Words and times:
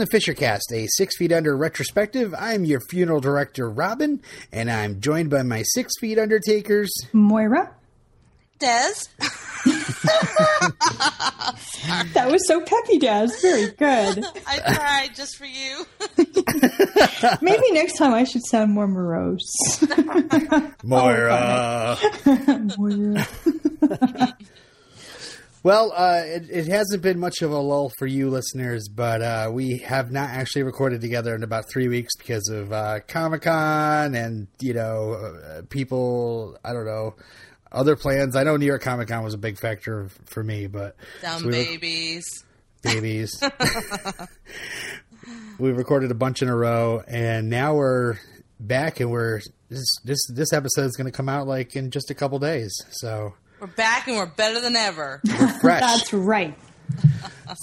Welcome 0.00 0.18
to 0.18 0.32
Fishercast, 0.32 0.72
a 0.72 0.86
six 0.96 1.18
feet 1.18 1.30
under 1.30 1.54
retrospective. 1.54 2.32
I'm 2.32 2.64
your 2.64 2.80
funeral 2.80 3.20
director, 3.20 3.68
Robin, 3.68 4.22
and 4.50 4.70
I'm 4.70 4.98
joined 5.02 5.28
by 5.28 5.42
my 5.42 5.62
six 5.62 5.92
feet 6.00 6.18
undertakers, 6.18 6.90
Moira. 7.12 7.74
Des. 8.58 8.94
that 12.14 12.28
was 12.30 12.48
so 12.48 12.62
peppy, 12.62 12.98
Des. 12.98 13.28
Very 13.42 13.66
good. 13.72 14.24
I 14.46 14.74
tried 14.74 15.14
just 15.14 15.36
for 15.36 15.44
you. 15.44 15.84
Maybe 17.42 17.70
next 17.72 17.98
time 17.98 18.14
I 18.14 18.24
should 18.24 18.46
sound 18.46 18.72
more 18.72 18.88
morose. 18.88 19.52
Moira. 20.82 21.98
Oh, 22.24 22.74
Moira. 22.78 23.28
Well, 25.62 25.92
uh, 25.94 26.22
it, 26.24 26.48
it, 26.48 26.68
hasn't 26.68 27.02
been 27.02 27.18
much 27.18 27.42
of 27.42 27.50
a 27.52 27.58
lull 27.58 27.92
for 27.98 28.06
you 28.06 28.30
listeners, 28.30 28.88
but 28.88 29.20
uh, 29.20 29.50
we 29.52 29.78
have 29.78 30.10
not 30.10 30.30
actually 30.30 30.62
recorded 30.62 31.02
together 31.02 31.34
in 31.34 31.42
about 31.42 31.68
three 31.70 31.86
weeks 31.86 32.16
because 32.16 32.48
of 32.48 32.72
uh, 32.72 33.00
Comic 33.06 33.42
Con 33.42 34.14
and, 34.14 34.48
you 34.58 34.72
know, 34.72 35.12
uh, 35.12 35.62
people, 35.68 36.56
I 36.64 36.72
don't 36.72 36.86
know, 36.86 37.14
other 37.70 37.94
plans. 37.94 38.36
I 38.36 38.44
know 38.44 38.56
New 38.56 38.64
York 38.64 38.80
Comic 38.80 39.08
Con 39.08 39.22
was 39.22 39.34
a 39.34 39.38
big 39.38 39.58
factor 39.58 40.08
for 40.24 40.42
me, 40.42 40.66
but. 40.66 40.96
Dumb 41.20 41.42
so 41.42 41.50
babies. 41.50 42.24
babies. 42.82 43.42
we 45.58 45.72
recorded 45.72 46.10
a 46.10 46.14
bunch 46.14 46.40
in 46.40 46.48
a 46.48 46.56
row, 46.56 47.02
and 47.06 47.50
now 47.50 47.74
we're 47.74 48.16
back, 48.58 49.00
and 49.00 49.10
we're. 49.10 49.40
This, 49.68 49.86
this, 50.04 50.18
this 50.34 50.52
episode 50.54 50.86
is 50.86 50.96
going 50.96 51.04
to 51.04 51.12
come 51.12 51.28
out 51.28 51.46
like 51.46 51.76
in 51.76 51.90
just 51.90 52.10
a 52.10 52.14
couple 52.14 52.38
days, 52.38 52.72
so. 52.92 53.34
We're 53.60 53.66
back 53.66 54.08
and 54.08 54.16
we're 54.16 54.24
better 54.24 54.58
than 54.58 54.74
ever. 54.74 55.20
We're 55.22 55.48
fresh. 55.60 55.80
That's 55.82 56.12
right. 56.14 56.56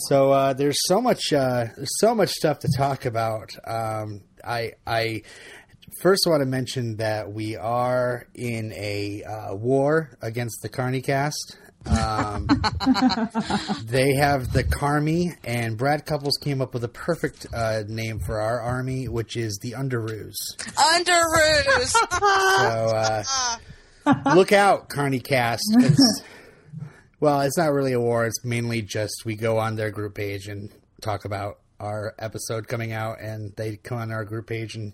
so 0.08 0.32
uh, 0.32 0.54
there's 0.54 0.78
so 0.86 1.02
much 1.02 1.34
uh, 1.34 1.66
there's 1.76 1.98
so 2.00 2.14
much 2.14 2.30
stuff 2.30 2.60
to 2.60 2.70
talk 2.78 3.06
about. 3.06 3.50
Um, 3.66 4.22
I 4.46 4.74
I 4.86 5.24
first 6.02 6.28
want 6.28 6.42
to 6.42 6.46
mention 6.46 6.98
that 6.98 7.32
we 7.32 7.56
are 7.56 8.28
in 8.36 8.74
a 8.74 9.24
uh, 9.24 9.56
war 9.56 10.12
against 10.22 10.62
the 10.62 10.70
Carnicast. 10.70 11.58
Um, 11.88 12.46
they 13.86 14.14
have 14.16 14.52
the 14.52 14.64
Carmy, 14.64 15.36
and 15.44 15.78
Brad 15.78 16.06
Couples 16.06 16.38
came 16.40 16.62
up 16.62 16.76
with 16.76 16.84
a 16.84 16.90
perfect 16.90 17.48
uh, 17.52 17.84
name 17.88 18.20
for 18.20 18.40
our 18.40 18.62
army, 18.62 19.08
which 19.08 19.36
is 19.36 19.58
the 19.64 19.72
Underoos. 19.72 20.36
Underoos. 20.76 21.88
so 21.90 22.20
uh, 22.20 23.24
look 24.36 24.52
out, 24.52 24.90
Carnicast. 24.90 25.60
well, 27.20 27.42
it's 27.42 27.58
not 27.58 27.72
really 27.72 27.94
a 27.94 28.00
war. 28.00 28.26
It's 28.26 28.44
mainly 28.44 28.82
just 28.82 29.24
we 29.26 29.36
go 29.36 29.58
on 29.58 29.76
their 29.76 29.92
group 29.92 30.16
page 30.16 30.48
and 30.48 30.70
talk 31.02 31.26
about 31.26 31.60
our 31.80 32.14
episode 32.20 32.68
coming 32.68 32.92
out, 32.92 33.20
and 33.20 33.54
they 33.56 33.78
come 33.78 33.98
on 33.98 34.12
our 34.12 34.26
group 34.26 34.48
page 34.48 34.76
and 34.76 34.94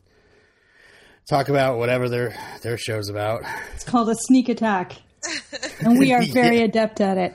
talk 1.29 1.49
about 1.49 1.77
whatever 1.77 2.09
their 2.09 2.35
their 2.61 2.77
show's 2.77 3.09
about. 3.09 3.43
It's 3.75 3.83
called 3.83 4.09
a 4.09 4.15
sneak 4.15 4.49
attack, 4.49 4.93
and 5.79 5.97
we 5.97 6.13
are 6.13 6.23
very 6.33 6.59
yeah. 6.59 6.65
adept 6.65 7.01
at 7.01 7.17
it. 7.17 7.33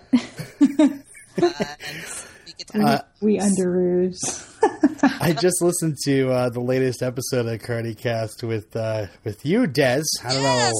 uh, 2.74 2.98
we 3.20 3.38
underoos. 3.38 4.47
I 5.20 5.32
just 5.32 5.62
listened 5.62 5.96
to 6.04 6.30
uh, 6.30 6.48
the 6.50 6.60
latest 6.60 7.02
episode 7.02 7.46
of 7.46 7.60
Carnicast 7.60 8.42
with 8.42 8.74
uh, 8.74 9.06
with 9.24 9.44
you, 9.44 9.66
Des. 9.66 10.04
I 10.24 10.32
don't 10.32 10.42
yes. 10.42 10.72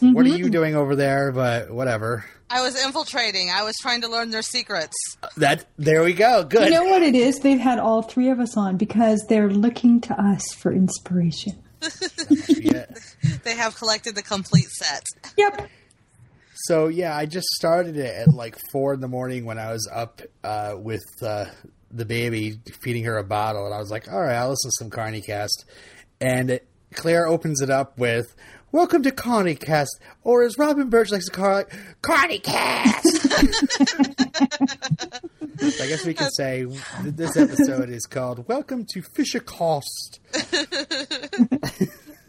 know 0.00 0.12
what 0.12 0.24
mm-hmm. 0.24 0.34
are 0.34 0.38
you 0.38 0.50
doing 0.50 0.76
over 0.76 0.96
there, 0.96 1.32
but 1.32 1.70
whatever. 1.70 2.24
I 2.48 2.62
was 2.62 2.82
infiltrating. 2.82 3.50
I 3.50 3.64
was 3.64 3.74
trying 3.80 4.02
to 4.02 4.08
learn 4.08 4.30
their 4.30 4.42
secrets. 4.42 4.96
That 5.36 5.66
there 5.78 6.04
we 6.04 6.12
go. 6.12 6.44
Good. 6.44 6.64
You 6.64 6.74
know 6.74 6.84
what 6.84 7.02
it 7.02 7.14
is? 7.14 7.40
They've 7.40 7.58
had 7.58 7.78
all 7.78 8.02
three 8.02 8.30
of 8.30 8.38
us 8.38 8.56
on 8.56 8.76
because 8.76 9.24
they're 9.28 9.50
looking 9.50 10.00
to 10.02 10.20
us 10.20 10.54
for 10.54 10.72
inspiration. 10.72 11.62
yeah. 12.48 12.86
They 13.42 13.56
have 13.56 13.76
collected 13.76 14.14
the 14.14 14.22
complete 14.22 14.68
set. 14.70 15.04
Yep. 15.36 15.68
So 16.54 16.88
yeah, 16.88 17.16
I 17.16 17.26
just 17.26 17.46
started 17.48 17.96
it 17.96 18.14
at 18.14 18.34
like 18.34 18.56
four 18.72 18.94
in 18.94 19.00
the 19.00 19.08
morning 19.08 19.44
when 19.44 19.58
I 19.58 19.72
was 19.72 19.88
up 19.92 20.22
uh, 20.42 20.74
with 20.76 21.04
uh, 21.22 21.46
the 21.90 22.04
baby, 22.04 22.58
feeding 22.80 23.04
her 23.04 23.18
a 23.18 23.24
bottle, 23.24 23.64
and 23.64 23.74
I 23.74 23.78
was 23.78 23.90
like, 23.90 24.10
"All 24.10 24.20
right, 24.20 24.34
I'll 24.34 24.50
listen 24.50 24.70
to 24.70 24.76
some 24.78 24.90
Carney 24.90 25.20
Cast." 25.20 25.64
And 26.20 26.50
it, 26.50 26.68
Claire 26.94 27.26
opens 27.26 27.60
it 27.60 27.70
up 27.70 27.98
with, 27.98 28.34
"Welcome 28.72 29.02
to 29.04 29.10
Carney 29.10 29.54
Cast," 29.54 29.98
or 30.22 30.42
as 30.42 30.58
Robin 30.58 30.88
Birch 30.88 31.10
likes 31.10 31.26
to 31.26 31.30
call 31.30 31.58
it, 31.58 31.68
Carney 32.02 32.38
Cast. 32.38 33.32
I 35.80 35.86
guess 35.88 36.04
we 36.04 36.14
can 36.14 36.30
say 36.30 36.66
this 37.04 37.36
episode 37.36 37.88
is 37.88 38.06
called 38.06 38.46
"Welcome 38.48 38.86
to 38.92 39.02
Fisher 39.02 39.40
Cost." 39.40 40.20
oh, 40.34 40.38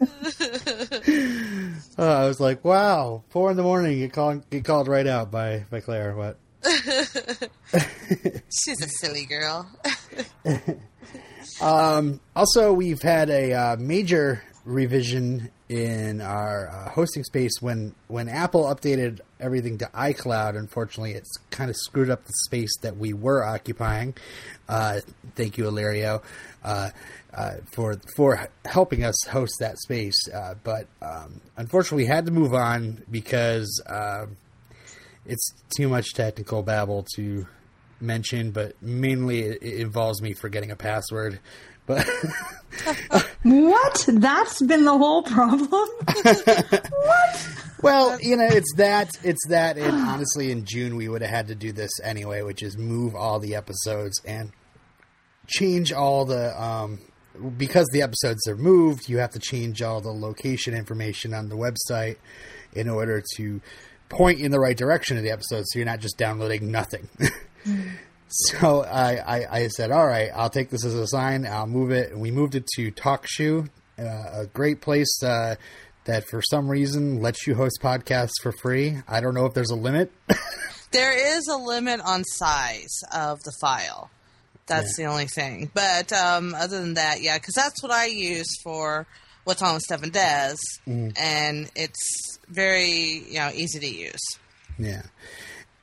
I 1.98 2.26
was 2.26 2.40
like, 2.40 2.64
wow, 2.64 3.24
four 3.30 3.50
in 3.50 3.56
the 3.56 3.62
morning, 3.62 3.98
get 3.98 4.12
called, 4.12 4.48
get 4.50 4.64
called 4.64 4.88
right 4.88 5.06
out 5.06 5.30
by, 5.30 5.64
by 5.70 5.80
Claire. 5.80 6.14
What? 6.14 6.38
She's 8.50 8.82
a 8.82 8.88
silly 8.88 9.26
girl. 9.26 9.70
um, 11.60 12.20
also, 12.34 12.72
we've 12.72 13.02
had 13.02 13.30
a 13.30 13.52
uh, 13.52 13.76
major 13.78 14.42
revision 14.64 15.50
in 15.68 16.20
our 16.20 16.68
uh, 16.68 16.90
hosting 16.90 17.24
space 17.24 17.52
when 17.60 17.94
when 18.06 18.28
Apple 18.28 18.64
updated 18.64 19.20
everything 19.40 19.78
to 19.78 19.86
iCloud. 19.86 20.56
Unfortunately, 20.56 21.12
it's 21.12 21.36
kind 21.50 21.70
of 21.70 21.76
screwed 21.76 22.10
up 22.10 22.24
the 22.24 22.32
space 22.46 22.76
that 22.82 22.96
we 22.96 23.12
were 23.12 23.44
occupying. 23.44 24.14
Uh, 24.68 25.00
thank 25.36 25.58
you, 25.58 25.68
Ilario. 25.68 26.22
Uh, 26.64 26.90
uh, 27.32 27.56
for 27.72 27.96
for 28.16 28.48
helping 28.64 29.04
us 29.04 29.14
host 29.28 29.54
that 29.60 29.78
space. 29.78 30.28
Uh, 30.32 30.54
but 30.64 30.86
um, 31.02 31.40
unfortunately, 31.56 32.04
we 32.04 32.08
had 32.08 32.26
to 32.26 32.32
move 32.32 32.54
on 32.54 33.02
because 33.10 33.82
uh, 33.86 34.26
it's 35.28 35.52
too 35.76 35.88
much 35.88 36.14
technical 36.14 36.62
babble 36.62 37.06
to 37.14 37.46
mention. 38.00 38.50
But 38.50 38.80
mainly, 38.82 39.42
it, 39.42 39.62
involves 39.62 40.20
me 40.20 40.32
forgetting 40.32 40.70
a 40.70 40.76
password. 40.76 41.38
But 41.86 42.06
what? 43.42 44.04
That's 44.08 44.60
been 44.62 44.84
the 44.84 44.98
whole 44.98 45.22
problem. 45.22 45.68
what? 46.22 47.48
Well, 47.80 48.20
you 48.20 48.36
know, 48.36 48.48
it's 48.50 48.72
that. 48.76 49.10
It's 49.22 49.46
that. 49.48 49.78
And 49.78 49.94
honestly, 49.94 50.50
in 50.50 50.64
June, 50.64 50.96
we 50.96 51.08
would 51.08 51.22
have 51.22 51.30
had 51.30 51.48
to 51.48 51.54
do 51.54 51.72
this 51.72 51.92
anyway, 52.02 52.42
which 52.42 52.62
is 52.62 52.76
move 52.76 53.14
all 53.14 53.38
the 53.38 53.54
episodes 53.54 54.20
and 54.24 54.52
change 55.46 55.92
all 55.92 56.24
the 56.24 56.60
um, 56.60 57.00
because 57.56 57.86
the 57.92 58.02
episodes 58.02 58.46
are 58.48 58.56
moved, 58.56 59.08
you 59.08 59.18
have 59.18 59.30
to 59.30 59.38
change 59.38 59.82
all 59.82 60.00
the 60.00 60.10
location 60.10 60.74
information 60.74 61.34
on 61.34 61.48
the 61.48 61.56
website 61.56 62.16
in 62.72 62.88
order 62.88 63.22
to 63.36 63.60
point 64.08 64.40
in 64.40 64.50
the 64.50 64.60
right 64.60 64.76
direction 64.76 65.16
of 65.16 65.22
the 65.22 65.30
episode 65.30 65.64
so 65.66 65.78
you're 65.78 65.86
not 65.86 66.00
just 66.00 66.16
downloading 66.16 66.70
nothing. 66.70 67.08
So 68.30 68.84
I, 68.84 69.14
I, 69.16 69.46
I, 69.50 69.68
said, 69.68 69.90
all 69.90 70.06
right, 70.06 70.30
I'll 70.34 70.50
take 70.50 70.68
this 70.68 70.84
as 70.84 70.94
a 70.94 71.06
sign. 71.06 71.46
I'll 71.46 71.66
move 71.66 71.90
it. 71.90 72.12
And 72.12 72.20
we 72.20 72.30
moved 72.30 72.54
it 72.54 72.66
to 72.76 72.92
TalkShoe, 72.92 73.68
uh, 73.98 74.02
a 74.02 74.46
great 74.52 74.82
place 74.82 75.22
uh, 75.22 75.56
that 76.04 76.28
for 76.28 76.42
some 76.42 76.68
reason 76.68 77.22
lets 77.22 77.46
you 77.46 77.54
host 77.54 77.78
podcasts 77.82 78.34
for 78.42 78.52
free. 78.52 78.98
I 79.08 79.20
don't 79.20 79.34
know 79.34 79.46
if 79.46 79.54
there's 79.54 79.70
a 79.70 79.76
limit. 79.76 80.12
there 80.90 81.36
is 81.36 81.48
a 81.48 81.56
limit 81.56 82.00
on 82.04 82.22
size 82.24 83.00
of 83.14 83.38
the 83.44 83.52
file. 83.62 84.10
That's 84.66 84.98
yeah. 84.98 85.06
the 85.06 85.12
only 85.12 85.26
thing. 85.26 85.70
But 85.72 86.12
um, 86.12 86.54
other 86.54 86.80
than 86.80 86.94
that, 86.94 87.22
yeah, 87.22 87.38
because 87.38 87.54
that's 87.54 87.82
what 87.82 87.92
I 87.92 88.06
use 88.06 88.60
for 88.62 89.06
what's 89.44 89.62
on 89.62 89.72
with 89.72 89.82
Steph 89.84 90.02
and 90.02 90.12
Des, 90.12 90.56
mm. 90.86 91.18
and 91.18 91.70
it's 91.74 92.37
very 92.50 93.24
you 93.28 93.38
know 93.38 93.50
easy 93.54 93.78
to 93.80 93.88
use. 93.88 94.38
Yeah. 94.78 95.02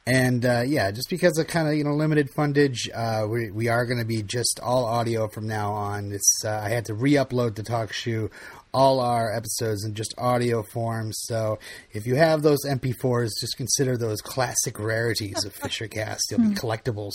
And 0.08 0.46
uh, 0.46 0.62
yeah, 0.68 0.92
just 0.92 1.10
because 1.10 1.40
of 1.40 1.48
kind 1.48 1.68
of 1.68 1.74
you 1.74 1.84
know 1.84 1.96
limited 1.96 2.30
fundage, 2.32 2.90
uh, 2.94 3.28
we 3.28 3.50
we 3.50 3.70
are 3.70 3.86
going 3.86 3.98
to 3.98 4.06
be 4.06 4.22
just 4.22 4.60
all 4.62 4.86
audio 4.86 5.28
from 5.28 5.48
now 5.48 5.74
on. 5.74 6.12
It's 6.12 6.44
uh, 6.46 6.62
I 6.64 6.70
had 6.70 6.86
to 6.86 6.94
re-upload 6.94 7.56
the 7.56 7.64
TalkShoe 7.64 8.30
all 8.76 9.00
our 9.00 9.34
episodes 9.34 9.86
in 9.86 9.94
just 9.94 10.14
audio 10.18 10.62
form. 10.62 11.12
So 11.14 11.60
if 11.94 12.06
you 12.06 12.16
have 12.16 12.42
those 12.42 12.60
MP4s, 12.68 13.30
just 13.40 13.56
consider 13.56 13.98
those 13.98 14.22
classic 14.22 14.78
rarities 14.78 15.46
of 15.46 15.56
Fishercast. 15.60 16.20
They'll 16.30 16.40
be 16.40 16.48
hmm. 16.48 16.54
collectibles. 16.54 17.14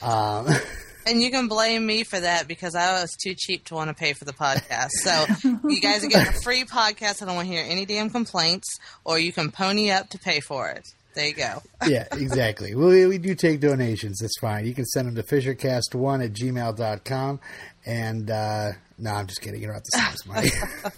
Um, 0.00 0.48
And 1.08 1.22
you 1.22 1.30
can 1.30 1.48
blame 1.48 1.86
me 1.86 2.04
for 2.04 2.20
that 2.20 2.46
because 2.46 2.74
I 2.74 3.00
was 3.00 3.16
too 3.16 3.34
cheap 3.34 3.64
to 3.66 3.74
want 3.74 3.88
to 3.88 3.94
pay 3.94 4.12
for 4.12 4.26
the 4.26 4.34
podcast. 4.34 4.90
So 5.02 5.24
you 5.68 5.80
guys 5.80 6.04
are 6.04 6.08
getting 6.08 6.34
a 6.34 6.36
free 6.42 6.64
podcast. 6.64 7.22
I 7.22 7.26
don't 7.26 7.34
want 7.34 7.48
to 7.48 7.54
hear 7.54 7.64
any 7.66 7.86
damn 7.86 8.10
complaints, 8.10 8.78
or 9.04 9.18
you 9.18 9.32
can 9.32 9.50
pony 9.50 9.90
up 9.90 10.10
to 10.10 10.18
pay 10.18 10.40
for 10.40 10.68
it. 10.68 10.86
There 11.14 11.26
you 11.26 11.34
go. 11.34 11.62
yeah, 11.86 12.06
exactly. 12.12 12.74
We, 12.74 13.06
we 13.06 13.18
do 13.18 13.34
take 13.34 13.60
donations. 13.60 14.18
That's 14.20 14.38
fine. 14.38 14.66
You 14.66 14.74
can 14.74 14.84
send 14.84 15.08
them 15.08 15.14
to 15.16 15.22
fishercast1 15.22 16.24
at 16.24 16.32
gmail.com. 16.32 17.40
And, 17.86 18.30
uh, 18.30 18.72
no, 18.98 19.10
I'm 19.12 19.26
just 19.26 19.40
kidding. 19.40 19.60
You 19.60 19.68
don't 19.68 19.74
have 19.74 19.82
to 19.82 19.90
send 19.98 20.06
us 20.14 20.26
money. 20.26 20.50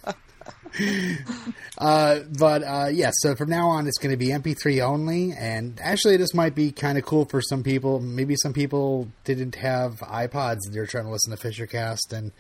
uh, 1.78 2.20
but 2.38 2.62
uh, 2.62 2.88
yeah, 2.92 3.10
so 3.12 3.34
from 3.34 3.50
now 3.50 3.68
on, 3.68 3.86
it's 3.86 3.98
going 3.98 4.12
to 4.12 4.16
be 4.16 4.28
MP3 4.28 4.82
only. 4.82 5.32
And 5.32 5.78
actually, 5.82 6.16
this 6.16 6.34
might 6.34 6.54
be 6.54 6.72
kind 6.72 6.98
of 6.98 7.04
cool 7.04 7.24
for 7.24 7.40
some 7.40 7.62
people. 7.62 8.00
Maybe 8.00 8.36
some 8.36 8.52
people 8.52 9.08
didn't 9.24 9.56
have 9.56 9.98
iPods; 10.00 10.58
they're 10.70 10.86
trying 10.86 11.04
to 11.04 11.10
listen 11.10 11.36
to 11.36 11.48
Fishercast, 11.48 12.12
and 12.12 12.32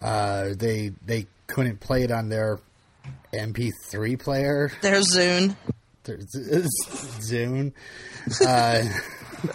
uh, 0.00 0.54
they 0.56 0.92
they 1.04 1.26
couldn't 1.46 1.80
play 1.80 2.02
it 2.04 2.10
on 2.10 2.28
their 2.28 2.60
MP3 3.32 4.18
player. 4.18 4.70
Their 4.82 5.00
Zune. 5.00 5.56
Their 6.04 6.18
Zune. 7.20 7.72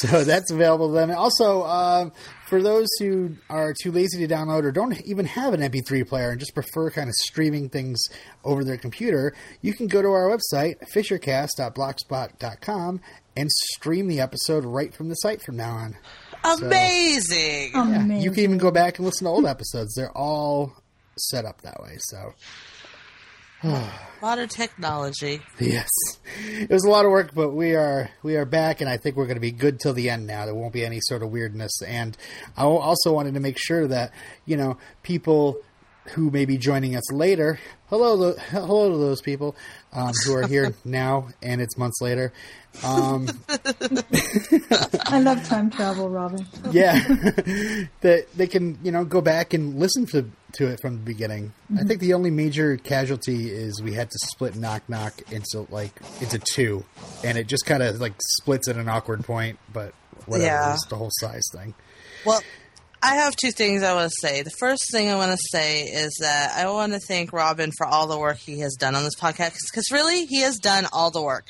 So 0.00 0.22
that's 0.22 0.52
available 0.52 0.88
to 0.88 0.94
them. 0.94 1.10
Also, 1.10 1.62
uh, 1.62 2.10
for 2.46 2.62
those 2.62 2.86
who 3.00 3.34
are 3.50 3.74
too 3.82 3.90
lazy 3.90 4.24
to 4.24 4.32
download 4.32 4.62
or 4.62 4.70
don't 4.70 5.00
even 5.04 5.26
have 5.26 5.54
an 5.54 5.60
MP3 5.60 6.06
player 6.06 6.30
and 6.30 6.38
just 6.38 6.54
prefer 6.54 6.88
kind 6.90 7.08
of 7.08 7.14
streaming 7.14 7.68
things 7.68 8.00
over 8.44 8.62
their 8.62 8.76
computer, 8.76 9.34
you 9.60 9.74
can 9.74 9.88
go 9.88 10.00
to 10.00 10.06
our 10.08 10.28
website, 10.28 10.76
fishercast.blogspot.com, 10.94 13.00
and 13.36 13.50
stream 13.50 14.06
the 14.06 14.20
episode 14.20 14.64
right 14.64 14.94
from 14.94 15.08
the 15.08 15.14
site 15.14 15.42
from 15.42 15.56
now 15.56 15.72
on. 15.72 15.96
Amazing. 16.44 17.72
So, 17.72 17.84
yeah, 17.84 18.18
you 18.18 18.30
can 18.30 18.44
even 18.44 18.58
go 18.58 18.70
back 18.70 18.98
and 18.98 19.06
listen 19.06 19.24
to 19.24 19.30
old 19.30 19.46
episodes. 19.46 19.94
They're 19.94 20.16
all 20.16 20.74
set 21.16 21.44
up 21.44 21.62
that 21.62 21.82
way. 21.82 21.96
So 21.98 22.34
Modern 24.22 24.48
technology. 24.48 25.40
Yes, 25.58 25.88
it 26.36 26.70
was 26.70 26.84
a 26.84 26.90
lot 26.90 27.04
of 27.04 27.10
work, 27.10 27.34
but 27.34 27.50
we 27.50 27.74
are 27.74 28.10
we 28.22 28.36
are 28.36 28.44
back, 28.44 28.80
and 28.80 28.88
I 28.88 28.96
think 28.96 29.16
we're 29.16 29.26
going 29.26 29.36
to 29.36 29.40
be 29.40 29.50
good 29.50 29.80
till 29.80 29.92
the 29.92 30.10
end. 30.10 30.26
Now 30.26 30.44
there 30.44 30.54
won't 30.54 30.72
be 30.72 30.84
any 30.84 31.00
sort 31.00 31.22
of 31.22 31.30
weirdness, 31.30 31.82
and 31.82 32.16
I 32.56 32.64
also 32.64 33.12
wanted 33.12 33.34
to 33.34 33.40
make 33.40 33.58
sure 33.58 33.86
that 33.88 34.12
you 34.44 34.56
know 34.56 34.78
people 35.02 35.60
who 36.14 36.30
may 36.30 36.44
be 36.44 36.56
joining 36.56 36.96
us 36.96 37.12
later. 37.12 37.58
Hello, 37.90 38.32
hello 38.32 38.90
to 38.90 38.96
those 38.96 39.20
people 39.20 39.56
um, 39.92 40.12
who 40.24 40.34
are 40.34 40.46
here 40.46 40.74
now, 40.84 41.28
and 41.42 41.60
it's 41.60 41.76
months 41.76 42.00
later. 42.00 42.32
Um, 42.84 43.28
I 45.06 45.20
love 45.20 45.44
time 45.46 45.70
travel, 45.70 46.08
Robin. 46.10 46.46
yeah, 46.70 46.98
that 48.00 48.26
they 48.36 48.46
can 48.46 48.78
you 48.82 48.92
know 48.92 49.04
go 49.04 49.20
back 49.20 49.54
and 49.54 49.78
listen 49.78 50.06
to 50.06 50.30
to 50.52 50.66
it 50.68 50.80
from 50.80 50.94
the 50.96 51.02
beginning. 51.02 51.52
Mm-hmm. 51.70 51.78
I 51.78 51.82
think 51.84 52.00
the 52.00 52.14
only 52.14 52.30
major 52.30 52.76
casualty 52.76 53.50
is 53.50 53.82
we 53.82 53.92
had 53.92 54.10
to 54.10 54.18
split 54.26 54.56
knock 54.56 54.88
knock 54.88 55.20
into 55.30 55.66
like 55.70 55.92
into 56.20 56.38
two, 56.38 56.84
and 57.24 57.38
it 57.38 57.46
just 57.46 57.66
kind 57.66 57.82
of 57.82 58.00
like 58.00 58.14
splits 58.18 58.68
at 58.68 58.76
an 58.76 58.88
awkward 58.88 59.24
point. 59.24 59.58
But 59.72 59.92
whatever, 60.26 60.46
yeah. 60.46 60.74
it's 60.74 60.86
the 60.86 60.96
whole 60.96 61.10
size 61.12 61.44
thing. 61.52 61.74
Well, 62.24 62.40
I 63.00 63.14
have 63.16 63.36
two 63.36 63.52
things 63.52 63.82
I 63.84 63.94
want 63.94 64.10
to 64.10 64.26
say. 64.28 64.42
The 64.42 64.50
first 64.58 64.90
thing 64.90 65.08
I 65.08 65.14
want 65.14 65.30
to 65.30 65.38
say 65.52 65.82
is 65.82 66.16
that 66.20 66.52
I 66.56 66.68
want 66.68 66.92
to 66.94 66.98
thank 66.98 67.32
Robin 67.32 67.70
for 67.76 67.86
all 67.86 68.08
the 68.08 68.18
work 68.18 68.38
he 68.38 68.58
has 68.60 68.74
done 68.74 68.96
on 68.96 69.04
this 69.04 69.14
podcast 69.14 69.54
because 69.70 69.84
really 69.92 70.26
he 70.26 70.40
has 70.42 70.58
done 70.58 70.86
all 70.92 71.10
the 71.12 71.22
work. 71.22 71.46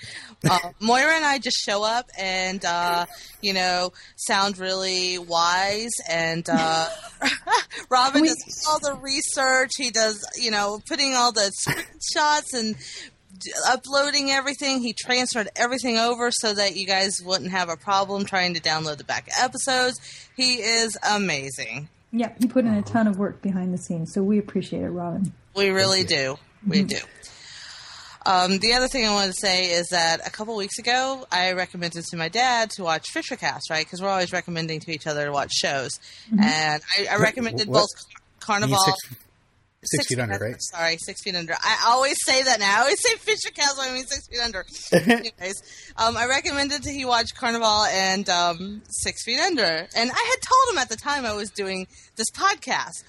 Uh, 0.48 0.58
Moira 0.80 1.14
and 1.14 1.24
I 1.24 1.38
just 1.38 1.56
show 1.64 1.82
up 1.84 2.06
and 2.18 2.62
uh, 2.64 3.06
you 3.40 3.54
know 3.54 3.92
sound 4.16 4.58
really 4.58 5.18
wise, 5.18 5.92
and 6.08 6.46
uh, 6.50 6.88
Robin 7.90 8.22
we- 8.22 8.28
does 8.28 8.64
all 8.68 8.78
the 8.80 8.94
research. 9.00 9.70
He 9.78 9.90
does 9.90 10.22
you 10.38 10.50
know 10.50 10.80
putting 10.86 11.14
all 11.14 11.32
the 11.32 11.50
screenshots 11.66 12.52
and 12.52 12.76
uploading 13.68 14.30
everything. 14.30 14.80
He 14.80 14.92
transferred 14.92 15.48
everything 15.56 15.98
over 15.98 16.30
so 16.30 16.54
that 16.54 16.76
you 16.76 16.86
guys 16.86 17.20
wouldn't 17.24 17.50
have 17.50 17.68
a 17.68 17.76
problem 17.76 18.24
trying 18.24 18.54
to 18.54 18.60
download 18.60 18.98
the 18.98 19.04
back 19.04 19.28
episodes. 19.38 20.00
He 20.36 20.54
is 20.54 20.96
amazing. 21.08 21.88
Yeah, 22.12 22.32
he 22.38 22.46
put 22.46 22.64
in 22.64 22.74
a 22.74 22.82
ton 22.82 23.06
of 23.06 23.18
work 23.18 23.42
behind 23.42 23.74
the 23.74 23.78
scenes, 23.78 24.12
so 24.14 24.22
we 24.22 24.38
appreciate 24.38 24.82
it, 24.82 24.88
Robin. 24.88 25.32
We 25.54 25.70
really 25.70 26.04
do. 26.04 26.38
We 26.66 26.78
mm-hmm. 26.78 26.86
do. 26.86 26.98
Um, 28.24 28.58
the 28.58 28.74
other 28.74 28.88
thing 28.88 29.06
I 29.06 29.14
wanted 29.14 29.34
to 29.34 29.40
say 29.40 29.70
is 29.70 29.88
that 29.88 30.26
a 30.26 30.30
couple 30.30 30.54
weeks 30.56 30.78
ago, 30.78 31.26
I 31.30 31.52
recommended 31.52 32.04
to 32.04 32.16
my 32.16 32.28
dad 32.28 32.70
to 32.76 32.82
watch 32.82 33.12
Fishercast, 33.12 33.70
right? 33.70 33.84
Because 33.84 34.02
we're 34.02 34.08
always 34.08 34.32
recommending 34.32 34.80
to 34.80 34.92
each 34.92 35.06
other 35.06 35.26
to 35.26 35.32
watch 35.32 35.52
shows, 35.52 35.90
mm-hmm. 36.30 36.40
and 36.40 36.82
I, 36.98 37.14
I 37.14 37.16
recommended 37.16 37.68
what? 37.68 37.80
both 37.80 37.88
Carnival. 38.40 38.78
Six, 39.84 40.08
feet, 40.08 40.16
feet 40.16 40.22
under, 40.22 40.38
right? 40.38 40.56
Sorry, 40.58 40.96
six 40.98 41.22
feet 41.22 41.36
under. 41.36 41.54
I 41.54 41.84
always 41.86 42.16
say 42.24 42.42
that 42.42 42.58
now. 42.58 42.74
I 42.78 42.80
always 42.80 43.00
say 43.00 43.16
Fisher 43.16 43.50
Castle. 43.54 43.84
I 43.86 43.92
mean 43.92 44.06
six 44.06 44.26
feet 44.26 44.40
under. 44.40 44.66
Anyways, 44.92 45.62
um, 45.96 46.16
I 46.16 46.26
recommended 46.26 46.82
that 46.82 46.90
he 46.90 47.04
watch 47.04 47.34
Carnival 47.36 47.84
and 47.84 48.28
um, 48.28 48.82
Six 48.88 49.24
Feet 49.24 49.38
Under, 49.38 49.62
and 49.62 50.10
I 50.10 50.34
had 50.34 50.40
told 50.42 50.72
him 50.72 50.78
at 50.78 50.88
the 50.88 50.96
time 50.96 51.24
I 51.24 51.32
was 51.32 51.50
doing 51.50 51.86
this 52.16 52.26
podcast. 52.32 53.04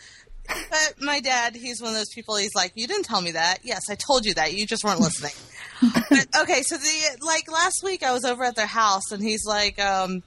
But 0.48 0.96
my 1.00 1.20
dad, 1.20 1.56
he's 1.56 1.82
one 1.82 1.92
of 1.92 1.98
those 1.98 2.14
people. 2.14 2.36
He's 2.36 2.56
like, 2.56 2.72
"You 2.76 2.88
didn't 2.88 3.06
tell 3.06 3.22
me 3.22 3.32
that." 3.32 3.60
Yes, 3.64 3.82
I 3.90 3.96
told 3.96 4.26
you 4.26 4.36
that. 4.36 4.54
You 4.54 4.68
just 4.68 4.84
weren't 4.84 5.00
listening. 5.00 5.34
but, 6.10 6.28
okay, 6.42 6.62
so 6.62 6.78
the 6.78 7.18
like 7.26 7.52
last 7.52 7.82
week, 7.84 8.04
I 8.04 8.14
was 8.14 8.26
over 8.26 8.44
at 8.44 8.56
their 8.56 8.68
house, 8.68 9.12
and 9.12 9.24
he's 9.24 9.46
like, 9.46 9.80
um, 9.80 10.24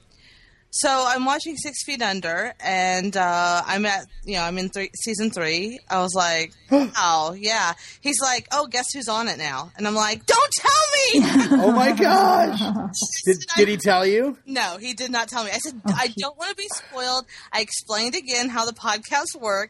so 0.75 0.89
I'm 1.07 1.23
watching 1.23 1.55
Six 1.55 1.83
Feet 1.83 2.01
Under, 2.01 2.51
and 2.59 3.15
uh, 3.15 3.61
I'm 3.63 3.85
at 3.85 4.07
you 4.25 4.37
know 4.37 4.41
I'm 4.41 4.57
in 4.57 4.69
three, 4.69 4.89
season 4.95 5.29
three. 5.29 5.79
I 5.87 6.01
was 6.01 6.15
like, 6.15 6.51
oh 6.71 7.35
yeah. 7.37 7.73
He's 8.01 8.19
like, 8.19 8.47
oh, 8.51 8.65
guess 8.65 8.87
who's 8.91 9.07
on 9.07 9.27
it 9.27 9.37
now? 9.37 9.71
And 9.77 9.87
I'm 9.87 9.93
like, 9.93 10.25
don't 10.25 10.51
tell 10.57 10.71
me. 10.95 11.57
oh 11.63 11.71
my 11.71 11.91
gosh! 11.91 12.59
Did, 13.23 13.37
did 13.55 13.67
he 13.67 13.77
tell 13.77 14.03
you? 14.03 14.35
No, 14.47 14.77
he 14.77 14.95
did 14.95 15.11
not 15.11 15.27
tell 15.27 15.43
me. 15.43 15.51
I 15.51 15.59
said 15.59 15.79
oh, 15.85 15.93
I 15.95 16.07
don't 16.17 16.37
want 16.39 16.49
to 16.49 16.55
be 16.55 16.67
spoiled. 16.69 17.25
I 17.51 17.61
explained 17.61 18.15
again 18.15 18.49
how 18.49 18.65
the 18.65 18.73
podcasts 18.73 19.39
work, 19.39 19.69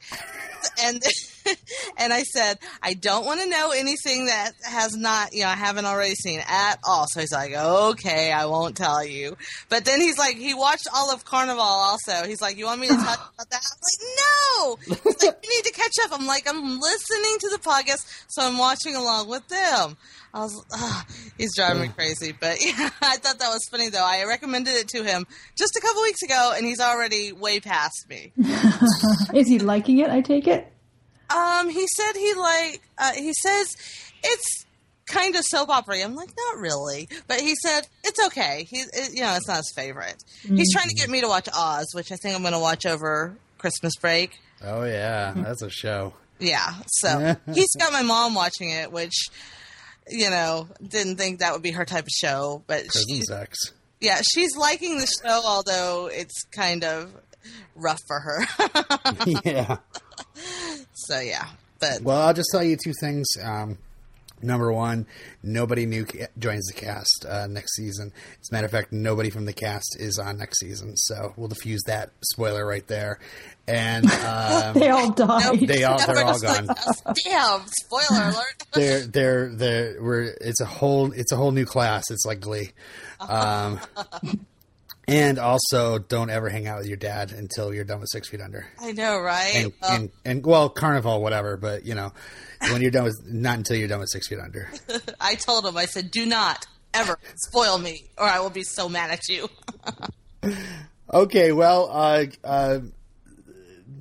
and 0.81 1.03
and 1.97 2.13
I 2.13 2.23
said 2.23 2.59
I 2.81 2.93
don't 2.93 3.25
want 3.25 3.41
to 3.41 3.49
know 3.49 3.71
anything 3.71 4.25
that 4.27 4.51
has 4.63 4.95
not 4.95 5.33
you 5.33 5.41
know 5.41 5.49
I 5.49 5.55
haven't 5.55 5.85
already 5.85 6.15
seen 6.15 6.41
at 6.47 6.79
all. 6.83 7.05
So 7.07 7.19
he's 7.19 7.31
like, 7.31 7.53
okay, 7.53 8.31
I 8.31 8.45
won't 8.45 8.75
tell 8.75 9.05
you. 9.05 9.37
But 9.69 9.85
then 9.85 10.01
he's 10.01 10.17
like, 10.17 10.37
he 10.37 10.53
watched 10.53 10.87
all 10.93 11.11
of 11.11 11.25
Carnival 11.25 11.61
also. 11.61 12.25
He's 12.25 12.41
like, 12.41 12.57
you 12.57 12.65
want 12.65 12.81
me 12.81 12.87
to 12.87 12.95
talk 12.95 13.33
about 13.33 13.49
that? 13.49 13.61
I'm 13.71 13.79
like, 13.83 14.17
no. 14.19 14.95
He's 15.03 15.23
like, 15.23 15.37
you 15.43 15.49
need 15.49 15.65
to 15.65 15.73
catch 15.73 15.93
up. 16.05 16.19
I'm 16.19 16.25
like, 16.27 16.47
I'm 16.47 16.79
listening 16.79 17.37
to 17.39 17.49
the 17.49 17.59
podcast, 17.59 18.25
so 18.27 18.43
I'm 18.43 18.57
watching 18.57 18.95
along 18.95 19.29
with 19.29 19.47
them. 19.47 19.97
I 20.33 20.39
was, 20.39 20.65
uh, 20.73 21.01
he's 21.37 21.55
driving 21.55 21.83
me 21.83 21.87
crazy, 21.89 22.31
but 22.31 22.57
yeah, 22.65 22.89
I 23.01 23.17
thought 23.17 23.37
that 23.37 23.49
was 23.49 23.67
funny 23.69 23.89
though. 23.89 24.03
I 24.03 24.25
recommended 24.25 24.73
it 24.73 24.87
to 24.89 25.03
him 25.03 25.27
just 25.55 25.75
a 25.75 25.81
couple 25.81 26.01
weeks 26.01 26.23
ago, 26.23 26.53
and 26.55 26.65
he's 26.65 26.79
already 26.79 27.31
way 27.31 27.59
past 27.59 28.05
me. 28.09 28.31
Is 29.33 29.47
he 29.47 29.59
liking 29.59 29.99
it? 29.99 30.09
I 30.09 30.21
take 30.21 30.47
it. 30.47 30.72
Um, 31.35 31.69
he 31.69 31.85
said 31.87 32.13
he 32.15 32.33
like. 32.35 32.81
Uh, 32.97 33.13
he 33.13 33.33
says 33.33 33.67
it's 34.23 34.65
kind 35.05 35.35
of 35.35 35.43
soap 35.43 35.69
opera. 35.69 35.97
I'm 35.99 36.15
like, 36.15 36.31
not 36.35 36.59
really, 36.59 37.09
but 37.27 37.39
he 37.41 37.55
said 37.63 37.81
it's 38.03 38.25
okay. 38.27 38.67
He, 38.69 38.77
it, 38.77 39.13
you 39.13 39.21
know, 39.21 39.35
it's 39.35 39.47
not 39.47 39.57
his 39.57 39.73
favorite. 39.75 40.23
Mm-hmm. 40.43 40.57
He's 40.57 40.71
trying 40.71 40.89
to 40.89 40.95
get 40.95 41.09
me 41.09 41.21
to 41.21 41.27
watch 41.27 41.49
Oz, 41.53 41.87
which 41.93 42.11
I 42.11 42.15
think 42.15 42.35
I'm 42.35 42.41
going 42.41 42.53
to 42.53 42.59
watch 42.59 42.85
over 42.85 43.35
Christmas 43.57 43.93
break. 43.99 44.39
Oh 44.63 44.83
yeah, 44.83 45.33
that's 45.35 45.61
a 45.61 45.69
show. 45.69 46.13
Yeah, 46.39 46.73
so 46.87 47.35
he's 47.53 47.75
got 47.79 47.91
my 47.91 48.03
mom 48.03 48.35
watching 48.35 48.69
it, 48.69 48.91
which 48.91 49.15
you 50.09 50.29
know 50.29 50.67
didn't 50.85 51.17
think 51.17 51.39
that 51.39 51.53
would 51.53 51.61
be 51.61 51.71
her 51.71 51.85
type 51.85 52.05
of 52.05 52.11
show, 52.11 52.63
but 52.67 52.87
prison 52.87 53.21
sex. 53.21 53.57
Yeah, 53.99 54.19
she's 54.33 54.57
liking 54.57 54.97
the 54.97 55.07
show, 55.07 55.41
although 55.45 56.07
it's 56.07 56.43
kind 56.51 56.83
of 56.83 57.13
rough 57.75 58.01
for 58.07 58.19
her. 58.19 58.45
yeah. 59.45 59.77
So 61.05 61.19
yeah, 61.19 61.47
but 61.79 62.01
well, 62.01 62.21
I'll 62.21 62.33
just 62.33 62.49
tell 62.51 62.63
you 62.63 62.77
two 62.81 62.93
things. 62.99 63.27
Um, 63.41 63.77
number 64.41 64.71
one, 64.71 65.05
nobody 65.41 65.85
new 65.85 66.05
joins 66.37 66.65
the 66.67 66.73
cast 66.73 67.25
uh, 67.27 67.47
next 67.47 67.75
season. 67.75 68.11
As 68.41 68.49
a 68.49 68.53
matter 68.53 68.65
of 68.65 68.71
fact, 68.71 68.91
nobody 68.91 69.29
from 69.29 69.45
the 69.45 69.53
cast 69.53 69.97
is 69.99 70.19
on 70.19 70.37
next 70.37 70.59
season, 70.59 70.95
so 70.97 71.33
we'll 71.35 71.47
diffuse 71.47 71.81
that 71.87 72.11
spoiler 72.21 72.65
right 72.65 72.85
there. 72.87 73.19
And 73.67 74.09
um, 74.11 74.73
they 74.73 74.89
all 74.89 75.11
died. 75.11 75.59
They 75.59 75.83
all 75.83 75.97
they're 76.05 76.23
all 76.23 76.39
gone. 76.39 76.67
Damn! 77.25 77.65
Spoiler 77.67 78.23
alert. 78.23 78.63
they're 78.73 79.05
they're 79.05 79.49
they're 79.55 80.01
we're 80.01 80.35
it's 80.41 80.61
a 80.61 80.65
whole 80.65 81.11
it's 81.11 81.31
a 81.31 81.35
whole 81.35 81.51
new 81.51 81.65
class. 81.65 82.11
It's 82.11 82.25
like 82.25 82.39
Glee. 82.39 82.71
Um, 83.23 83.79
and 85.07 85.37
also, 85.37 85.99
don't 85.99 86.29
ever 86.29 86.49
hang 86.49 86.67
out 86.67 86.79
with 86.79 86.87
your 86.87 86.97
dad 86.97 87.31
until 87.31 87.73
you're 87.73 87.83
done 87.83 87.99
with 87.99 88.09
Six 88.09 88.29
Feet 88.29 88.41
Under. 88.41 88.65
I 88.79 88.93
know, 88.93 89.19
right? 89.19 89.53
And, 89.55 89.73
well, 89.81 89.91
and, 89.91 90.09
and 90.23 90.45
well, 90.45 90.69
Carnival, 90.69 91.21
whatever. 91.21 91.57
But 91.57 91.85
you 91.85 91.93
know, 91.93 92.13
when 92.71 92.81
you're 92.81 92.91
done 92.91 93.03
with 93.03 93.21
not 93.25 93.57
until 93.57 93.75
you're 93.75 93.89
done 93.89 93.99
with 93.99 94.09
Six 94.09 94.27
Feet 94.27 94.39
Under. 94.39 94.71
I 95.19 95.35
told 95.35 95.65
him, 95.65 95.75
I 95.75 95.85
said, 95.85 96.11
do 96.11 96.25
not 96.25 96.65
ever 96.93 97.17
spoil 97.35 97.77
me, 97.77 98.05
or 98.17 98.25
I 98.25 98.39
will 98.39 98.49
be 98.49 98.63
so 98.63 98.87
mad 98.87 99.11
at 99.11 99.27
you. 99.27 99.49
okay, 101.13 101.51
well, 101.51 101.89
uh, 101.91 102.25
uh, 102.43 102.79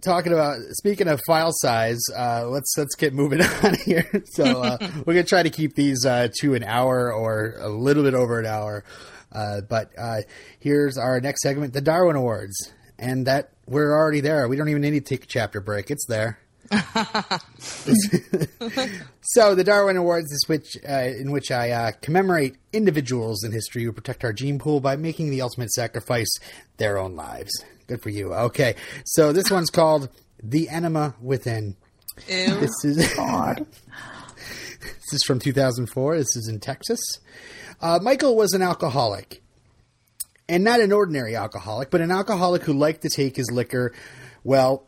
talking 0.03 0.33
about 0.33 0.59
speaking 0.71 1.09
of 1.09 1.21
file 1.27 1.53
size, 1.53 2.01
uh, 2.17 2.47
let's 2.49 2.73
let's 2.77 2.95
get 2.95 3.15
moving 3.15 3.41
on 3.65 3.75
here. 3.85 4.23
So 4.33 4.63
uh, 4.63 4.79
we're 5.05 5.15
gonna 5.15 5.25
try 5.25 5.43
to 5.43 5.51
keep 5.51 5.75
these 5.75 6.05
uh, 6.05 6.29
to 6.41 6.55
an 6.55 6.65
hour 6.65 7.13
or 7.13 7.55
a 7.59 7.69
little 7.69 8.03
bit 8.03 8.15
over 8.15 8.39
an 8.39 8.47
hour. 8.47 8.85
Uh, 9.33 9.61
but 9.63 9.93
here's 10.59 10.99
our 10.99 11.21
next 11.21 11.43
segment, 11.43 11.73
the 11.73 11.81
Darwin 11.81 12.17
Awards, 12.17 12.73
and 12.99 13.27
that 13.27 13.53
we're 13.67 13.93
already 13.93 14.21
there. 14.21 14.49
We 14.49 14.57
don't 14.57 14.69
even 14.69 14.83
need 14.83 14.93
to 14.93 15.01
take 15.01 15.25
a 15.25 15.27
chapter 15.27 15.61
break; 15.61 15.91
it's 15.91 16.07
there. 16.07 16.39
so 19.21 19.55
the 19.55 19.63
Darwin 19.65 19.97
Awards 19.99 20.33
is 20.33 20.45
which 20.47 20.79
uh, 20.89 21.09
in 21.19 21.31
which 21.31 21.51
I 21.51 21.71
uh, 21.71 21.93
commemorate 22.01 22.57
individuals 22.73 23.45
in 23.45 23.53
history 23.53 23.85
who 23.85 23.93
protect 23.93 24.25
our 24.25 24.33
gene 24.33 24.59
pool 24.59 24.81
by 24.81 24.97
making 24.97 25.31
the 25.31 25.43
ultimate 25.43 25.71
sacrifice, 25.71 26.31
their 26.79 26.97
own 26.97 27.15
lives. 27.15 27.53
Good 27.89 28.01
for 28.01 28.09
you. 28.09 28.33
Okay, 28.33 28.77
so 29.05 29.33
this 29.33 29.51
one's 29.51 29.71
called 29.71 30.09
"The 30.43 30.69
Enema 30.71 31.15
Within." 31.21 31.77
Ew. 32.29 32.61
This 32.61 32.85
is 32.85 33.15
God. 33.15 33.67
this 34.81 35.13
is 35.13 35.23
from 35.25 35.41
2004. 35.41 36.17
This 36.17 36.37
is 36.37 36.49
in 36.49 36.61
Texas. 36.61 37.01
Uh, 37.83 37.99
Michael 38.01 38.37
was 38.37 38.53
an 38.53 38.63
alcoholic, 38.63 39.43
and 40.49 40.63
not 40.63 40.81
an 40.81 40.93
ordinary 40.93 41.35
alcoholic, 41.35 41.91
but 41.91 42.01
an 42.01 42.13
alcoholic 42.13 42.63
who 42.63 42.73
liked 42.73 43.03
to 43.03 43.11
take 43.11 43.35
his 43.35 43.51
liquor, 43.51 43.93
well, 44.45 44.87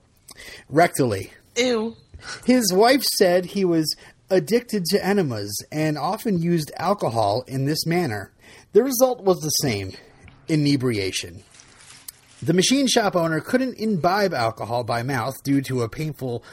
rectally. 0.73 1.31
Ew. 1.57 1.97
His 2.47 2.73
wife 2.73 3.03
said 3.03 3.47
he 3.47 3.65
was 3.65 3.95
addicted 4.31 4.85
to 4.87 5.05
enemas 5.05 5.53
and 5.73 5.99
often 5.99 6.41
used 6.41 6.71
alcohol 6.77 7.45
in 7.49 7.65
this 7.65 7.85
manner. 7.85 8.33
The 8.73 8.83
result 8.83 9.23
was 9.23 9.41
the 9.41 9.51
same 9.51 9.93
inebriation. 10.49 11.43
The 12.43 12.55
machine 12.55 12.87
shop 12.87 13.17
owner 13.17 13.41
couldn't 13.41 13.79
imbibe 13.79 14.35
alcohol 14.35 14.85
by 14.85 15.03
mouth 15.03 15.43
due 15.43 15.63
to 15.63 15.83
a 15.83 15.89
painful 15.89 16.45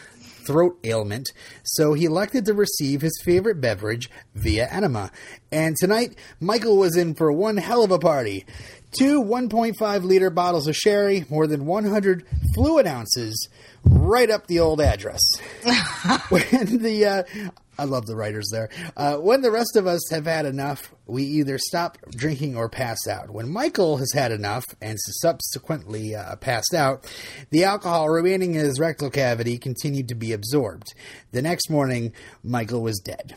throat 0.51 0.77
ailment, 0.83 1.29
so 1.63 1.93
he 1.93 2.03
elected 2.03 2.45
to 2.45 2.53
receive 2.53 3.01
his 3.01 3.21
favorite 3.23 3.61
beverage 3.61 4.09
via 4.35 4.67
enema. 4.67 5.09
And 5.49 5.77
tonight, 5.79 6.15
Michael 6.41 6.77
was 6.77 6.97
in 6.97 7.13
for 7.15 7.31
one 7.31 7.55
hell 7.55 7.83
of 7.83 7.91
a 7.91 7.99
party. 7.99 8.45
Two 8.91 9.23
1.5 9.23 10.03
liter 10.03 10.29
bottles 10.29 10.67
of 10.67 10.75
sherry, 10.75 11.25
more 11.29 11.47
than 11.47 11.65
100 11.65 12.25
fluid 12.53 12.85
ounces, 12.85 13.47
right 13.85 14.29
up 14.29 14.47
the 14.47 14.59
old 14.59 14.81
address. 14.81 15.21
when 16.29 16.77
the 16.79 17.05
uh, 17.05 17.49
I 17.81 17.85
love 17.85 18.05
the 18.05 18.15
writers 18.15 18.49
there. 18.51 18.69
Uh, 18.95 19.15
when 19.17 19.41
the 19.41 19.49
rest 19.49 19.75
of 19.75 19.87
us 19.87 20.01
have 20.11 20.25
had 20.25 20.45
enough, 20.45 20.93
we 21.07 21.23
either 21.23 21.57
stop 21.57 21.97
drinking 22.11 22.55
or 22.55 22.69
pass 22.69 23.07
out. 23.07 23.31
When 23.31 23.49
Michael 23.49 23.97
has 23.97 24.11
had 24.13 24.31
enough 24.31 24.65
and 24.81 24.99
subsequently 24.99 26.13
uh, 26.13 26.35
passed 26.35 26.75
out, 26.75 27.11
the 27.49 27.63
alcohol 27.63 28.07
remaining 28.09 28.53
in 28.53 28.65
his 28.65 28.79
rectal 28.79 29.09
cavity 29.09 29.57
continued 29.57 30.09
to 30.09 30.15
be 30.15 30.31
absorbed. 30.31 30.93
The 31.31 31.41
next 31.41 31.71
morning, 31.71 32.13
Michael 32.43 32.83
was 32.83 32.99
dead. 32.99 33.35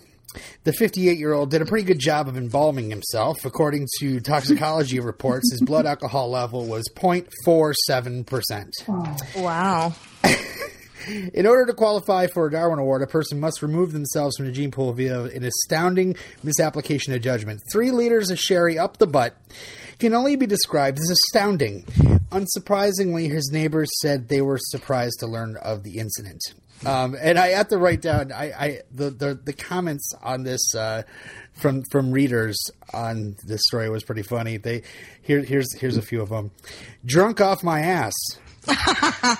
The 0.64 0.72
58 0.72 1.18
year 1.18 1.32
old 1.32 1.50
did 1.50 1.62
a 1.62 1.66
pretty 1.66 1.84
good 1.84 1.98
job 1.98 2.28
of 2.28 2.36
embalming 2.36 2.90
himself. 2.90 3.44
According 3.44 3.88
to 4.00 4.20
toxicology 4.20 5.00
reports, 5.00 5.50
his 5.52 5.60
blood 5.60 5.86
alcohol 5.86 6.30
level 6.30 6.66
was 6.66 6.88
0.47%. 6.94 8.70
Oh. 8.88 9.16
Wow. 9.36 9.94
In 11.34 11.46
order 11.46 11.66
to 11.66 11.74
qualify 11.74 12.28
for 12.28 12.46
a 12.46 12.50
Darwin 12.50 12.78
Award, 12.78 13.02
a 13.02 13.06
person 13.06 13.38
must 13.38 13.60
remove 13.60 13.92
themselves 13.92 14.36
from 14.36 14.46
the 14.46 14.52
gene 14.52 14.70
pool 14.70 14.92
via 14.94 15.24
an 15.24 15.44
astounding 15.44 16.16
misapplication 16.42 17.12
of 17.12 17.20
judgment. 17.20 17.60
Three 17.70 17.90
liters 17.90 18.30
of 18.30 18.38
sherry 18.38 18.78
up 18.78 18.96
the 18.96 19.06
butt 19.06 19.36
can 19.98 20.14
only 20.14 20.36
be 20.36 20.46
described 20.46 20.98
as 20.98 21.10
astounding. 21.10 21.82
Unsurprisingly, 22.30 23.30
his 23.30 23.50
neighbors 23.52 23.90
said 24.00 24.28
they 24.28 24.40
were 24.40 24.58
surprised 24.58 25.20
to 25.20 25.26
learn 25.26 25.56
of 25.56 25.82
the 25.82 25.98
incident. 25.98 26.40
Um, 26.86 27.16
and 27.20 27.38
I 27.38 27.48
have 27.48 27.68
to 27.68 27.78
write 27.78 28.02
down 28.02 28.32
I, 28.32 28.44
I 28.52 28.80
the, 28.92 29.10
the, 29.10 29.40
the 29.42 29.52
comments 29.52 30.12
on 30.22 30.42
this 30.42 30.74
uh, 30.74 31.02
from 31.52 31.82
from 31.90 32.10
readers 32.12 32.58
on 32.92 33.36
this 33.44 33.62
story 33.66 33.88
was 33.88 34.04
pretty 34.04 34.22
funny. 34.22 34.56
They 34.56 34.82
here 35.22 35.42
here's 35.42 35.72
here's 35.74 35.96
a 35.96 36.02
few 36.02 36.20
of 36.20 36.28
them. 36.28 36.50
Drunk 37.04 37.40
off 37.40 37.62
my 37.62 37.80
ass. 37.80 38.12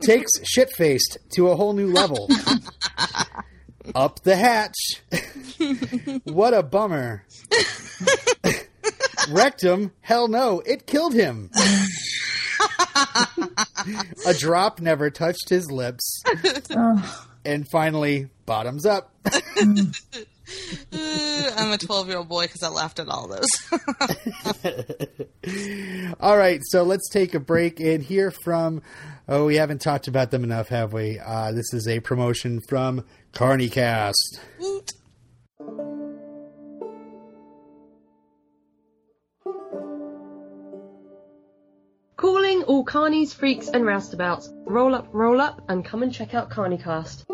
Takes 0.00 0.30
shit 0.44 0.70
faced 0.72 1.18
to 1.34 1.48
a 1.48 1.56
whole 1.56 1.72
new 1.72 1.90
level. 1.90 2.28
Up 3.94 4.22
the 4.24 4.36
hatch. 4.36 5.02
what 6.24 6.52
a 6.52 6.62
bummer. 6.62 7.24
Rectum, 9.30 9.92
hell 10.02 10.28
no, 10.28 10.60
it 10.60 10.86
killed 10.86 11.14
him. 11.14 11.50
A 14.26 14.34
drop 14.34 14.80
never 14.80 15.10
touched 15.10 15.48
his 15.48 15.70
lips. 15.70 16.22
and 17.44 17.68
finally, 17.68 18.28
bottoms 18.44 18.86
up. 18.86 19.12
I'm 20.92 21.72
a 21.72 21.78
12 21.78 22.08
year 22.08 22.18
old 22.18 22.28
boy 22.28 22.44
because 22.44 22.62
I 22.62 22.68
laughed 22.68 23.00
at 23.00 23.08
all 23.08 23.26
those. 23.28 23.46
all 26.20 26.36
right, 26.36 26.60
so 26.64 26.82
let's 26.84 27.08
take 27.10 27.34
a 27.34 27.40
break 27.40 27.80
and 27.80 28.02
hear 28.02 28.30
from. 28.30 28.82
Oh, 29.28 29.46
we 29.46 29.56
haven't 29.56 29.80
talked 29.80 30.06
about 30.06 30.30
them 30.30 30.44
enough, 30.44 30.68
have 30.68 30.92
we? 30.92 31.18
Uh, 31.18 31.50
this 31.50 31.74
is 31.74 31.88
a 31.88 31.98
promotion 32.00 32.60
from 32.68 33.04
Carnicast. 33.32 34.38
Woot. 34.60 34.92
Calling 42.26 42.64
all 42.64 42.84
carnies, 42.84 43.32
freaks, 43.32 43.68
and 43.68 43.84
roustabouts. 43.84 44.52
Roll 44.66 44.96
up, 44.96 45.06
roll 45.12 45.40
up, 45.40 45.62
and 45.68 45.84
come 45.84 46.02
and 46.02 46.12
check 46.12 46.34
out 46.34 46.50
Carnicast. 46.50 47.24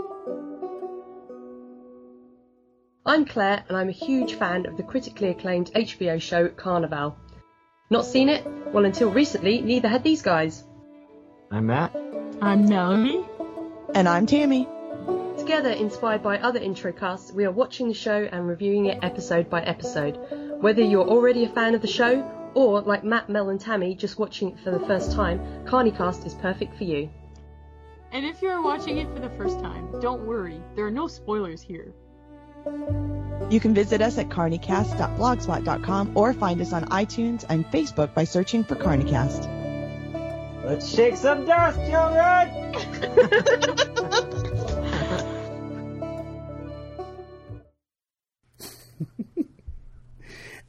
I'm 3.06 3.24
Claire, 3.24 3.64
and 3.68 3.78
I'm 3.78 3.88
a 3.88 3.92
huge 4.06 4.34
fan 4.34 4.66
of 4.66 4.76
the 4.76 4.82
critically 4.82 5.28
acclaimed 5.30 5.70
HBO 5.74 6.20
show 6.20 6.46
Carnival. 6.48 7.16
Not 7.88 8.04
seen 8.04 8.28
it? 8.28 8.46
Well, 8.66 8.84
until 8.84 9.10
recently, 9.10 9.62
neither 9.62 9.88
had 9.88 10.04
these 10.04 10.20
guys. 10.20 10.62
I'm 11.50 11.68
Matt. 11.68 11.96
I'm 12.42 12.66
Naomi. 12.66 13.24
And 13.94 14.06
I'm 14.06 14.26
Tammy. 14.26 14.68
Together, 15.38 15.70
inspired 15.70 16.22
by 16.22 16.36
other 16.36 16.60
intro 16.60 16.92
casts, 16.92 17.32
we 17.32 17.46
are 17.46 17.50
watching 17.50 17.88
the 17.88 17.94
show 17.94 18.28
and 18.30 18.46
reviewing 18.46 18.84
it 18.84 18.98
episode 19.02 19.48
by 19.48 19.62
episode. 19.62 20.18
Whether 20.60 20.82
you're 20.82 21.08
already 21.08 21.44
a 21.44 21.48
fan 21.48 21.74
of 21.74 21.80
the 21.80 21.88
show, 21.88 22.41
or 22.54 22.80
like 22.82 23.04
Matt, 23.04 23.28
Mel, 23.28 23.50
and 23.50 23.60
Tammy, 23.60 23.94
just 23.94 24.18
watching 24.18 24.50
it 24.50 24.60
for 24.60 24.70
the 24.70 24.80
first 24.80 25.12
time, 25.12 25.38
Carnicast 25.64 26.26
is 26.26 26.34
perfect 26.34 26.76
for 26.76 26.84
you. 26.84 27.10
And 28.12 28.26
if 28.26 28.42
you're 28.42 28.62
watching 28.62 28.98
it 28.98 29.08
for 29.14 29.20
the 29.20 29.30
first 29.30 29.58
time, 29.60 29.88
don't 30.00 30.26
worry, 30.26 30.60
there 30.76 30.86
are 30.86 30.90
no 30.90 31.08
spoilers 31.08 31.62
here. 31.62 31.92
You 33.50 33.58
can 33.58 33.74
visit 33.74 34.02
us 34.02 34.18
at 34.18 34.28
carnicast.blogspot.com 34.28 36.16
or 36.16 36.32
find 36.32 36.60
us 36.60 36.72
on 36.72 36.84
iTunes 36.86 37.44
and 37.48 37.66
Facebook 37.66 38.14
by 38.14 38.24
searching 38.24 38.64
for 38.64 38.76
Carnicast. 38.76 39.48
Let's 40.64 40.88
shake 40.88 41.16
some 41.16 41.44
dust, 41.44 41.78
children! 41.90 42.48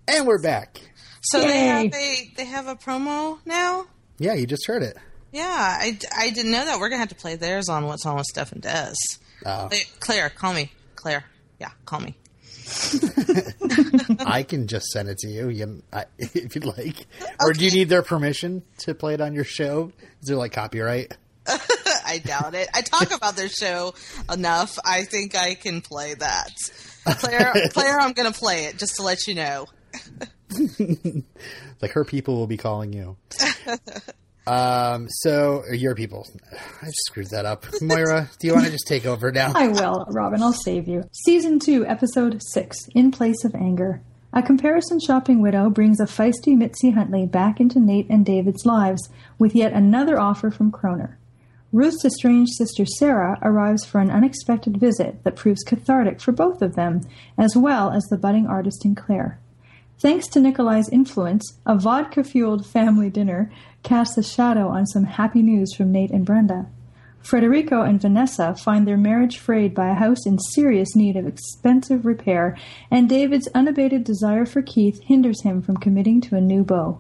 And 0.06 0.28
we're 0.28 0.42
back. 0.42 0.93
So 1.24 1.40
they 1.40 1.66
have 1.66 1.94
a 1.94 2.32
they 2.36 2.46
have 2.46 2.68
a 2.68 2.76
promo 2.76 3.40
now. 3.46 3.88
Yeah, 4.20 4.34
you 4.34 4.46
just 4.46 4.68
heard 4.68 4.84
it. 4.84 4.98
Yeah, 5.32 5.44
I, 5.48 5.98
I 6.16 6.30
didn't 6.30 6.52
know 6.52 6.64
that. 6.64 6.80
We're 6.80 6.90
gonna 6.90 7.00
have 7.00 7.10
to 7.10 7.16
play 7.16 7.36
theirs 7.36 7.68
on 7.68 7.86
what's 7.86 8.06
on 8.06 8.16
with 8.18 8.26
Steph 8.26 8.52
and 8.52 8.62
Des. 8.62 8.94
Oh. 9.46 9.70
Claire, 10.00 10.30
call 10.30 10.54
me. 10.54 10.72
Claire, 10.96 11.26
yeah, 11.60 11.72
call 11.86 12.02
me. 12.02 12.16
I 14.26 14.44
can 14.44 14.68
just 14.68 14.88
send 14.88 15.10
it 15.10 15.18
to 15.20 15.28
you, 15.28 15.50
you 15.50 15.84
I, 15.92 16.06
if 16.18 16.56
you'd 16.56 16.66
like. 16.66 17.08
Or 17.40 17.52
do 17.54 17.66
you 17.66 17.72
need 17.72 17.90
their 17.90 18.04
permission 18.04 18.64
to 18.80 18.94
play 18.94 19.16
it 19.16 19.22
on 19.22 19.34
your 19.34 19.44
show? 19.44 19.92
Is 20.22 20.28
there 20.28 20.38
like 20.38 20.54
copyright? 20.54 21.18
I 21.48 22.22
doubt 22.24 22.54
it. 22.54 22.70
I 22.74 22.82
talk 22.82 23.14
about 23.14 23.36
their 23.36 23.50
show 23.50 23.96
enough. 24.32 24.78
I 24.86 25.04
think 25.04 25.36
I 25.36 25.56
can 25.56 25.82
play 25.82 26.14
that. 26.14 26.52
Claire, 27.06 27.54
Claire, 27.72 28.00
I'm 28.00 28.14
gonna 28.14 28.32
play 28.32 28.66
it 28.66 28.78
just 28.78 28.96
to 28.98 29.02
let 29.04 29.26
you 29.28 29.36
know. 29.36 29.66
like 31.82 31.92
her 31.92 32.06
people 32.06 32.36
will 32.36 32.48
be 32.48 32.58
calling 32.58 32.94
you. 32.94 33.18
um. 34.48 35.08
So 35.10 35.64
your 35.72 35.96
people. 35.96 36.28
I 36.82 36.86
just 36.86 37.06
screwed 37.08 37.30
that 37.32 37.46
up. 37.46 37.66
Moira, 37.82 38.30
do 38.40 38.48
you 38.48 38.54
want 38.54 38.66
to 38.66 38.72
just 38.72 38.88
take 38.88 39.06
over 39.06 39.32
now? 39.32 39.54
I 39.56 39.68
will, 39.68 40.06
Robin. 40.10 40.42
I'll 40.42 40.54
save 40.54 40.88
you. 40.88 41.04
Season 41.26 41.60
2, 41.60 41.86
Episode 41.86 42.42
6 42.42 42.78
In 42.94 43.12
Place 43.12 43.44
of 43.46 43.56
Anger. 43.56 44.02
A 44.36 44.42
comparison 44.42 45.00
shopping 45.00 45.42
widow 45.42 45.70
brings 45.70 46.00
a 46.00 46.06
feisty 46.06 46.58
Mitzi 46.58 46.90
Huntley 46.90 47.28
back 47.28 47.60
into 47.60 47.80
Nate 47.80 48.10
and 48.10 48.26
David's 48.26 48.66
lives 48.66 49.08
with 49.38 49.54
yet 49.54 49.74
another 49.74 50.20
offer 50.20 50.50
from 50.50 50.72
Kroner. 50.72 51.20
Ruth's 51.72 52.04
estranged 52.04 52.54
sister 52.56 52.84
Sarah 52.86 53.38
arrives 53.42 53.86
for 53.86 54.00
an 54.00 54.10
unexpected 54.10 54.78
visit 54.78 55.24
that 55.24 55.36
proves 55.36 55.64
cathartic 55.64 56.20
for 56.20 56.32
both 56.32 56.64
of 56.64 56.76
them, 56.76 57.02
as 57.38 57.56
well 57.56 57.92
as 57.92 58.04
the 58.06 58.18
budding 58.18 58.48
artist 58.48 58.86
in 58.86 58.96
Claire. 58.96 59.40
Thanks 60.04 60.28
to 60.32 60.42
Nikolai's 60.42 60.90
influence, 60.90 61.62
a 61.66 61.78
vodka 61.78 62.26
fueled 62.26 62.66
family 62.66 63.10
dinner 63.10 63.50
casts 63.84 64.18
a 64.18 64.22
shadow 64.22 64.68
on 64.68 64.86
some 64.86 65.06
happy 65.06 65.42
news 65.42 65.74
from 65.74 65.94
Nate 65.94 66.12
and 66.12 66.26
Brenda. 66.26 66.66
Frederico 67.24 67.88
and 67.88 68.02
Vanessa 68.02 68.54
find 68.54 68.86
their 68.86 68.98
marriage 68.98 69.38
frayed 69.38 69.74
by 69.74 69.88
a 69.88 69.94
house 69.94 70.26
in 70.26 70.40
serious 70.40 70.94
need 70.94 71.16
of 71.16 71.26
expensive 71.26 72.06
repair, 72.06 72.58
and 72.92 73.08
David's 73.08 73.48
unabated 73.56 74.04
desire 74.04 74.46
for 74.46 74.62
Keith 74.62 75.00
hinders 75.04 75.42
him 75.44 75.62
from 75.62 75.78
committing 75.78 76.20
to 76.20 76.36
a 76.36 76.42
new 76.42 76.66
beau. 76.66 77.00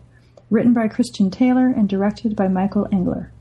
Written 0.49 0.73
by 0.73 0.87
Christian 0.87 1.29
Taylor 1.29 1.67
and 1.67 1.89
directed 1.89 2.37
by 2.37 2.47
Michael 2.47 2.87
Engler. 2.89 3.33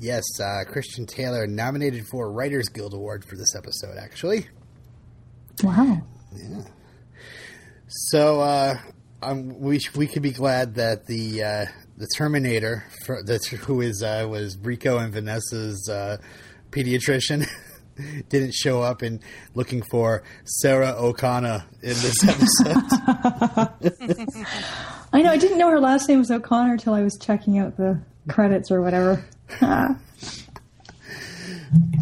Yes, 0.00 0.24
uh, 0.40 0.64
Christian 0.66 1.06
Taylor 1.06 1.46
nominated 1.46 2.04
for 2.08 2.26
a 2.26 2.30
Writers 2.30 2.68
Guild 2.68 2.94
Award 2.94 3.24
for 3.24 3.36
this 3.36 3.54
episode, 3.54 3.96
actually. 3.96 4.48
Wow. 5.62 6.02
So 7.96 8.40
uh, 8.40 8.78
we 9.32 9.78
we 9.94 10.08
could 10.08 10.22
be 10.22 10.32
glad 10.32 10.74
that 10.74 11.06
the 11.06 11.44
uh, 11.44 11.66
the 11.96 12.08
Terminator, 12.16 12.84
for, 13.04 13.22
who 13.22 13.80
is 13.82 14.02
uh, 14.02 14.26
was 14.28 14.58
Rico 14.58 14.98
and 14.98 15.12
Vanessa's 15.12 15.88
uh, 15.88 16.16
pediatrician, 16.72 17.46
didn't 18.28 18.52
show 18.52 18.82
up 18.82 19.04
in 19.04 19.20
looking 19.54 19.80
for 19.92 20.24
Sarah 20.42 20.92
O'Connor 20.98 21.64
in 21.82 21.90
this 21.90 22.16
episode. 22.24 22.82
I 25.12 25.22
know. 25.22 25.30
I 25.30 25.36
didn't 25.36 25.58
know 25.58 25.70
her 25.70 25.78
last 25.78 26.08
name 26.08 26.18
was 26.18 26.32
O'Connor 26.32 26.72
until 26.72 26.94
I 26.94 27.02
was 27.02 27.16
checking 27.16 27.58
out 27.58 27.76
the 27.76 28.00
credits 28.28 28.72
or 28.72 28.82
whatever. 28.82 29.24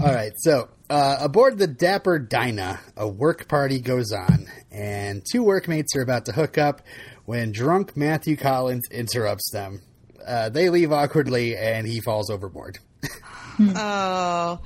All 0.02 0.12
right, 0.12 0.32
so 0.36 0.68
uh, 0.90 1.18
aboard 1.20 1.58
the 1.58 1.66
Dapper 1.66 2.18
Dinah, 2.18 2.80
a 2.96 3.08
work 3.08 3.48
party 3.48 3.80
goes 3.80 4.12
on, 4.12 4.46
and 4.70 5.22
two 5.30 5.42
workmates 5.42 5.94
are 5.96 6.02
about 6.02 6.26
to 6.26 6.32
hook 6.32 6.58
up 6.58 6.82
when 7.24 7.52
drunk 7.52 7.96
Matthew 7.96 8.36
Collins 8.36 8.82
interrupts 8.90 9.50
them. 9.52 9.80
Uh, 10.26 10.48
they 10.48 10.68
leave 10.70 10.92
awkwardly, 10.92 11.56
and 11.56 11.86
he 11.86 12.00
falls 12.00 12.30
overboard. 12.30 12.78
Oh, 13.60 14.60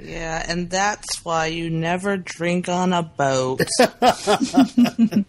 yeah, 0.00 0.42
and 0.48 0.70
that's 0.70 1.22
why 1.22 1.46
you 1.46 1.68
never 1.68 2.16
drink 2.16 2.68
on 2.68 2.92
a 2.94 3.02
boat. 3.02 3.60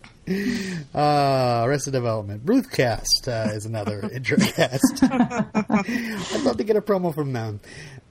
Uh, 0.96 1.64
Arrested 1.66 1.92
Development. 1.92 2.46
Ruthcast 2.46 3.28
uh, 3.28 3.52
is 3.52 3.66
another 3.66 4.10
intro 4.14 4.38
cast. 4.38 5.04
I'd 5.04 6.42
love 6.44 6.56
to 6.56 6.64
get 6.64 6.78
a 6.78 6.82
promo 6.82 7.14
from 7.14 7.34
them. 7.34 7.60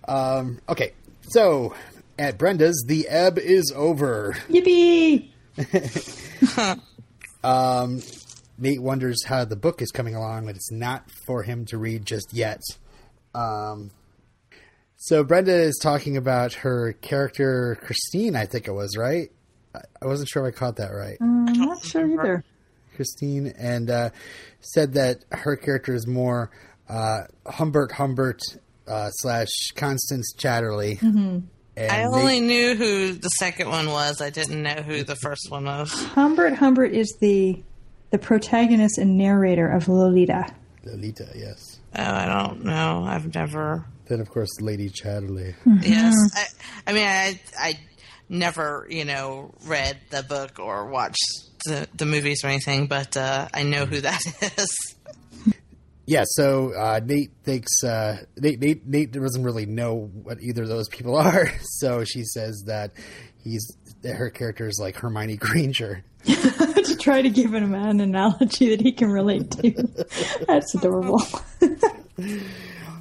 Um, 0.06 0.60
okay, 0.68 0.92
so 1.28 1.74
at 2.18 2.38
Brenda's, 2.38 2.84
the 2.86 3.08
ebb 3.08 3.38
is 3.38 3.72
over. 3.74 4.36
Yippee! 4.48 5.28
Nate 8.58 8.82
wonders 8.82 9.24
how 9.24 9.44
the 9.44 9.56
book 9.56 9.82
is 9.82 9.90
coming 9.90 10.14
along, 10.14 10.46
but 10.46 10.54
it's 10.54 10.70
not 10.70 11.10
for 11.26 11.42
him 11.42 11.64
to 11.66 11.78
read 11.78 12.04
just 12.06 12.32
yet. 12.32 12.60
Um, 13.34 13.90
so 14.96 15.24
Brenda 15.24 15.54
is 15.54 15.78
talking 15.82 16.16
about 16.16 16.52
her 16.54 16.92
character 17.00 17.76
Christine, 17.82 18.36
I 18.36 18.46
think 18.46 18.68
it 18.68 18.72
was, 18.72 18.96
right? 18.96 19.30
I- 19.74 19.80
I 20.02 20.06
wasn't 20.06 20.28
sure 20.28 20.46
if 20.46 20.54
I 20.54 20.56
caught 20.58 20.76
that 20.76 20.90
right. 20.92 21.16
I'm 21.20 21.44
not 21.46 21.82
sure 21.82 22.06
either. 22.06 22.44
Christine, 22.94 23.46
and 23.58 23.88
uh, 23.90 24.10
said 24.60 24.92
that 24.94 25.24
her 25.32 25.56
character 25.56 25.94
is 25.94 26.06
more 26.06 26.50
uh, 26.90 27.22
Humbert 27.46 27.92
Humbert 27.92 28.42
uh, 28.92 29.10
slash 29.10 29.48
Constance 29.74 30.34
Chatterley. 30.36 31.00
And 31.02 31.48
I 31.76 32.04
Nate- 32.04 32.06
only 32.06 32.40
knew 32.40 32.74
who 32.74 33.12
the 33.14 33.28
second 33.30 33.68
one 33.70 33.88
was. 33.88 34.20
I 34.20 34.28
didn't 34.30 34.62
know 34.62 34.82
who 34.82 35.04
the 35.04 35.16
first 35.16 35.50
one 35.50 35.64
was. 35.64 35.90
Humbert 36.14 36.54
Humbert 36.54 36.92
is 36.92 37.16
the 37.20 37.62
the 38.10 38.18
protagonist 38.18 38.98
and 38.98 39.16
narrator 39.16 39.68
of 39.68 39.88
Lolita. 39.88 40.52
Lolita, 40.84 41.28
yes. 41.34 41.78
Oh, 41.96 42.02
I 42.02 42.26
don't 42.26 42.64
know. 42.64 43.04
I've 43.08 43.34
never. 43.34 43.86
Then 44.06 44.20
of 44.20 44.28
course 44.28 44.50
Lady 44.60 44.90
Chatterley. 44.90 45.54
Yes, 45.82 46.14
I, 46.34 46.44
I 46.88 46.92
mean, 46.92 47.06
I 47.06 47.40
I 47.58 47.78
never 48.28 48.86
you 48.90 49.04
know 49.06 49.54
read 49.64 49.98
the 50.10 50.22
book 50.22 50.58
or 50.58 50.86
watched 50.90 51.24
the, 51.64 51.88
the 51.94 52.04
movies 52.04 52.44
or 52.44 52.48
anything, 52.48 52.86
but 52.86 53.16
uh, 53.16 53.48
I 53.54 53.62
know 53.62 53.86
who 53.86 54.00
that 54.02 54.20
is. 54.58 54.76
Yeah, 56.12 56.24
so 56.26 56.74
uh, 56.74 57.00
Nate 57.02 57.30
thinks 57.42 57.82
uh, 57.82 58.18
Nate, 58.36 58.60
Nate 58.60 58.86
Nate 58.86 59.12
doesn't 59.12 59.42
really 59.42 59.64
know 59.64 60.10
what 60.12 60.42
either 60.42 60.64
of 60.64 60.68
those 60.68 60.86
people 60.90 61.16
are. 61.28 61.50
So 61.62 62.04
she 62.04 62.24
says 62.24 62.64
that 62.66 62.92
he's 63.42 63.66
that 64.02 64.16
her 64.16 64.28
character 64.28 64.68
is 64.68 64.78
like 64.78 64.96
Hermione 64.96 65.36
Granger. 65.38 66.04
to 66.24 66.96
try 67.00 67.22
to 67.22 67.30
give 67.30 67.54
him 67.54 67.74
an 67.74 68.00
analogy 68.00 68.76
that 68.76 68.82
he 68.82 68.92
can 68.92 69.10
relate 69.10 69.50
to. 69.52 69.70
That's 70.46 70.74
adorable. 70.74 71.22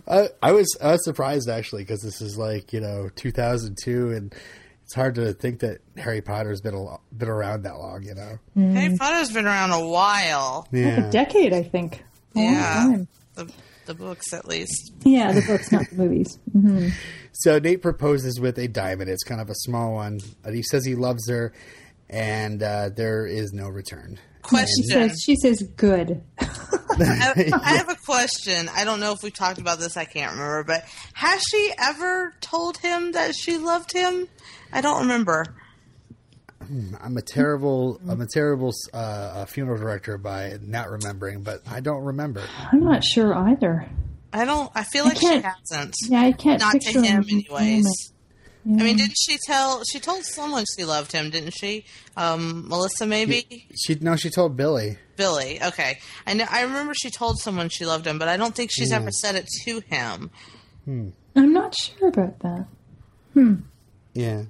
I, 0.08 0.30
I 0.42 0.54
was 0.54 0.74
I 0.82 0.94
was 0.94 1.04
surprised 1.04 1.50
actually 1.50 1.84
because 1.84 2.02
this 2.02 2.22
is 2.22 2.38
like 2.38 2.72
you 2.72 2.80
know 2.80 3.10
2002 3.14 4.12
and 4.12 4.34
it's 4.86 4.96
hard 4.96 5.16
to 5.16 5.34
think 5.34 5.60
that 5.60 5.80
Harry 5.98 6.22
Potter's 6.22 6.62
been 6.62 6.76
a, 6.76 6.98
been 7.14 7.28
around 7.28 7.64
that 7.64 7.76
long. 7.76 8.04
You 8.04 8.16
know. 8.16 8.40
Harry 8.56 8.96
Potter's 8.98 9.34
been 9.34 9.48
around 9.48 9.72
a 9.72 9.86
while. 9.86 10.66
Yeah. 10.72 11.08
A 11.08 11.12
decade, 11.12 11.52
I 11.52 11.64
think. 11.64 12.06
A 12.36 12.40
long 12.40 12.54
Yeah, 12.54 12.98
the 13.36 13.54
the 13.86 13.94
books 13.96 14.32
at 14.34 14.48
least. 14.48 14.94
Yeah, 15.04 15.32
the 15.32 15.42
books, 15.42 15.72
not 15.72 15.90
the 15.90 15.96
movies. 15.96 16.38
hmm 16.52 16.90
So 17.34 17.60
Nate 17.60 17.82
proposes 17.82 18.40
with 18.40 18.58
a 18.60 18.68
diamond. 18.68 19.10
It's 19.10 19.24
kind 19.24 19.42
of 19.42 19.50
a 19.50 19.56
small 19.56 19.94
one. 19.94 20.20
But 20.44 20.54
he 20.54 20.64
says 20.64 20.86
he 20.86 20.96
loves 20.96 21.28
her, 21.30 21.54
and 22.10 22.62
uh, 22.62 22.90
there 22.96 23.26
is 23.26 23.52
no 23.54 23.68
return. 23.70 24.20
She 24.44 24.50
Question: 24.50 24.84
says, 24.86 25.22
she 25.24 25.36
says, 25.36 25.62
good. 25.76 26.24
I, 26.40 27.52
I 27.64 27.74
have 27.78 27.90
a 27.90 27.96
question. 28.06 28.70
I 28.76 28.86
don't 28.86 29.00
know 29.00 29.14
if 29.14 29.22
we 29.24 29.30
talked 29.30 29.60
about 29.60 29.80
this. 29.80 29.98
I 29.98 30.06
can't 30.06 30.32
remember. 30.32 30.64
But 30.64 30.86
has 31.14 31.42
she 31.50 31.72
ever 31.78 32.34
told 32.42 32.78
him 32.78 33.12
that 33.12 33.36
she 33.36 33.58
loved 33.58 33.94
him? 33.94 34.28
I 34.74 34.82
don't 34.82 35.02
remember. 35.02 35.46
I'm 37.02 37.18
a 37.18 37.22
terrible 37.22 38.00
I'm 38.08 38.22
a 38.22 38.28
terrible 38.28 38.72
uh, 38.94 38.98
uh, 38.98 39.46
funeral 39.46 39.78
director 39.78 40.18
by 40.18 40.58
not 40.62 40.90
remembering, 40.90 41.44
but 41.44 41.62
I 41.70 41.80
don't 41.82 42.04
remember. 42.04 42.42
I'm 42.72 42.84
not 42.84 43.04
sure 43.04 43.34
either. 43.34 43.88
I 44.34 44.46
don't. 44.46 44.72
I 44.74 44.84
feel 44.84 45.04
like 45.06 45.18
she 45.18 45.26
can't- 45.28 45.46
hasn't. 45.46 45.94
Yeah, 46.08 46.22
I 46.22 46.32
can't 46.32 46.62
Not 46.62 46.74
picture 46.74 46.94
to 46.94 47.02
him, 47.02 47.24
him 47.24 47.40
anyways. 47.50 47.86
I 48.64 48.70
mean, 48.70 48.98
didn't 48.98 49.16
she 49.20 49.38
tell? 49.48 49.82
She 49.92 50.00
told 50.00 50.24
someone 50.24 50.66
she 50.78 50.86
loved 50.86 51.12
him, 51.12 51.32
didn't 51.32 51.52
she? 51.56 51.84
Um, 52.16 52.70
Melissa, 52.70 53.08
maybe 53.08 53.68
She 53.76 53.96
no, 54.00 54.16
she 54.16 54.30
told 54.30 54.56
Billy. 54.56 54.98
Billy. 55.18 55.60
Okay, 55.62 55.98
I 56.28 56.34
know. 56.36 56.46
I 56.50 56.62
remember 56.62 56.94
she 56.94 57.10
told 57.10 57.40
someone 57.40 57.70
she 57.70 57.86
loved 57.86 58.06
him, 58.06 58.20
but 58.20 58.28
I 58.28 58.38
don't 58.38 58.54
think 58.56 58.70
she's 58.72 58.90
Hmm. 58.90 58.96
ever 59.02 59.12
said 59.12 59.36
it 59.36 59.48
to 59.66 59.82
him. 59.90 60.30
I'm 60.88 61.54
not 61.54 61.76
sure 61.76 62.08
about 62.10 62.40
that. 62.40 62.68
Yeah. 64.14 64.44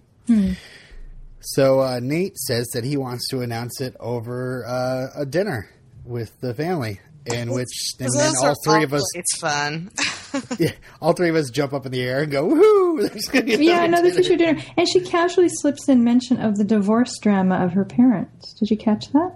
So 1.41 1.79
uh, 1.81 1.99
Nate 2.01 2.37
says 2.37 2.67
that 2.73 2.83
he 2.83 2.97
wants 2.97 3.27
to 3.29 3.41
announce 3.41 3.81
it 3.81 3.95
over 3.99 4.65
uh, 4.65 5.07
a 5.21 5.25
dinner 5.25 5.69
with 6.05 6.39
the 6.39 6.53
family, 6.53 6.99
in 7.25 7.51
which 7.51 7.67
and 7.99 8.09
then 8.15 8.33
all 8.41 8.53
three 8.63 8.83
of 8.83 8.93
us, 8.93 9.03
It's 9.15 9.39
fun. 9.39 9.91
yeah, 10.59 10.71
all 11.01 11.13
three 11.13 11.29
of 11.29 11.35
us 11.35 11.49
jump 11.49 11.73
up 11.73 11.85
in 11.85 11.91
the 11.91 12.01
air 12.01 12.21
and 12.23 12.31
go, 12.31 12.47
"Woohoo!" 12.47 13.09
There's 13.11 13.25
gonna 13.25 13.45
be 13.45 13.65
Yeah, 13.65 13.83
another 13.83 14.07
another 14.07 14.11
future 14.21 14.37
dinner. 14.37 14.61
And 14.77 14.87
she 14.87 15.01
casually 15.01 15.49
slips 15.49 15.89
in 15.89 16.03
mention 16.03 16.39
of 16.39 16.57
the 16.57 16.63
divorce 16.63 17.17
drama 17.19 17.55
of 17.63 17.73
her 17.73 17.85
parents. 17.85 18.53
Did 18.59 18.69
you 18.71 18.77
catch 18.77 19.11
that? 19.11 19.33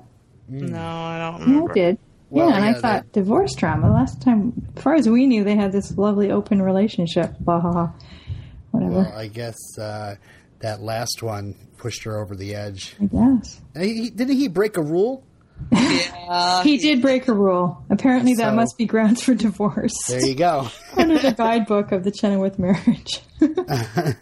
no, 0.48 0.78
I 0.80 1.18
don't 1.18 1.40
Yeah, 1.42 1.46
remember. 1.48 1.72
I 1.72 1.74
did. 1.74 1.98
Well, 2.30 2.50
yeah, 2.50 2.56
and 2.56 2.66
yeah, 2.66 2.72
I 2.72 2.82
thought 2.82 3.12
divorce 3.14 3.56
drama. 3.56 3.92
Last 3.92 4.22
time, 4.22 4.54
as 4.76 4.84
far 4.84 4.96
as 4.96 5.08
we 5.10 5.26
knew, 5.28 5.44
they 5.44 5.56
had 5.56 5.72
this 5.72 5.96
lovely 5.98 6.32
open 6.32 6.62
relationship. 6.62 7.36
Blah, 7.40 7.60
blah, 7.62 7.72
blah. 7.72 7.92
Whatever. 8.72 8.94
Well, 8.96 9.14
I 9.16 9.28
guess 9.28 9.56
uh, 9.80 10.16
that 10.60 10.82
last 10.82 11.22
one 11.22 11.56
pushed 11.78 12.04
her 12.04 12.18
over 12.20 12.36
the 12.36 12.56
edge. 12.56 12.96
I 13.02 13.06
guess. 13.06 13.62
He, 13.78 14.04
he- 14.04 14.10
didn't 14.10 14.38
he 14.38 14.48
break 14.48 14.78
a 14.78 14.82
rule? 14.82 15.24
Yeah, 15.72 16.64
He 16.64 16.78
did 16.78 17.02
break 17.02 17.28
a 17.30 17.34
rule. 17.34 17.82
Apparently, 17.90 18.34
that 18.36 18.54
must 18.56 18.78
be 18.78 18.86
grounds 18.86 19.24
for 19.24 19.34
divorce 19.34 19.94
There 20.10 20.26
you 20.26 20.36
go. 20.36 20.68
under 20.98 21.18
the 21.18 21.32
guidebook 21.32 21.94
of 21.94 22.04
the 22.04 22.12
Chenowith 22.12 22.60
marriage. 22.60 23.22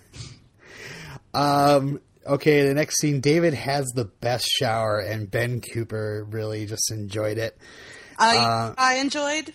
Um, 1.34 2.00
okay, 2.28 2.68
the 2.68 2.74
next 2.76 3.00
scene, 3.00 3.20
David 3.20 3.54
has 3.56 3.88
the 3.96 4.06
best 4.06 4.46
shower, 4.48 5.00
and 5.00 5.30
Ben 5.30 5.62
Cooper 5.62 6.26
really 6.30 6.66
just 6.66 6.92
enjoyed 6.92 7.38
it. 7.38 7.58
I 8.20 8.74
I 8.78 8.96
enjoyed 8.98 9.52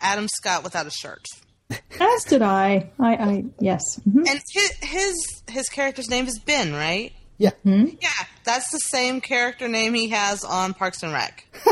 Adam 0.00 0.28
Scott 0.28 0.62
without 0.64 0.86
a 0.86 0.90
shirt, 0.90 1.24
As 1.70 2.24
did 2.24 2.42
I. 2.42 2.90
I, 2.98 3.14
I 3.16 3.44
yes. 3.60 4.00
Mhm. 4.08 4.28
and 4.28 4.40
his 4.52 4.70
his 4.82 5.42
his 5.48 5.68
character's 5.68 6.08
name 6.08 6.26
is 6.26 6.38
Ben, 6.38 6.72
right? 6.72 7.12
Yeah, 7.36 7.50
Yeah, 7.64 8.08
that's 8.44 8.70
the 8.72 8.78
same 8.78 9.20
character 9.20 9.68
name 9.68 9.94
he 9.94 10.08
has 10.08 10.42
on 10.44 10.74
Parks 10.74 11.02
and 11.04 11.12
Rec. 11.12 11.44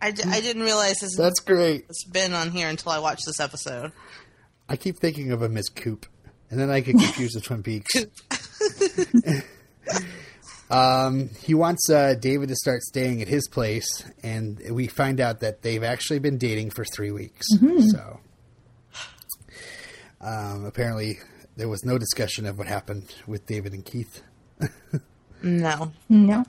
I, 0.00 0.10
d- 0.12 0.22
I 0.26 0.40
didn't 0.40 0.62
realize 0.62 1.00
his 1.00 1.14
that's 1.16 1.40
great. 1.40 1.84
it's 1.88 2.04
been 2.04 2.32
on 2.32 2.52
here 2.52 2.68
until 2.68 2.92
I 2.92 3.00
watched 3.00 3.26
this 3.26 3.38
episode. 3.40 3.92
I 4.68 4.76
keep 4.76 4.96
thinking 4.98 5.30
of 5.32 5.42
him 5.42 5.56
as 5.58 5.68
Coop, 5.68 6.06
and 6.50 6.58
then 6.58 6.70
I 6.70 6.80
get 6.80 6.92
confused 6.98 7.34
with 7.34 7.44
Twin 7.44 7.62
Peaks. 7.62 7.92
um, 10.70 11.30
he 11.42 11.54
wants 11.54 11.88
uh, 11.90 12.14
David 12.14 12.48
to 12.48 12.56
start 12.56 12.82
staying 12.82 13.22
at 13.22 13.28
his 13.28 13.48
place, 13.48 14.04
and 14.22 14.60
we 14.70 14.86
find 14.86 15.20
out 15.20 15.40
that 15.40 15.62
they've 15.62 15.82
actually 15.84 16.18
been 16.18 16.38
dating 16.38 16.70
for 16.70 16.84
three 16.84 17.10
weeks. 17.10 17.46
So, 17.90 18.20
um, 20.20 20.64
apparently, 20.64 21.18
there 21.56 21.68
was 21.68 21.84
no 21.84 21.98
discussion 21.98 22.46
of 22.46 22.58
what 22.58 22.66
happened 22.66 23.14
with 23.26 23.46
David 23.46 23.72
and 23.72 23.84
Keith. 23.84 24.22
No, 25.42 25.92
No. 26.08 26.44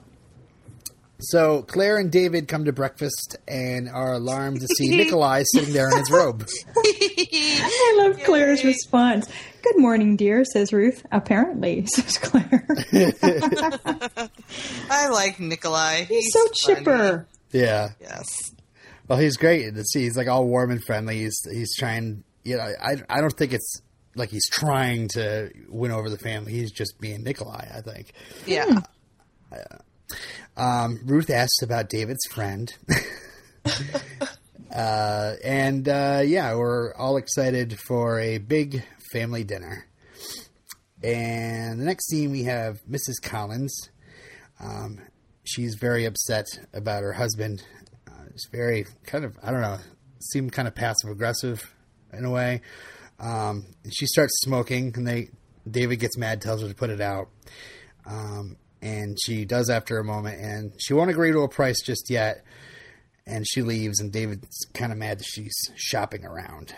So 1.20 1.62
Claire 1.62 1.98
and 1.98 2.12
David 2.12 2.46
come 2.46 2.64
to 2.66 2.72
breakfast 2.72 3.36
and 3.48 3.88
are 3.88 4.12
alarmed 4.12 4.60
to 4.60 4.68
see 4.68 4.88
Nikolai 4.96 5.42
sitting 5.52 5.74
there 5.74 5.90
in 5.90 5.98
his 5.98 6.10
robe. 6.10 6.48
I 6.76 7.94
love 7.98 8.22
Claire's 8.22 8.64
response. 8.64 9.28
Good 9.62 9.78
morning, 9.78 10.16
dear, 10.16 10.44
says 10.44 10.72
Ruth. 10.72 11.04
Apparently, 11.10 11.84
says 11.94 12.18
Claire. 12.18 12.66
I 14.90 15.08
like 15.08 15.40
Nikolai. 15.40 16.04
He's 16.04 16.32
so 16.32 16.40
funny. 16.40 16.76
chipper. 16.76 17.26
Yeah. 17.50 17.90
Yes. 18.00 18.26
Well, 19.08 19.18
he's 19.18 19.36
great 19.36 19.74
to 19.74 19.84
see. 19.84 20.02
He's 20.02 20.16
like 20.16 20.28
all 20.28 20.46
warm 20.46 20.70
and 20.70 20.82
friendly. 20.84 21.18
He's 21.18 21.38
he's 21.50 21.74
trying. 21.76 22.22
You 22.44 22.58
know, 22.58 22.62
I 22.62 22.96
I 23.08 23.20
don't 23.20 23.32
think 23.36 23.52
it's 23.52 23.82
like 24.14 24.30
he's 24.30 24.48
trying 24.48 25.08
to 25.08 25.50
win 25.68 25.90
over 25.90 26.08
the 26.10 26.18
family. 26.18 26.52
He's 26.52 26.70
just 26.70 27.00
being 27.00 27.24
Nikolai. 27.24 27.66
I 27.74 27.80
think. 27.80 28.12
Yeah. 28.46 28.80
Hmm. 29.50 29.58
Um, 30.58 31.00
Ruth 31.04 31.30
asks 31.30 31.62
about 31.62 31.88
David's 31.88 32.26
friend. 32.30 32.74
uh, 34.74 35.34
and 35.44 35.88
uh, 35.88 36.22
yeah, 36.24 36.54
we're 36.56 36.92
all 36.94 37.16
excited 37.16 37.78
for 37.86 38.18
a 38.18 38.38
big 38.38 38.82
family 39.12 39.44
dinner. 39.44 39.86
And 41.02 41.80
the 41.80 41.84
next 41.84 42.08
scene, 42.08 42.32
we 42.32 42.42
have 42.42 42.80
Mrs. 42.90 43.22
Collins. 43.22 43.72
Um, 44.58 44.98
she's 45.44 45.76
very 45.76 46.04
upset 46.04 46.46
about 46.74 47.04
her 47.04 47.12
husband. 47.12 47.62
Uh, 48.08 48.24
it's 48.30 48.48
very 48.50 48.84
kind 49.06 49.24
of, 49.24 49.38
I 49.40 49.52
don't 49.52 49.60
know, 49.60 49.78
seemed 50.20 50.50
kind 50.52 50.66
of 50.66 50.74
passive 50.74 51.08
aggressive 51.08 51.72
in 52.12 52.24
a 52.24 52.30
way. 52.30 52.62
Um, 53.20 53.66
she 53.90 54.06
starts 54.06 54.40
smoking, 54.40 54.92
and 54.96 55.06
they 55.06 55.30
David 55.70 56.00
gets 56.00 56.16
mad, 56.16 56.40
tells 56.40 56.62
her 56.62 56.68
to 56.68 56.74
put 56.74 56.90
it 56.90 57.00
out. 57.00 57.28
Um, 58.06 58.56
and 58.82 59.16
she 59.24 59.44
does 59.44 59.68
after 59.70 59.98
a 59.98 60.04
moment, 60.04 60.40
and 60.40 60.72
she 60.78 60.94
won't 60.94 61.10
agree 61.10 61.32
to 61.32 61.40
a 61.40 61.48
price 61.48 61.80
just 61.84 62.10
yet. 62.10 62.44
And 63.26 63.46
she 63.46 63.60
leaves, 63.62 64.00
and 64.00 64.10
David's 64.10 64.66
kind 64.72 64.90
of 64.90 64.96
mad 64.98 65.18
that 65.18 65.26
she's 65.26 65.54
shopping 65.76 66.24
around. 66.24 66.74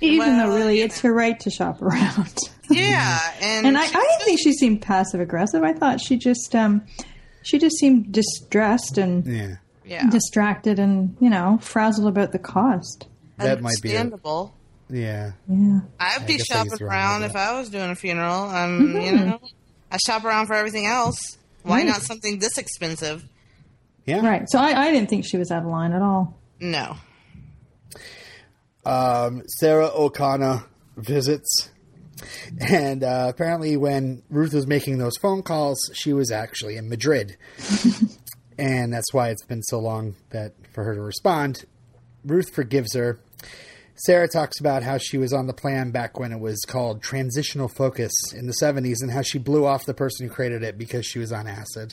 Even 0.00 0.18
Well, 0.36 0.48
though, 0.50 0.56
really, 0.56 0.80
it's 0.80 1.00
her 1.00 1.12
right 1.12 1.38
to 1.40 1.50
shop 1.50 1.82
around. 1.82 2.38
Yeah. 2.70 3.18
And, 3.40 3.66
and 3.66 3.78
I, 3.78 3.82
I 3.82 3.86
didn't 3.86 4.24
think 4.26 4.40
she 4.42 4.52
seemed 4.52 4.82
passive 4.82 5.20
aggressive. 5.22 5.62
I 5.62 5.72
thought 5.72 6.02
she 6.02 6.18
just, 6.18 6.54
um, 6.54 6.84
she 7.42 7.58
just 7.58 7.78
seemed 7.78 8.12
distressed 8.12 8.98
and 8.98 9.26
Yeah, 9.26 9.56
yeah. 9.86 10.10
distracted 10.10 10.78
and 10.78 11.16
you 11.18 11.30
know 11.30 11.56
frazzled 11.62 12.06
about 12.08 12.32
the 12.32 12.38
cost. 12.38 13.06
that 13.38 13.62
might 13.62 13.80
be. 13.80 13.96
Understandable. 13.96 14.54
yeah, 14.90 15.32
Yeah. 15.48 15.80
I'd 15.98 16.26
be 16.26 16.36
shopping 16.36 16.72
used 16.72 16.78
the 16.82 16.84
wrong 16.84 16.92
around 16.94 17.22
if 17.22 17.34
I 17.36 17.58
was 17.58 17.70
doing 17.70 17.88
a 17.88 17.94
funeral. 17.94 18.50
Um, 18.50 19.00
you 19.00 19.12
know, 19.12 19.40
I 19.90 19.96
shop 19.98 20.24
around 20.24 20.46
for 20.46 20.54
everything 20.54 20.86
else. 20.86 21.38
Why 21.62 21.78
Right. 21.78 21.86
not 21.86 22.02
something 22.02 22.38
this 22.38 22.56
expensive? 22.58 23.24
yeah. 24.06 24.24
Right. 24.26 24.44
So 24.48 24.58
I, 24.58 24.86
I 24.86 24.92
didn't 24.92 25.10
think 25.10 25.24
she 25.26 25.36
was 25.36 25.50
out 25.50 25.62
of 25.62 25.68
line 25.68 25.92
at 25.92 26.02
all. 26.02 26.34
No. 26.60 26.96
um, 28.84 29.42
Sarah 29.58 29.90
O'Connor 29.94 30.64
visits. 30.96 31.70
And 32.60 33.04
uh, 33.04 33.26
apparently, 33.28 33.76
when 33.76 34.22
Ruth 34.28 34.52
was 34.52 34.66
making 34.66 34.98
those 34.98 35.16
phone 35.18 35.42
calls, 35.42 35.78
she 35.94 36.12
was 36.12 36.32
actually 36.32 36.76
in 36.76 36.88
Madrid. 36.88 37.36
and 38.58 38.92
that's 38.92 39.12
why 39.12 39.28
it's 39.28 39.44
been 39.44 39.62
so 39.62 39.78
long 39.78 40.16
that 40.30 40.54
for 40.72 40.82
her 40.84 40.94
to 40.94 41.00
respond. 41.00 41.64
Ruth 42.24 42.52
forgives 42.52 42.94
her. 42.94 43.20
Sarah 44.04 44.28
talks 44.28 44.60
about 44.60 44.82
how 44.82 44.98
she 44.98 45.18
was 45.18 45.32
on 45.32 45.46
the 45.46 45.52
plan 45.52 45.90
back 45.90 46.18
when 46.18 46.32
it 46.32 46.40
was 46.40 46.64
called 46.66 47.02
transitional 47.02 47.68
focus 47.68 48.12
in 48.34 48.46
the 48.46 48.54
70s 48.62 48.96
and 49.00 49.10
how 49.10 49.22
she 49.22 49.38
blew 49.38 49.66
off 49.66 49.84
the 49.86 49.94
person 49.94 50.28
who 50.28 50.32
created 50.32 50.62
it 50.62 50.78
because 50.78 51.04
she 51.06 51.18
was 51.18 51.32
on 51.32 51.46
acid. 51.46 51.92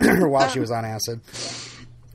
or 0.00 0.28
while 0.28 0.48
she 0.48 0.60
was 0.60 0.70
on 0.70 0.84
acid. 0.84 1.20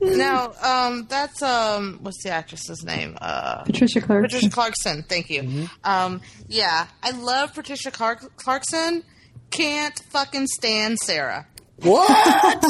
Now, 0.00 0.52
um, 0.62 1.06
that's 1.10 1.42
um, 1.42 1.98
what's 2.00 2.22
the 2.22 2.30
actress's 2.30 2.82
name? 2.84 3.18
Uh, 3.20 3.64
Patricia 3.64 4.00
Clarkson. 4.00 4.28
Patricia 4.30 4.50
Clarkson. 4.50 5.02
Thank 5.02 5.28
you. 5.28 5.42
Mm-hmm. 5.42 5.64
Um, 5.84 6.20
yeah, 6.48 6.86
I 7.02 7.10
love 7.10 7.54
Patricia 7.54 7.90
Clark- 7.90 8.36
Clarkson. 8.36 9.04
Can't 9.50 9.98
fucking 10.10 10.46
stand 10.46 10.98
Sarah. 10.98 11.46
What? 11.82 12.64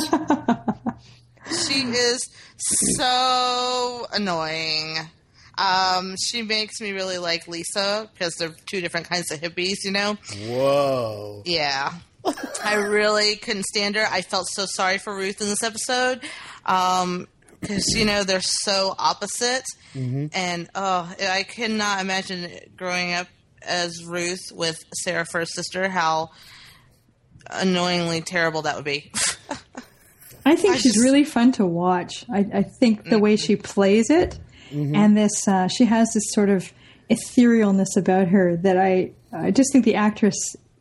She 1.50 1.80
is 1.82 2.20
so 2.96 4.06
annoying. 4.12 4.98
Um, 5.60 6.14
she 6.16 6.42
makes 6.42 6.80
me 6.80 6.92
really 6.92 7.18
like 7.18 7.46
Lisa 7.46 8.08
because 8.14 8.34
they're 8.36 8.54
two 8.66 8.80
different 8.80 9.08
kinds 9.10 9.30
of 9.30 9.40
hippies, 9.40 9.76
you 9.84 9.90
know? 9.90 10.16
Whoa. 10.46 11.42
Yeah. 11.44 11.92
I 12.64 12.74
really 12.76 13.36
couldn't 13.36 13.64
stand 13.64 13.96
her. 13.96 14.06
I 14.10 14.22
felt 14.22 14.48
so 14.48 14.64
sorry 14.66 14.98
for 14.98 15.14
Ruth 15.14 15.40
in 15.40 15.48
this 15.48 15.62
episode. 15.62 16.20
Um, 16.64 17.26
because 17.60 17.88
you 17.94 18.06
know 18.06 18.24
they're 18.24 18.40
so 18.40 18.94
opposite, 18.98 19.64
and 19.94 20.70
oh, 20.74 21.14
I 21.20 21.42
cannot 21.42 22.00
imagine 22.00 22.48
growing 22.74 23.12
up 23.12 23.26
as 23.60 24.02
Ruth 24.02 24.40
with 24.52 24.82
Sarah 25.02 25.26
for 25.30 25.40
a 25.42 25.46
sister. 25.46 25.86
How 25.90 26.30
annoyingly 27.50 28.22
terrible 28.22 28.62
that 28.62 28.76
would 28.76 28.84
be. 28.86 29.12
I 30.46 30.56
think 30.56 30.74
I 30.74 30.78
she's 30.78 30.94
just- 30.94 31.04
really 31.04 31.24
fun 31.24 31.52
to 31.52 31.66
watch. 31.66 32.24
I, 32.32 32.46
I 32.52 32.62
think 32.62 33.04
the 33.10 33.18
way 33.18 33.36
she 33.36 33.56
plays 33.56 34.08
it, 34.08 34.38
and 34.70 35.16
this, 35.16 35.46
uh, 35.48 35.68
she 35.68 35.84
has 35.84 36.10
this 36.14 36.24
sort 36.32 36.48
of 36.48 36.72
etherealness 37.10 37.96
about 37.96 38.28
her 38.28 38.56
that 38.58 38.76
I, 38.78 39.12
I 39.32 39.50
just 39.50 39.72
think 39.72 39.84
the 39.84 39.96
actress 39.96 40.36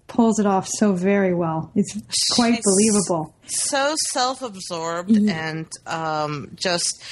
pulls 0.07 0.39
it 0.39 0.45
off 0.45 0.67
so 0.67 0.93
very 0.93 1.33
well. 1.33 1.71
It's 1.75 1.93
quite 2.35 2.53
She's- 2.55 2.63
believable. 2.65 3.33
so 3.45 3.95
self-absorbed 4.11 5.11
and 5.29 5.67
um, 5.87 6.51
just 6.55 7.03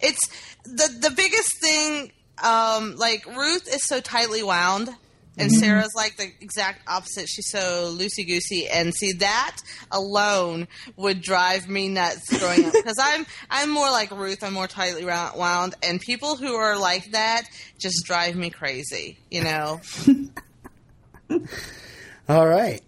it's 0.00 0.20
the 0.64 0.88
the 1.00 1.10
biggest 1.14 1.50
thing. 1.62 2.12
Um, 2.42 2.94
like 2.96 3.26
Ruth 3.26 3.66
is 3.74 3.84
so 3.84 4.00
tightly 4.00 4.42
wound, 4.42 4.90
and 5.38 5.52
Sarah's 5.52 5.94
like 5.94 6.16
the 6.16 6.30
exact 6.40 6.88
opposite. 6.88 7.28
She's 7.28 7.50
so 7.50 7.94
loosey 7.96 8.26
goosey, 8.26 8.68
and 8.68 8.94
see 8.94 9.12
that 9.14 9.56
alone 9.90 10.68
would 10.96 11.20
drive 11.20 11.68
me 11.68 11.88
nuts 11.88 12.38
growing 12.38 12.64
up 12.64 12.72
because 12.72 12.98
I'm 13.00 13.26
I'm 13.50 13.70
more 13.70 13.90
like 13.90 14.10
Ruth. 14.10 14.42
I'm 14.42 14.54
more 14.54 14.68
tightly 14.68 15.04
wound, 15.04 15.74
and 15.82 16.00
people 16.00 16.36
who 16.36 16.54
are 16.54 16.78
like 16.78 17.12
that 17.12 17.44
just 17.78 18.04
drive 18.04 18.36
me 18.36 18.50
crazy. 18.50 19.18
You 19.30 19.44
know. 19.44 19.80
All 22.28 22.46
right. 22.46 22.82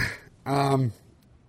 um, 0.46 0.92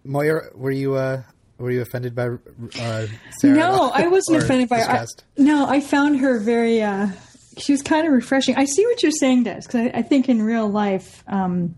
Moira, 0.03 0.49
were 0.53 0.71
you 0.71 0.95
uh, 0.95 1.23
were 1.57 1.71
you 1.71 1.81
offended 1.81 2.13
by 2.15 2.27
uh, 2.27 3.07
Sarah? 3.39 3.55
No, 3.55 3.91
I 3.93 4.07
wasn't 4.07 4.37
offended 4.43 4.69
by 4.69 4.79
her. 4.79 4.91
I, 4.91 5.05
no, 5.37 5.67
I 5.67 5.79
found 5.79 6.19
her 6.19 6.39
very. 6.39 6.81
Uh, 6.81 7.09
she 7.59 7.71
was 7.71 7.81
kind 7.81 8.07
of 8.07 8.13
refreshing. 8.13 8.55
I 8.55 8.65
see 8.65 8.85
what 8.85 9.01
you're 9.03 9.11
saying, 9.11 9.43
Des, 9.43 9.61
because 9.63 9.75
I, 9.75 9.91
I 9.99 10.01
think 10.01 10.29
in 10.29 10.41
real 10.41 10.67
life, 10.67 11.23
um, 11.27 11.75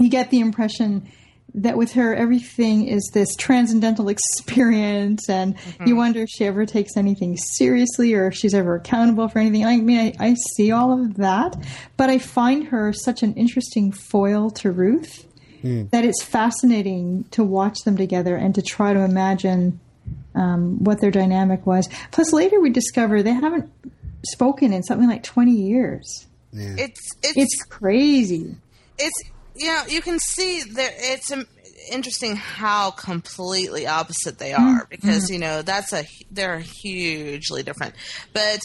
you 0.00 0.08
get 0.08 0.30
the 0.30 0.40
impression 0.40 1.08
that 1.54 1.76
with 1.76 1.92
her, 1.92 2.14
everything 2.14 2.88
is 2.88 3.10
this 3.12 3.34
transcendental 3.36 4.08
experience, 4.38 5.28
and 5.28 5.56
you 5.84 5.96
wonder 5.96 6.22
if 6.22 6.28
she 6.30 6.44
ever 6.44 6.64
takes 6.64 6.96
anything 6.96 7.36
seriously 7.36 8.14
or 8.14 8.28
if 8.28 8.34
she's 8.34 8.54
ever 8.54 8.76
accountable 8.76 9.28
for 9.28 9.38
anything. 9.38 9.66
I 9.66 9.76
mean, 9.78 10.14
I, 10.18 10.28
I 10.28 10.34
see 10.56 10.72
all 10.72 10.92
of 10.92 11.16
that, 11.16 11.56
but 11.96 12.08
I 12.08 12.18
find 12.18 12.68
her 12.68 12.92
such 12.92 13.22
an 13.22 13.34
interesting 13.34 13.92
foil 13.92 14.50
to 14.50 14.70
Ruth 14.70 15.26
that 15.62 16.04
it's 16.04 16.24
fascinating 16.24 17.24
to 17.30 17.44
watch 17.44 17.78
them 17.84 17.96
together 17.96 18.34
and 18.34 18.54
to 18.54 18.62
try 18.62 18.92
to 18.92 19.00
imagine 19.00 19.78
um, 20.34 20.82
what 20.82 21.00
their 21.00 21.10
dynamic 21.10 21.66
was. 21.66 21.88
Plus, 22.10 22.32
later 22.32 22.60
we 22.60 22.70
discover 22.70 23.22
they 23.22 23.32
haven't 23.32 23.70
spoken 24.24 24.72
in 24.72 24.82
something 24.82 25.08
like 25.08 25.22
20 25.22 25.52
years. 25.52 26.26
It's 26.52 27.00
it's 27.22 27.36
It's 27.36 27.62
crazy. 27.68 28.56
it's 28.98 29.22
you 29.56 29.66
know 29.68 29.82
you 29.88 30.00
can 30.02 30.18
see 30.18 30.62
that 30.62 30.92
it's 30.96 31.30
um, 31.32 31.46
interesting 31.90 32.36
how 32.36 32.90
completely 32.90 33.86
opposite 33.86 34.38
they 34.38 34.52
are 34.52 34.86
because 34.90 35.30
you 35.30 35.38
know 35.38 35.62
that's 35.62 35.92
a 35.92 36.04
they're 36.30 36.58
hugely 36.58 37.62
different 37.62 37.94
but 38.32 38.60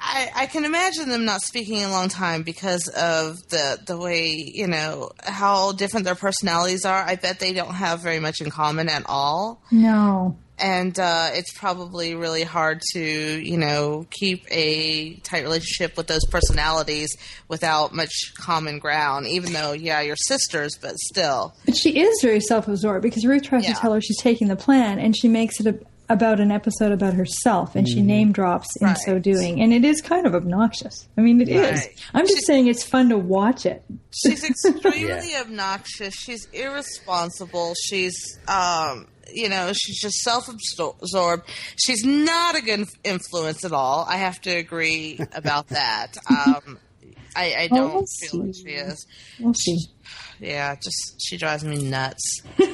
I, 0.00 0.30
I 0.34 0.46
can 0.46 0.64
imagine 0.64 1.08
them 1.08 1.24
not 1.24 1.40
speaking 1.42 1.76
in 1.78 1.88
a 1.88 1.92
long 1.92 2.08
time 2.08 2.42
because 2.42 2.88
of 2.88 3.46
the 3.48 3.78
the 3.86 3.96
way 3.96 4.28
you 4.54 4.66
know 4.66 5.10
how 5.22 5.72
different 5.72 6.04
their 6.04 6.14
personalities 6.14 6.84
are. 6.84 7.02
I 7.02 7.16
bet 7.16 7.40
they 7.40 7.52
don't 7.52 7.74
have 7.74 8.00
very 8.00 8.20
much 8.20 8.40
in 8.40 8.50
common 8.50 8.88
at 8.88 9.04
all 9.06 9.62
No. 9.70 10.36
And 10.62 10.98
uh, 10.98 11.30
it's 11.34 11.52
probably 11.52 12.14
really 12.14 12.44
hard 12.44 12.80
to 12.92 13.00
you 13.00 13.56
know 13.58 14.06
keep 14.10 14.44
a 14.50 15.14
tight 15.24 15.42
relationship 15.42 15.96
with 15.96 16.06
those 16.06 16.24
personalities 16.30 17.10
without 17.48 17.92
much 17.94 18.32
common 18.38 18.78
ground 18.78 19.26
even 19.26 19.52
though 19.52 19.72
yeah 19.72 20.00
you're 20.00 20.16
sisters 20.16 20.78
but 20.80 20.96
still 20.98 21.54
But 21.66 21.76
she 21.76 21.98
is 21.98 22.18
very 22.22 22.40
self 22.40 22.68
absorbed 22.68 23.02
because 23.02 23.26
Ruth 23.26 23.42
tries 23.42 23.64
Yeah. 23.64 23.74
to 23.74 23.80
tell 23.80 23.92
her 23.92 24.00
she's 24.00 24.20
taking 24.20 24.48
the 24.48 24.56
plan 24.56 24.98
and 24.98 25.16
she 25.16 25.28
makes 25.28 25.58
it 25.60 25.66
a, 25.66 25.78
about 26.08 26.40
an 26.40 26.50
episode 26.52 26.92
about 26.92 27.14
herself 27.14 27.74
and 27.74 27.88
she 27.88 28.02
name 28.02 28.32
drops 28.32 28.68
in 28.80 28.86
Right. 28.88 28.98
so 28.98 29.18
doing. 29.18 29.62
And 29.62 29.72
it 29.72 29.82
is 29.84 30.02
kind 30.02 30.26
of 30.26 30.34
obnoxious. 30.34 31.08
I 31.16 31.22
mean, 31.22 31.40
it 31.40 31.48
is. 31.48 31.80
Right. 31.80 31.94
I'm 32.12 32.26
just 32.26 32.40
She- 32.40 32.44
saying 32.44 32.66
it's 32.66 32.82
fun 32.84 33.08
to 33.08 33.16
watch 33.18 33.64
it. 33.66 33.82
she's 34.10 34.44
extremely 34.50 35.34
obnoxious 35.36 36.14
she's 36.14 36.46
irresponsible 36.52 37.72
she's 37.86 38.38
um 38.48 39.06
you 39.32 39.48
know, 39.48 39.72
she's 39.74 40.00
just 40.00 40.16
self-absorbed. 40.18 41.42
She's 41.76 42.04
not 42.04 42.56
a 42.56 42.62
good 42.62 42.86
influence 43.04 43.64
at 43.64 43.72
all. 43.72 44.04
I 44.08 44.16
have 44.16 44.40
to 44.42 44.50
agree 44.50 45.18
about 45.34 45.68
that. 45.68 46.16
Um, 46.30 46.78
I, 47.36 47.52
I 47.54 47.68
Oh, 47.70 47.76
don't 47.76 47.94
we'll 47.94 48.04
feel 48.20 48.44
like 48.46 48.54
she 48.54 48.68
is. 48.74 49.06
We'll 49.40 49.54
see. 49.54 49.78
Yeah, 50.40 50.74
just 50.74 51.16
she 51.20 51.36
drives 51.36 51.64
me 51.64 51.82
nuts. 51.88 52.42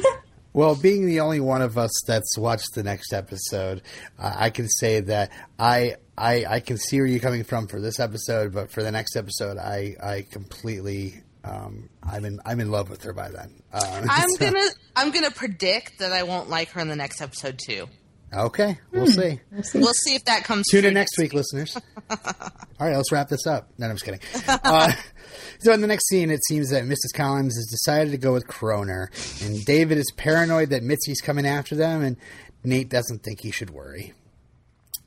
Well, 0.55 0.75
being 0.75 1.07
the 1.07 1.21
only 1.21 1.39
one 1.39 1.63
of 1.63 1.79
us 1.79 1.91
that's 2.05 2.37
watched 2.37 2.75
the 2.75 2.83
next 2.83 3.13
episode, 3.13 3.81
uh, 4.19 4.35
I 4.35 4.51
can 4.51 4.67
say 4.69 4.99
that 5.01 5.31
I, 5.57 5.97
I 6.17 6.47
I 6.47 6.61
can 6.61 6.79
see 6.79 6.97
where 6.99 7.07
you're 7.07 7.21
coming 7.21 7.45
from 7.45 7.69
for 7.69 7.81
this 7.81 8.01
episode, 8.01 8.53
but 8.55 8.73
for 8.73 8.83
the 8.83 8.91
next 8.91 9.15
episode, 9.15 9.57
I 9.57 9.95
I 10.03 10.27
completely 10.29 11.23
um, 11.49 11.89
I'm 12.03 12.25
in 12.25 12.41
I'm 12.45 12.61
in 12.61 12.71
love 12.71 12.91
with 12.91 13.03
her 13.05 13.13
by 13.13 13.29
then. 13.31 13.63
Uh, 13.73 14.05
I'm 14.11 14.29
so- 14.31 14.39
gonna 14.51 14.67
I'm 14.97 15.11
gonna 15.11 15.31
predict 15.31 15.99
that 16.01 16.13
I 16.13 16.23
won't 16.25 16.49
like 16.51 16.71
her 16.71 16.81
in 16.81 16.89
the 16.89 16.97
next 16.97 17.21
episode 17.21 17.59
too. 17.59 17.87
okay. 18.33 18.79
We'll 18.93 19.07
see. 19.07 19.41
We'll 19.51 19.63
see. 19.63 19.79
We'll 19.79 19.95
see 19.95 20.15
if 20.15 20.25
that 20.27 20.45
comes. 20.45 20.67
Tune 20.71 20.83
true 20.83 20.89
in 20.89 20.95
next 20.95 21.17
week, 21.19 21.33
listeners. 21.33 21.77
All 22.11 22.87
right, 22.87 22.95
let's 22.97 23.11
wrap 23.11 23.29
this 23.29 23.47
up. 23.47 23.71
No, 23.79 23.87
I'm 23.89 23.95
just 23.97 24.05
kidding. 24.05 24.21
Uh, 24.47 24.93
so, 25.61 25.73
in 25.73 25.81
the 25.81 25.87
next 25.87 26.07
scene, 26.09 26.31
it 26.31 26.41
seems 26.47 26.69
that 26.71 26.85
Mrs. 26.85 27.15
Collins 27.15 27.57
has 27.57 27.67
decided 27.71 28.11
to 28.13 28.19
go 28.19 28.33
with 28.35 28.47
Kroner, 28.47 29.11
and 29.43 29.65
David 29.65 29.97
is 29.99 30.13
paranoid 30.17 30.69
that 30.71 30.83
Mitzi's 30.83 31.21
coming 31.23 31.47
after 31.47 31.75
them, 31.75 32.03
and 32.03 32.17
Nate 32.65 32.89
doesn't 32.91 33.23
think 33.25 33.41
he 33.41 33.51
should 33.51 33.71
worry. 33.71 34.13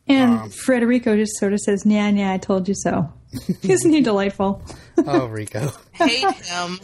And 0.07 0.33
Um, 0.33 0.49
Frederico 0.49 1.15
just 1.15 1.37
sort 1.37 1.53
of 1.53 1.59
says, 1.59 1.85
"Nah, 1.85 2.09
nah, 2.11 2.33
I 2.33 2.37
told 2.39 2.67
you 2.67 2.73
so." 2.75 3.13
Isn't 3.63 3.91
he 3.91 4.01
delightful? 4.01 4.61
Oh, 5.05 5.25
Rico. 5.27 5.71
Hate 5.93 6.19
him. 6.19 6.79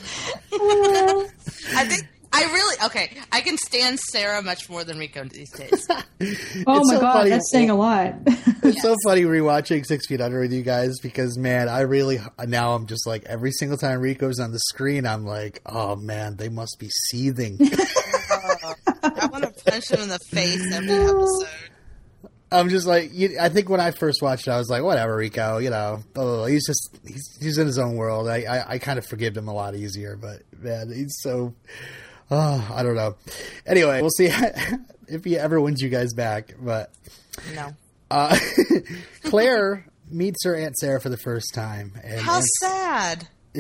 I 0.54 1.86
think 1.88 2.08
I 2.34 2.44
really 2.44 2.76
okay. 2.86 3.18
I 3.32 3.42
can 3.42 3.58
stand 3.58 4.00
Sarah 4.00 4.42
much 4.42 4.70
more 4.70 4.84
than 4.84 4.98
Rico 4.98 5.24
these 5.26 5.52
days. 5.52 5.88
Oh 6.20 6.80
It's 6.80 6.88
my 6.92 6.96
so 6.96 7.00
god, 7.02 7.14
funny. 7.14 7.30
that's 7.30 7.52
saying 7.52 7.70
a 7.70 7.76
lot. 7.76 8.16
It's 8.64 8.82
so 8.82 8.96
funny 9.06 9.22
rewatching 9.22 9.86
Six 9.86 10.08
Feet 10.08 10.20
Under 10.20 10.40
with 10.42 10.52
you 10.52 10.64
guys 10.64 11.00
because, 11.00 11.38
man, 11.38 11.70
I 11.70 11.82
really 11.82 12.20
now 12.48 12.74
I'm 12.74 12.88
just 12.88 13.06
like 13.06 13.24
every 13.26 13.52
single 13.52 13.78
time 13.78 14.00
Rico's 14.00 14.40
on 14.40 14.52
the 14.52 14.58
screen, 14.60 15.06
I'm 15.06 15.26
like, 15.26 15.62
oh 15.66 15.96
man, 15.96 16.36
they 16.38 16.50
must 16.50 16.78
be 16.80 16.90
seething. 16.90 17.58
I 17.62 19.28
want 19.32 19.44
to 19.46 19.54
punch 19.64 19.92
him 19.92 20.02
in 20.02 20.10
the 20.10 20.20
face 20.32 20.74
every 20.74 20.90
episode. 20.92 21.48
I'm 22.52 22.70
just 22.70 22.88
like, 22.88 23.12
you, 23.14 23.38
I 23.40 23.50
think 23.50 23.70
when 23.70 23.80
I 23.82 23.92
first 23.92 24.22
watched 24.22 24.48
it, 24.48 24.52
I 24.52 24.58
was 24.58 24.70
like, 24.70 24.82
whatever, 24.84 25.16
Rico, 25.18 25.58
you 25.58 25.70
know, 25.70 26.02
blah, 26.14 26.24
blah, 26.24 26.36
blah. 26.38 26.46
he's 26.46 26.66
just, 26.66 26.98
he's, 27.06 27.38
he's 27.42 27.58
in 27.58 27.68
his 27.68 27.78
own 27.78 27.96
world. 27.96 28.30
I, 28.30 28.44
I, 28.44 28.72
I 28.74 28.78
kind 28.80 28.98
of 28.98 29.06
forgive 29.06 29.36
him 29.36 29.48
a 29.50 29.54
lot 29.54 29.76
easier, 29.76 30.16
but 30.16 30.44
man, 30.58 30.92
he's 30.94 31.18
so, 31.20 31.54
oh, 32.32 32.72
I 32.74 32.84
don't 32.84 32.96
know. 32.96 33.16
Anyway, 33.66 34.00
we'll 34.02 34.10
see 34.12 34.30
if 35.10 35.26
he 35.26 35.38
ever 35.38 35.60
wins 35.60 35.82
you 35.82 35.90
guys 35.90 36.14
back. 36.14 36.54
But 36.60 36.92
No. 37.54 37.76
uh, 38.12 38.38
Claire 39.24 39.86
meets 40.10 40.46
her 40.46 40.56
Aunt 40.56 40.76
Sarah 40.78 41.02
for 41.02 41.10
the 41.10 41.18
first 41.18 41.54
time. 41.54 41.94
And, 42.04 42.22
How 42.22 42.38
and- 42.38 42.46
sad. 42.62 43.28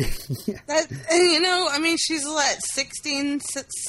That 0.68 0.86
and, 1.12 1.32
you 1.32 1.42
know, 1.42 1.68
I 1.72 1.80
mean, 1.80 1.98
she's 2.00 2.24
what 2.24 2.58
16, 2.74 3.40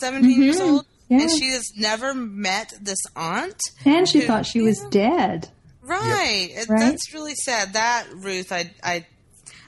17 0.01 0.43
years 0.43 0.59
old, 0.59 0.87
Yeah. 1.09 1.23
and 1.23 1.31
she 1.31 1.51
has 1.53 1.73
never 1.77 2.13
met 2.15 2.73
this 2.81 2.99
aunt. 3.17 3.61
and 3.85 4.09
she 4.09 4.21
Who- 4.21 4.27
thought 4.27 4.47
she 4.47 4.61
was 4.61 4.81
dead. 4.91 5.49
Right. 5.83 6.49
It- 6.53 6.69
Right? 6.69 6.81
That's 6.81 7.15
really 7.15 7.35
sad. 7.35 7.73
That 7.73 8.07
Ruth, 8.15 8.53
I, 8.53 8.71
I, 8.83 9.07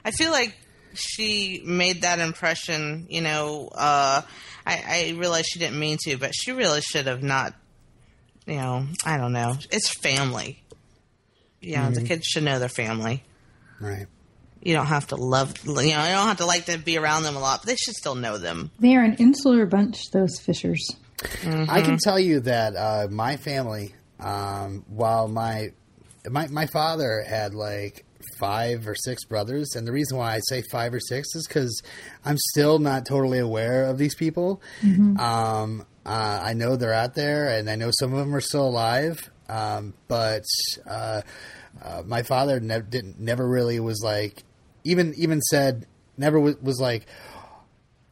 I 0.04 0.10
feel 0.10 0.30
like 0.32 0.54
she 0.94 1.62
made 1.64 2.02
that 2.02 2.18
impression. 2.18 3.06
You 3.08 3.22
know, 3.22 3.68
uh, 3.74 4.20
I, 4.66 5.12
I 5.14 5.14
realize 5.18 5.46
she 5.46 5.58
didn't 5.58 5.78
mean 5.78 5.96
to, 6.04 6.18
but 6.18 6.34
she 6.34 6.52
really 6.52 6.82
should 6.82 7.06
have 7.06 7.22
not. 7.22 7.54
You 8.46 8.56
know, 8.56 8.86
I 9.06 9.16
don't 9.16 9.32
know. 9.32 9.56
It's 9.70 9.88
family. 9.88 10.62
You 11.60 11.76
know, 11.76 11.90
the 11.90 12.02
kids 12.02 12.26
should 12.26 12.42
know 12.42 12.58
their 12.58 12.68
family. 12.68 13.22
right. 13.80 14.06
You 14.62 14.74
don't 14.74 14.86
have 14.86 15.06
to 15.06 15.16
love. 15.16 15.54
You 15.64 15.72
know, 15.74 15.80
you 15.82 15.88
don't 15.90 16.26
have 16.26 16.36
to 16.38 16.44
like 16.44 16.66
to 16.66 16.76
be 16.76 16.98
around 16.98 17.22
them 17.22 17.34
a 17.34 17.40
lot, 17.40 17.60
but 17.62 17.66
they 17.68 17.76
should 17.76 17.94
still 17.94 18.14
know 18.14 18.36
them. 18.36 18.70
They 18.78 18.94
are 18.94 19.02
an 19.02 19.14
insular 19.14 19.64
bunch, 19.64 20.10
those 20.10 20.38
Fishers. 20.38 20.96
I 21.44 21.82
can 21.82 21.98
tell 21.98 22.18
you 22.18 22.40
that 22.40 22.76
uh, 22.76 23.08
my 23.10 23.36
family, 23.36 23.94
um, 24.18 24.84
while 24.88 25.28
my, 25.28 25.72
my 26.28 26.46
my 26.48 26.66
father 26.66 27.22
had 27.26 27.54
like 27.54 28.04
five 28.38 28.86
or 28.88 28.94
six 28.94 29.24
brothers, 29.24 29.74
and 29.74 29.86
the 29.86 29.92
reason 29.92 30.16
why 30.18 30.34
I 30.34 30.40
say 30.48 30.62
five 30.70 30.94
or 30.94 31.00
six 31.00 31.34
is 31.34 31.46
because 31.46 31.82
I'm 32.24 32.36
still 32.38 32.78
not 32.78 33.06
totally 33.06 33.38
aware 33.38 33.84
of 33.84 33.98
these 33.98 34.14
people. 34.14 34.62
Um, 35.18 35.86
uh, 36.06 36.40
I 36.42 36.54
know 36.54 36.76
they're 36.76 36.94
out 36.94 37.14
there, 37.14 37.48
and 37.48 37.68
I 37.68 37.76
know 37.76 37.90
some 37.98 38.12
of 38.12 38.18
them 38.18 38.34
are 38.34 38.40
still 38.40 38.66
alive. 38.66 39.30
Um, 39.48 39.94
but 40.08 40.44
uh, 40.88 41.22
uh, 41.82 42.02
my 42.06 42.22
father 42.22 42.60
never 42.60 42.84
didn't 42.84 43.18
never 43.20 43.46
really 43.46 43.80
was 43.80 44.00
like 44.02 44.42
even 44.84 45.12
even 45.16 45.40
said 45.42 45.86
never 46.16 46.38
was, 46.38 46.56
was 46.62 46.80
like 46.80 47.06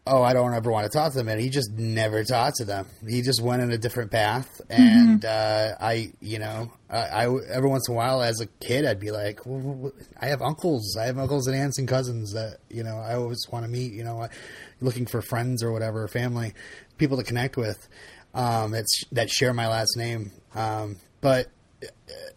oh, 0.08 0.22
I 0.22 0.32
don't 0.32 0.54
ever 0.54 0.70
want 0.70 0.90
to 0.90 0.96
talk 0.96 1.12
to 1.12 1.18
them. 1.18 1.28
And 1.28 1.40
he 1.40 1.50
just 1.50 1.70
never 1.72 2.24
talked 2.24 2.56
to 2.56 2.64
them. 2.64 2.86
He 3.06 3.22
just 3.22 3.42
went 3.42 3.62
in 3.62 3.70
a 3.70 3.78
different 3.78 4.10
path. 4.10 4.60
And 4.68 5.24
uh, 5.24 5.74
I, 5.80 6.12
you 6.20 6.38
know, 6.38 6.72
I, 6.90 6.98
I 6.98 7.24
every 7.50 7.68
once 7.68 7.88
in 7.88 7.94
a 7.94 7.96
while 7.96 8.22
as 8.22 8.40
a 8.40 8.46
kid, 8.46 8.84
I'd 8.84 9.00
be 9.00 9.10
like, 9.10 9.40
well, 9.44 9.92
I 10.20 10.26
have 10.26 10.42
uncles. 10.42 10.96
I 10.98 11.04
have 11.04 11.18
uncles 11.18 11.46
and 11.46 11.56
aunts 11.56 11.78
and 11.78 11.86
cousins 11.86 12.32
that, 12.32 12.58
you 12.68 12.82
know, 12.82 12.98
I 12.98 13.14
always 13.14 13.46
want 13.50 13.64
to 13.64 13.70
meet, 13.70 13.92
you 13.92 14.04
know, 14.04 14.26
looking 14.80 15.06
for 15.06 15.22
friends 15.22 15.62
or 15.62 15.72
whatever, 15.72 16.08
family, 16.08 16.54
people 16.96 17.16
to 17.16 17.24
connect 17.24 17.56
with 17.56 17.88
um, 18.34 18.72
that's, 18.72 19.04
that 19.12 19.30
share 19.30 19.52
my 19.52 19.68
last 19.68 19.96
name. 19.96 20.32
Um, 20.54 20.96
but 21.20 21.48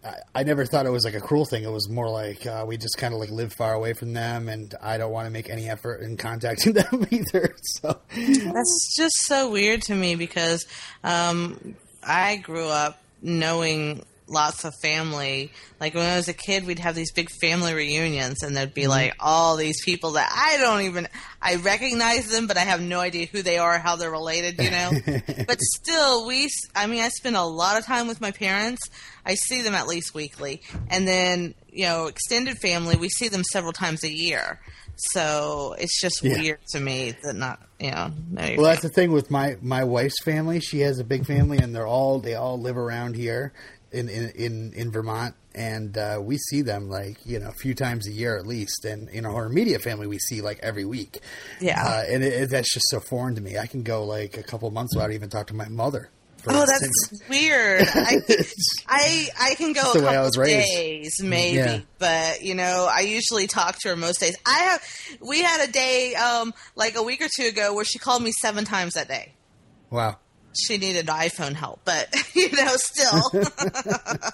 I, 0.03 0.15
I 0.35 0.43
never 0.43 0.65
thought 0.65 0.85
it 0.85 0.91
was 0.91 1.05
like 1.05 1.13
a 1.13 1.21
cruel 1.21 1.45
thing. 1.45 1.63
It 1.63 1.71
was 1.71 1.89
more 1.89 2.09
like 2.09 2.45
uh, 2.45 2.65
we 2.67 2.77
just 2.77 2.97
kind 2.97 3.13
of 3.13 3.19
like 3.19 3.29
live 3.29 3.53
far 3.53 3.73
away 3.73 3.93
from 3.93 4.13
them, 4.13 4.49
and 4.49 4.73
I 4.81 4.97
don't 4.97 5.11
want 5.11 5.25
to 5.27 5.31
make 5.31 5.49
any 5.49 5.69
effort 5.69 6.01
in 6.01 6.17
contacting 6.17 6.73
them 6.73 7.07
either. 7.09 7.55
So 7.63 7.99
That's 8.15 8.95
just 8.97 9.15
so 9.25 9.51
weird 9.51 9.81
to 9.83 9.95
me 9.95 10.15
because 10.15 10.65
um, 11.03 11.75
I 12.03 12.37
grew 12.37 12.67
up 12.67 13.01
knowing 13.21 14.03
lots 14.31 14.63
of 14.63 14.73
family. 14.81 15.51
Like 15.79 15.93
when 15.93 16.05
I 16.05 16.15
was 16.15 16.27
a 16.27 16.33
kid, 16.33 16.65
we'd 16.65 16.79
have 16.79 16.95
these 16.95 17.11
big 17.11 17.29
family 17.41 17.73
reunions, 17.73 18.43
and 18.43 18.55
there'd 18.55 18.73
be 18.73 18.83
mm-hmm. 18.83 18.89
like 18.89 19.15
all 19.19 19.57
these 19.57 19.83
people 19.83 20.11
that 20.11 20.31
I 20.33 20.57
don't 20.57 20.81
even 20.81 21.07
I 21.41 21.55
recognize 21.55 22.27
them, 22.29 22.47
but 22.47 22.57
I 22.57 22.61
have 22.61 22.81
no 22.81 22.99
idea 22.99 23.25
who 23.25 23.41
they 23.41 23.57
are, 23.57 23.77
how 23.77 23.95
they're 23.95 24.11
related, 24.11 24.59
you 24.59 24.71
know. 24.71 24.91
but 25.47 25.59
still, 25.59 26.27
we 26.27 26.49
I 26.75 26.87
mean, 26.87 27.01
I 27.01 27.09
spend 27.09 27.35
a 27.35 27.43
lot 27.43 27.77
of 27.77 27.85
time 27.85 28.07
with 28.07 28.21
my 28.21 28.31
parents. 28.31 28.81
I 29.25 29.35
see 29.35 29.61
them 29.61 29.75
at 29.75 29.87
least 29.87 30.13
weekly, 30.13 30.61
and 30.89 31.07
then 31.07 31.53
you 31.71 31.85
know, 31.85 32.07
extended 32.07 32.57
family, 32.57 32.95
we 32.97 33.09
see 33.09 33.29
them 33.29 33.43
several 33.43 33.71
times 33.71 34.03
a 34.03 34.11
year. 34.11 34.59
So 35.13 35.75
it's 35.79 35.99
just 35.99 36.21
Yeah. 36.21 36.37
weird 36.37 36.59
to 36.71 36.79
me 36.79 37.15
that 37.23 37.35
not 37.35 37.59
you 37.79 37.91
know. 37.91 38.11
your 38.37 38.57
Well, 38.57 38.65
that's 38.65 38.81
the 38.81 38.89
thing 38.89 39.11
with 39.11 39.31
my 39.31 39.57
my 39.61 39.83
wife's 39.83 40.21
family. 40.23 40.59
She 40.59 40.81
has 40.81 40.99
a 40.99 41.03
big 41.03 41.25
family, 41.25 41.57
and 41.57 41.75
they're 41.75 41.87
all 41.87 42.19
they 42.19 42.35
all 42.35 42.59
live 42.59 42.77
around 42.77 43.15
here 43.15 43.53
in 43.91 44.09
in 44.09 44.29
in, 44.35 44.73
in 44.73 44.91
Vermont, 44.91 45.35
and 45.55 45.97
uh, 45.97 46.19
we 46.21 46.37
see 46.37 46.61
them 46.61 46.89
like 46.89 47.17
you 47.25 47.39
know 47.39 47.49
a 47.49 47.53
few 47.53 47.73
times 47.75 48.07
a 48.07 48.11
year 48.11 48.37
at 48.37 48.45
least. 48.47 48.85
And 48.85 49.09
in 49.09 49.25
our 49.25 49.49
media 49.49 49.79
family, 49.79 50.07
we 50.07 50.17
see 50.19 50.41
like 50.41 50.59
every 50.63 50.85
week. 50.85 51.19
Yeah. 51.59 51.81
uh, 51.83 52.03
and 52.09 52.23
it, 52.23 52.33
it, 52.33 52.49
that's 52.49 52.73
just 52.73 52.89
so 52.89 52.99
foreign 52.99 53.35
to 53.35 53.41
me. 53.41 53.57
I 53.57 53.67
can 53.67 53.83
go 53.83 54.03
like 54.03 54.37
a 54.37 54.43
couple 54.43 54.69
months 54.71 54.95
without 54.95 55.11
even 55.11 55.29
talking 55.29 55.57
to 55.57 55.63
my 55.63 55.69
mother. 55.69 56.09
Oh, 56.47 56.59
instance. 56.61 56.91
that's 57.11 57.29
weird. 57.29 57.81
I, 57.93 58.15
I 58.87 59.27
I 59.51 59.55
can 59.55 59.73
go 59.73 59.81
That's 59.83 59.95
a 59.95 59.99
the 59.99 60.05
way 60.07 60.17
I 60.17 60.23
couple 60.23 60.43
days, 60.45 61.21
maybe, 61.21 61.57
Yeah. 61.57 61.79
but 61.99 62.41
you 62.41 62.55
know, 62.55 62.89
I 62.91 63.01
usually 63.01 63.45
talk 63.45 63.77
to 63.81 63.89
her 63.89 63.95
most 63.95 64.19
days. 64.21 64.35
I 64.45 64.57
have. 64.59 64.83
We 65.21 65.43
had 65.43 65.69
a 65.69 65.71
day, 65.71 66.15
um, 66.15 66.51
like 66.75 66.95
a 66.95 67.03
week 67.03 67.21
or 67.21 67.27
two 67.37 67.47
ago, 67.49 67.75
where 67.75 67.85
she 67.85 67.99
called 67.99 68.23
me 68.23 68.31
seven 68.41 68.65
times 68.65 68.95
that 68.95 69.07
day. 69.07 69.33
wow. 69.91 70.17
She 70.53 70.77
needed 70.77 71.07
iPhone 71.07 71.53
help, 71.53 71.81
but 71.85 72.13
you 72.35 72.51
know, 72.51 72.75
still. 72.77 73.43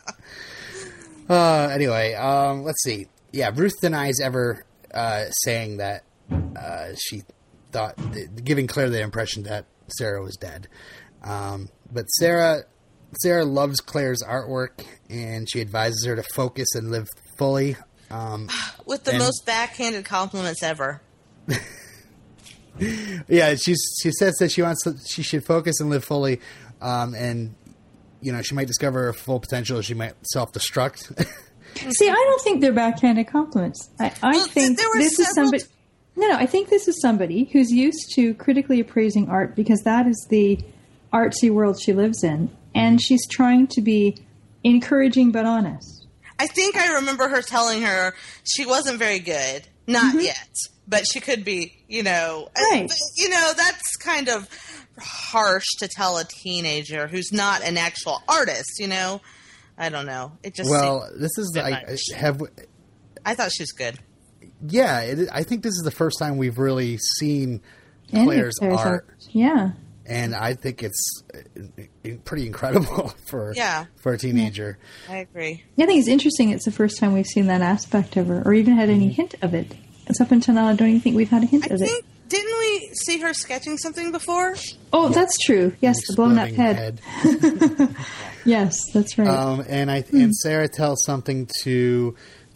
Uh, 1.30 1.70
anyway, 1.74 2.14
um, 2.14 2.64
let's 2.64 2.82
see. 2.84 3.08
Yeah, 3.34 3.52
Ruth 3.54 3.74
denies 3.82 4.22
ever 4.22 4.64
uh, 4.94 5.26
saying 5.44 5.76
that 5.78 6.04
uh, 6.32 6.90
she 6.98 7.24
thought, 7.74 7.98
giving 8.46 8.66
Claire 8.68 8.90
the 8.90 9.02
impression 9.02 9.44
that 9.44 9.66
Sarah 9.98 10.22
was 10.24 10.38
dead. 10.38 10.70
Um, 11.24 11.68
but 11.92 12.06
Sarah, 12.06 12.62
Sarah 13.22 13.44
loves 13.44 13.82
Claire's 13.82 14.24
artwork, 14.24 14.86
and 15.10 15.50
she 15.50 15.60
advises 15.60 16.06
her 16.06 16.16
to 16.16 16.24
focus 16.34 16.68
and 16.76 16.92
live 16.92 17.08
fully. 17.38 17.76
Um, 18.10 18.48
With 18.86 19.04
the 19.04 19.12
And- 19.12 19.20
most 19.20 19.46
backhanded 19.46 20.06
compliments 20.06 20.64
ever. 20.64 21.02
yeah, 23.28 23.56
she's 23.56 23.80
she 24.02 24.12
says 24.12 24.36
that 24.40 24.52
she 24.52 24.62
wants 24.62 24.84
to, 24.84 24.96
she 25.08 25.24
should 25.24 25.44
focus 25.46 25.80
and 25.80 25.90
live 25.90 26.04
fully, 26.04 26.40
um, 26.82 27.14
and 27.16 27.56
you 28.22 28.32
know 28.32 28.42
she 28.42 28.56
might 28.56 28.68
discover 28.68 29.04
her 29.06 29.14
full 29.14 29.40
potential. 29.40 29.82
She 29.82 29.94
might 29.94 30.14
self 30.24 30.52
destruct. 30.54 31.16
See, 31.92 32.10
I 32.10 32.14
don't 32.14 32.42
think 32.42 32.62
they're 32.62 32.74
backhanded 32.74 33.28
compliments. 33.28 33.90
I, 34.00 34.12
I 34.24 34.32
Well, 34.32 34.48
think 34.48 34.78
there 34.78 34.88
were 34.90 34.98
this 34.98 35.20
is 35.20 35.32
somebody. 35.36 35.60
t- 35.64 35.70
No, 36.16 36.28
no, 36.28 36.36
I 36.36 36.46
think 36.48 36.70
this 36.70 36.88
is 36.88 37.00
somebody 37.02 37.46
who's 37.52 37.70
used 37.72 38.14
to 38.16 38.34
critically 38.36 38.80
appraising 38.80 39.30
art 39.30 39.56
because 39.56 39.82
that 39.82 40.08
is 40.08 40.26
the 40.30 40.60
artsy 41.14 41.52
world 41.52 41.80
she 41.80 41.94
lives 41.94 42.24
in, 42.24 42.50
and 42.74 43.02
she's 43.02 43.28
trying 43.28 43.68
to 43.68 43.82
be 43.82 44.18
encouraging 44.64 45.32
but 45.32 45.46
honest. 45.46 46.08
I 46.40 46.48
think 46.48 46.76
I 46.78 46.94
remember 46.96 47.28
her 47.30 47.42
telling 47.42 47.82
her 47.84 48.14
she 48.44 48.66
wasn't 48.66 49.00
very 49.00 49.20
good, 49.20 49.68
not 49.88 50.22
yet, 50.22 50.50
but 50.88 51.04
she 51.12 51.20
could 51.20 51.44
be. 51.44 51.74
You 51.88 52.04
know, 52.04 52.50
Right. 52.58 52.88
but, 52.88 52.98
you 53.16 53.30
know 53.30 53.54
that's 53.56 53.96
kind 53.98 54.30
of 54.30 54.48
harsh 55.00 55.66
to 55.80 55.88
tell 55.88 56.18
a 56.18 56.24
teenager 56.26 57.08
who's 57.08 57.32
not 57.32 57.64
an 57.64 57.78
actual 57.78 58.22
artist. 58.28 58.80
You 58.80 58.88
know, 58.88 59.22
I 59.78 59.90
don't 59.90 60.06
know. 60.06 60.34
It 60.44 60.56
just 60.56 60.70
Well, 60.70 61.08
this 61.18 61.38
is 61.38 61.52
bit 61.54 61.64
I. 61.64 61.70
I 61.70 61.98
have 62.18 62.42
I 63.26 63.36
thought 63.36 63.52
she 63.52 63.64
was 63.64 63.72
good. 63.72 64.00
yeah. 64.68 65.02
It, 65.02 65.30
I 65.32 65.44
think 65.44 65.64
this 65.64 65.74
is 65.74 65.82
the 65.84 65.92
first 65.92 66.18
time 66.20 66.38
we've 66.38 66.58
really 66.58 66.98
seen 67.20 67.62
Any 68.12 68.22
of 68.22 68.28
Claire's 68.28 68.56
Claire's 68.60 68.80
art, 68.80 69.08
Yeah. 69.32 69.72
and 70.06 70.34
I 70.34 70.54
think 70.54 70.82
it's 70.82 71.22
uh, 71.36 72.10
pretty 72.24 72.48
incredible 72.48 73.14
for 73.28 73.54
Yeah. 73.56 73.86
for 73.98 74.14
a 74.14 74.18
teenager. 74.18 74.78
I 75.10 75.18
agree. 75.18 75.64
Yeah, 75.76 75.84
I 75.86 75.88
think 75.88 76.00
it's 76.00 76.08
interesting. 76.08 76.52
It's 76.52 76.64
the 76.66 76.72
first 76.72 76.98
time 77.00 77.12
we've 77.14 77.26
seen 77.28 77.48
that 77.48 77.62
aspect 77.62 78.16
of 78.18 78.28
her, 78.28 78.42
or 78.46 78.54
even 78.54 78.76
had 78.78 78.90
any 78.90 79.10
hint 79.10 79.36
of 79.42 79.54
it. 79.54 79.76
It's 80.10 80.22
up 80.22 80.32
until 80.32 80.56
now. 80.56 80.68
I 80.68 80.76
don't 80.76 80.90
even 80.90 81.02
think 81.02 81.16
we've 81.16 81.30
had 81.30 81.44
a 81.44 81.46
hint 81.46 81.66
I 81.70 81.76
of 81.76 81.82
it. 81.82 81.86
think 81.86 82.06
didn't 82.30 82.60
we 82.60 82.90
see 83.06 83.20
her 83.20 83.34
sketching 83.34 83.78
something 83.78 84.12
before? 84.12 84.56
Oh, 84.92 85.10
that's 85.10 85.38
true. 85.46 85.74
Yes, 85.80 85.96
the 86.08 86.16
blown 86.16 86.38
up 86.38 86.50
Exploding 86.50 86.98
head. 87.78 87.96
Yes, 88.46 88.78
that's 88.94 89.18
right. 89.18 89.28
Um, 89.28 89.66
and 89.68 89.92
I 89.92 90.06
and 90.14 90.34
Sarah 90.34 90.70
tells 90.70 91.04
something 91.06 91.50
to 91.64 92.16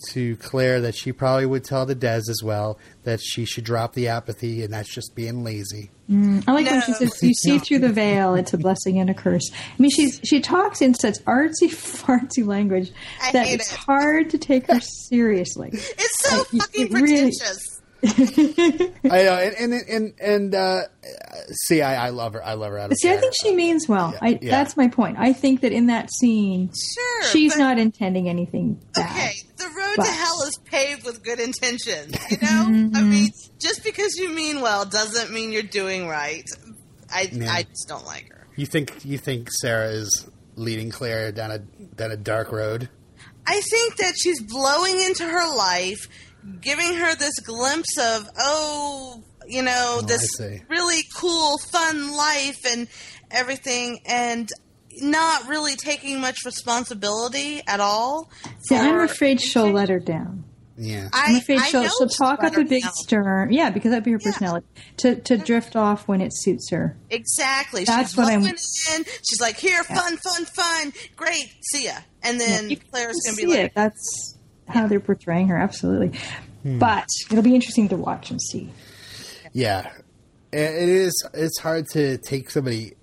to 0.10 0.36
Claire 0.38 0.82
that 0.82 0.96
she 0.96 1.12
probably 1.12 1.46
would 1.46 1.64
tell 1.66 1.86
to 1.86 1.94
Des 1.94 2.30
as 2.30 2.42
well 2.44 2.80
that 3.04 3.20
she 3.22 3.44
should 3.46 3.66
drop 3.66 3.94
the 3.94 4.08
apathy 4.08 4.64
and 4.64 4.74
that's 4.74 4.94
just 4.94 5.14
being 5.16 5.44
lazy. 5.44 5.92
Mm, 6.12 6.44
I 6.46 6.52
like 6.52 6.66
when 6.66 6.82
she 6.82 6.94
says, 6.94 7.24
"You 7.24 7.34
see 7.34 7.58
through 7.60 7.80
the 7.80 7.90
veil; 7.92 8.36
it's 8.36 8.54
a 8.54 8.58
blessing 8.58 9.00
and 9.00 9.10
a 9.10 9.14
curse." 9.14 9.50
I 9.54 9.82
mean, 9.82 9.92
she's 9.92 10.20
she 10.26 10.42
talks 10.42 10.82
in 10.82 10.94
such 10.94 11.16
artsy, 11.26 11.70
fartsy 11.70 12.46
language 12.46 12.92
I 13.22 13.32
that 13.32 13.48
it's 13.48 13.72
it. 13.72 13.78
hard 13.78 14.30
to 14.32 14.38
take 14.38 14.68
her 14.68 14.82
seriously. 14.82 15.70
It's 15.74 16.30
so 16.30 16.42
it- 16.42 16.48
fucking 16.48 16.86
it 16.88 16.92
really- 16.92 17.08
pretentious. 17.32 17.71
I 18.04 19.24
know, 19.24 19.34
and 19.38 19.56
and 19.56 19.74
and, 19.90 20.14
and 20.20 20.56
uh, 20.56 20.82
see, 21.52 21.82
I, 21.82 22.08
I 22.08 22.10
love 22.10 22.34
her. 22.34 22.44
I 22.44 22.54
love 22.54 22.72
her. 22.72 22.80
Out 22.80 22.92
of 22.92 22.98
See, 22.98 23.10
I 23.12 23.18
think 23.18 23.34
she 23.42 23.56
means 23.56 23.88
well. 23.88 24.14
I, 24.22 24.40
yeah. 24.42 24.52
That's 24.52 24.76
my 24.76 24.88
point. 24.88 25.18
I 25.20 25.34
think 25.34 25.62
that 25.62 25.72
in 25.72 25.88
that 25.88 26.10
scene, 26.12 26.72
Sure, 26.74 27.24
she's 27.30 27.54
but- 27.54 27.60
not 27.60 27.78
intending 27.80 28.28
anything 28.30 28.82
bad. 28.94 29.10
Okay, 29.12 29.34
the 29.58 29.66
road 29.66 29.94
But- 29.98 30.06
to 30.06 30.12
hell 30.12 30.42
is 30.44 30.58
paved 30.66 31.06
with 31.06 31.24
good 31.24 31.40
intentions. 31.40 32.16
You 32.32 32.38
know, 32.42 32.92
I 32.96 33.04
mean, 33.04 33.30
just 33.60 33.84
because 33.84 34.16
you 34.18 34.30
mean 34.34 34.62
well 34.62 34.86
doesn't 34.86 35.32
mean 35.32 35.52
you're 35.52 35.62
doing 35.64 36.08
right. 36.08 36.46
I 37.14 37.30
Yeah. 37.32 37.52
I 37.52 37.64
just 37.64 37.88
don't 37.88 38.06
like 38.06 38.30
her. 38.30 38.48
You 38.56 38.66
think 38.66 39.06
you 39.06 39.18
think 39.18 39.50
Sarah 39.52 39.90
is 39.92 40.28
leading 40.56 40.90
Claire 40.92 41.32
down 41.32 41.52
a 41.52 41.60
down 41.60 42.12
a 42.12 42.18
dark 42.18 42.52
road? 42.52 42.90
I 43.46 43.60
think 43.62 43.98
that 43.98 44.14
she's 44.18 44.40
blowing 44.42 45.02
into 45.02 45.24
her 45.28 45.56
life, 45.58 46.08
giving 46.62 46.96
her 46.96 47.16
this 47.16 47.40
glimpse 47.40 47.98
of 48.00 48.30
oh, 48.40 49.24
you 49.48 49.62
know, 49.62 50.00
Oh, 50.00 50.06
this 50.06 50.40
really 50.70 51.04
cool, 51.16 51.58
fun 51.72 52.16
life 52.16 52.60
and 52.72 52.88
everything, 53.30 54.00
and 54.06 54.50
not 55.02 55.48
really 55.48 55.76
taking 55.76 56.20
much 56.20 56.44
responsibility 56.46 57.62
at 57.68 57.80
all. 57.80 58.30
See, 58.68 58.76
I'm 58.76 58.92
for- 58.96 59.04
afraid 59.04 59.40
she'll 59.42 59.72
let 59.72 59.90
her 59.90 60.00
down. 60.00 60.44
Yeah. 60.78 61.10
I'm 61.14 61.36
afraid 61.36 61.60
I 61.60 61.66
she'll, 61.68 61.84
know 61.84 61.90
she'll 61.98 62.08
talk 62.10 62.40
up 62.44 62.54
let 62.56 62.58
a 62.58 62.66
big 62.66 62.82
down. 62.84 62.94
stern. 62.94 63.52
Yeah, 63.54 63.70
because 63.70 63.92
that'd 63.92 64.04
be 64.04 64.12
her 64.12 64.20
Yeah. 64.20 64.32
personality. 64.32 64.66
To 64.98 65.16
to 65.16 65.38
drift 65.38 65.76
off 65.76 66.08
when 66.08 66.22
it 66.22 66.32
suits 66.34 66.72
her. 66.72 66.98
Exactly. 67.10 67.84
That's 67.84 68.12
She's 68.12 68.18
what 68.18 68.28
I'm- 68.28 68.46
in. 68.46 68.56
She's 68.58 69.40
like, 69.40 69.58
here, 69.58 69.84
fun, 69.84 70.18
fun, 70.18 70.46
fun. 70.46 70.94
Great. 71.16 71.52
See 71.72 71.86
ya. 71.86 71.94
And 72.24 72.40
then 72.40 72.70
You 72.70 72.78
can 72.78 72.90
Claire's 72.90 73.18
going 73.26 73.36
to 73.36 73.42
be 73.42 73.48
like, 73.48 73.60
it. 73.60 73.72
That's 73.76 74.31
how 74.74 74.88
they're 74.88 75.00
portraying 75.00 75.48
her. 75.50 75.58
Absolutely. 75.58 76.18
Hmm. 76.64 76.80
But 76.80 77.08
it'll 77.30 77.44
be 77.44 77.56
interesting 77.56 77.90
to 77.90 77.98
watch 77.98 78.32
and 78.32 78.42
see. 78.42 78.70
Yeah, 79.54 79.92
it 80.54 80.60
is. 80.90 81.14
It's 81.34 81.60
hard 81.60 81.88
to 81.94 82.18
take 82.18 82.50
somebody 82.52 82.94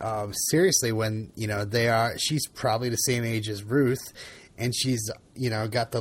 um, 0.00 0.32
seriously 0.50 0.92
when 0.92 1.30
you 1.36 1.46
know 1.46 1.64
they 1.64 1.88
are. 1.88 2.16
She's 2.18 2.46
probably 2.48 2.88
the 2.88 2.96
same 2.96 3.24
age 3.24 3.48
as 3.48 3.62
Ruth, 3.62 4.12
and 4.58 4.74
she's 4.74 5.10
you 5.34 5.50
know 5.50 5.68
got 5.68 5.92
the 5.92 6.00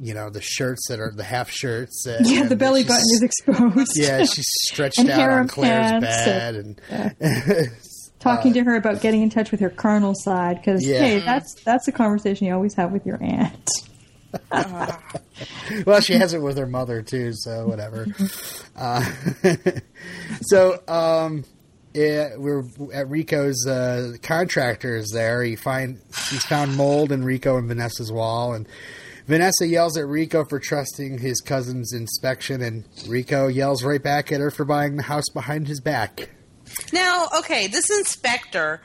you 0.00 0.14
know 0.14 0.30
the 0.30 0.40
shirts 0.40 0.86
that 0.88 1.00
are 1.00 1.10
the 1.10 1.24
half 1.24 1.50
shirts. 1.50 2.06
uh, 2.06 2.18
Yeah, 2.22 2.42
and 2.42 2.48
the 2.50 2.56
belly 2.56 2.82
button 2.84 2.98
is 3.14 3.22
exposed. 3.22 3.92
Yeah, 3.96 4.18
she's 4.24 4.46
stretched 4.68 5.00
out 5.00 5.30
on 5.30 5.48
Claire's 5.48 6.00
bed, 6.02 6.54
and 6.54 6.80
Talking 8.20 8.52
to 8.54 8.64
her 8.64 8.74
about 8.74 9.00
getting 9.00 9.22
in 9.22 9.30
touch 9.30 9.52
with 9.52 9.60
her 9.60 9.70
carnal 9.70 10.12
side 10.14 10.56
because 10.56 10.84
Yeah. 10.86 10.98
hey, 10.98 11.18
that's 11.20 11.54
that's 11.64 11.86
a 11.88 11.92
conversation 11.92 12.46
you 12.48 12.54
always 12.54 12.74
have 12.74 12.90
with 12.92 13.06
your 13.06 13.22
aunt. 13.22 13.68
well, 15.86 16.00
she 16.00 16.14
has 16.14 16.34
it 16.34 16.42
with 16.42 16.58
her 16.58 16.66
mother 16.66 17.02
too, 17.02 17.32
so 17.34 17.66
whatever. 17.66 18.06
Uh, 18.78 19.04
so, 20.42 20.80
um, 20.86 21.42
yeah, 21.92 22.36
we're 22.36 22.62
at 22.94 23.10
Rico's 23.10 23.66
uh, 23.66 24.12
contractor 24.22 24.94
is 24.94 25.10
there. 25.12 25.42
He 25.42 25.56
find 25.56 26.00
he's 26.30 26.44
found 26.44 26.76
mold 26.76 27.10
in 27.10 27.24
Rico 27.24 27.58
and 27.58 27.66
Vanessa's 27.66 28.12
wall, 28.12 28.54
and 28.54 28.68
Vanessa 29.26 29.66
yells 29.66 29.98
at 29.98 30.06
Rico 30.06 30.44
for 30.44 30.60
trusting 30.60 31.18
his 31.18 31.40
cousin's 31.40 31.92
inspection, 31.92 32.62
and 32.62 32.84
Rico 33.08 33.48
yells 33.48 33.82
right 33.82 34.00
back 34.00 34.30
at 34.30 34.40
her 34.40 34.52
for 34.52 34.64
buying 34.64 34.94
the 34.94 35.02
house 35.02 35.28
behind 35.34 35.66
his 35.66 35.80
back. 35.80 36.30
now, 36.92 37.26
okay, 37.36 37.66
this 37.66 37.90
inspector 37.90 38.80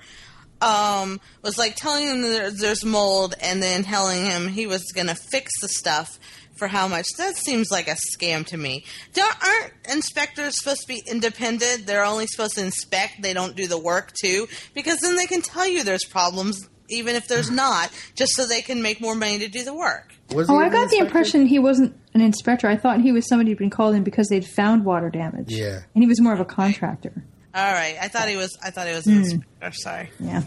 um, 0.63 1.19
was 1.41 1.58
like 1.58 1.76
telling 1.76 2.08
him 2.08 2.21
there, 2.21 2.52
there's 2.52 2.86
mold 2.86 3.36
and 3.41 3.62
then 3.62 3.84
telling 3.84 4.23
him 4.26 4.47
he 4.47 4.65
was 4.67 4.84
going 4.93 5.08
to 5.08 5.15
fix 5.15 5.52
the 5.62 5.67
stuff 5.67 6.19
for 6.56 6.67
how 6.67 6.88
much. 6.88 7.08
That 7.17 7.36
seems 7.36 7.69
like 7.71 7.88
a 7.88 7.95
scam 8.15 8.45
to 8.47 8.58
me. 8.58 8.86
Don't, 9.13 9.36
aren't 9.43 9.73
inspectors 9.91 10.58
supposed 10.60 10.82
to 10.82 10.88
be 10.88 11.02
independent? 11.08 11.86
They're 11.88 12.06
only 12.06 12.28
supposed 12.28 12.56
to 12.56 12.63
inspect, 12.63 13.21
they 13.21 13.34
don't 13.34 13.56
do 13.56 13.67
the 13.67 13.78
work 13.78 14.13
too? 14.21 14.47
Because 14.73 14.99
then 14.99 15.15
they 15.15 15.26
can 15.26 15.41
tell 15.41 15.67
you 15.67 15.84
there's 15.84 16.06
problems. 16.06 16.69
Even 16.89 17.15
if 17.15 17.28
there's 17.28 17.49
not, 17.49 17.89
just 18.13 18.34
so 18.36 18.45
they 18.45 18.62
can 18.62 18.82
make 18.82 18.99
more 19.02 19.15
money 19.15 19.39
to 19.39 19.47
do 19.47 19.63
the 19.63 19.73
work. 19.73 20.13
Was 20.32 20.49
Oh, 20.49 20.58
I 20.60 20.65
an 20.67 20.71
got 20.73 20.89
the 20.89 20.97
impression 20.97 21.47
he 21.47 21.58
wasn't 21.58 21.95
an 22.13 22.21
inspector. 22.21 22.67
I 22.67 22.76
thought 22.76 23.02
he 23.02 23.12
was 23.12 23.28
somebody 23.28 23.49
who'd 23.52 23.58
been 23.58 23.69
called 23.69 23.95
in 23.95 24.04
because 24.04 24.28
they'd 24.28 24.45
found 24.45 24.84
water 24.86 25.10
damage. 25.10 25.49
Yeah. 25.49 25.80
and 25.95 26.04
he 26.04 26.08
was 26.08 26.19
more 26.21 26.34
of 26.34 26.39
a 26.41 26.45
contractor. 26.45 27.23
All 27.56 27.72
right, 27.74 27.98
I 28.02 28.08
thought 28.08 28.28
he 28.30 28.36
was. 28.36 28.58
I 28.63 28.72
thought 28.72 28.88
he 28.88 28.94
was 28.94 29.06
an 29.08 29.18
inspector. 29.18 29.72
Sorry. 29.74 30.10
Yeah. 30.20 30.42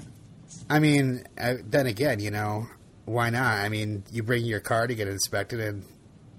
I 0.68 0.80
mean, 0.80 1.24
uh, 1.40 1.54
then 1.64 1.86
again, 1.86 2.18
you 2.18 2.30
know, 2.32 2.66
why 3.04 3.30
not? 3.30 3.58
I 3.58 3.68
mean, 3.68 4.02
you 4.10 4.22
bring 4.24 4.44
your 4.44 4.58
car 4.60 4.86
to 4.88 4.94
get 4.94 5.06
inspected, 5.06 5.60
and 5.60 5.84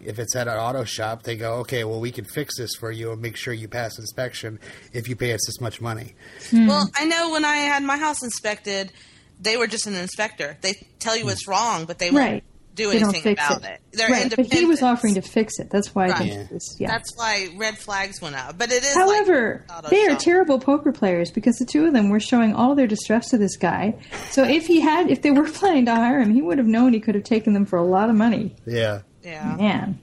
if 0.02 0.20
it's 0.20 0.36
at 0.36 0.48
an 0.50 0.58
auto 0.58 0.84
shop, 0.84 1.24
they 1.24 1.38
go, 1.38 1.56
okay, 1.60 1.86
well, 1.86 2.02
we 2.02 2.12
can 2.12 2.26
fix 2.26 2.58
this 2.58 2.72
for 2.76 2.92
you 2.92 3.12
and 3.14 3.22
make 3.22 3.38
sure 3.38 3.54
you 3.54 3.68
pass 3.70 3.98
inspection 3.98 4.60
if 4.92 5.08
you 5.08 5.16
pay 5.16 5.34
us 5.34 5.40
this 5.48 5.62
much 5.62 5.80
money. 5.80 6.16
Well, 6.52 6.90
I 6.96 7.06
know 7.06 7.32
when 7.32 7.46
I 7.46 7.56
had 7.56 7.84
my 7.84 7.98
house 7.98 8.22
inspected, 8.22 8.92
they 9.40 9.56
were 9.56 9.68
just 9.68 9.88
an 9.88 9.96
inspector. 9.96 10.58
They 10.62 10.74
tell 11.00 11.16
you 11.16 11.26
what's 11.26 11.48
wrong, 11.48 11.86
but 11.86 12.00
they 12.00 12.12
won't 12.12 12.24
Right. 12.26 12.44
Do 12.78 12.90
They 12.92 13.00
don't 13.00 13.10
anything 13.10 13.36
fix 13.36 13.46
about 13.46 13.64
it. 13.64 13.82
it. 13.92 13.98
They're 13.98 14.08
right, 14.10 14.34
but 14.36 14.46
he 14.46 14.64
was 14.66 14.82
offering 14.84 15.16
to 15.16 15.22
fix 15.22 15.60
it. 15.60 15.70
That's 15.72 15.94
why 15.96 16.06
I 16.06 16.14
think 16.14 16.32
Yeah. 16.34 16.40
it 16.42 16.52
was. 16.52 16.76
Yeah. 16.80 16.88
That's 16.90 17.18
why 17.18 17.48
red 17.58 17.78
flags 17.78 18.22
went 18.22 18.36
up. 18.36 18.58
But 18.58 18.72
it 18.72 18.84
is. 18.84 18.94
However, 18.94 19.66
like 19.70 19.90
they 19.90 20.06
are 20.06 20.12
shop. 20.12 20.20
terrible 20.20 20.60
poker 20.60 20.92
players 20.92 21.32
because 21.32 21.58
the 21.58 21.66
two 21.66 21.86
of 21.86 21.94
them 21.94 22.10
were 22.10 22.20
showing 22.20 22.54
all 22.54 22.76
their 22.76 22.88
distress 22.88 23.32
to 23.32 23.38
this 23.38 23.58
guy. 23.58 23.96
So 24.30 24.44
if 24.44 24.68
he 24.68 24.80
had, 24.80 25.10
if 25.10 25.22
they 25.24 25.32
were 25.32 25.44
planning 25.52 25.86
to 25.88 25.96
hire 25.96 26.20
him, 26.22 26.32
he 26.34 26.42
would 26.42 26.60
have 26.60 26.68
known 26.68 26.94
he 26.94 27.00
could 27.00 27.16
have 27.16 27.24
taken 27.24 27.54
them 27.54 27.66
for 27.66 27.78
a 27.78 27.84
lot 27.86 28.10
of 28.10 28.16
money. 28.16 28.56
Yeah. 28.66 29.02
Yeah. 29.24 29.56
Man. 29.58 30.00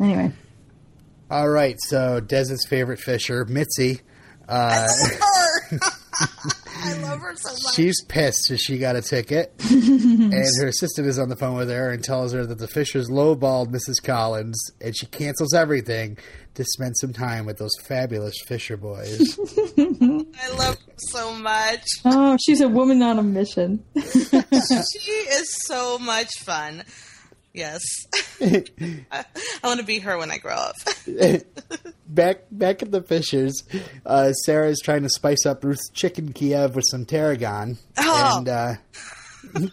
Anyway, 0.00 0.32
All 1.30 1.48
right, 1.48 1.76
so 1.78 2.20
Des's 2.20 2.64
favorite 2.66 3.00
fisher, 3.00 3.44
Mitzi, 3.44 4.00
uh, 4.48 4.86
Her. 4.88 5.78
I 6.80 6.92
love 7.02 7.20
her 7.20 7.34
so 7.36 7.50
much. 7.52 7.74
she's 7.74 8.02
pissed 8.04 8.46
that 8.50 8.58
she 8.58 8.78
got 8.78 8.96
a 8.96 9.02
ticket, 9.02 9.52
and 9.70 10.32
her 10.32 10.68
assistant 10.68 11.06
is 11.06 11.18
on 11.18 11.28
the 11.28 11.36
phone 11.36 11.56
with 11.56 11.70
her 11.70 11.90
and 11.90 12.02
tells 12.02 12.32
her 12.32 12.46
that 12.46 12.58
the 12.58 12.68
Fishers 12.68 13.08
lowballed 13.10 13.68
Mrs. 13.68 14.02
Collins, 14.02 14.70
and 14.80 14.96
she 14.96 15.06
cancels 15.06 15.54
everything 15.54 16.18
to 16.54 16.64
spend 16.64 16.96
some 16.96 17.12
time 17.12 17.46
with 17.46 17.58
those 17.58 17.74
fabulous 17.84 18.34
Fisher 18.46 18.76
boys. 18.76 19.38
I 19.78 20.48
love 20.58 20.76
her 20.76 20.92
so 20.96 21.32
much. 21.34 21.84
oh, 22.04 22.36
she's 22.44 22.60
a 22.60 22.68
woman 22.68 23.02
on 23.02 23.18
a 23.18 23.22
mission. 23.22 23.84
she 23.96 25.10
is 25.10 25.56
so 25.66 25.98
much 25.98 26.30
fun. 26.40 26.84
Yes. 27.54 27.80
I, 28.40 28.64
I 29.12 29.24
want 29.66 29.80
to 29.80 29.86
be 29.86 29.98
her 30.00 30.16
when 30.18 30.30
I 30.30 30.38
grow 30.38 30.54
up. 30.54 30.74
back 32.06 32.42
back 32.50 32.82
at 32.82 32.90
the 32.92 33.02
Fishers, 33.02 33.62
uh, 34.06 34.32
Sarah 34.32 34.68
is 34.68 34.80
trying 34.82 35.02
to 35.02 35.08
spice 35.08 35.44
up 35.46 35.64
Ruth's 35.64 35.88
chicken 35.90 36.32
Kiev 36.32 36.76
with 36.76 36.84
some 36.88 37.04
tarragon, 37.04 37.78
Oh. 37.98 38.38
and 38.38 38.48
uh, 38.48 38.74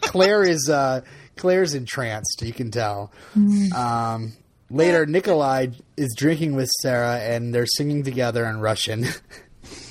Claire 0.00 0.42
is 0.42 0.68
uh, 0.68 1.02
Claire's 1.36 1.74
entranced. 1.74 2.42
You 2.42 2.52
can 2.52 2.70
tell. 2.70 3.12
Um, 3.76 4.32
later, 4.70 5.06
Nikolai 5.06 5.68
is 5.96 6.14
drinking 6.16 6.54
with 6.56 6.70
Sarah, 6.82 7.18
and 7.18 7.54
they're 7.54 7.66
singing 7.66 8.02
together 8.02 8.46
in 8.46 8.60
Russian. 8.60 9.06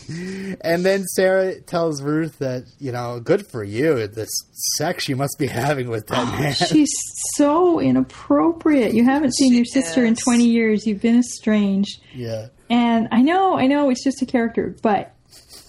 and 0.62 0.86
then 0.86 1.04
Sarah 1.04 1.60
tells 1.62 2.02
Ruth 2.02 2.40
that 2.40 2.64
you 2.80 2.92
know, 2.92 3.20
good 3.20 3.48
for 3.48 3.64
you. 3.64 4.08
this 4.08 4.30
sex 4.78 5.08
you 5.10 5.16
must 5.16 5.38
be 5.40 5.48
having 5.48 5.90
with 5.90 6.08
that 6.08 6.40
man. 6.40 6.54
She's 6.70 6.92
so 7.36 7.80
inappropriate. 7.80 8.94
You 8.94 9.04
haven't 9.06 9.36
seen 9.36 9.52
She 9.52 9.56
your 9.58 9.66
sister 9.66 10.06
in 10.06 10.16
20 10.16 10.46
years. 10.46 10.86
You've 10.86 11.02
been 11.02 11.20
estranged. 11.20 12.02
yeah. 12.14 12.48
And 12.68 13.08
I 13.12 13.22
know, 13.22 13.60
I 13.60 13.68
know 13.68 13.92
it's 13.92 14.04
just 14.04 14.24
a 14.24 14.26
character, 14.26 14.76
but 14.82 15.14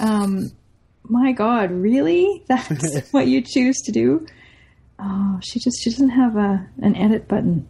um 0.00 0.50
my 1.04 1.32
god, 1.32 1.70
really? 1.70 2.42
That's 2.48 3.12
what 3.12 3.26
you 3.26 3.42
choose 3.42 3.76
to 3.82 3.92
do? 3.92 4.26
Oh, 4.98 5.38
she 5.42 5.60
just 5.60 5.82
she 5.82 5.90
doesn't 5.90 6.08
have 6.08 6.36
a 6.36 6.66
an 6.82 6.96
edit 6.96 7.28
button. 7.28 7.68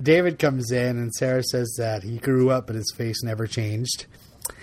David 0.00 0.38
comes 0.38 0.70
in 0.70 0.98
and 0.98 1.12
Sarah 1.14 1.42
says 1.42 1.74
that 1.78 2.02
he 2.02 2.18
grew 2.18 2.50
up 2.50 2.66
but 2.66 2.76
his 2.76 2.92
face 2.96 3.22
never 3.22 3.46
changed. 3.46 4.06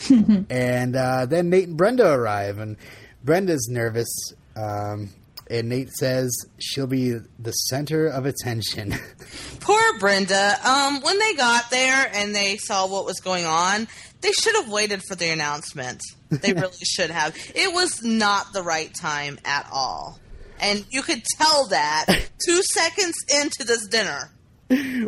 and 0.49 0.95
uh, 0.95 1.25
then 1.25 1.49
Nate 1.49 1.67
and 1.67 1.77
Brenda 1.77 2.11
arrive 2.11 2.59
and 2.59 2.77
Brenda's 3.23 3.67
nervous. 3.69 4.33
Um, 4.55 5.09
and 5.49 5.69
Nate 5.69 5.91
says 5.91 6.35
she'll 6.57 6.87
be 6.87 7.11
the 7.37 7.51
center 7.51 8.07
of 8.07 8.25
attention. 8.25 8.95
Poor 9.59 9.99
Brenda. 9.99 10.55
Um, 10.67 11.01
when 11.01 11.19
they 11.19 11.33
got 11.35 11.69
there 11.69 12.09
and 12.13 12.35
they 12.35 12.57
saw 12.57 12.87
what 12.87 13.05
was 13.05 13.19
going 13.19 13.45
on, 13.45 13.87
they 14.21 14.31
should 14.31 14.55
have 14.55 14.69
waited 14.69 15.01
for 15.07 15.15
the 15.15 15.29
announcement. 15.29 16.01
They 16.29 16.53
really 16.53 16.71
should 16.83 17.11
have. 17.11 17.35
It 17.53 17.73
was 17.73 18.03
not 18.03 18.53
the 18.53 18.63
right 18.63 18.93
time 18.93 19.37
at 19.45 19.67
all. 19.71 20.19
And 20.59 20.85
you 20.89 21.03
could 21.03 21.23
tell 21.37 21.67
that 21.67 22.05
two 22.43 22.61
seconds 22.73 23.15
into 23.29 23.65
this 23.65 23.87
dinner. 23.87 24.31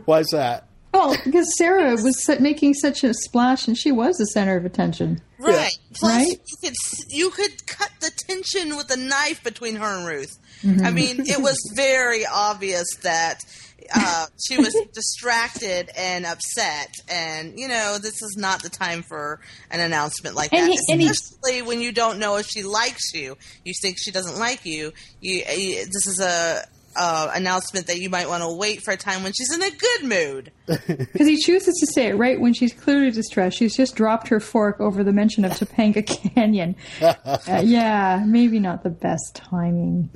Why's 0.05 0.27
that? 0.33 0.66
Well, 0.97 1.15
because 1.23 1.47
Sarah 1.57 1.91
was 1.91 2.27
making 2.39 2.73
such 2.75 3.03
a 3.03 3.13
splash, 3.13 3.67
and 3.67 3.77
she 3.77 3.91
was 3.91 4.17
the 4.17 4.25
center 4.25 4.55
of 4.57 4.65
attention. 4.65 5.21
Right. 5.37 5.71
Plus, 5.93 6.11
Right? 6.11 6.27
you 6.27 6.57
could 6.63 6.73
you 7.09 7.29
could 7.29 7.67
cut 7.67 7.91
the 7.99 8.09
tension 8.27 8.75
with 8.75 8.89
a 8.91 8.97
knife 8.97 9.43
between 9.43 9.75
her 9.75 9.97
and 9.97 10.07
Ruth. 10.07 10.35
Mm-hmm. 10.63 10.85
I 10.85 10.91
mean, 10.91 11.15
it 11.19 11.39
was 11.41 11.57
very 11.75 12.25
obvious 12.25 12.87
that 13.03 13.43
uh, 13.95 14.25
she 14.43 14.57
was 14.57 14.75
distracted 14.93 15.91
and 15.95 16.25
upset, 16.25 16.91
and 17.09 17.59
you 17.59 17.67
know, 17.67 17.97
this 18.01 18.21
is 18.23 18.35
not 18.37 18.63
the 18.63 18.69
time 18.69 19.03
for 19.03 19.39
an 19.69 19.79
announcement 19.79 20.35
like 20.35 20.51
And 20.51 20.63
that. 20.67 20.71
he- 20.71 20.93
and 20.93 21.01
he- 21.01 21.07
Especially 21.09 21.61
when 21.61 21.79
you 21.81 21.91
don't 21.91 22.17
know 22.17 22.37
if 22.37 22.47
she 22.47 22.63
likes 22.63 23.13
you. 23.13 23.37
You 23.63 23.73
think 23.81 23.97
she 23.99 24.09
doesn't 24.11 24.39
like 24.39 24.65
you. 24.65 24.91
You, 25.21 25.43
you 25.55 25.85
this 25.85 26.07
is 26.07 26.19
a. 26.19 26.63
Uh, 26.99 27.29
announcement 27.35 27.85
that 27.87 27.99
you 27.99 28.09
might 28.09 28.27
want 28.27 28.41
to 28.41 28.51
wait 28.51 28.81
for 28.81 28.91
a 28.91 28.97
time 28.97 29.21
when 29.21 29.31
she's 29.31 29.53
in 29.53 29.61
a 29.61 29.69
good 29.69 30.03
mood. 30.03 30.51
Because 30.87 31.27
he 31.27 31.37
chooses 31.37 31.75
to 31.79 31.87
say 31.93 32.07
it 32.07 32.15
right 32.15 32.39
when 32.39 32.53
she's 32.55 32.73
clearly 32.73 33.11
distressed. 33.11 33.57
She's 33.57 33.77
just 33.77 33.95
dropped 33.95 34.29
her 34.29 34.39
fork 34.39 34.79
over 34.79 35.03
the 35.03 35.13
mention 35.13 35.45
of 35.45 35.51
Topanga 35.51 36.05
Canyon. 36.33 36.75
Uh, 37.01 37.61
yeah, 37.63 38.23
maybe 38.25 38.59
not 38.59 38.81
the 38.83 38.89
best 38.89 39.35
timing. 39.35 40.09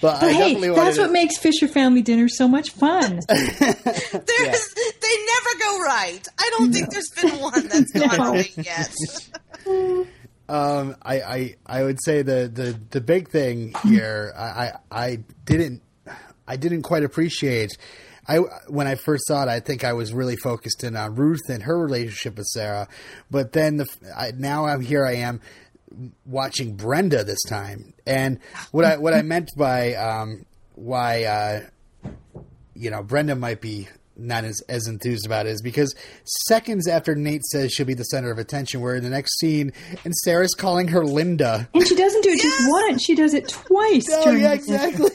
But, 0.00 0.16
I 0.16 0.20
But 0.20 0.32
hey, 0.32 0.38
definitely 0.38 0.70
wanted 0.70 0.82
that's 0.84 0.96
to- 0.96 1.02
what 1.02 1.12
makes 1.12 1.36
Fisher 1.38 1.68
Family 1.68 2.02
Dinner 2.02 2.28
so 2.28 2.48
much 2.48 2.70
fun. 2.70 3.20
There's, 3.28 3.54
they 3.54 5.16
never 5.34 5.58
go 5.60 5.80
right. 5.82 6.20
I 6.38 6.50
don't 6.58 6.72
think 6.72 6.90
there's 6.90 7.10
been 7.20 7.40
one 7.40 7.66
that's 7.68 7.92
gone 7.92 8.16
No. 8.18 8.32
right 8.32 8.52
yet. 8.56 8.94
Um, 10.48 10.96
I, 11.02 11.20
I, 11.20 11.56
I 11.66 11.82
would 11.82 11.98
say 12.04 12.22
the, 12.22 12.50
the, 12.52 12.78
the 12.90 13.00
big 13.00 13.30
thing 13.30 13.74
here, 13.84 14.32
I, 14.36 14.72
I, 14.90 15.18
didn't, 15.44 15.82
I 16.46 16.56
didn't 16.56 16.82
quite 16.82 17.02
appreciate. 17.02 17.76
I 18.26 18.38
when 18.68 18.86
I 18.86 18.94
first 18.94 19.26
saw 19.26 19.42
it, 19.42 19.48
I 19.48 19.60
think 19.60 19.84
I 19.84 19.92
was 19.92 20.12
really 20.12 20.36
focused 20.36 20.82
in 20.82 20.96
on 20.96 21.14
Ruth 21.14 21.48
and 21.48 21.62
her 21.62 21.78
relationship 21.78 22.38
with 22.38 22.46
Sarah, 22.46 22.88
but 23.30 23.52
then 23.52 23.76
the 23.76 23.86
I, 24.16 24.32
now 24.36 24.64
I'm 24.64 24.80
here. 24.80 25.04
I 25.04 25.16
am 25.16 25.40
watching 26.24 26.74
Brenda 26.74 27.24
this 27.24 27.42
time, 27.42 27.92
and 28.06 28.38
what 28.70 28.84
I 28.84 28.96
what 28.96 29.12
I 29.12 29.22
meant 29.22 29.50
by 29.56 29.94
um, 29.94 30.46
why 30.74 31.24
uh, 31.24 31.60
you 32.74 32.90
know 32.90 33.02
Brenda 33.02 33.36
might 33.36 33.60
be 33.60 33.88
not 34.16 34.44
as, 34.44 34.60
as 34.68 34.86
enthused 34.86 35.26
about 35.26 35.46
it 35.46 35.50
is 35.50 35.62
because 35.62 35.94
seconds 36.48 36.86
after 36.86 37.14
Nate 37.14 37.44
says 37.44 37.72
she'll 37.72 37.86
be 37.86 37.94
the 37.94 38.04
center 38.04 38.30
of 38.30 38.38
attention, 38.38 38.80
we're 38.80 38.96
in 38.96 39.02
the 39.02 39.10
next 39.10 39.38
scene 39.38 39.72
and 40.04 40.14
Sarah's 40.14 40.54
calling 40.54 40.88
her 40.88 41.04
Linda. 41.04 41.68
and 41.74 41.86
she 41.86 41.94
doesn't 41.94 42.22
do 42.22 42.30
it 42.30 42.40
just 42.40 42.68
once; 42.68 43.04
she 43.04 43.14
does 43.14 43.34
it 43.34 43.48
twice. 43.48 44.06
Oh 44.10 44.30
yeah, 44.30 44.52
exactly. 44.52 45.10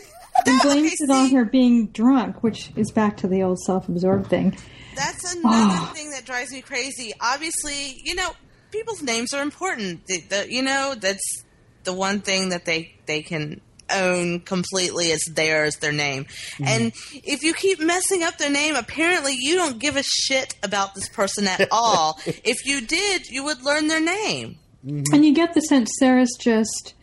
And 0.46 0.62
blames 0.64 0.94
it 1.00 1.10
on 1.10 1.30
her 1.32 1.46
being 1.46 1.88
drunk, 1.88 2.44
which 2.44 2.72
is 2.76 2.92
back 2.92 3.18
to 3.18 3.28
the 3.28 3.44
old 3.44 3.60
self-absorbed 3.60 4.28
thing. 4.28 4.58
That's 4.96 5.36
another 5.36 5.94
thing 5.94 6.12
that 6.12 6.26
drives 6.26 6.52
me 6.52 6.62
crazy. 6.62 7.14
Obviously, 7.20 8.02
you 8.04 8.16
know, 8.16 8.32
people's 8.72 9.02
names 9.02 9.34
are 9.34 9.42
important. 9.42 10.06
The, 10.08 10.20
the, 10.22 10.48
you 10.50 10.62
know, 10.62 10.96
that's 11.00 11.44
the 11.84 11.94
one 11.94 12.22
thing 12.22 12.50
that 12.50 12.66
they 12.66 12.96
they 13.06 13.22
can 13.22 13.62
own 13.92 14.40
completely 14.42 15.08
is 15.12 15.22
theirs, 15.34 15.76
their 15.78 15.92
name. 15.92 16.26
And 16.64 16.92
if 17.14 17.44
you 17.44 17.54
keep 17.54 17.80
messing 17.80 18.24
up 18.24 18.38
their 18.38 18.50
name, 18.52 18.76
apparently 18.76 19.36
you 19.38 19.56
don't 19.56 19.80
give 19.80 19.96
a 19.98 20.04
shit 20.04 20.56
about 20.64 20.96
this 20.96 21.10
person 21.10 21.48
at 21.48 21.68
all. 21.72 22.20
if 22.26 22.66
you 22.66 22.82
did, 22.86 23.28
you 23.30 23.44
would 23.46 23.64
learn 23.64 23.88
their 23.88 24.02
name. 24.02 24.58
And 24.84 25.26
you 25.26 25.34
get 25.34 25.54
the 25.54 25.62
sense 25.62 25.92
Sarah's 26.00 26.36
just 26.40 26.94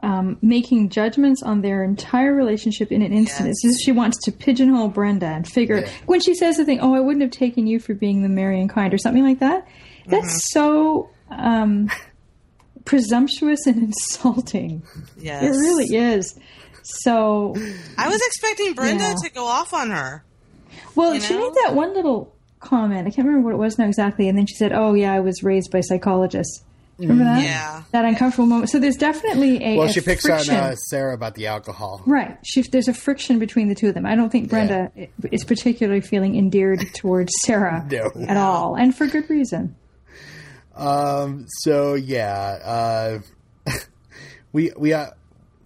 um, 0.00 0.36
making 0.42 0.90
judgments 0.90 1.42
on 1.42 1.62
their 1.62 1.82
entire 1.84 2.34
relationship 2.34 2.90
in 2.92 3.02
an 3.02 3.12
instant. 3.12 3.48
It's 3.50 3.64
as 3.64 3.80
she 3.82 3.92
wants 3.92 4.18
to 4.24 4.32
pigeonhole 4.32 4.88
Brenda 4.88 5.26
and 5.26 5.46
figure 5.48 5.78
Yeah. 5.80 5.90
when 6.06 6.20
she 6.20 6.34
says 6.34 6.56
the 6.56 6.64
thing, 6.64 6.80
"Oh, 6.80 6.94
I 6.94 7.00
wouldn't 7.00 7.22
have 7.22 7.30
taken 7.30 7.66
you 7.66 7.78
for 7.78 7.94
being 7.94 8.22
the 8.22 8.28
Marion 8.28 8.68
kind" 8.68 8.92
or 8.92 8.98
something 8.98 9.22
like 9.22 9.38
that. 9.38 9.66
That's 10.06 10.52
so 10.52 11.08
um, 11.30 11.88
presumptuous 12.84 13.66
and 13.66 13.82
insulting. 13.82 14.82
Yes. 15.18 15.42
It 15.44 15.48
really 15.58 15.94
is. 15.96 16.38
So, 16.82 17.54
I 17.96 18.08
was 18.08 18.20
expecting 18.26 18.74
Brenda 18.74 19.04
Yeah. 19.04 19.14
to 19.24 19.30
go 19.30 19.46
off 19.46 19.72
on 19.72 19.90
her. 19.90 20.22
well, 20.94 21.14
You 21.14 21.20
she 21.20 21.32
know? 21.34 21.40
made 21.48 21.54
that 21.64 21.74
one 21.74 21.94
little 21.94 22.34
comment. 22.60 23.06
I 23.06 23.10
can't 23.10 23.26
remember 23.26 23.46
what 23.48 23.54
it 23.54 23.58
was 23.58 23.78
now 23.78 23.86
exactly. 23.86 24.28
And 24.28 24.36
then 24.36 24.46
she 24.46 24.54
said, 24.54 24.72
"Oh, 24.72 24.92
yeah, 24.94 25.12
I 25.12 25.20
was 25.20 25.42
raised 25.42 25.70
by 25.70 25.80
psychologists." 25.80 26.62
Remember 26.98 27.24
that? 27.24 27.42
Yeah. 27.42 27.82
That 27.90 28.04
uncomfortable 28.04 28.46
moment. 28.46 28.70
So 28.70 28.78
there's 28.78 28.96
definitely 28.96 29.62
a 29.64 29.76
Well, 29.78 29.88
a 29.88 29.92
she 29.92 30.00
picks 30.00 30.22
friction. 30.24 30.54
on 30.54 30.62
uh, 30.62 30.74
Sarah 30.76 31.12
about 31.14 31.34
the 31.34 31.48
alcohol. 31.48 32.00
Right. 32.06 32.38
She, 32.44 32.62
there's 32.62 32.86
a 32.86 32.94
friction 32.94 33.40
between 33.40 33.68
the 33.68 33.74
two 33.74 33.88
of 33.88 33.94
them. 33.94 34.06
I 34.06 34.14
don't 34.14 34.30
think 34.30 34.48
Brenda 34.48 34.92
is 35.32 35.42
particularly 35.42 36.02
feeling 36.02 36.36
endeared 36.36 36.84
towards 36.94 37.32
Sarah 37.44 37.84
No. 37.90 38.12
at 38.28 38.36
all, 38.36 38.76
and 38.76 38.94
for 38.94 39.06
good 39.08 39.28
reason. 39.28 39.74
Um. 40.76 41.46
So 41.48 41.94
yeah. 41.94 43.20
Uh. 43.66 43.70
we 44.52 44.72
we 44.76 44.92
uh. 44.92 45.10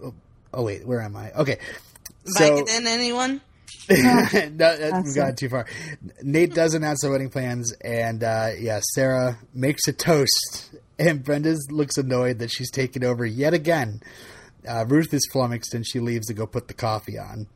oh, 0.03 0.13
Oh 0.53 0.63
wait, 0.63 0.85
where 0.85 1.01
am 1.01 1.15
I? 1.15 1.31
Okay. 1.31 1.59
So 2.25 2.63
Vicodin, 2.63 2.85
anyone? 2.85 3.41
no, 3.89 3.95
that, 3.97 5.01
we've 5.03 5.15
gone 5.15 5.35
too 5.35 5.49
far. 5.49 5.65
Nate 6.21 6.53
does 6.53 6.75
announce 6.75 7.01
the 7.01 7.09
wedding 7.09 7.29
plans, 7.29 7.71
and 7.81 8.23
uh, 8.23 8.51
yeah, 8.59 8.79
Sarah 8.93 9.39
makes 9.53 9.87
a 9.87 9.93
toast, 9.93 10.75
and 10.99 11.23
Brenda 11.23 11.55
looks 11.71 11.97
annoyed 11.97 12.37
that 12.39 12.51
she's 12.51 12.69
taken 12.69 13.03
over 13.03 13.25
yet 13.25 13.55
again. 13.55 14.01
Uh, 14.67 14.85
Ruth 14.87 15.11
is 15.13 15.27
flummoxed, 15.31 15.73
and 15.73 15.87
she 15.87 15.99
leaves 15.99 16.27
to 16.27 16.33
go 16.33 16.45
put 16.45 16.67
the 16.67 16.75
coffee 16.75 17.17
on. 17.17 17.47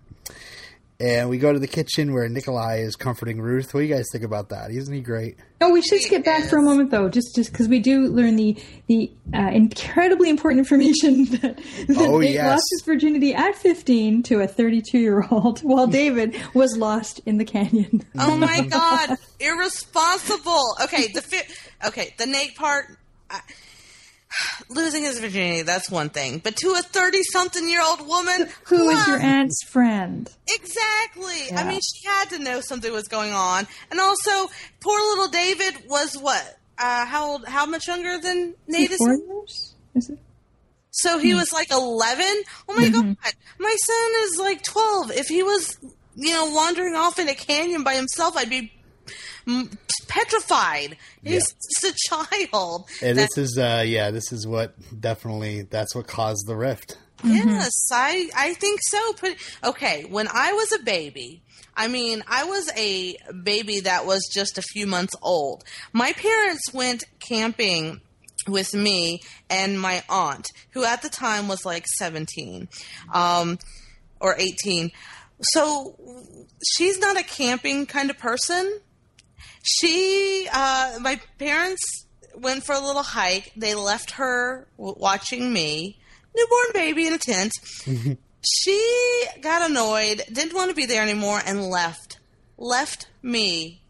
And 0.99 1.29
we 1.29 1.37
go 1.37 1.51
to 1.51 1.59
the 1.59 1.67
kitchen 1.67 2.13
where 2.13 2.29
Nikolai 2.29 2.77
is 2.77 2.95
comforting 2.95 3.41
Ruth. 3.41 3.73
What 3.73 3.81
do 3.81 3.85
you 3.87 3.93
guys 3.93 4.05
think 4.11 4.23
about 4.23 4.49
that? 4.49 4.71
Isn't 4.71 4.93
he 4.93 5.01
great? 5.01 5.35
Oh, 5.59 5.71
we 5.71 5.81
should 5.81 6.01
skip 6.01 6.23
back 6.23 6.47
for 6.49 6.57
a 6.57 6.61
moment 6.61 6.91
though, 6.91 7.09
just 7.09 7.35
just 7.35 7.51
because 7.51 7.67
we 7.67 7.79
do 7.79 8.07
learn 8.07 8.35
the 8.35 8.55
the 8.87 9.11
uh, 9.33 9.49
incredibly 9.51 10.29
important 10.29 10.59
information 10.59 11.25
that, 11.41 11.57
that 11.87 11.97
Oh, 11.97 12.19
Nate 12.19 12.33
yes. 12.33 12.45
lost 12.45 12.63
his 12.71 12.83
virginity 12.85 13.33
at 13.33 13.55
15 13.55 14.23
to 14.23 14.39
a 14.41 14.47
32 14.47 14.97
year 14.99 15.25
old, 15.31 15.59
while 15.63 15.87
David 15.87 16.35
was 16.53 16.77
lost 16.77 17.19
in 17.25 17.37
the 17.37 17.45
canyon. 17.45 18.03
Oh 18.17 18.37
my 18.37 18.61
god, 18.69 19.17
irresponsible. 19.39 20.63
Okay, 20.83 21.07
the 21.11 21.21
fi- 21.21 21.87
okay, 21.87 22.13
the 22.17 22.25
Nate 22.27 22.55
part. 22.55 22.97
I, 23.29 23.39
losing 24.69 25.03
his 25.03 25.19
virginity, 25.19 25.61
that's 25.61 25.89
one 25.89 26.09
thing. 26.09 26.39
But 26.39 26.55
to 26.57 26.75
a 26.77 26.81
30 26.81 27.23
something 27.23 27.69
year 27.69 27.81
old 27.83 28.07
woman 28.07 28.47
Who 28.65 28.89
is 28.89 29.07
your 29.07 29.19
aunt's 29.19 29.63
friend? 29.63 30.29
Exactly. 30.49 31.55
I 31.55 31.63
mean, 31.63 31.79
she 31.81 32.07
had 32.07 32.29
to 32.29 32.39
know 32.39 32.61
something 32.61 32.91
was 32.91 33.07
going 33.07 33.33
on. 33.33 33.67
And 33.91 33.99
also, 33.99 34.51
poor 34.79 34.99
little 34.99 35.27
David 35.27 35.87
was 35.87 36.15
what? 36.15 36.59
Uh, 36.77 37.05
how 37.05 37.31
old? 37.31 37.45
How 37.45 37.65
much 37.65 37.87
younger 37.87 38.17
than 38.17 38.55
Nate 38.67 38.91
is? 38.91 38.97
Four 38.97 39.15
years? 39.15 39.75
Is 39.95 40.09
it? 40.09 40.19
So 40.91 41.17
he 41.17 41.33
was 41.33 41.51
like 41.51 41.71
11? 41.71 42.25
Oh 42.69 42.73
my 42.75 42.89
god. 42.89 43.17
My 43.59 43.75
son 43.79 44.11
is 44.23 44.37
like 44.39 44.63
12. 44.63 45.11
If 45.11 45.27
he 45.27 45.41
was, 45.41 45.77
you 46.15 46.33
know, 46.33 46.51
wandering 46.51 46.93
off 46.93 47.17
in 47.17 47.27
a 47.29 47.33
canyon 47.33 47.83
by 47.83 47.95
himself, 47.95 48.37
I'd 48.37 48.49
be 48.49 48.71
petrified. 50.07 50.97
He's 51.23 51.53
just 51.81 51.95
a 51.95 52.09
child. 52.09 52.85
And 53.01 53.17
That- 53.17 53.29
this 53.35 53.51
is, 53.51 53.57
uh, 53.57 53.83
yeah, 53.85 54.11
this 54.11 54.31
is 54.31 54.45
what 54.47 54.73
definitely 54.99 55.63
that's 55.63 55.95
what 55.95 56.07
caused 56.07 56.47
the 56.47 56.55
rift. 56.55 56.97
Yes, 57.23 57.71
I 57.91 58.29
I 58.35 58.53
think 58.55 58.81
so. 58.83 59.13
But 59.21 59.35
okay, 59.63 60.03
when 60.09 60.27
I 60.27 60.51
was 60.53 60.73
a 60.73 60.79
baby, 60.79 61.41
I 61.75 61.87
mean, 61.87 62.21
I 62.27 62.43
was 62.43 62.69
a 62.75 63.15
baby 63.43 63.79
that 63.81 64.05
was 64.05 64.27
just 64.33 64.57
a 64.57 64.61
few 64.61 64.85
months 64.87 65.15
old. 65.21 65.63
My 65.93 66.11
parents 66.11 66.73
went 66.73 67.05
camping 67.19 68.01
with 68.45 68.73
me 68.73 69.21
and 69.49 69.79
my 69.79 70.03
aunt, 70.09 70.47
who 70.71 70.83
at 70.83 71.01
the 71.01 71.07
time 71.09 71.47
was 71.47 71.65
like 71.65 71.85
17 71.97 72.67
um, 73.13 73.57
or 74.19 74.35
18. 74.37 74.91
So 75.53 75.95
she's 76.75 76.99
not 76.99 77.17
a 77.17 77.23
camping 77.23 77.85
kind 77.85 78.09
of 78.09 78.17
person. 78.17 78.81
She, 79.63 80.47
uh, 80.53 80.97
my 81.01 81.19
parents 81.39 82.05
went 82.35 82.65
for 82.65 82.73
a 82.75 82.79
little 82.79 83.03
hike. 83.03 83.51
They 83.55 83.73
left 83.75 84.11
her 84.11 84.67
watching 84.77 85.51
me, 85.51 85.97
newborn 86.35 86.67
baby 86.73 87.07
in 87.07 87.13
a 87.13 87.17
tent. 87.17 87.51
she 88.41 89.25
got 89.41 89.69
annoyed, 89.69 90.23
didn't 90.31 90.53
want 90.53 90.69
to 90.69 90.75
be 90.75 90.85
there 90.85 91.01
anymore, 91.01 91.41
and 91.45 91.63
left. 91.63 92.19
Left 92.57 93.07
me 93.21 93.81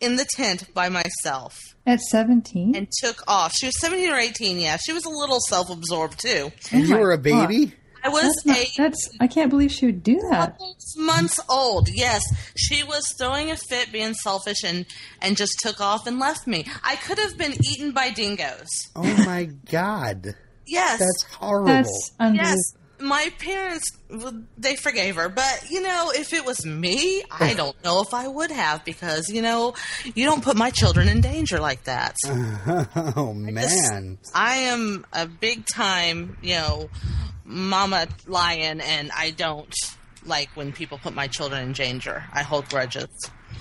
in 0.00 0.16
the 0.16 0.26
tent 0.36 0.72
by 0.74 0.88
myself 0.88 1.58
At 1.86 2.00
17? 2.00 2.74
and 2.76 2.88
took 3.00 3.22
off. 3.28 3.52
She 3.54 3.66
was 3.66 3.78
17 3.80 4.10
or 4.10 4.16
18, 4.16 4.58
yeah. 4.58 4.76
She 4.76 4.92
was 4.92 5.04
a 5.04 5.10
little 5.10 5.40
self 5.48 5.70
absorbed 5.70 6.20
too. 6.20 6.52
And 6.72 6.86
you 6.88 6.96
were 6.96 7.12
a 7.12 7.18
God. 7.18 7.48
baby? 7.48 7.74
I 8.06 8.08
was 8.08 8.22
That's, 8.22 8.46
not, 8.46 8.56
a 8.56 8.70
that's 8.76 9.10
I 9.20 9.26
can't 9.26 9.50
believe 9.50 9.72
she 9.72 9.86
would 9.86 10.02
do 10.02 10.20
that. 10.30 10.58
months 10.96 11.40
old. 11.48 11.88
Yes, 11.88 12.22
she 12.56 12.82
was 12.84 13.04
throwing 13.18 13.50
a 13.50 13.56
fit, 13.56 13.90
being 13.92 14.14
selfish, 14.14 14.62
and 14.64 14.86
and 15.20 15.36
just 15.36 15.54
took 15.60 15.80
off 15.80 16.06
and 16.06 16.18
left 16.18 16.46
me. 16.46 16.66
I 16.84 16.96
could 16.96 17.18
have 17.18 17.36
been 17.36 17.54
eaten 17.64 17.92
by 17.92 18.10
dingoes. 18.10 18.68
Oh 18.94 19.02
my 19.24 19.44
god. 19.70 20.34
Yes, 20.66 20.98
That's 20.98 21.34
horrible. 21.34 21.72
That's 21.72 22.12
yes. 22.34 22.56
My 22.98 23.30
parents, 23.38 23.90
they 24.56 24.74
forgave 24.74 25.16
her, 25.16 25.28
but 25.28 25.64
you 25.70 25.82
know, 25.82 26.12
if 26.14 26.32
it 26.32 26.46
was 26.46 26.64
me, 26.64 27.22
I 27.30 27.52
don't 27.52 27.76
know 27.84 28.00
if 28.00 28.14
I 28.14 28.26
would 28.26 28.50
have 28.50 28.86
because 28.86 29.28
you 29.28 29.42
know, 29.42 29.74
you 30.14 30.24
don't 30.24 30.42
put 30.42 30.56
my 30.56 30.70
children 30.70 31.06
in 31.08 31.20
danger 31.20 31.60
like 31.60 31.84
that. 31.84 32.16
oh 33.16 33.34
man. 33.34 34.18
I 34.34 34.56
am 34.56 35.04
a 35.12 35.26
big 35.26 35.66
time, 35.66 36.38
you 36.42 36.54
know, 36.54 36.88
mama 37.46 38.08
lion, 38.26 38.80
and 38.80 39.10
I 39.16 39.30
don't 39.30 39.72
like 40.24 40.48
when 40.54 40.72
people 40.72 40.98
put 40.98 41.14
my 41.14 41.28
children 41.28 41.62
in 41.62 41.72
danger. 41.72 42.24
I 42.32 42.42
hold 42.42 42.68
grudges. 42.68 43.06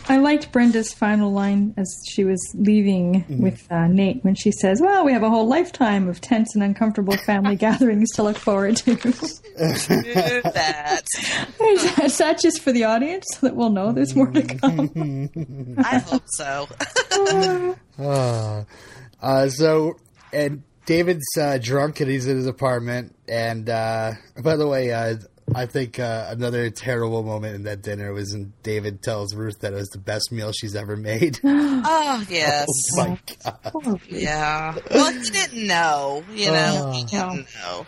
I 0.10 0.18
liked 0.18 0.52
Brenda's 0.52 0.92
final 0.94 1.32
line 1.32 1.74
as 1.78 1.88
she 2.10 2.24
was 2.24 2.42
leaving 2.56 3.24
Mm-hmm. 3.24 3.42
with 3.44 3.72
uh, 3.72 3.88
Nate 3.88 4.24
when 4.24 4.34
she 4.36 4.52
says, 4.52 4.82
Well, 4.82 5.06
we 5.06 5.14
have 5.14 5.22
a 5.24 5.30
whole 5.30 5.48
lifetime 5.48 6.08
of 6.10 6.20
tense 6.22 6.54
and 6.56 6.64
uncomfortable 6.64 7.16
family 7.18 7.56
gatherings 7.68 8.10
to 8.16 8.24
look 8.24 8.38
forward 8.38 8.76
to. 8.78 8.96
Do 8.96 9.12
that. 9.58 11.04
Is 12.04 12.18
that 12.18 12.40
just 12.42 12.62
for 12.62 12.72
the 12.72 12.84
audience 12.84 13.26
so 13.34 13.48
that 13.48 13.56
we'll 13.56 13.70
know 13.70 13.92
there's 13.92 14.16
more 14.16 14.28
to 14.32 14.42
Mm-hmm. 14.42 15.26
come? 15.76 15.76
I 15.86 16.00
hope 16.00 16.24
so. 16.28 16.68
Uh, 19.22 19.50
so, 19.50 19.94
and 20.34 20.64
David's 20.86 21.38
uh, 21.40 21.58
drunk 21.62 22.00
and 22.00 22.10
he's 22.10 22.28
in 22.28 22.38
his 22.38 22.48
apartment. 22.48 23.16
And 23.28 23.70
uh, 23.70 24.14
by 24.42 24.56
the 24.56 24.68
way, 24.68 24.92
uh, 24.92 25.16
I 25.54 25.66
think 25.68 26.00
uh, 26.00 26.28
another 26.30 26.70
terrible 26.70 27.22
moment 27.22 27.56
in 27.56 27.64
that 27.64 27.82
dinner 27.82 28.14
was 28.14 28.34
when 28.34 28.54
David 28.64 29.02
tells 29.04 29.36
Ruth 29.36 29.60
that 29.60 29.74
it 29.74 29.76
was 29.76 29.90
the 29.90 30.00
best 30.00 30.32
meal 30.32 30.52
she's 30.52 30.76
ever 30.76 30.96
made. 30.96 31.40
Oh 31.88 32.26
yes, 32.30 32.68
oh 32.98 32.98
my 32.98 33.20
god! 33.44 34.02
yeah. 34.10 34.76
Well, 34.90 35.12
he 35.14 35.30
didn't 35.30 35.68
know. 35.68 36.24
You 36.34 36.52
know, 36.52 36.92
he 36.94 37.04
didn't 37.04 37.48
know. 37.56 37.86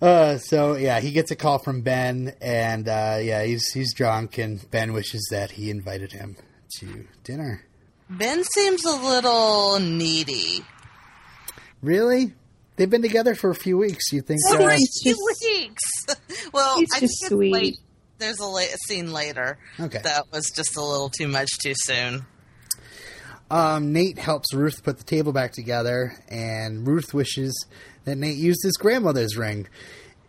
Uh, 0.00 0.38
so 0.38 0.76
yeah, 0.76 1.00
he 1.00 1.10
gets 1.10 1.30
a 1.30 1.36
call 1.36 1.58
from 1.58 1.80
Ben, 1.80 2.34
and 2.40 2.88
uh, 2.88 3.18
yeah, 3.20 3.42
he's 3.42 3.66
he's 3.72 3.92
drunk, 3.94 4.38
and 4.38 4.70
Ben 4.70 4.92
wishes 4.92 5.26
that 5.30 5.52
he 5.52 5.70
invited 5.70 6.12
him 6.12 6.36
to 6.78 7.06
dinner. 7.24 7.64
Ben 8.08 8.44
seems 8.44 8.84
a 8.84 8.94
little 8.94 9.80
needy. 9.80 10.64
Really? 11.82 12.34
They've 12.76 12.90
been 12.90 13.02
together 13.02 13.34
for 13.34 13.50
a 13.50 13.54
few 13.54 13.76
weeks. 13.76 14.12
You 14.12 14.20
think? 14.20 14.40
Maybe 14.50 14.64
Uh, 14.64 14.68
he's 14.70 15.00
Few 15.02 15.12
just- 15.12 15.44
weeks. 15.44 16.50
well, 16.52 16.78
He's 16.78 16.88
I 16.94 17.00
just 17.00 17.20
think 17.20 17.22
it's 17.22 17.28
sweet. 17.28 17.52
late. 17.52 17.76
There's 18.18 18.38
a, 18.40 18.44
la- 18.46 18.58
a 18.60 18.76
scene 18.86 19.12
later 19.12 19.58
Okay. 19.78 20.00
that 20.02 20.24
was 20.32 20.50
just 20.50 20.76
a 20.76 20.82
little 20.82 21.08
too 21.08 21.28
much 21.28 21.48
too 21.62 21.74
soon. 21.76 22.26
Um, 23.50 23.92
Nate 23.92 24.18
helps 24.18 24.52
Ruth 24.52 24.82
put 24.82 24.98
the 24.98 25.04
table 25.04 25.32
back 25.32 25.52
together, 25.52 26.12
and 26.28 26.86
Ruth 26.86 27.14
wishes 27.14 27.66
that 28.04 28.16
Nate 28.16 28.36
used 28.36 28.60
his 28.62 28.76
grandmother's 28.76 29.36
ring. 29.36 29.68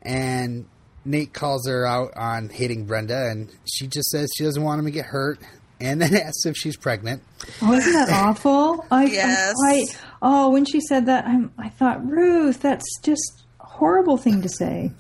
And 0.02 0.68
Nate 1.04 1.34
calls 1.34 1.68
her 1.68 1.86
out 1.86 2.16
on 2.16 2.50
hating 2.50 2.86
Brenda, 2.86 3.28
and 3.30 3.50
she 3.66 3.88
just 3.88 4.10
says 4.10 4.30
she 4.38 4.44
doesn't 4.46 4.64
want 4.64 4.80
him 4.80 4.86
to 4.86 4.92
get 4.92 5.06
hurt, 5.08 5.40
and 5.82 6.02
then 6.02 6.16
asks 6.22 6.46
if 6.46 6.56
she's 6.56 6.78
pregnant. 6.78 7.22
Oh, 7.62 7.74
isn't 7.74 7.92
that 7.92 8.10
awful? 8.14 8.86
I, 8.90 9.06
Yes. 9.06 9.54
I, 9.68 9.86
oh, 10.22 10.50
when 10.52 10.66
she 10.66 10.82
said 10.82 11.06
that, 11.08 11.26
I'm, 11.26 11.52
I 11.58 11.70
thought, 11.70 12.06
Ruth, 12.06 12.62
that's 12.62 12.86
just 13.02 13.44
a 13.60 13.66
horrible 13.66 14.18
thing 14.18 14.42
to 14.42 14.50
say. 14.50 14.92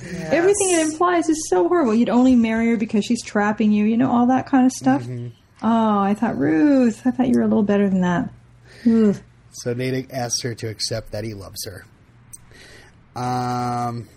Everything 0.00 0.70
it 0.70 0.86
implies 0.86 1.28
is 1.28 1.48
so 1.50 1.68
horrible. 1.68 1.94
You'd 1.94 2.08
only 2.08 2.36
marry 2.36 2.68
her 2.68 2.76
because 2.76 3.04
she's 3.04 3.22
trapping 3.22 3.72
you, 3.72 3.84
you 3.84 3.96
know, 3.96 4.10
all 4.10 4.26
that 4.28 4.46
kind 4.46 4.64
of 4.64 4.72
stuff. 4.72 5.06
Oh, 5.62 5.98
I 5.98 6.14
thought, 6.14 6.38
Ruth, 6.38 7.02
I 7.04 7.10
thought 7.10 7.28
you 7.28 7.34
were 7.36 7.42
a 7.42 7.48
little 7.48 7.64
better 7.64 7.88
than 7.88 8.02
that. 8.02 8.30
Ugh. 8.86 9.16
So 9.50 9.74
Nate 9.74 10.10
asks 10.12 10.42
her 10.42 10.54
to 10.54 10.68
accept 10.68 11.10
that 11.12 11.24
he 11.24 11.34
loves 11.34 11.64
her. 11.64 11.84
Um, 13.20 14.08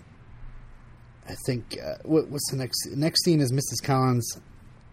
I 1.28 1.34
think 1.46 1.76
uh, 1.84 1.94
what, 2.04 2.28
what's 2.28 2.48
the 2.50 2.56
next 2.56 2.88
next 2.94 3.24
scene 3.24 3.40
is 3.40 3.50
Mrs. 3.52 3.84
Collins. 3.84 4.38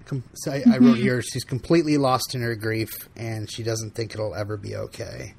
Com- 0.05 0.23
so 0.33 0.51
I, 0.51 0.63
I 0.71 0.77
wrote 0.79 0.97
here 0.97 1.21
she's 1.21 1.43
completely 1.43 1.97
lost 1.97 2.33
in 2.33 2.41
her 2.41 2.55
grief, 2.55 2.89
and 3.15 3.51
she 3.51 3.61
doesn't 3.61 3.91
think 3.93 4.15
it'll 4.15 4.33
ever 4.33 4.57
be 4.57 4.75
okay. 4.75 5.35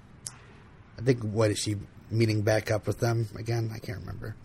I 1.00 1.04
think 1.04 1.22
what 1.22 1.50
is 1.50 1.58
she 1.58 1.76
meeting 2.10 2.42
back 2.42 2.70
up 2.70 2.86
with 2.86 3.00
them 3.00 3.28
again? 3.38 3.70
I 3.74 3.78
can't 3.78 4.00
remember. 4.00 4.36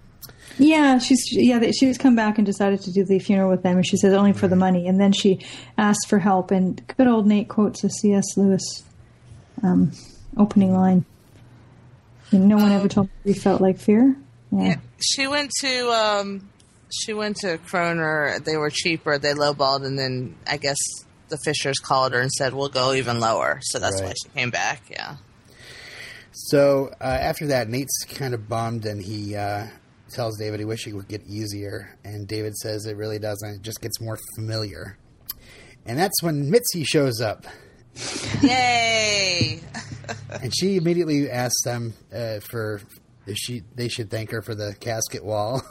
Yeah, 0.58 1.00
she's 1.00 1.24
yeah. 1.32 1.60
She's 1.72 1.98
come 1.98 2.16
back 2.16 2.38
and 2.38 2.46
decided 2.46 2.82
to 2.82 2.92
do 2.92 3.04
the 3.04 3.20
funeral 3.20 3.50
with 3.50 3.64
them, 3.64 3.78
and 3.78 3.86
she 3.86 3.98
says 3.98 4.14
only 4.14 4.34
for 4.34 4.48
the 4.48 4.56
money. 4.56 4.88
And 4.88 5.00
then 5.00 5.12
she 5.12 5.46
asked 5.78 6.08
for 6.08 6.20
help, 6.20 6.52
and 6.52 6.82
good 6.98 7.08
old 7.08 7.28
Nate 7.28 7.50
quotes 7.50 7.84
a 7.84 7.90
C.S. 7.90 8.38
Lewis 8.38 8.84
um, 9.64 9.92
opening 10.38 10.74
line. 10.74 11.06
And 12.32 12.48
no 12.48 12.56
one 12.56 12.72
ever 12.72 12.88
told 12.88 13.08
me 13.08 13.34
he 13.34 13.40
felt 13.40 13.62
like 13.62 13.78
fear. 13.78 14.16
Yeah. 14.52 14.64
Yeah, 14.64 14.76
she 15.00 15.28
went 15.28 15.52
to 15.62 15.92
um, 15.92 16.50
she 16.90 17.14
went 17.14 17.38
to 17.38 17.58
Kroner. 17.58 18.40
They 18.40 18.58
were 18.58 18.70
cheaper. 18.70 19.18
They 19.18 19.34
lowballed, 19.34 19.86
and 19.86 20.00
then 20.00 20.36
I 20.48 20.58
guess 20.58 20.78
the 21.30 21.38
Fishers 21.44 21.80
called 21.80 22.14
her 22.14 22.20
and 22.20 22.32
said, 22.32 22.54
"We'll 22.54 22.70
go 22.70 22.94
even 22.94 23.20
lower." 23.20 23.60
So 23.62 23.80
that's 23.80 24.02
why 24.02 24.14
she 24.24 24.30
came 24.30 24.52
back. 24.52 24.84
Yeah. 24.90 25.18
So 26.50 26.92
uh, 27.02 27.04
after 27.04 27.48
that, 27.48 27.70
Nate's 27.70 28.04
kind 28.06 28.34
of 28.34 28.48
bummed, 28.48 28.86
and 28.86 29.02
he 29.02 29.36
uh, 29.36 29.68
tells 30.12 30.38
David 30.38 30.60
he 30.60 30.66
wishes 30.66 30.94
it 30.94 30.96
would 30.96 31.08
get 31.08 31.26
easier. 31.26 31.98
And 32.04 32.28
David 32.28 32.56
says 32.58 32.86
it 32.86 32.98
really 32.98 33.20
doesn't; 33.20 33.56
it 33.56 33.62
just 33.62 33.82
gets 33.82 34.00
more 34.00 34.20
familiar. 34.36 34.98
And 35.86 35.98
that's 35.98 36.22
when 36.22 36.50
Mitzi 36.50 36.84
shows 36.84 37.22
up, 37.22 37.46
Yay! 38.42 39.60
and 40.42 40.54
she 40.56 40.78
immediately 40.78 41.30
asks 41.30 41.64
them 41.64 41.94
uh, 42.14 42.40
for 42.42 42.82
if 43.26 43.38
she 43.38 43.64
they 43.76 43.88
should 43.88 44.10
thank 44.12 44.32
her 44.32 44.42
for 44.42 44.54
the 44.54 44.76
casket 44.80 45.24
wall. 45.24 45.62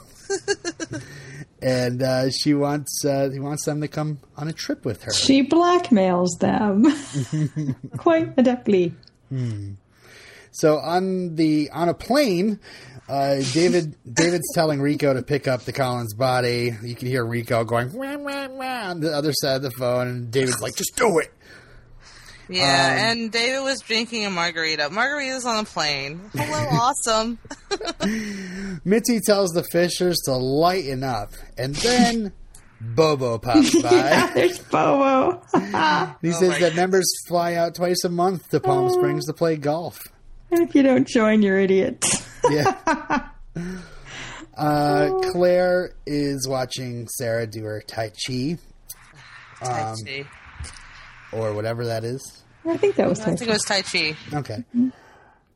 and 1.61 2.01
uh, 2.01 2.29
she 2.31 2.53
wants 2.53 3.05
uh, 3.05 3.29
he 3.31 3.39
wants 3.39 3.65
them 3.65 3.81
to 3.81 3.87
come 3.87 4.19
on 4.37 4.47
a 4.47 4.53
trip 4.53 4.85
with 4.85 5.03
her. 5.03 5.13
She 5.13 5.47
blackmails 5.47 6.39
them 6.39 6.83
quite 7.97 8.35
adeptly. 8.35 8.93
So 10.55 10.77
on 10.77 11.35
the 11.35 11.69
on 11.71 11.89
a 11.89 11.93
plane, 11.93 12.59
uh, 13.09 13.41
David 13.53 13.95
David's 14.11 14.51
telling 14.53 14.81
Rico 14.81 15.13
to 15.13 15.21
pick 15.21 15.47
up 15.47 15.61
the 15.63 15.73
Collins 15.73 16.13
body. 16.13 16.73
You 16.81 16.95
can 16.95 17.07
hear 17.07 17.25
Rico 17.25 17.63
going 17.65 17.91
wah, 17.93 18.17
wah, 18.17 18.47
wah, 18.47 18.89
on 18.89 19.01
the 19.01 19.11
other 19.11 19.33
side 19.33 19.57
of 19.57 19.61
the 19.63 19.71
phone, 19.71 20.07
and 20.07 20.31
David's 20.31 20.61
like, 20.61 20.75
"Just 20.75 20.95
do 20.95 21.19
it." 21.19 21.31
Yeah, 22.47 22.61
Um, 22.63 23.19
and 23.19 23.31
David 23.31 23.63
was 23.63 23.81
drinking 23.81 24.25
a 24.25 24.29
margarita. 24.29 24.89
Margarita's 24.91 25.45
on 25.45 25.57
a 25.57 25.63
plane. 25.65 26.21
Hello, 26.33 26.67
awesome. 26.79 27.39
Mitzi 28.85 29.19
tells 29.19 29.51
the 29.51 29.63
Fishers 29.71 30.17
to 30.25 30.33
lighten 30.33 31.03
up, 31.03 31.31
and 31.57 31.75
then 31.75 32.33
Bobo 32.79 33.39
pops 33.39 33.81
by. 33.83 34.31
There's 34.35 34.59
Bobo. 34.59 35.41
He 36.21 36.31
says 36.31 36.59
that 36.59 36.73
members 36.75 37.05
fly 37.27 37.55
out 37.55 37.75
twice 37.75 38.03
a 38.03 38.09
month 38.09 38.49
to 38.51 38.59
Palm 38.59 38.89
Springs 38.91 39.25
to 39.25 39.33
play 39.33 39.57
golf. 39.57 39.99
And 40.55 40.67
if 40.69 40.75
you 40.75 40.83
don't 40.83 41.07
join, 41.07 41.41
you're 41.41 41.59
idiots. 41.59 42.27
Yeah. 42.49 43.27
Uh, 44.57 45.09
Claire 45.33 45.93
is 46.05 46.47
watching 46.47 47.07
Sarah 47.09 47.45
do 47.45 47.63
her 47.65 47.81
Tai 47.85 48.09
Chi, 48.25 48.57
Tai 49.61 49.81
Um, 49.91 49.97
Chi. 50.05 50.25
or 51.33 51.53
whatever 51.53 51.85
that 51.87 52.05
is. 52.05 52.43
I 52.65 52.77
think 52.77 52.95
that 52.95 53.09
was 53.09 53.19
I 53.19 53.35
think 53.35 53.41
it 53.41 53.49
was 53.49 53.63
Tai 53.63 53.81
Chi. 53.81 54.15
Okay. 54.33 54.63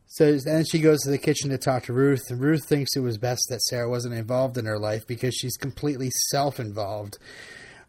So 0.07 0.37
then 0.43 0.65
she 0.65 0.79
goes 0.79 0.99
to 1.03 1.11
the 1.11 1.17
kitchen 1.17 1.49
to 1.51 1.57
talk 1.57 1.83
to 1.83 1.93
Ruth, 1.93 2.23
and 2.29 2.41
Ruth 2.41 2.67
thinks 2.67 2.95
it 2.97 2.99
was 2.99 3.17
best 3.17 3.41
that 3.49 3.61
Sarah 3.61 3.89
wasn't 3.89 4.15
involved 4.15 4.57
in 4.57 4.65
her 4.65 4.77
life 4.77 5.07
because 5.07 5.33
she's 5.33 5.55
completely 5.55 6.09
self 6.29 6.59
involved. 6.59 7.17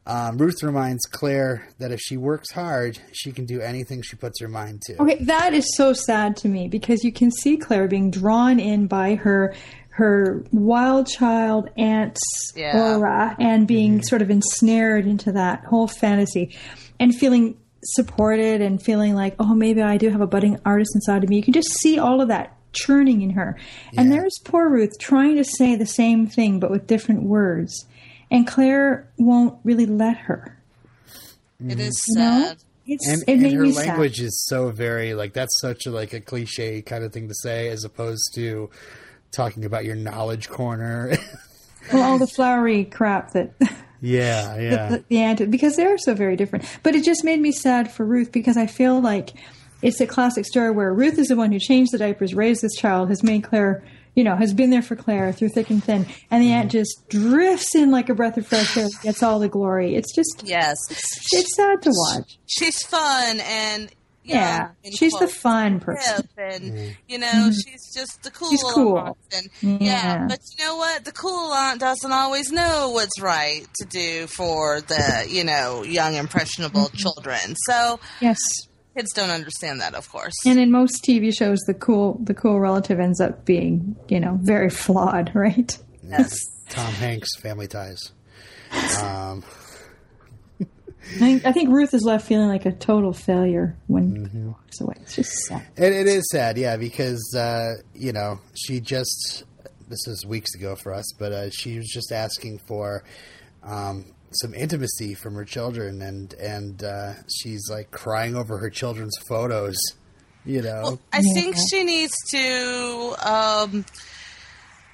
Um, 0.07 0.39
Ruth 0.39 0.63
reminds 0.63 1.05
Claire 1.07 1.69
that 1.79 1.93
if 1.93 2.01
she 2.01 2.17
works 2.17 2.51
hard, 2.51 2.99
she 3.13 3.33
can 3.33 3.45
do 3.45 3.61
anything 3.61 4.03
she 4.03 4.17
puts 4.17 4.41
her 4.41 4.49
mind 4.49 4.83
to. 4.83 5.01
Okay, 5.01 5.23
that 5.25 5.53
is 5.53 5.67
so 5.77 5.93
sad 5.93 6.37
to 6.39 6.49
me 6.49 6.69
because 6.69 7.05
you 7.05 7.13
can 7.13 7.31
see 7.31 7.57
Claire 7.57 7.87
being 7.87 8.11
drawn 8.11 8.59
in 8.59 8.87
by 8.87 9.15
her 9.17 9.55
her 9.91 10.43
wild 10.53 11.07
child 11.07 11.69
aunt's 11.77 12.21
Yeah. 12.57 12.95
aura 12.97 13.37
and 13.39 13.67
being 13.69 14.03
sort 14.03 14.23
of 14.23 14.31
ensnared 14.31 15.07
into 15.07 15.33
that 15.33 15.65
whole 15.65 15.89
fantasy 15.89 16.57
and 16.99 17.15
feeling 17.15 17.57
supported 17.85 18.63
and 18.63 18.81
feeling 18.83 19.15
like, 19.15 19.35
oh, 19.39 19.55
maybe 19.55 19.83
I 19.83 19.99
do 19.99 20.09
have 20.09 20.21
a 20.23 20.27
budding 20.27 20.59
artist 20.65 20.93
inside 20.95 21.23
of 21.25 21.29
me. 21.29 21.37
You 21.37 21.43
can 21.43 21.53
just 21.53 21.71
see 21.81 21.99
all 21.99 22.21
of 22.23 22.29
that 22.29 22.57
churning 22.73 23.21
in 23.21 23.31
her. 23.31 23.59
And 23.97 24.11
there's 24.13 24.39
poor 24.45 24.71
Ruth 24.71 24.99
trying 24.99 25.37
to 25.37 25.45
say 25.45 25.77
the 25.77 25.87
same 25.87 26.27
thing 26.27 26.61
but 26.61 26.71
with 26.71 26.87
different 26.87 27.25
words. 27.25 27.85
And 28.31 28.47
Claire 28.47 29.09
won't 29.19 29.59
really 29.65 29.87
let 29.87 30.17
her. 30.17 30.57
It 31.67 31.79
is 31.81 32.03
You 32.09 32.19
know? 32.19 32.45
sad. 32.47 32.57
It's, 32.87 33.07
and, 33.09 33.23
it 33.23 33.33
and 33.33 33.43
made 33.43 33.53
her 33.53 33.63
me 33.63 33.73
sad. 33.73 33.89
language 33.89 34.21
is 34.21 34.45
so 34.49 34.71
very 34.71 35.15
like 35.15 35.33
that's 35.33 35.61
such 35.61 35.87
a 35.87 35.91
like 35.91 36.13
a 36.13 36.21
cliche 36.21 36.83
kind 36.83 37.05
of 37.05 37.13
thing 37.13 37.29
to 37.29 37.35
say 37.35 37.69
as 37.69 37.85
opposed 37.85 38.33
to 38.35 38.69
talking 39.31 39.65
about 39.65 39.85
your 39.85 39.95
knowledge 39.97 40.49
corner. 40.49 41.13
Well, 41.93 42.03
all 42.03 42.19
the 42.19 42.27
flowery 42.27 42.85
crap 42.85 43.33
that 43.33 43.53
yeah, 44.01 44.57
yeah. 44.61 44.89
the, 44.89 45.05
the 45.09 45.19
aunt 45.19 45.51
because 45.51 45.77
they're 45.77 45.99
so 45.99 46.15
very 46.15 46.37
different. 46.37 46.65
But 46.83 46.95
it 46.97 47.05
just 47.05 47.23
made 47.25 47.41
me 47.41 47.53
sad 47.53 47.93
for 47.93 48.05
Ruth 48.05 48.33
because 48.33 48.57
I 48.57 48.67
feel 48.67 49.01
like 49.01 49.35
it's 49.83 50.01
a 50.01 50.07
classic 50.07 50.45
story 50.47 50.71
where 50.73 50.93
Ruth 50.93 51.19
is 51.19 51.29
the 51.29 51.37
one 51.37 51.53
who 51.53 51.59
changed 51.59 51.93
the 51.93 51.99
diapers, 51.99 52.35
raised 52.35 52.63
this 52.63 52.75
child, 52.77 53.09
has 53.09 53.23
made 53.23 53.45
Claire, 53.45 53.83
you 54.21 54.25
know, 54.25 54.37
has 54.37 54.53
been 54.53 54.69
there 54.69 54.83
for 54.83 54.97
Claire 54.97 55.33
through 55.33 55.49
thick 55.49 55.71
and 55.71 55.83
thin, 55.83 56.05
and 56.31 56.43
the 56.43 56.49
mm-hmm. 56.49 56.59
aunt 56.61 56.71
just 56.71 57.09
drifts 57.09 57.75
in 57.75 57.91
like 57.91 58.11
a 58.11 58.15
breath 58.15 58.37
of 58.37 58.47
fresh 58.47 58.77
air, 58.77 58.89
gets 59.03 59.23
all 59.23 59.39
the 59.39 59.49
glory. 59.49 59.95
It's 59.95 60.15
just 60.15 60.43
Yes. 60.45 60.77
it's 60.91 61.57
sad 61.57 61.81
to 61.83 61.91
watch. 61.91 62.39
She's 62.47 62.83
fun 62.83 63.41
and 63.41 63.91
Yeah, 64.23 64.59
young 64.59 64.71
and 64.85 64.95
she's 64.99 65.15
the 65.15 65.27
fun 65.27 65.81
person. 65.81 66.17
hip 66.17 66.27
and 66.37 66.65
mm-hmm. 66.75 66.91
you 67.09 67.19
know 67.19 67.27
mm-hmm. 67.27 67.51
she's 67.65 67.95
just 67.97 68.23
the 68.23 68.31
cool 68.31 68.51
She's 68.51 68.63
cool. 68.75 68.99
aunt. 68.99 69.17
And, 69.33 69.81
yeah. 69.81 69.89
Yeah. 69.93 70.27
but 70.29 70.39
you 70.59 70.65
know 70.67 70.77
what 70.77 71.05
the 71.07 71.13
cool 71.13 71.53
aunt 71.53 71.81
doesn't 71.81 72.13
always 72.13 72.53
know 72.53 72.91
what's 72.93 73.19
right 73.21 73.67
to 73.81 73.87
do 73.87 74.27
for 74.27 74.83
the 74.83 75.27
you 75.29 75.45
know 75.45 75.83
young 75.83 76.15
impressionable 76.15 76.83
Mm-hmm. 76.89 76.97
children 76.99 77.55
so 77.67 77.99
Yes. 78.21 78.39
Kids 79.01 79.13
don't 79.13 79.31
understand 79.31 79.81
that 79.81 79.95
of 79.95 80.09
course 80.11 80.35
And 80.47 80.59
in 80.59 80.71
most 80.71 81.03
TV 81.05 81.33
shows, 81.37 81.59
the 81.67 81.75
cool 81.75 82.19
the 82.23 82.35
cool 82.35 82.61
relative 82.61 83.01
ends 83.01 83.21
up 83.21 83.45
being, 83.45 83.97
you 84.09 84.21
know, 84.21 84.39
very 84.43 84.71
flawed, 84.71 85.33
right? 85.35 85.77
yes 86.09 86.33
Tom 86.69 86.93
Hanks, 86.95 87.37
Family 87.41 87.67
Ties. 87.67 88.13
Um, 89.03 89.43
I 90.61 91.19
think, 91.19 91.47
I 91.47 91.53
think 91.53 91.71
Ruth 91.71 91.93
is 91.95 92.05
left 92.05 92.27
feeling 92.29 92.47
like 92.49 92.67
a 92.67 92.73
total 92.73 93.13
failure 93.13 93.77
when 93.89 94.31
he 94.33 94.39
walks 94.39 94.81
away. 94.81 94.95
It's 95.01 95.17
just 95.17 95.33
sad. 95.49 95.67
it, 95.77 95.93
it 95.93 96.07
is 96.07 96.29
sad, 96.31 96.57
yeah, 96.57 96.77
because 96.77 97.35
uh, 97.37 97.77
you 97.95 98.13
know 98.13 98.39
she 98.55 98.81
just 98.81 99.45
this 99.89 99.99
was 100.07 100.25
weeks 100.25 100.55
ago 100.55 100.77
for 100.77 100.95
us, 100.95 101.13
but 101.19 101.33
uh, 101.33 101.51
she 101.51 101.79
was 101.79 101.89
just 101.89 102.13
asking 102.13 102.61
for 102.69 103.03
um, 103.65 104.05
some 104.33 104.55
intimacy 104.55 105.15
from 105.15 105.35
her 105.35 105.45
children, 105.45 106.03
and 106.03 106.33
and 106.35 106.83
uh, 106.85 107.13
she's 107.35 107.69
like 107.71 107.91
crying 107.91 108.37
over 108.37 108.59
her 108.59 108.71
children's 108.71 109.17
photos. 109.29 109.77
You 110.45 110.63
know, 110.63 110.81
Well, 110.83 111.01
I 111.13 111.21
think 111.35 111.57
she 111.71 111.85
needs 111.85 112.15
to 112.31 113.15
um, 113.23 113.85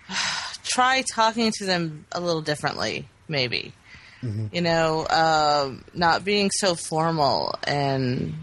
try 0.65 1.03
talking 1.03 1.53
to 1.59 1.65
them 1.65 2.07
a 2.13 2.21
little 2.21 2.43
differently, 2.43 3.09
maybe. 3.29 3.73
You 4.51 4.61
know, 4.61 5.07
um, 5.09 5.85
not 5.95 6.25
being 6.25 6.51
so 6.51 6.75
formal 6.75 7.55
and, 7.63 8.35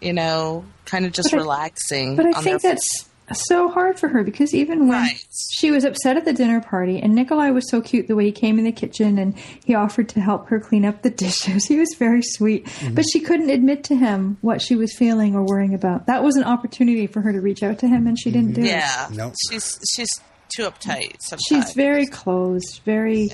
you 0.00 0.12
know, 0.12 0.64
kind 0.84 1.06
of 1.06 1.12
just 1.12 1.30
But 1.30 1.36
I- 1.38 1.42
relaxing. 1.42 2.16
But 2.16 2.26
I 2.26 2.30
on 2.38 2.42
think 2.42 2.62
their- 2.62 2.72
that's 2.72 3.08
so 3.32 3.68
hard 3.68 3.98
for 3.98 4.08
her 4.08 4.22
because 4.22 4.54
even 4.54 4.88
when 4.88 4.98
Right. 5.02 5.24
she 5.58 5.70
was 5.70 5.84
upset 5.84 6.16
at 6.16 6.24
the 6.24 6.32
dinner 6.32 6.60
party 6.60 7.00
and 7.00 7.14
Nikolai 7.14 7.50
was 7.50 7.68
so 7.70 7.80
cute 7.80 8.06
the 8.06 8.14
way 8.14 8.26
he 8.26 8.32
came 8.32 8.58
in 8.58 8.64
the 8.64 8.72
kitchen 8.72 9.18
and 9.18 9.36
he 9.64 9.74
offered 9.74 10.08
to 10.10 10.20
help 10.20 10.48
her 10.48 10.60
clean 10.60 10.84
up 10.84 11.02
the 11.02 11.10
dishes. 11.24 11.66
He 11.66 11.76
was 11.78 11.94
very 11.98 12.22
sweet. 12.22 12.66
But 12.92 13.04
she 13.12 13.20
couldn't 13.20 13.50
admit 13.50 13.84
to 13.84 13.96
him 13.96 14.36
what 14.42 14.62
she 14.62 14.76
was 14.76 14.94
feeling 14.96 15.34
or 15.34 15.44
worrying 15.44 15.74
about. 15.74 16.06
That 16.06 16.22
was 16.22 16.36
an 16.36 16.44
opportunity 16.44 17.06
for 17.06 17.20
her 17.22 17.32
to 17.32 17.40
reach 17.40 17.62
out 17.62 17.78
to 17.80 17.88
him 17.88 18.06
and 18.06 18.18
she 18.18 18.30
didn't 18.30 18.52
do 18.54 18.60
it. 18.62 18.66
Yeah. 18.68 19.08
Nope. 19.12 19.34
She's 19.50 19.78
she's 19.94 20.08
too 20.54 20.62
uptight 20.62 21.16
sometimes. 21.20 21.42
She's 21.48 21.72
very 21.74 22.06
closed, 22.06 22.80
very 22.84 23.30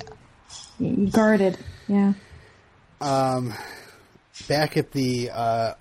guarded. 1.10 1.58
Yeah. 1.88 2.14
Um 3.00 3.52
back 4.48 4.76
at 4.76 4.92
the 4.92 5.30
uh, 5.32 5.74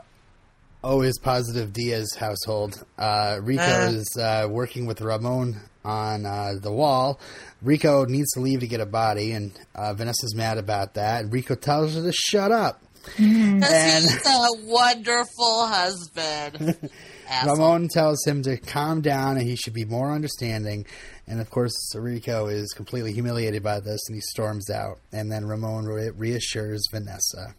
O 0.84 1.01
is 1.01 1.19
positive 1.19 1.73
Diaz 1.73 2.07
household, 2.17 2.84
uh, 2.97 3.38
Rico 3.41 3.61
Uh. 3.61 3.89
is 3.91 4.17
uh, 4.17 4.47
working 4.49 4.86
with 4.88 5.01
Ramon 5.01 5.59
on 5.86 6.25
uh, 6.25 6.53
the 6.59 6.71
wall. 6.71 7.19
Rico 7.61 8.05
needs 8.05 8.32
to 8.32 8.39
leave 8.39 8.61
to 8.61 8.67
get 8.67 8.79
a 8.82 8.86
body, 8.86 9.32
and 9.32 9.51
uh, 9.75 9.93
Vanessa's 9.93 10.34
mad 10.36 10.57
about 10.57 10.95
that. 10.95 11.23
And 11.23 11.34
Rico 11.34 11.53
tells 11.55 11.93
her 11.95 12.01
to 12.01 12.11
shut 12.11 12.51
up. 12.51 12.82
Because 13.03 13.23
and- 13.71 14.03
he's 14.03 14.25
a 14.27 14.47
wonderful 14.65 15.67
husband. 15.67 16.89
Ramon 17.45 17.88
tells 17.88 18.23
him 18.27 18.43
to 18.43 18.57
calm 18.57 18.99
down 19.01 19.38
and 19.38 19.47
he 19.47 19.55
should 19.55 19.73
be 19.73 19.86
more 19.86 20.11
understanding. 20.11 20.86
And 21.27 21.39
of 21.39 21.49
course, 21.49 21.73
Rico 21.95 22.47
is 22.47 22.73
completely 22.73 23.13
humiliated 23.13 23.63
by 23.63 23.79
this 23.79 24.01
and 24.09 24.15
he 24.15 24.21
storms 24.21 24.69
out. 24.69 24.99
And 25.13 25.32
then 25.32 25.45
Ramon 25.45 25.86
re- 25.86 26.09
reassures 26.09 26.84
Vanessa. 26.91 27.55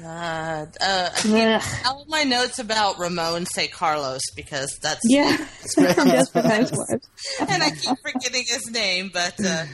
God. 0.00 0.76
Uh, 0.80 1.10
I 1.14 1.20
can't, 1.20 1.64
all 1.86 2.02
of 2.02 2.08
my 2.08 2.22
notes 2.24 2.58
about 2.58 2.98
Ramon 2.98 3.46
say 3.46 3.68
Carlos 3.68 4.20
because 4.36 4.78
that's 4.82 5.00
Yeah. 5.04 5.36
From 5.36 6.08
Desperate 6.08 6.44
Housewives. 6.44 7.08
and 7.40 7.62
I 7.62 7.70
keep 7.70 7.96
forgetting 8.02 8.44
his 8.46 8.70
name, 8.70 9.10
but 9.12 9.34
uh, 9.44 9.64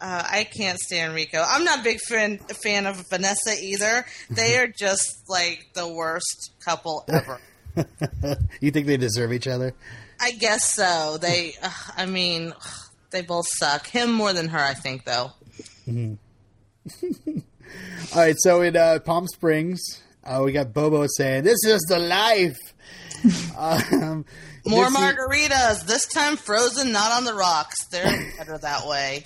uh, 0.00 0.22
I 0.30 0.44
can't 0.44 0.78
stand 0.78 1.14
Rico. 1.14 1.42
I'm 1.46 1.64
not 1.64 1.80
a 1.80 1.82
big 1.82 2.00
fan 2.00 2.38
fan 2.62 2.86
of 2.86 3.04
Vanessa 3.10 3.54
either. 3.60 4.06
They 4.30 4.56
are 4.58 4.68
just 4.68 5.24
like 5.28 5.66
the 5.74 5.88
worst 5.88 6.52
couple 6.64 7.04
ever. 7.08 7.40
you 8.60 8.70
think 8.70 8.86
they 8.86 8.96
deserve 8.96 9.32
each 9.32 9.46
other? 9.46 9.74
I 10.20 10.32
guess 10.32 10.74
so. 10.74 11.18
They, 11.20 11.54
uh, 11.62 11.70
I 11.96 12.06
mean, 12.06 12.52
they 13.10 13.22
both 13.22 13.46
suck. 13.58 13.86
Him 13.86 14.12
more 14.12 14.32
than 14.32 14.48
her, 14.48 14.58
I 14.58 14.74
think, 14.74 15.04
though. 15.04 15.32
All 18.14 18.20
right, 18.20 18.36
so 18.38 18.62
in 18.62 18.76
uh, 18.76 18.98
Palm 19.04 19.26
Springs, 19.26 19.80
uh, 20.24 20.42
we 20.44 20.52
got 20.52 20.72
Bobo 20.72 21.06
saying, 21.16 21.44
This 21.44 21.64
is 21.64 21.80
the 21.88 21.98
life. 21.98 22.56
um, 23.58 24.24
More 24.66 24.90
Mitzi- 24.90 24.96
margaritas. 24.96 25.86
This 25.86 26.06
time 26.06 26.36
frozen, 26.36 26.92
not 26.92 27.12
on 27.12 27.24
the 27.24 27.34
rocks. 27.34 27.76
They're 27.90 28.32
better 28.38 28.58
that 28.58 28.86
way. 28.86 29.24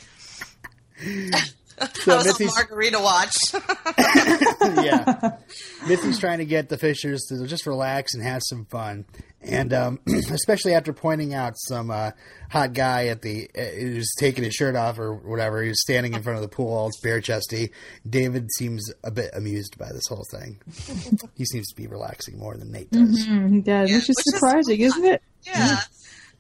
So 1.95 2.13
I 2.13 2.17
was 2.17 2.27
on 2.27 2.33
Mitzi's- 2.35 2.55
margarita 2.55 3.01
watch. 3.01 3.35
yeah. 4.85 5.37
Mitzi's 5.87 6.19
trying 6.19 6.39
to 6.39 6.45
get 6.45 6.69
the 6.69 6.79
Fishers 6.79 7.23
to 7.29 7.47
just 7.47 7.67
relax 7.67 8.15
and 8.15 8.23
have 8.23 8.43
some 8.45 8.65
fun. 8.67 9.05
And 9.41 9.73
um, 9.73 9.99
especially 10.31 10.75
after 10.75 10.93
pointing 10.93 11.35
out 11.35 11.55
some 11.57 11.91
uh, 11.91 12.13
hot 12.51 12.73
guy 12.75 13.07
at 13.07 13.23
the 13.23 13.49
uh, 13.59 13.61
who's 13.63 14.13
taking 14.19 14.45
his 14.45 14.55
shirt 14.55 14.77
off 14.77 14.99
or 14.99 15.15
whatever, 15.15 15.63
he 15.63 15.69
was 15.69 15.81
standing 15.81 16.15
in 16.15 16.23
front 16.23 16.37
of 16.37 16.43
the 16.43 16.49
pool, 16.49 16.73
all 16.73 16.91
bare 17.03 17.21
chesty. 17.21 17.71
David 18.09 18.49
seems 18.57 18.93
a 19.03 19.11
bit 19.11 19.31
amused 19.35 19.77
by 19.79 19.91
this 19.93 20.07
whole 20.09 20.25
thing. 20.31 20.61
he 21.35 21.45
seems 21.45 21.67
to 21.69 21.75
be 21.77 21.89
relaxing 21.89 22.39
more 22.39 22.57
than 22.57 22.71
Nate 22.71 22.91
does. 22.91 23.27
Mm, 23.27 23.53
he 23.55 23.61
does, 23.61 23.91
Yeah, 23.91 23.97
which 23.97 24.09
is 24.11 24.17
which 24.17 24.27
is 24.27 24.35
surprising, 24.35 24.81
isn't 24.81 25.05
it? 25.05 25.23
yeah, 25.45 25.81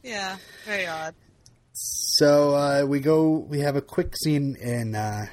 yeah, 0.05 0.37
very 0.64 0.87
odd. 0.87 1.14
So 1.72 2.54
uh, 2.54 2.84
we 2.86 3.00
go. 3.00 3.30
We 3.30 3.60
have 3.60 3.76
a 3.76 3.80
quick 3.80 4.14
scene 4.16 4.56
in 4.56 4.94
uh, 4.94 5.26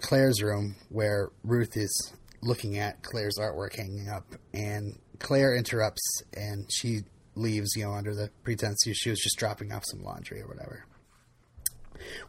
Claire's 0.00 0.42
room 0.42 0.76
where 0.88 1.30
Ruth 1.44 1.76
is 1.76 2.12
looking 2.42 2.78
at 2.78 3.02
Claire's 3.02 3.38
artwork 3.38 3.76
hanging 3.76 4.08
up, 4.08 4.24
and 4.52 4.98
Claire 5.20 5.54
interrupts, 5.54 6.22
and 6.36 6.66
she 6.72 7.02
leaves. 7.36 7.76
You 7.76 7.84
know, 7.84 7.92
under 7.92 8.14
the 8.14 8.30
pretense 8.42 8.82
she, 8.94 9.10
was 9.10 9.20
just 9.20 9.38
dropping 9.38 9.72
off 9.72 9.84
some 9.86 10.02
laundry 10.02 10.42
or 10.42 10.48
whatever. 10.48 10.86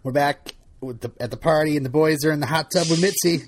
We're 0.03 0.11
back 0.11 0.53
the, 0.81 1.11
at 1.19 1.31
the 1.31 1.37
party, 1.37 1.75
and 1.75 1.85
the 1.85 1.89
boys 1.89 2.23
are 2.23 2.31
in 2.31 2.39
the 2.39 2.45
hot 2.45 2.69
tub 2.71 2.87
with 2.89 3.01
Mitzi. 3.01 3.43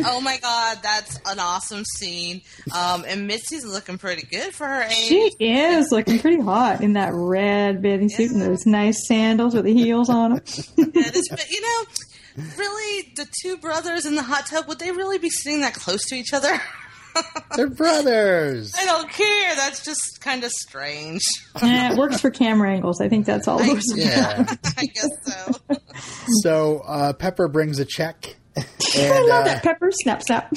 Oh 0.06 0.20
my 0.20 0.38
god, 0.38 0.78
that's 0.82 1.18
an 1.26 1.38
awesome 1.40 1.82
scene. 1.96 2.40
Um, 2.74 3.04
and 3.06 3.26
Mitzi's 3.28 3.64
looking 3.64 3.98
pretty 3.98 4.26
good 4.26 4.54
for 4.54 4.66
her 4.66 4.82
age. 4.82 4.92
She 5.08 5.32
is 5.40 5.90
looking 5.90 6.18
pretty 6.20 6.40
hot 6.40 6.82
in 6.82 6.92
that 6.94 7.12
red 7.14 7.82
bathing 7.82 8.08
suit 8.08 8.30
and 8.30 8.40
those 8.40 8.64
nice 8.66 9.06
sandals 9.08 9.54
with 9.54 9.64
the 9.64 9.74
heels 9.74 10.08
on 10.08 10.34
them. 10.34 10.42
Yeah, 10.76 10.84
this- 11.10 11.28
but 11.28 11.50
you 11.50 11.60
know, 11.60 12.44
really, 12.56 13.12
the 13.16 13.26
two 13.42 13.56
brothers 13.58 14.06
in 14.06 14.14
the 14.14 14.22
hot 14.22 14.46
tub 14.46 14.68
would 14.68 14.78
they 14.78 14.92
really 14.92 15.18
be 15.18 15.30
sitting 15.30 15.60
that 15.62 15.74
close 15.74 16.04
to 16.06 16.14
each 16.14 16.32
other? 16.32 16.60
They're 17.56 17.68
brothers. 17.70 18.72
I 18.78 18.84
don't 18.84 19.10
care. 19.10 19.56
That's 19.56 19.84
just 19.84 20.20
kind 20.20 20.44
of 20.44 20.50
strange. 20.50 21.22
yeah, 21.62 21.92
it 21.92 21.98
works 21.98 22.20
for 22.20 22.30
camera 22.30 22.70
angles. 22.70 23.00
I 23.00 23.08
think 23.08 23.26
that's 23.26 23.48
all. 23.48 23.58
Those 23.58 23.82
Yeah. 23.96 24.46
I 24.76 24.84
guess 24.86 25.08
so. 25.22 25.76
So 26.42 26.78
uh, 26.86 27.12
Pepper 27.12 27.48
brings 27.48 27.78
a 27.78 27.84
check 27.84 28.36
I 28.96 29.20
love 29.20 29.42
uh, 29.42 29.44
that 29.44 29.62
pepper. 29.62 29.90
Snap, 29.92 30.22
snap. 30.22 30.52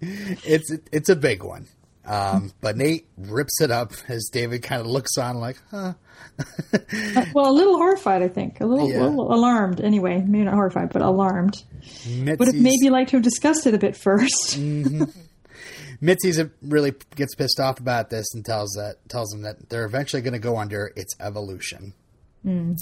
it's 0.00 0.72
it's 0.92 1.08
a 1.08 1.16
big 1.16 1.42
one. 1.42 1.66
Um, 2.04 2.52
but 2.60 2.76
Nate 2.76 3.06
rips 3.16 3.60
it 3.60 3.70
up 3.70 3.92
as 4.08 4.28
David 4.32 4.62
kind 4.62 4.80
of 4.80 4.86
looks 4.86 5.18
on 5.18 5.40
like, 5.40 5.58
huh. 5.70 5.94
well, 7.34 7.50
a 7.50 7.52
little 7.52 7.76
horrified, 7.76 8.22
I 8.22 8.28
think. 8.28 8.60
A 8.60 8.66
little, 8.66 8.90
Yeah. 8.90 9.02
little 9.02 9.32
alarmed. 9.32 9.80
Anyway, 9.80 10.18
maybe 10.26 10.44
not 10.44 10.54
horrified, 10.54 10.90
but 10.92 11.02
alarmed. 11.02 11.62
Would 12.06 12.28
have 12.28 12.38
Mitzi's, 12.38 12.54
maybe 12.62 12.90
liked 12.90 13.10
to 13.10 13.16
have 13.16 13.22
discussed 13.22 13.66
it 13.66 13.74
a 13.74 13.78
bit 13.78 13.96
first. 13.96 14.58
Mitzi's 16.02 16.38
a, 16.38 16.50
really 16.62 16.92
gets 17.14 17.34
pissed 17.34 17.58
off 17.58 17.80
about 17.80 18.10
this 18.10 18.26
and 18.34 18.44
tells 18.44 18.72
that 18.72 18.96
tells 19.08 19.32
him 19.32 19.42
that 19.42 19.68
they're 19.70 19.86
eventually 19.86 20.20
going 20.20 20.34
to 20.34 20.38
go 20.38 20.58
under 20.58 20.92
its 20.94 21.14
evolution. 21.20 21.94
Mm, 22.44 22.76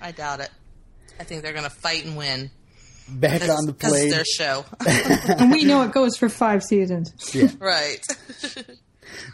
I 0.00 0.12
doubt 0.12 0.40
it. 0.40 0.50
I 1.18 1.24
think 1.24 1.42
they're 1.42 1.52
going 1.52 1.64
to 1.64 1.70
fight 1.70 2.04
and 2.04 2.16
win. 2.16 2.50
Back 3.08 3.48
on 3.48 3.64
the 3.64 3.72
Because 3.72 3.92
plane, 3.92 4.10
their 4.10 4.24
show. 4.24 4.66
and 4.86 5.50
we 5.50 5.64
know 5.64 5.80
it 5.82 5.92
goes 5.92 6.18
for 6.18 6.28
five 6.28 6.62
seasons. 6.62 7.14
right. 7.58 8.00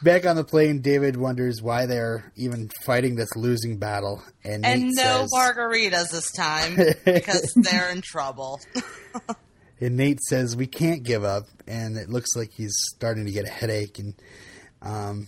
Back 0.02 0.26
on 0.26 0.36
the 0.36 0.44
plane, 0.44 0.80
David 0.80 1.16
wonders 1.16 1.62
why 1.62 1.86
they're 1.86 2.32
even 2.36 2.70
fighting 2.84 3.16
this 3.16 3.34
losing 3.36 3.78
battle, 3.78 4.22
and 4.42 4.62
Nate 4.62 4.74
And 4.74 4.90
no 4.94 5.02
says, 5.02 5.30
margaritas 5.34 6.10
this 6.10 6.30
time 6.32 6.76
because 7.04 7.52
they're 7.56 7.90
in 7.90 8.00
trouble. 8.02 8.60
And 9.80 9.96
Nate 9.96 10.20
says 10.22 10.56
we 10.56 10.66
can't 10.66 11.02
give 11.02 11.24
up, 11.24 11.46
and 11.66 11.96
it 11.96 12.08
looks 12.08 12.30
like 12.36 12.52
he's 12.52 12.74
starting 12.94 13.26
to 13.26 13.32
get 13.32 13.44
a 13.44 13.50
headache. 13.50 13.98
And 13.98 14.14
um, 14.80 15.26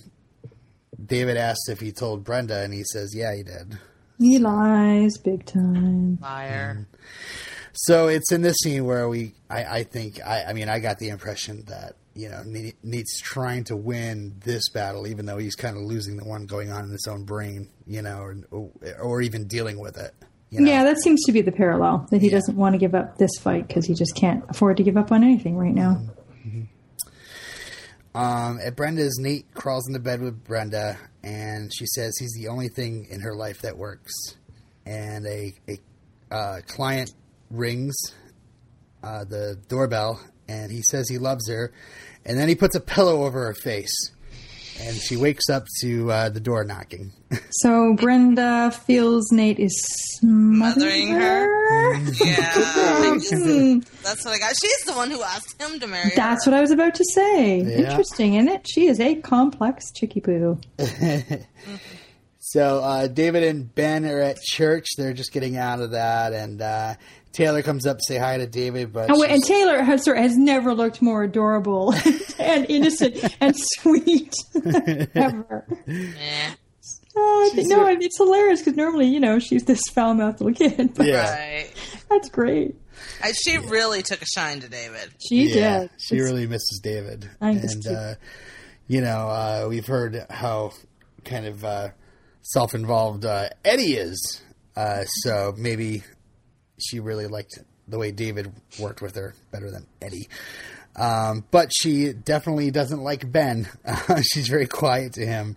David 1.05 1.37
asks 1.37 1.69
if 1.69 1.81
he 1.81 1.93
told 1.93 2.25
Brenda, 2.25 2.63
and 2.63 2.73
he 2.73 2.85
says, 2.85 3.15
"Yeah, 3.15 3.35
he 3.35 3.43
did." 3.43 3.79
He 4.19 4.39
lies 4.39 5.19
big 5.19 5.45
time. 5.45 6.19
Fire. 6.19 6.87
So 7.75 8.09
it's 8.09 8.33
in 8.33 8.41
this 8.41 8.57
scene 8.63 8.87
where 8.87 9.07
we, 9.09 9.35
I, 9.51 9.65
I 9.65 9.83
think, 9.83 10.21
I, 10.25 10.45
I 10.45 10.53
mean, 10.55 10.71
I 10.71 10.79
got 10.79 10.99
the 10.99 11.11
impression 11.11 11.65
that 11.67 11.97
you 12.17 12.29
know 12.29 12.43
Nate's 12.83 13.21
trying 13.21 13.65
to 13.65 13.77
win 13.77 14.41
this 14.45 14.69
battle, 14.71 15.07
even 15.07 15.27
though 15.27 15.39
he's 15.39 15.55
kind 15.55 15.77
of 15.77 15.83
losing 15.83 16.17
the 16.17 16.25
one 16.25 16.47
going 16.47 16.73
on 16.73 16.85
in 16.85 16.91
his 16.91 17.07
own 17.09 17.25
brain, 17.25 17.69
you 17.87 18.03
know, 18.03 18.19
or, 18.51 18.71
or 19.01 19.23
even 19.23 19.47
dealing 19.47 19.79
with 19.79 19.99
it. 19.99 20.15
You 20.51 20.61
know? 20.61 20.71
Yeah, 20.71 20.85
that 20.85 20.99
seems 21.01 21.23
to 21.25 21.33
be 21.33 21.43
the 21.43 21.53
parallel 21.53 22.07
that 22.11 22.23
he 22.23 22.31
doesn't 22.31 22.57
want 22.57 22.75
to 22.75 22.79
give 22.79 22.95
up 22.95 23.19
this 23.19 23.33
fight 23.41 23.69
because 23.69 23.87
he 23.87 23.95
just 23.95 24.15
can't 24.15 24.45
afford 24.49 24.77
to 24.79 24.83
give 24.83 24.97
up 24.97 25.13
on 25.13 25.23
anything 25.23 25.57
right 25.57 25.75
now. 25.75 26.01
Um, 28.15 28.61
at 28.65 28.77
Brenda's, 28.77 29.19
Nate 29.21 29.53
crawls 29.53 29.87
into 29.87 30.01
bed 30.01 30.23
with 30.23 30.43
Brenda, 30.43 30.97
and 31.23 31.71
she 31.71 31.85
says 31.85 32.17
he's 32.19 32.33
the 32.33 32.49
only 32.49 32.69
thing 32.69 33.07
in 33.11 33.21
her 33.21 33.35
life 33.35 33.61
that 33.61 33.77
works. 33.77 34.13
And 34.87 35.27
a, 35.27 35.53
a 35.69 36.35
uh, 36.35 36.61
client 36.67 37.13
rings 37.51 37.95
uh, 39.03 39.25
the 39.25 39.57
doorbell, 39.69 40.21
and 40.49 40.71
he 40.71 40.83
says 40.83 41.09
he 41.09 41.19
loves 41.19 41.49
her, 41.49 41.73
and 42.25 42.39
then 42.39 42.49
he 42.49 42.55
puts 42.55 42.75
a 42.75 42.81
pillow 42.81 43.25
over 43.25 43.45
her 43.47 43.55
face, 43.55 44.11
and 44.81 44.97
she 44.97 45.17
wakes 45.17 45.49
up 45.49 45.65
to 45.81 46.11
uh, 46.11 46.29
the 46.29 46.41
door 46.41 46.65
knocking. 46.65 47.13
So 47.51 47.95
Brenda 47.95 48.71
feels 48.71 49.33
Nate 49.33 49.59
is 49.59 49.73
smothering 50.19 50.75
Smothering 50.75 51.09
her. 51.13 51.95
her. 51.95 52.13
Yeah. 52.25 52.53
That's 54.03 54.25
what 54.25 54.35
I 54.35 54.39
got. 54.39 54.55
She's 54.61 54.83
the 54.85 54.93
one 54.95 55.11
who 55.11 55.23
asked 55.23 55.61
him 55.61 55.81
to 55.81 55.87
marry 55.87 56.13
That's 56.15 56.45
her. 56.45 56.51
what 56.51 56.59
I 56.59 56.61
was 56.61 56.71
about 56.71 56.95
to 56.97 57.05
say. 57.15 57.61
Yeah. 57.63 57.91
Interesting, 57.91 58.35
isn't 58.35 58.49
it? 58.49 58.67
She 58.69 58.87
is 58.89 59.01
a 59.01 59.15
complex 59.17 59.91
chicky 59.93 60.21
poo. 60.21 60.61
So 62.39 62.79
uh, 62.81 63.09
David 63.09 63.43
and 63.43 63.75
Ben 63.75 64.05
are 64.07 64.21
at 64.21 64.41
church; 64.41 64.87
they're 64.97 65.13
just 65.13 65.33
getting 65.33 65.57
out 65.57 65.81
of 65.81 65.91
that, 65.91 66.33
and 66.33 66.63
uh, 66.63 66.95
Taylor 67.37 67.63
comes 67.63 67.87
up 67.87 67.99
to 67.99 68.03
say 68.07 68.17
hi 68.19 68.39
to 68.39 68.47
David, 68.47 68.93
but 68.93 69.11
Oh, 69.11 69.23
and 69.23 69.43
Taylor 69.45 69.83
has, 69.83 70.05
sorry, 70.05 70.21
has 70.23 70.37
never 70.37 70.73
looked 70.75 71.03
more 71.03 71.23
adorable 71.25 71.93
and 72.39 72.65
innocent 72.71 73.23
and 73.41 73.55
sweet 73.79 74.33
ever. 75.15 75.67
Oh, 77.19 77.49
I 77.51 77.55
think- 77.55 77.69
no, 77.69 77.87
it's 77.87 78.17
hilarious 78.19 78.61
because 78.61 78.77
normally, 78.77 79.07
you 79.09 79.21
know, 79.21 79.39
she's 79.39 79.65
this 79.65 79.81
foul 79.95 80.15
mouthed 80.15 80.41
little 80.41 80.55
kid. 80.55 80.95
But 80.95 81.07
yeah. 81.07 81.35
Right. 81.35 81.73
That's 82.11 82.29
great. 82.29 82.75
I, 83.23 83.33
she 83.33 83.59
really 83.59 84.03
took 84.03 84.23
a 84.23 84.27
shine 84.27 84.61
to 84.61 84.69
David. 84.69 85.11
She 85.29 85.49
yeah, 85.55 85.81
did. 85.81 85.91
she 85.99 86.17
It's- 86.17 86.31
really 86.31 86.47
misses 86.47 86.81
David. 86.83 87.29
I 87.41 87.55
just 87.55 87.75
and 87.77 87.85
keep- 87.85 87.93
uh, 87.93 88.15
you 88.89 89.01
know, 89.01 89.29
uh, 89.29 89.67
we've 89.69 89.87
heard 89.87 90.25
how 90.31 90.73
kind 91.25 91.47
of 91.47 91.65
uh, 91.65 91.89
self-involved 92.43 93.25
uh, 93.25 93.49
Eddie 93.65 93.95
is. 93.97 94.43
Uh, 94.77 95.05
so 95.05 95.55
maybe 95.57 96.03
she 96.79 97.01
really 97.01 97.27
liked 97.27 97.59
the 97.89 97.99
way 97.99 98.11
David 98.11 98.53
worked 98.79 99.01
with 99.01 99.15
her 99.17 99.35
better 99.51 99.71
than 99.71 99.87
Eddie. 100.03 100.29
Um, 100.97 101.45
but 101.51 101.71
she 101.77 102.13
definitely 102.13 102.71
doesn't 102.71 103.03
like 103.03 103.31
Ben. 103.31 103.69
she's 104.33 104.49
very 104.49 104.67
quiet 104.67 105.13
to 105.15 105.27
him. 105.27 105.57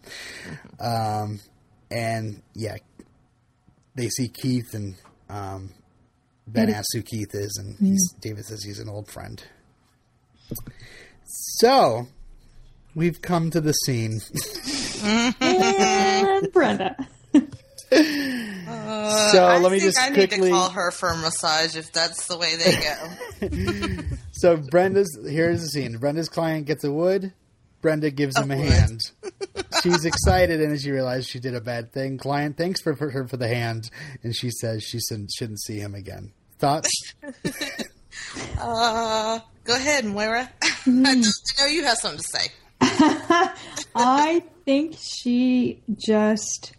Um, 0.80 1.40
and 1.90 2.42
yeah, 2.54 2.78
they 3.96 4.10
see 4.10 4.28
Keith 4.28 4.74
and 4.74 4.96
um, 5.30 5.72
Ben 6.48 6.64
Eddie- 6.64 6.74
asks 6.74 6.94
who 6.94 7.02
Keith 7.02 7.34
is, 7.34 7.58
and 7.62 7.78
he's, 7.80 8.14
David 8.20 8.46
says 8.46 8.64
he's 8.64 8.80
an 8.80 8.90
old 8.90 9.10
friend. 9.10 9.42
So, 11.24 12.08
we've 12.96 13.22
come 13.22 13.50
to 13.52 13.62
the 13.62 13.74
scene. 13.74 14.20
and 15.04 16.52
Brenda. 17.90 19.30
so 19.32 19.44
I 19.46 19.58
let 19.60 19.72
me 19.72 19.80
think 19.80 19.94
just 19.94 20.00
I 20.00 20.12
quickly. 20.14 20.38
need 20.40 20.46
to 20.46 20.52
call 20.52 20.70
her 20.70 20.92
for 20.92 21.10
a 21.10 21.18
massage 21.18 21.76
if 21.76 21.92
that's 21.92 22.28
the 22.28 22.38
way 22.38 22.56
they 22.56 23.48
go. 23.48 24.04
So 24.32 24.56
Brenda's 24.56 25.20
here's 25.30 25.62
the 25.62 25.68
scene. 25.68 25.98
Brenda's 25.98 26.30
client 26.30 26.66
gets 26.66 26.86
a 26.86 26.92
wood. 26.92 27.34
Brenda 27.82 28.10
gives 28.10 28.38
him 28.38 28.52
a 28.52 28.56
wood. 28.58 28.68
hand. 28.68 29.02
She's 29.84 30.06
excited, 30.06 30.62
and 30.62 30.72
as 30.72 30.84
she 30.84 30.92
realizes 30.92 31.28
she 31.28 31.40
did 31.40 31.56
a 31.56 31.62
bad 31.62 31.92
thing, 31.92 32.18
client 32.18 32.56
thanks 32.56 32.82
for, 32.82 32.96
for 32.96 33.10
her 33.10 33.28
for 33.28 33.36
the 33.36 33.50
hand, 33.50 33.90
and 34.24 34.34
she 34.34 34.50
says 34.50 34.82
she 34.84 35.00
shouldn't, 35.00 35.32
shouldn't 35.32 35.62
see 35.62 35.78
him 35.80 35.94
again. 35.96 36.32
Thoughts? 36.58 36.90
Uh, 38.60 39.40
go 39.64 39.76
ahead, 39.76 40.04
Moira. 40.06 40.50
I 40.86 41.16
know 41.16 41.66
you 41.68 41.84
have 41.86 41.98
something 41.98 42.20
to 42.20 42.28
say. 42.28 42.48
I 43.96 44.44
think 44.66 44.96
she 45.00 45.82
just 45.96 46.74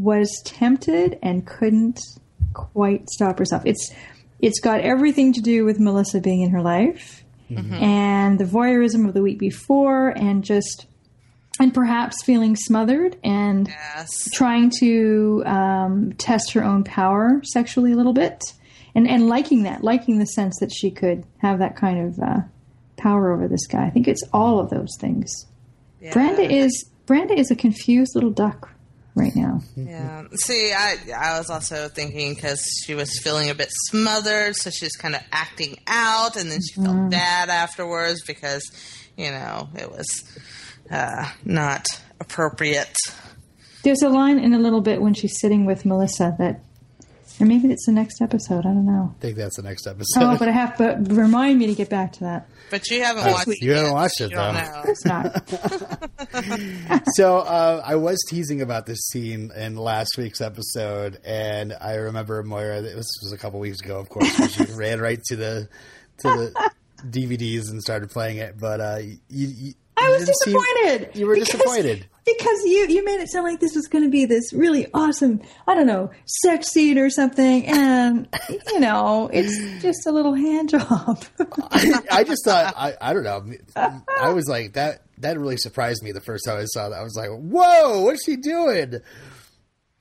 was 0.00 0.30
tempted 0.44 1.18
and 1.22 1.46
couldn't 1.46 2.00
quite 2.54 3.08
stop 3.10 3.38
herself. 3.38 3.62
It's 3.66 3.92
it's 4.40 4.58
got 4.60 4.80
everything 4.80 5.32
to 5.34 5.40
do 5.40 5.64
with 5.64 5.78
Melissa 5.78 6.20
being 6.20 6.40
in 6.40 6.50
her 6.50 6.62
life 6.62 7.22
and 7.72 8.38
the 8.38 8.44
voyeurism 8.44 9.08
of 9.08 9.12
the 9.12 9.22
week 9.22 9.38
before 9.38 10.10
and 10.10 10.44
just 10.44 10.86
and 11.58 11.74
perhaps 11.74 12.22
feeling 12.24 12.54
smothered 12.56 13.16
and 13.24 13.66
Yes. 13.68 14.08
trying 14.32 14.70
to 14.78 15.42
um, 15.46 16.12
test 16.12 16.52
her 16.52 16.62
own 16.64 16.84
power 16.84 17.40
sexually 17.42 17.90
a 17.92 17.96
little 17.96 18.12
bit 18.12 18.40
and 18.94 19.08
and 19.08 19.26
liking 19.28 19.64
that 19.64 19.82
liking 19.82 20.18
the 20.20 20.26
sense 20.26 20.58
that 20.60 20.70
she 20.72 20.90
could 20.92 21.24
have 21.38 21.58
that 21.58 21.74
kind 21.76 21.98
of 22.06 22.18
uh, 22.20 22.40
power 22.96 23.32
over 23.32 23.48
this 23.48 23.66
guy 23.66 23.84
i 23.84 23.90
think 23.90 24.06
it's 24.08 24.22
all 24.32 24.60
of 24.60 24.70
those 24.70 24.96
things 25.00 25.28
Yeah. 26.00 26.12
brenda 26.12 26.42
is 26.42 26.88
brenda 27.06 27.34
is 27.36 27.50
a 27.50 27.56
confused 27.56 28.12
little 28.14 28.30
duck 28.30 28.70
right 29.14 29.34
now 29.34 29.60
Yeah. 29.76 30.24
See, 30.36 30.72
I 30.72 30.96
I 31.16 31.38
was 31.38 31.50
also 31.50 31.88
thinking 31.88 32.34
because 32.34 32.62
she 32.84 32.94
was 32.94 33.18
feeling 33.18 33.50
a 33.50 33.54
bit 33.54 33.68
smothered, 33.88 34.56
so 34.56 34.70
she 34.70 34.84
was 34.86 34.92
kind 34.92 35.14
of 35.14 35.22
acting 35.32 35.76
out, 35.86 36.36
and 36.36 36.50
then 36.50 36.60
she 36.62 36.80
felt 36.80 37.10
bad 37.10 37.48
afterwards 37.48 38.22
because 38.24 38.62
you 39.16 39.30
know 39.30 39.68
it 39.76 39.90
was 39.90 40.06
uh, 40.90 41.28
not 41.44 41.86
appropriate. 42.20 42.94
there's 43.82 44.02
a 44.02 44.08
line 44.08 44.38
in 44.38 44.54
a 44.54 44.58
little 44.58 44.80
bit 44.80 45.00
when 45.00 45.14
she's 45.14 45.38
sitting 45.40 45.64
with 45.66 45.84
melissa 45.84 46.34
that 46.38 46.60
or 47.40 47.46
maybe 47.46 47.68
it's 47.72 47.86
the 47.86 47.92
next 47.92 48.20
episode 48.20 48.60
i 48.60 48.62
don't 48.72 48.86
know 48.86 49.14
I 49.18 49.20
think 49.20 49.36
that's 49.36 49.56
the 49.56 49.62
next 49.62 49.86
episode. 49.86 50.22
oh 50.22 50.36
but 50.38 50.48
i 50.48 50.52
have 50.52 50.76
but 50.78 51.10
remind 51.10 51.58
me 51.58 51.66
to 51.66 51.74
get 51.74 51.88
back 51.88 52.12
to 52.14 52.20
that 52.20 52.48
But 52.70 52.88
you 52.90 53.02
haven't 53.02 53.30
watched. 53.32 53.48
it 53.48 53.62
You 53.62 53.72
haven't 53.74 53.92
watched 53.92 54.20
it, 54.20 54.30
you 54.30 54.36
though. 54.36 54.52
know. 54.52 54.82
it's 54.86 55.04
not 55.04 55.48
so 57.14 57.38
uh, 57.38 57.82
I 57.84 57.96
was 57.96 58.18
teasing 58.28 58.62
about 58.62 58.86
this 58.86 59.00
scene 59.08 59.50
in 59.56 59.76
last 59.76 60.16
week's 60.18 60.40
episode, 60.40 61.18
and 61.24 61.72
I 61.80 61.94
remember 61.96 62.42
Moira. 62.42 62.80
This 62.82 63.06
was 63.22 63.32
a 63.32 63.38
couple 63.38 63.58
weeks 63.60 63.80
ago, 63.80 63.98
of 63.98 64.08
course. 64.08 64.28
she 64.52 64.64
ran 64.74 65.00
right 65.00 65.20
to 65.24 65.36
the 65.36 65.68
to 66.18 66.28
the 66.28 66.70
DVDs 67.08 67.70
and 67.70 67.82
started 67.82 68.10
playing 68.10 68.36
it. 68.38 68.58
But 68.58 68.80
uh, 68.80 68.98
you, 69.00 69.18
you, 69.28 69.72
I 69.96 70.08
was 70.10 70.24
didn't 70.24 70.36
seem- 70.44 70.54
disappointed. 70.54 71.10
you 71.16 71.26
were 71.26 71.34
disappointed. 71.36 72.06
Because 72.24 72.64
you 72.64 72.86
you 72.88 73.04
made 73.04 73.20
it 73.20 73.28
sound 73.28 73.44
like 73.44 73.60
this 73.60 73.74
was 73.74 73.88
going 73.88 74.04
to 74.04 74.10
be 74.10 74.24
this 74.24 74.52
really 74.52 74.86
awesome, 74.94 75.40
I 75.66 75.74
don't 75.74 75.86
know, 75.86 76.10
sex 76.26 76.68
scene 76.68 76.98
or 76.98 77.10
something, 77.10 77.66
and 77.66 78.28
you 78.72 78.80
know, 78.80 79.30
it's 79.32 79.82
just 79.82 80.06
a 80.06 80.12
little 80.12 80.34
hand 80.34 80.70
job. 80.70 81.24
I, 82.10 82.24
just 82.24 82.44
thought 82.44 82.74
I, 82.76 82.94
I 83.00 83.12
don't 83.12 83.24
know. 83.24 83.44
I 84.20 84.32
was 84.32 84.48
like 84.48 84.74
that. 84.74 85.02
That 85.18 85.38
really 85.38 85.58
surprised 85.58 86.02
me 86.02 86.12
the 86.12 86.20
first 86.22 86.46
time 86.46 86.58
I 86.58 86.64
saw 86.64 86.88
that. 86.88 86.98
I 86.98 87.02
was 87.02 87.14
like, 87.14 87.28
"Whoa, 87.28 88.02
what's 88.02 88.24
she 88.24 88.36
doing?" 88.36 89.00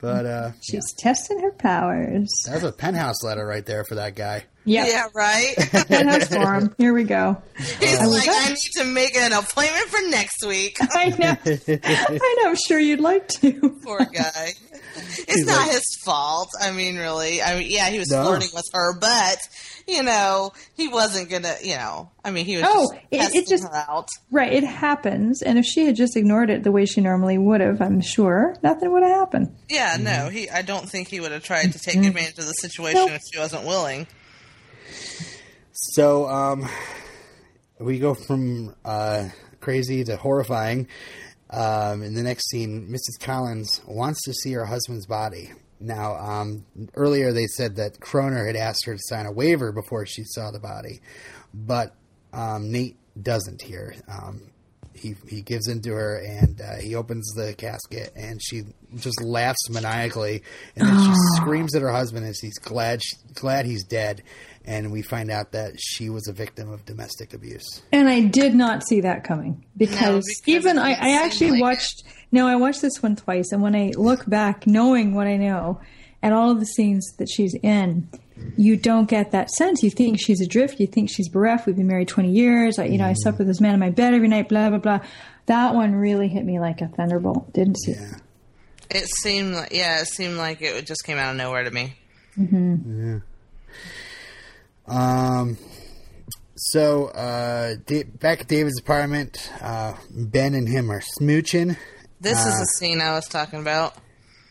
But 0.02 0.26
uh, 0.26 0.52
She's 0.62 0.94
testing 0.98 1.40
her 1.42 1.52
powers. 1.52 2.30
that's 2.48 2.64
a 2.64 2.72
penthouse 2.72 3.22
letter 3.24 3.46
right 3.46 3.66
there 3.66 3.84
for 3.84 3.96
that 3.96 4.16
guy. 4.16 4.46
Yep. 4.66 4.88
Yeah, 4.88 5.08
right. 5.16 5.56
Penthouse 5.88 6.28
Forum. 6.28 6.76
Here 6.78 6.94
we 6.94 7.04
go. 7.04 7.42
He's 7.58 8.00
I 8.00 8.06
like, 8.06 8.28
up. 8.28 8.36
I 8.36 8.50
need 8.50 8.72
to 8.78 8.84
make 8.84 9.16
an 9.18 9.34
appointment 9.34 9.88
for 9.88 10.00
next 10.10 10.46
week. 10.46 10.78
I 10.94 11.10
know. 11.10 11.36
I 11.84 12.36
know. 12.44 12.50
I'm 12.50 12.56
sure 12.56 12.78
you'd 12.80 13.00
like 13.00 13.28
to. 13.40 13.78
Poor 13.84 14.00
guy. 14.06 14.50
It's 15.28 15.46
not 15.46 15.68
his 15.70 15.84
fault. 16.06 16.50
I 16.62 16.72
mean, 16.72 16.98
really. 16.98 17.42
I 17.42 17.58
mean, 17.60 17.68
yeah, 17.72 17.90
he 17.90 18.00
was 18.00 18.10
No. 18.10 18.24
flirting 18.24 18.50
with 18.54 18.66
her, 18.74 18.98
but 19.00 19.38
you 19.88 20.04
know, 20.04 20.52
he 20.76 20.88
wasn't 20.88 21.30
gonna. 21.30 21.56
You 21.64 21.76
know, 21.76 22.10
I 22.24 22.32
mean, 22.32 22.46
he 22.46 22.58
was. 22.58 22.66
Oh, 22.68 22.92
just 23.12 23.36
it- 23.36 23.38
it 23.44 23.48
just- 23.48 23.64
her 23.64 23.76
out. 23.76 24.10
Right. 24.32 24.54
It 24.54 24.64
happens. 24.64 25.42
And 25.42 25.58
if 25.58 25.66
she 25.66 25.86
had 25.86 25.96
just 25.96 26.16
ignored 26.16 26.50
it 26.50 26.64
the 26.64 26.72
way 26.72 26.86
she 26.86 27.02
normally 27.02 27.38
would 27.38 27.62
have, 27.62 27.82
I'm 27.82 28.02
sure 28.02 28.56
nothing 28.64 28.92
would 28.92 29.04
have 29.04 29.12
happened. 29.18 29.56
Yeah, 29.70 29.96
Mm-hmm. 29.96 30.04
no, 30.04 30.30
he. 30.30 30.50
I 30.50 30.62
don't 30.62 30.88
think 30.90 31.08
he 31.08 31.20
would 31.20 31.32
have 31.32 31.44
tried 31.44 31.72
to 31.74 31.80
take 31.80 31.96
advantage 31.96 32.38
of 32.40 32.46
the 32.46 32.54
situation 32.54 33.00
Nope. 33.06 33.12
if 33.12 33.22
she 33.34 33.40
wasn't 33.40 33.66
willing. 33.66 34.08
So, 35.72 36.28
um, 36.28 36.68
we 37.80 38.00
go 38.00 38.14
from 38.14 38.76
uh, 38.84 39.30
crazy 39.62 40.04
to 40.04 40.18
horrifying. 40.18 40.88
Um, 41.52 42.04
in 42.04 42.14
the 42.14 42.24
next 42.24 42.50
scene, 42.50 42.88
Mrs. 42.90 43.20
Collins 43.20 43.82
wants 43.88 44.24
to 44.24 44.34
see 44.34 44.54
her 44.54 44.66
husband's 44.66 45.08
body. 45.08 45.52
Now, 45.80 46.16
um, 46.16 46.66
earlier 46.96 47.32
they 47.32 47.48
said 47.48 47.78
that 47.78 48.00
Kroner 48.00 48.46
had 48.46 48.56
asked 48.56 48.86
her 48.86 48.94
to 48.94 49.02
sign 49.02 49.26
a 49.26 49.32
waiver 49.32 49.72
before 49.72 50.06
she 50.06 50.24
saw 50.26 50.52
the 50.52 50.60
body, 50.60 51.00
but 51.54 51.96
um, 52.34 52.72
Nate 52.72 52.98
doesn't 53.22 53.62
here. 53.62 53.96
Um, 54.08 54.52
he 54.94 55.16
he 55.28 55.42
gives 55.42 55.68
in 55.68 55.82
to 55.82 55.92
her 55.92 56.18
and 56.18 56.62
uh, 56.62 56.76
he 56.76 56.96
opens 56.96 57.32
the 57.36 57.54
casket 57.58 58.12
and 58.16 58.42
she 58.44 58.64
just 58.98 59.22
laughs 59.22 59.70
maniacally 59.70 60.44
and 60.76 60.88
then 60.88 61.06
she 61.06 61.14
screams 61.38 61.76
at 61.76 61.82
her 61.82 61.92
husband 61.92 62.26
as 62.26 62.40
he's 62.40 62.58
glad 62.60 63.00
glad 63.34 63.66
he's 63.66 63.84
dead 63.84 64.22
and 64.66 64.92
we 64.92 65.02
find 65.02 65.32
out 65.32 65.52
that 65.54 65.74
she 65.80 66.10
was 66.10 66.28
a 66.28 66.34
victim 66.34 66.72
of 66.72 66.86
domestic 66.86 67.34
abuse. 67.34 67.82
And 67.92 68.08
I 68.08 68.22
did 68.22 68.56
not 68.56 68.88
see 68.88 69.02
that 69.02 69.24
coming 69.24 69.66
because, 69.78 70.26
because 70.26 70.44
even 70.46 70.78
I, 70.78 70.92
I 70.92 71.24
actually 71.26 71.52
like 71.52 71.62
watched. 71.62 72.04
No, 72.32 72.48
I 72.48 72.56
watched 72.56 72.82
this 72.82 73.02
one 73.02 73.16
twice, 73.16 73.52
and 73.52 73.62
when 73.62 73.76
I 73.76 73.92
look 73.96 74.26
back, 74.28 74.68
knowing 74.68 75.16
what 75.16 75.28
I 75.28 75.38
know, 75.38 75.82
at 76.22 76.34
all 76.34 76.52
of 76.52 76.60
the 76.60 76.66
scenes 76.66 77.12
that 77.18 77.28
she's 77.30 77.56
in, 77.64 78.08
you 78.56 78.78
don't 78.78 79.10
get 79.10 79.32
that 79.32 79.50
sense. 79.50 79.82
You 79.82 79.90
think 79.90 80.20
she's 80.20 80.42
adrift. 80.42 80.80
You 80.80 80.88
think 80.88 81.10
she's 81.10 81.30
bereft. 81.30 81.66
We've 81.66 81.76
been 81.76 81.88
married 81.88 82.08
twenty 82.08 82.32
years. 82.32 82.78
I, 82.78 82.86
you 82.86 82.98
know, 82.98 83.06
I 83.06 83.10
mm-hmm. 83.10 83.16
slept 83.24 83.40
with 83.40 83.48
this 83.48 83.60
man 83.60 83.74
in 83.74 83.80
my 83.80 83.90
bed 83.90 84.14
every 84.14 84.28
night. 84.28 84.50
Blah 84.50 84.70
blah 84.70 84.80
blah. 84.80 85.00
That 85.48 85.74
one 85.74 85.96
really 85.96 86.28
hit 86.28 86.46
me 86.46 86.60
like 86.60 86.82
a 86.82 86.88
thunderbolt. 86.88 87.52
Didn't 87.54 87.78
see. 87.80 87.94
it. 87.94 88.22
It 88.92 89.08
seemed, 89.22 89.54
like, 89.54 89.72
yeah, 89.72 90.02
it 90.02 90.08
seemed 90.08 90.38
like 90.38 90.62
it 90.62 90.86
just 90.88 91.04
came 91.04 91.18
out 91.18 91.32
of 91.32 91.38
nowhere 91.38 91.64
to 91.64 91.72
me. 91.72 91.96
Mm-hmm. 92.38 93.18
Um, 94.90 95.58
so 96.56 97.08
uh, 97.08 97.76
da- 97.86 98.04
back 98.04 98.42
at 98.42 98.48
David's 98.48 98.80
apartment, 98.80 99.52
uh, 99.62 99.94
Ben 100.12 100.54
and 100.54 100.68
him 100.68 100.92
are 100.92 101.02
smooching. 101.20 101.78
This 102.20 102.38
Uh. 102.46 102.50
is 102.50 102.60
the 102.60 102.66
scene 102.78 103.02
I 103.02 103.14
was 103.14 103.28
talking 103.28 103.60
about. 103.60 103.96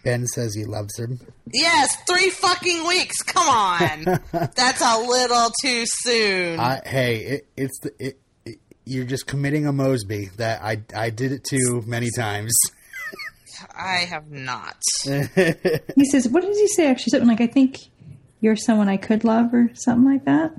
Ben 0.05 0.27
says 0.29 0.55
he 0.55 0.65
loves 0.65 0.97
her. 0.99 1.09
Yes, 1.53 1.95
three 2.09 2.31
fucking 2.31 2.87
weeks. 2.87 3.21
Come 3.23 3.49
on, 3.49 4.05
that's 4.55 4.81
a 4.81 4.99
little 5.01 5.51
too 5.63 5.85
soon. 5.87 6.59
I, 6.61 6.81
hey, 6.87 7.17
it, 7.25 7.47
it's 7.57 7.79
the, 7.81 7.93
it, 7.99 8.19
it, 8.47 8.59
you're 8.87 9.05
just 9.05 9.27
committing 9.27 9.67
a 9.67 9.73
Mosby 9.73 10.31
that 10.37 10.63
I 10.63 10.83
I 10.95 11.11
did 11.11 11.33
it 11.33 11.45
too 11.45 11.83
many 11.87 12.11
times. 12.17 12.55
I 13.77 14.07
have 14.09 14.31
not. 14.31 14.77
He 15.05 16.05
says, 16.11 16.29
"What 16.29 16.43
did 16.43 16.55
he 16.55 16.69
say? 16.69 16.87
Actually, 16.89 17.11
something 17.11 17.29
like 17.29 17.41
I 17.41 17.47
think 17.49 17.79
you're 18.41 18.57
someone 18.57 18.89
I 18.89 18.97
could 18.97 19.25
love, 19.25 19.53
or 19.55 19.71
something 19.75 20.11
like 20.11 20.25
that." 20.27 20.53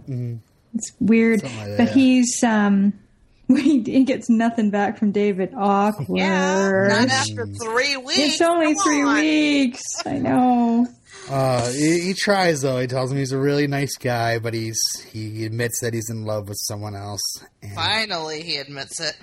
It's 0.75 0.91
weird, 0.99 1.41
Something 1.41 1.57
like 1.59 1.77
but 1.77 1.85
that. 1.85 1.93
he's 1.93 2.43
um, 2.43 2.93
he, 3.47 3.81
he 3.81 4.03
gets 4.03 4.29
nothing 4.29 4.69
back 4.69 4.97
from 4.99 5.11
David. 5.11 5.53
Awkward. 5.55 6.07
Yeah, 6.19 6.87
not 6.89 7.09
after 7.09 7.45
three 7.47 7.97
weeks. 7.97 8.19
it's 8.19 8.41
only 8.41 8.75
Come 8.75 8.83
three 8.83 9.01
on. 9.03 9.15
weeks. 9.15 9.81
I 10.05 10.17
know. 10.19 10.87
Uh, 11.29 11.69
he, 11.73 11.99
he 12.01 12.13
tries 12.15 12.61
though. 12.61 12.79
He 12.79 12.87
tells 12.87 13.11
him 13.11 13.17
he's 13.19 13.33
a 13.33 13.37
really 13.37 13.67
nice 13.67 13.95
guy, 13.97 14.39
but 14.39 14.51
he's 14.55 14.79
he 15.11 15.45
admits 15.45 15.79
that 15.81 15.93
he's 15.93 16.09
in 16.09 16.23
love 16.25 16.47
with 16.47 16.57
someone 16.61 16.95
else. 16.95 17.21
And 17.61 17.75
Finally, 17.75 18.41
he 18.41 18.57
admits 18.57 18.99
it. 18.99 19.15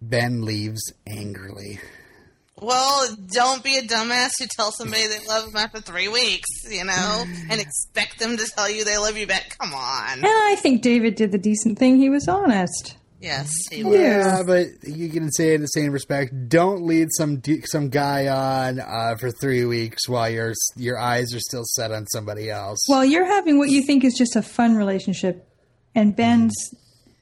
Ben 0.00 0.42
leaves 0.42 0.92
angrily. 1.04 1.80
Well, 2.62 3.08
don't 3.32 3.62
be 3.64 3.76
a 3.76 3.82
dumbass 3.82 4.30
who 4.38 4.46
tells 4.56 4.76
somebody 4.76 5.06
they 5.08 5.26
love 5.26 5.46
them 5.46 5.56
after 5.56 5.80
three 5.80 6.08
weeks, 6.08 6.48
you 6.70 6.84
know, 6.84 7.24
and 7.50 7.60
expect 7.60 8.18
them 8.18 8.36
to 8.36 8.46
tell 8.54 8.70
you 8.70 8.84
they 8.84 8.98
love 8.98 9.16
you 9.16 9.26
back. 9.26 9.58
Come 9.58 9.74
on. 9.74 10.18
And 10.18 10.26
I 10.26 10.56
think 10.58 10.82
David 10.82 11.16
did 11.16 11.32
the 11.32 11.38
decent 11.38 11.78
thing. 11.78 11.98
He 11.98 12.08
was 12.08 12.28
honest. 12.28 12.96
Yes, 13.20 13.52
he 13.70 13.84
was. 13.84 13.96
Yeah, 13.96 14.42
but 14.44 14.66
you 14.82 15.08
can 15.08 15.30
say 15.30 15.54
in 15.54 15.60
the 15.60 15.68
same 15.68 15.92
respect, 15.92 16.48
don't 16.48 16.82
lead 16.82 17.08
some 17.16 17.36
d- 17.38 17.62
some 17.66 17.88
guy 17.88 18.26
on 18.26 18.80
uh, 18.80 19.14
for 19.16 19.30
three 19.30 19.64
weeks 19.64 20.08
while 20.08 20.28
your 20.28 20.54
your 20.76 20.98
eyes 20.98 21.32
are 21.32 21.38
still 21.38 21.62
set 21.64 21.92
on 21.92 22.04
somebody 22.08 22.50
else. 22.50 22.84
Well, 22.88 23.04
you're 23.04 23.24
having 23.24 23.58
what 23.58 23.70
you 23.70 23.82
think 23.82 24.02
is 24.02 24.14
just 24.18 24.34
a 24.34 24.42
fun 24.42 24.74
relationship, 24.74 25.48
and 25.94 26.16
Ben's 26.16 26.52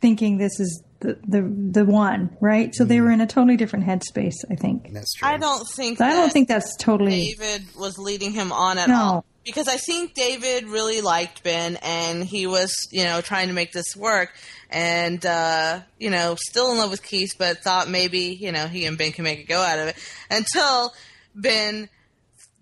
thinking 0.01 0.39
this 0.39 0.59
is 0.59 0.83
the 1.01 1.19
the 1.27 1.43
the 1.81 1.85
one, 1.85 2.37
right? 2.41 2.75
So 2.75 2.85
they 2.85 2.97
mm-hmm. 2.97 3.05
were 3.05 3.11
in 3.11 3.21
a 3.21 3.27
totally 3.27 3.57
different 3.57 3.87
headspace. 3.87 4.37
I 4.51 4.55
think. 4.55 4.93
That's 4.93 5.13
true. 5.15 5.29
I 5.29 5.37
don't 5.37 5.67
think. 5.69 6.01
I 6.01 6.13
don't 6.13 6.33
think 6.33 6.49
that's 6.49 6.77
totally. 6.77 7.35
David 7.37 7.75
was 7.77 7.99
leading 7.99 8.33
him 8.33 8.53
on 8.53 8.79
at 8.79 8.89
No. 8.89 8.97
all 8.97 9.25
because 9.45 9.69
I 9.69 9.77
think 9.77 10.15
David 10.15 10.69
really 10.69 11.01
liked 11.01 11.43
Ben 11.43 11.79
and 11.83 12.23
he 12.25 12.47
was, 12.47 12.75
you 12.91 13.05
know, 13.05 13.21
trying 13.21 13.49
to 13.49 13.55
make 13.55 13.73
this 13.73 13.97
work 13.97 14.35
and 14.69 15.25
uh, 15.25 15.81
you 15.99 16.11
know, 16.11 16.37
still 16.39 16.71
in 16.73 16.79
love 16.79 16.91
with 16.91 17.03
Keith, 17.03 17.35
but 17.39 17.59
thought 17.59 17.89
maybe 17.89 18.37
you 18.41 18.53
know 18.53 18.67
he 18.67 18.85
and 18.87 18.99
Ben 18.99 19.13
can 19.13 19.25
make 19.25 19.41
a 19.41 19.45
go 19.45 19.61
out 19.61 19.79
of 19.79 19.89
it 19.89 19.97
until 20.31 20.95
Ben 21.35 21.89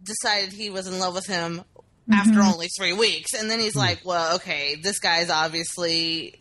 decided 0.03 0.53
he 0.53 0.71
was 0.71 0.87
in 0.87 0.99
love 0.99 1.15
with 1.15 1.27
him 1.27 1.65
after 2.11 2.39
mm-hmm. 2.39 2.53
only 2.53 2.69
three 2.79 2.93
weeks, 2.93 3.35
and 3.35 3.51
then 3.51 3.59
he's 3.59 3.75
hmm. 3.75 3.81
like, 3.81 4.01
"Well, 4.05 4.37
okay, 4.37 4.77
this 4.77 4.99
guy's 4.99 5.31
obviously 5.31 6.39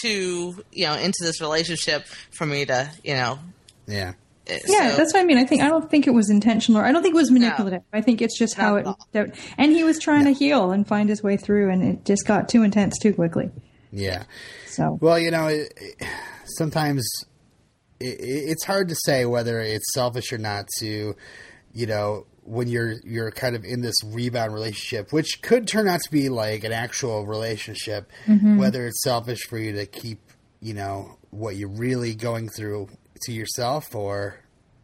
too 0.00 0.62
you 0.72 0.86
know 0.86 0.94
into 0.94 1.18
this 1.22 1.40
relationship 1.40 2.04
for 2.30 2.46
me 2.46 2.64
to 2.66 2.90
you 3.04 3.14
know." 3.14 3.38
Yeah. 3.86 4.12
uh, 4.48 4.54
Yeah, 4.66 4.90
so- 4.90 4.96
that's 4.96 5.12
what 5.12 5.20
I 5.20 5.24
mean. 5.24 5.38
I 5.38 5.44
think 5.44 5.62
I 5.62 5.68
don't 5.68 5.90
think 5.90 6.06
it 6.06 6.12
was 6.12 6.30
intentional, 6.30 6.80
or 6.80 6.84
I 6.84 6.92
don't 6.92 7.02
think 7.02 7.14
it 7.14 7.18
was 7.18 7.30
manipulative. 7.30 7.82
I 7.92 8.00
think 8.00 8.22
it's 8.22 8.38
just 8.38 8.54
how 8.54 8.76
it 8.76 8.80
at 8.80 8.86
worked 8.86 9.16
out. 9.16 9.30
And 9.58 9.72
he 9.72 9.82
was 9.84 9.98
trying 9.98 10.24
to 10.24 10.32
heal 10.32 10.70
and 10.70 10.86
find 10.86 11.08
his 11.08 11.22
way 11.22 11.36
through, 11.36 11.70
and 11.70 11.82
it 11.82 12.04
just 12.04 12.26
got 12.26 12.48
too 12.48 12.62
intense 12.62 12.98
too 12.98 13.12
quickly. 13.12 13.50
Yeah. 13.92 14.24
So 14.66 14.98
Well, 15.00 15.18
you 15.18 15.30
know, 15.30 15.48
it, 15.48 15.72
it, 15.76 15.96
sometimes 16.56 17.06
it, 18.00 18.16
it's 18.20 18.64
hard 18.64 18.88
to 18.88 18.96
say 19.04 19.26
whether 19.26 19.60
it's 19.60 19.92
selfish 19.92 20.32
or 20.32 20.38
not 20.38 20.66
to, 20.78 21.14
you 21.74 21.86
know, 21.86 22.26
when 22.44 22.68
you're 22.68 22.94
you're 23.04 23.30
kind 23.30 23.54
of 23.54 23.64
in 23.64 23.80
this 23.82 23.94
rebound 24.04 24.52
relationship, 24.52 25.12
which 25.12 25.42
could 25.42 25.66
turn 25.68 25.88
out 25.88 26.00
to 26.00 26.10
be 26.10 26.28
like 26.28 26.64
an 26.64 26.72
actual 26.72 27.24
relationship, 27.26 28.10
whether 28.56 28.86
it's 28.86 29.02
selfish 29.02 29.46
for 29.48 29.58
you 29.58 29.72
to 29.72 29.86
keep, 29.86 30.18
you 30.60 30.74
know, 30.74 31.18
what 31.30 31.56
you're 31.56 31.68
really 31.68 32.14
going 32.14 32.48
through 32.48 32.88
to 33.22 33.32
yourself 33.32 33.94
or 33.94 34.36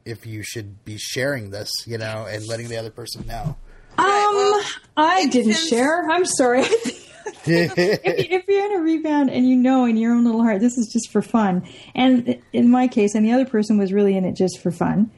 if 0.05 0.25
you 0.25 0.43
should 0.43 0.85
be 0.85 0.97
sharing 0.97 1.51
this, 1.51 1.71
you 1.87 1.99
know, 1.99 2.27
and 2.29 2.47
letting 2.47 2.69
the 2.69 2.77
other 2.77 2.91
person 2.91 3.27
know. 3.27 3.57
Um, 3.99 4.07
well, 4.07 4.65
I 4.97 5.27
didn't 5.27 5.49
depends- 5.49 5.69
share. 5.69 6.09
I'm 6.09 6.25
sorry. 6.25 6.63
if, 7.45 7.75
if 7.77 8.45
you're 8.49 8.67
in 8.67 8.81
a 8.81 8.83
rebound 8.83 9.31
and 9.31 9.49
you 9.49 9.57
know 9.57 9.85
in 9.85 9.97
your 9.97 10.15
own 10.15 10.25
little 10.25 10.43
heart 10.43 10.61
this 10.61 10.79
is 10.79 10.89
just 10.93 11.11
for 11.11 11.21
fun, 11.21 11.69
and 11.95 12.41
in 12.53 12.71
my 12.71 12.87
case, 12.89 13.15
and 13.15 13.27
the 13.27 13.33
other 13.33 13.45
person 13.45 13.79
was 13.79 13.93
really 13.93 14.17
in 14.17 14.25
it 14.25 14.37
just 14.37 14.61
for 14.63 14.71
fun, 14.71 15.11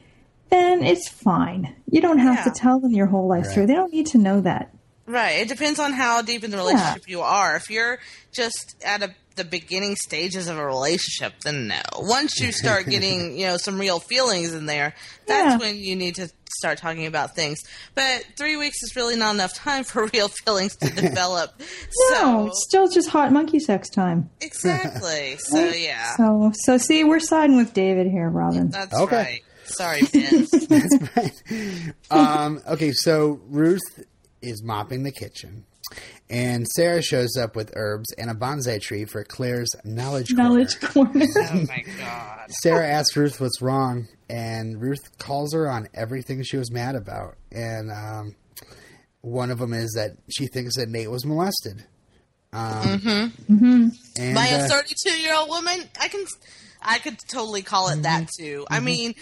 then 0.51 0.83
it's 0.83 1.09
fine. 1.09 1.75
You 1.89 2.01
don't 2.01 2.19
have 2.19 2.35
Yeah. 2.35 2.43
to 2.43 2.51
tell 2.51 2.79
them 2.79 2.91
your 2.91 3.07
whole 3.07 3.27
life 3.27 3.45
Right. 3.45 3.51
story. 3.51 3.65
They 3.65 3.73
don't 3.73 3.91
need 3.91 4.05
to 4.07 4.17
know 4.17 4.41
that. 4.41 4.69
Right. 5.07 5.41
It 5.41 5.47
depends 5.49 5.79
on 5.79 5.93
how 5.93 6.21
deep 6.21 6.43
in 6.43 6.51
the 6.51 6.57
relationship 6.57 7.07
you 7.07 7.21
are. 7.21 7.55
If 7.55 7.69
you're 7.69 7.99
just 8.31 8.75
at 8.85 9.01
a, 9.01 9.13
the 9.35 9.43
beginning 9.43 9.95
stages 9.95 10.47
of 10.47 10.57
a 10.57 10.65
relationship, 10.65 11.33
then 11.43 11.67
no. 11.67 11.81
Once 11.97 12.39
you 12.39 12.51
start 12.51 12.85
getting, 12.89 13.37
you 13.37 13.47
know, 13.47 13.57
some 13.57 13.79
real 13.79 13.99
feelings 13.99 14.53
in 14.53 14.67
there, 14.67 14.93
that's 15.27 15.53
Yeah. 15.53 15.57
when 15.57 15.77
you 15.77 15.95
need 15.95 16.15
to 16.15 16.29
start 16.57 16.77
talking 16.77 17.05
about 17.07 17.33
things. 17.35 17.59
But 17.95 18.25
three 18.37 18.55
weeks 18.57 18.77
is 18.83 18.95
really 18.95 19.15
not 19.15 19.33
enough 19.33 19.53
time 19.53 19.83
for 19.91 20.05
real 20.13 20.27
feelings 20.29 20.75
to 20.77 20.89
develop. 20.89 21.51
No, 22.11 22.17
so 22.19 22.47
it's 22.47 22.63
still 22.63 22.87
just 22.89 23.09
hot 23.09 23.31
monkey 23.31 23.59
sex 23.59 23.89
time. 23.89 24.29
exactly. 24.39 25.37
So 25.39 25.59
yeah, 25.69 26.15
So, 26.15 26.51
so 26.53 26.77
see, 26.77 27.03
we're 27.03 27.19
siding 27.19 27.57
with 27.57 27.73
David 27.73 28.07
here, 28.07 28.29
Robin. 28.29 28.69
that's 28.69 28.93
Okay. 28.93 29.15
right. 29.15 29.41
Sorry, 29.71 30.01
Ben. 30.13 30.47
um, 32.11 32.61
okay, 32.67 32.91
so 32.91 33.39
Ruth 33.47 34.03
is 34.41 34.63
mopping 34.63 35.03
the 35.03 35.11
kitchen, 35.11 35.65
and 36.29 36.67
Sarah 36.67 37.01
shows 37.01 37.35
up 37.37 37.55
with 37.55 37.71
herbs 37.75 38.11
and 38.17 38.29
a 38.29 38.33
bonsai 38.33 38.81
tree 38.81 39.05
for 39.05 39.23
Claire's 39.23 39.73
knowledge 39.83 40.35
corner. 40.35 40.49
Knowledge 40.49 40.79
corner. 40.79 41.25
oh 41.37 41.65
my 41.67 41.83
god. 41.97 42.51
Sarah 42.61 42.87
asks 42.87 43.15
Ruth 43.15 43.39
what's 43.39 43.61
wrong, 43.61 44.07
and 44.29 44.81
Ruth 44.81 45.17
calls 45.17 45.53
her 45.53 45.69
on 45.69 45.87
everything 45.93 46.43
she 46.43 46.57
was 46.57 46.71
mad 46.71 46.95
about. 46.95 47.35
And 47.51 47.91
um, 47.91 48.35
one 49.21 49.51
of 49.51 49.59
them 49.59 49.73
is 49.73 49.91
that 49.95 50.11
she 50.29 50.47
thinks 50.47 50.77
that 50.77 50.89
Nate 50.89 51.11
was 51.11 51.25
molested. 51.25 51.85
Um, 52.53 52.99
Mm-hmm. 53.47 53.87
and, 54.21 54.35
By 54.35 54.47
a 54.47 54.65
uh, 54.65 54.67
32 54.67 55.21
year 55.21 55.33
old 55.35 55.47
woman, 55.49 55.83
I 55.99 56.07
can, 56.09 56.25
I 56.81 56.97
could 56.99 57.17
totally 57.31 57.61
call 57.61 57.89
it 57.89 58.03
that 58.03 58.23
Mm-hmm. 58.23 58.43
too. 58.43 58.65
I 58.69 58.79
mean, 58.81 59.13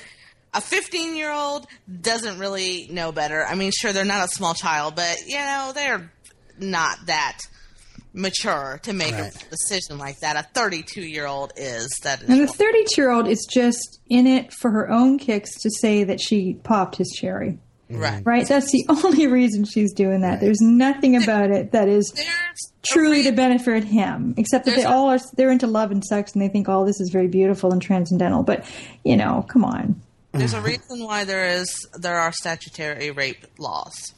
a 0.54 0.62
15 0.62 1.16
year 1.16 1.32
old 1.32 1.68
doesn't 2.02 2.40
really 2.40 2.88
know 2.92 3.12
better. 3.12 3.46
I 3.46 3.56
mean, 3.56 3.72
sure, 3.72 3.94
they're 3.94 4.06
not 4.06 4.26
a 4.26 4.30
small 4.30 4.54
child, 4.54 4.96
but 4.96 5.18
you 5.28 5.38
know, 5.38 5.72
they're 5.76 6.12
not 6.60 6.98
that 7.06 7.38
mature 8.14 8.80
to 8.84 8.94
make 8.94 9.14
Right. 9.14 9.34
a 9.36 9.50
decision 9.50 9.98
like 9.98 10.20
that. 10.22 10.36
A 10.36 10.44
32 10.54 11.02
year 11.02 11.28
old 11.28 11.54
is 11.56 11.88
that. 12.04 12.24
Is 12.24 12.30
And 12.30 12.40
the 12.42 12.48
32 12.48 13.02
year 13.02 13.12
old 13.12 13.28
is 13.28 13.48
just 13.52 14.00
in 14.10 14.26
it 14.28 14.52
for 14.54 14.72
her 14.72 14.90
own 14.90 15.20
kicks 15.20 15.54
to 15.62 15.70
say 15.80 16.04
that 16.06 16.20
she 16.20 16.56
popped 16.64 16.96
his 16.96 17.10
cherry. 17.20 17.60
right. 17.90 18.14
Mm-hmm. 18.20 18.28
Right? 18.30 18.48
That's 18.48 18.72
the 18.72 18.86
only 18.90 19.28
reason 19.28 19.64
she's 19.66 19.94
doing 19.94 20.22
that. 20.22 20.40
There's 20.42 20.62
nothing 20.62 21.22
about 21.22 21.52
it 21.52 21.72
that 21.72 21.88
is 21.88 22.12
There's 22.16 22.28
truly 22.88 23.22
to 23.24 23.32
benefit 23.32 23.84
him, 23.84 24.34
except 24.38 24.66
that 24.66 24.72
they 24.72 24.82
There's 24.82 24.92
a- 24.92 24.96
all 24.96 25.10
are, 25.12 25.20
they're 25.38 25.52
into 25.52 25.68
love 25.68 25.92
and 25.92 26.04
sex 26.04 26.34
and 26.34 26.42
they 26.42 26.48
think, 26.50 26.68
oh, 26.68 26.86
this 26.86 27.00
is 27.00 27.10
very 27.12 27.28
beautiful 27.28 27.72
and 27.72 27.82
transcendental. 27.82 28.42
But, 28.44 28.66
you 29.04 29.16
know, 29.18 29.46
come 29.48 29.64
on. 29.64 30.02
There's 30.34 30.54
a 30.54 30.62
reason 30.62 31.04
why 31.04 31.24
there 31.26 31.46
is 31.48 31.68
there 31.98 32.18
are 32.18 32.32
statutory 32.32 33.12
rape 33.12 33.46
laws. 33.58 34.14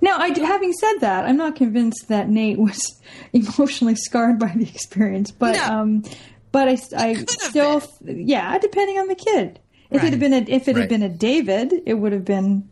Now, 0.00 0.18
I, 0.18 0.28
having 0.38 0.72
said 0.74 0.98
that, 1.00 1.24
I'm 1.24 1.36
not 1.38 1.56
convinced 1.56 2.08
that 2.08 2.28
Nate 2.28 2.58
was 2.58 2.78
emotionally 3.32 3.96
scarred 3.96 4.38
by 4.38 4.52
the 4.54 4.68
experience, 4.68 5.30
but 5.30 5.54
No. 5.56 5.62
um, 5.64 6.04
but 6.52 6.68
I, 6.68 6.78
I 6.96 7.14
could 7.14 7.30
have 7.30 7.50
still, 7.50 7.82
yeah, 8.04 8.56
depending 8.58 8.98
on 8.98 9.08
the 9.08 9.14
kid. 9.14 9.58
If 9.90 10.02
it 10.04 10.10
had 10.10 10.20
been 10.20 10.32
a, 10.32 10.38
if 10.38 10.68
it 10.68 10.74
Right. 10.74 10.80
had 10.80 10.88
been 10.88 11.02
a 11.02 11.08
David, 11.08 11.72
it 11.86 11.94
would 11.94 12.12
have 12.12 12.24
been 12.24 12.68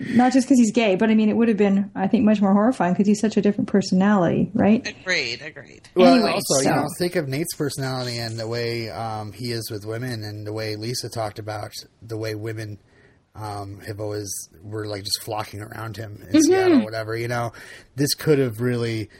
not 0.00 0.32
just 0.32 0.46
because 0.46 0.58
he's 0.58 0.72
gay, 0.72 0.94
but 0.96 1.10
I 1.10 1.14
mean, 1.14 1.28
it 1.28 1.36
would 1.36 1.48
have 1.48 1.56
been, 1.56 1.90
I 1.94 2.06
think, 2.06 2.24
much 2.24 2.40
more 2.40 2.52
horrifying 2.52 2.94
because 2.94 3.06
he's 3.06 3.20
such 3.20 3.36
a 3.36 3.42
different 3.42 3.68
personality, 3.68 4.50
right? 4.54 4.86
Agreed. 4.86 5.42
Agreed. 5.42 5.88
Well, 5.94 6.14
Anyway, 6.14 6.30
also, 6.32 6.54
so- 6.62 6.68
you 6.70 6.76
know, 6.76 6.86
think 6.98 7.16
of 7.16 7.28
Nate's 7.28 7.54
personality 7.54 8.18
and 8.18 8.38
the 8.38 8.46
way 8.48 8.90
um, 8.90 9.32
he 9.32 9.52
is 9.52 9.70
with 9.70 9.84
women, 9.84 10.22
and 10.24 10.46
the 10.46 10.52
way 10.52 10.76
Lisa 10.76 11.08
talked 11.08 11.38
about 11.38 11.72
the 12.02 12.16
way 12.16 12.34
women 12.34 12.78
um, 13.34 13.80
have 13.86 14.00
always 14.00 14.28
were 14.62 14.86
like 14.86 15.04
just 15.04 15.22
flocking 15.22 15.60
around 15.60 15.96
him 15.96 16.18
Mm-hmm. 16.26 16.38
Seattle, 16.40 16.80
or 16.80 16.84
whatever. 16.84 17.16
You 17.16 17.28
know, 17.28 17.52
this 17.94 18.14
could 18.14 18.38
have 18.38 18.60
really 18.60 19.10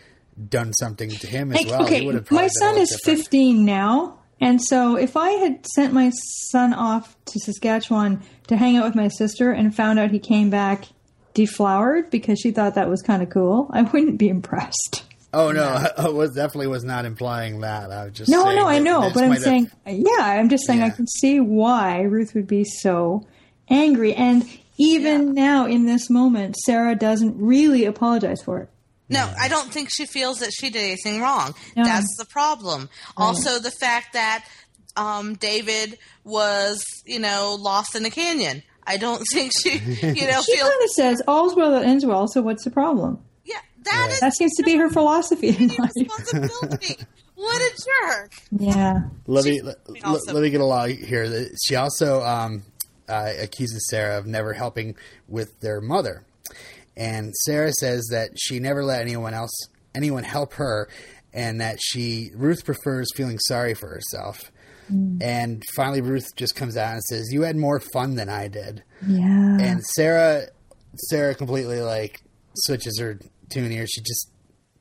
done 0.49 0.73
something 0.73 1.11
to 1.11 1.27
him 1.27 1.53
as 1.53 1.59
Like, 1.63 1.67
well. 1.71 1.87
He 1.87 1.97
okay, 1.97 2.07
would 2.07 2.15
have 2.15 2.31
my 2.31 2.47
son 2.49 2.79
is 2.79 2.89
different. 3.05 3.19
15 3.21 3.65
now, 3.65 4.19
and 4.41 4.61
so 4.63 4.97
if 4.97 5.17
I 5.17 5.31
had 5.31 5.67
sent 5.67 5.93
my 5.93 6.11
son 6.51 6.73
off 6.75 7.17
to 7.27 7.41
Saskatchewan 7.41 8.23
to 8.47 8.57
hang 8.57 8.77
out 8.77 8.85
with 8.85 8.95
my 8.95 9.09
sister 9.09 9.51
and 9.53 9.75
found 9.75 9.99
out 9.99 10.11
he 10.11 10.19
came 10.19 10.51
back 10.51 10.85
deflowered 11.35 12.11
because 12.11 12.39
she 12.41 12.51
thought 12.51 12.75
that 12.75 12.89
was 12.89 13.03
kind 13.03 13.23
of 13.23 13.31
cool, 13.31 13.69
I 13.73 13.83
wouldn't 13.83 14.19
be 14.19 14.29
impressed. 14.29 15.05
Oh 15.33 15.53
no, 15.53 15.63
I 15.99 16.09
was 16.09 16.35
definitely 16.35 16.69
was 16.69 16.85
not 16.85 17.05
implying 17.05 17.61
that. 17.61 17.91
I 17.93 18.05
was 18.07 18.15
just 18.15 18.31
No, 18.31 18.45
saying 18.45 18.57
no, 18.57 18.67
I 18.67 18.79
know, 18.79 19.11
but 19.13 19.23
I'm 19.25 19.29
might 19.31 19.35
have- 19.37 19.45
saying, 19.45 19.71
yeah, 19.87 20.21
I'm 20.21 20.49
just 20.49 20.67
saying 20.67 20.83
I 20.83 20.91
can 20.91 21.07
see 21.07 21.39
why 21.41 22.01
Ruth 22.03 22.35
would 22.35 22.47
be 22.47 22.65
so 22.65 23.27
angry, 23.69 24.15
and 24.15 24.49
even 24.79 25.35
now 25.35 25.67
in 25.67 25.85
this 25.87 26.09
moment, 26.09 26.57
Sarah 26.57 26.95
doesn't 26.95 27.37
really 27.37 27.85
apologize 27.85 28.41
for 28.43 28.61
it. 28.61 28.69
No, 29.09 29.33
I 29.39 29.49
don't 29.49 29.73
think 29.73 29.89
she 29.91 30.07
feels 30.07 30.41
that 30.41 30.51
she 30.53 30.71
did 30.71 30.83
anything 30.83 31.21
wrong. 31.21 31.55
No. 31.77 31.85
That's 31.85 32.15
the 32.19 32.25
problem. 32.27 32.89
Also, 33.17 33.59
the 33.59 33.71
fact 33.71 34.13
that 34.13 34.45
um, 34.97 35.35
David 35.35 35.99
was, 36.25 36.83
you 37.07 37.19
know, 37.19 37.57
lost 37.59 37.95
in 37.95 38.05
a 38.05 38.11
canyon. 38.11 38.63
I 38.87 38.97
don't 38.97 39.23
think 39.33 39.53
she, 39.63 39.79
you 39.79 40.27
know, 40.27 40.41
She 40.43 40.57
feels. 40.57 40.69
kind 40.71 40.83
of 40.83 40.91
says, 40.91 41.23
"All's 41.29 41.55
well 41.57 41.73
that 41.73 41.85
ends 41.85 42.05
well." 42.07 42.27
So 42.29 42.43
what's 42.43 42.65
the 42.65 42.71
problem? 42.71 43.19
Yeah, 43.45 43.57
that 43.85 44.09
is 44.13 44.21
That 44.21 44.35
seems 44.35 44.55
to 44.57 44.63
be 44.63 44.77
her 44.77 44.89
philosophy 44.91 45.49
in 45.49 45.69
life. 45.69 45.93
what 47.35 47.61
a 47.63 47.71
jerk! 47.85 48.33
Yeah. 48.51 49.01
Let 49.27 49.45
me 49.45 49.61
let, 49.63 49.77
let- 49.89 50.27
let 50.35 50.43
me 50.43 50.51
get 50.51 50.61
along 50.61 50.91
here. 50.97 51.49
She 51.65 51.77
also 51.77 52.23
um, 52.23 52.63
uh, 53.09 53.33
accuses 53.41 53.87
Sarah 53.89 54.19
of 54.19 54.27
never 54.27 54.53
helping 54.53 54.97
with 55.29 55.61
their 55.61 55.81
mother, 55.81 56.25
and 56.99 57.35
Sarah 57.45 57.73
says 57.73 58.09
that 58.11 58.31
she 58.37 58.59
never 58.59 58.85
let 58.85 59.01
anyone 59.01 59.33
else 59.33 59.53
anyone 59.95 60.25
help 60.25 60.55
her, 60.55 60.89
and 61.33 61.61
that 61.61 61.79
she 61.81 62.31
Ruth 62.35 62.65
prefers 62.65 63.09
feeling 63.15 63.39
sorry 63.39 63.75
for 63.75 63.89
herself. 63.89 64.51
And 65.21 65.63
finally, 65.77 66.01
Ruth 66.01 66.35
just 66.35 66.55
comes 66.57 66.75
out 66.77 66.95
and 66.95 67.03
says, 67.05 67.31
"You 67.31 67.43
had 67.43 67.57
more 67.57 67.79
fun 67.79 68.15
than 68.15 68.31
I 68.31 68.49
did." 68.49 68.83
Yeah. 69.07 69.59
and 69.61 69.85
Sarah 69.85 70.47
Sarah 71.11 71.35
completely 71.35 71.81
like 71.83 72.23
switches 72.55 72.99
her 72.99 73.19
tune 73.51 73.71
here. 73.71 73.87
She 73.87 74.01
just 74.01 74.31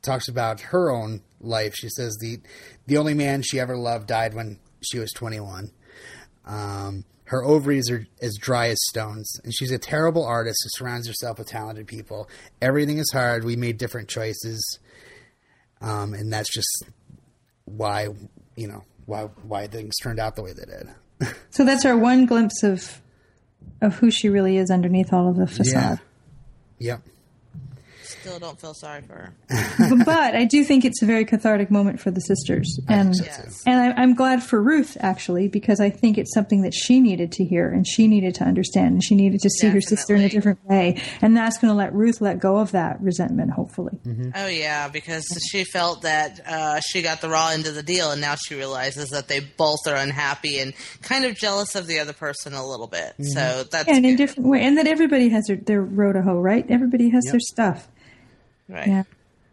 talks 0.02 0.30
about 0.30 0.62
her 0.62 0.90
own 0.90 1.22
life. 1.42 1.76
She 1.76 1.90
says 1.90 2.18
the 2.22 2.40
the 2.86 2.98
only 2.98 3.14
man 3.14 3.42
she 3.42 3.60
ever 3.60 3.76
loved 3.78 4.08
died 4.08 4.34
when 4.34 4.60
she 4.82 4.98
was 4.98 5.12
21. 5.12 5.72
Um, 6.46 7.04
her 7.28 7.44
ovaries 7.44 7.90
are 7.92 8.08
as 8.22 8.38
dry 8.38 8.70
as 8.70 8.78
stones, 8.90 9.30
and 9.44 9.54
she's 9.54 9.72
a 9.72 9.78
terrible 9.78 10.26
artist 10.26 10.60
who 10.64 10.70
surrounds 10.78 11.08
herself 11.08 11.38
with 11.38 11.48
talented 11.48 11.86
people. 11.86 12.30
Everything 12.62 13.00
is 13.00 13.12
hard. 13.12 13.44
We 13.44 13.56
made 13.56 13.78
different 13.78 14.08
choices, 14.08 14.80
um, 15.82 16.14
and 16.14 16.32
that's 16.32 16.52
just 16.54 16.86
why 17.66 18.08
you 18.56 18.68
know 18.68 18.84
why 19.06 19.24
why 19.44 19.68
things 19.68 19.96
turned 20.02 20.20
out 20.20 20.36
the 20.36 20.44
way 20.44 20.54
they 20.54 20.66
did. 20.66 20.90
So 21.50 21.66
that's 21.66 21.86
our 21.86 21.98
one 21.98 22.28
glimpse 22.28 22.62
of 22.64 23.02
of 23.82 23.96
who 23.96 24.12
she 24.12 24.30
really 24.30 24.58
is 24.58 24.70
underneath 24.70 25.12
all 25.12 25.28
of 25.30 25.36
the 25.36 25.48
facade. 25.48 26.00
Yep. 26.80 27.02
Still 28.28 28.40
don't 28.40 28.60
feel 28.60 28.74
sorry 28.74 29.02
for 29.04 29.14
her. 29.14 30.04
but 30.06 30.36
I 30.36 30.44
do 30.44 30.66
think 30.66 30.84
it's 30.84 31.02
a 31.02 31.06
very 31.06 31.24
cathartic 31.24 31.72
moment 31.72 32.02
for 32.02 32.12
the 32.12 32.20
sisters, 32.20 32.78
and 32.90 33.16
Yes. 33.16 33.64
and 33.66 33.80
I, 33.80 34.02
I'm 34.02 34.16
glad 34.16 34.44
for 34.44 34.62
Ruth 34.62 34.98
actually 35.00 35.48
because 35.48 35.80
I 35.80 35.90
think 35.90 36.18
it's 36.18 36.34
something 36.34 36.62
that 36.64 36.74
she 36.74 37.00
needed 37.00 37.32
to 37.34 37.46
hear 37.46 37.70
and 37.70 37.88
she 37.88 38.06
needed 38.08 38.36
to 38.36 38.44
understand 38.44 38.96
and 38.96 39.04
she 39.04 39.16
needed 39.16 39.40
to 39.40 39.50
see 39.50 39.70
her 39.70 39.80
sister 39.80 40.14
in 40.14 40.24
a 40.24 40.30
different 40.30 40.64
way, 40.66 41.02
and 41.22 41.38
that's 41.38 41.58
going 41.58 41.72
to 41.72 41.76
let 41.76 41.94
Ruth 41.94 42.20
let 42.20 42.40
go 42.40 42.58
of 42.58 42.72
that 42.74 43.02
resentment. 43.02 43.52
Hopefully, 43.52 43.98
Oh 44.36 44.48
yeah, 44.48 44.90
because 44.90 45.26
she 45.50 45.64
felt 45.64 46.02
that 46.02 46.42
uh, 46.46 46.82
she 46.82 47.02
got 47.02 47.22
the 47.22 47.30
raw 47.30 47.50
end 47.50 47.66
of 47.66 47.76
the 47.76 47.84
deal, 47.84 48.12
and 48.12 48.20
now 48.20 48.36
she 48.36 48.56
realizes 48.56 49.10
that 49.12 49.30
they 49.30 49.40
both 49.40 49.88
are 49.88 49.96
unhappy 49.96 50.60
and 50.60 50.74
kind 51.02 51.24
of 51.24 51.34
jealous 51.36 51.76
of 51.76 51.88
the 51.88 52.00
other 52.00 52.14
person 52.14 52.54
a 52.54 52.68
little 52.68 52.88
bit. 52.88 53.14
So 53.22 53.64
that's 53.64 53.88
and 53.88 54.06
in 54.06 54.16
a 54.16 54.18
different 54.18 54.50
way, 54.50 54.64
and 54.64 54.78
that 54.78 54.88
everybody 54.88 55.30
has 55.30 55.46
their, 55.46 55.56
their 55.56 55.82
row 55.82 56.12
to 56.12 56.22
hoe, 56.22 56.42
right? 56.42 56.66
Everybody 56.70 57.10
has 57.10 57.24
their 57.24 57.40
stuff. 57.40 57.88
Right. 58.68 58.88
Yeah. 58.88 59.04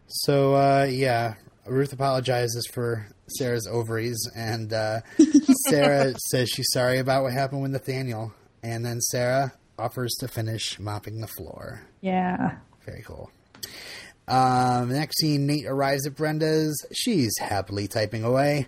So 0.07 0.55
uh, 0.55 0.87
yeah, 0.89 1.35
Ruth 1.65 1.93
apologizes 1.93 2.67
for 2.71 3.07
Sarah's 3.27 3.67
ovaries, 3.67 4.29
and 4.35 4.71
uh, 4.71 5.01
Sarah 5.69 6.13
says 6.29 6.49
she's 6.49 6.69
sorry 6.71 6.99
about 6.99 7.23
what 7.23 7.33
happened 7.33 7.61
with 7.61 7.71
Nathaniel, 7.71 8.33
and 8.61 8.85
then 8.85 9.01
Sarah 9.01 9.53
offers 9.77 10.13
to 10.19 10.27
finish 10.27 10.79
mopping 10.79 11.21
the 11.21 11.27
floor. 11.27 11.81
Yeah. 12.01 12.57
Very 12.85 13.01
cool. 13.01 13.31
Um, 14.27 14.89
next 14.89 15.19
scene, 15.19 15.45
Nate 15.45 15.65
arrives 15.65 16.07
at 16.07 16.15
Brenda's. 16.15 16.85
She's 16.93 17.33
happily 17.39 17.87
typing 17.87 18.23
away. 18.23 18.67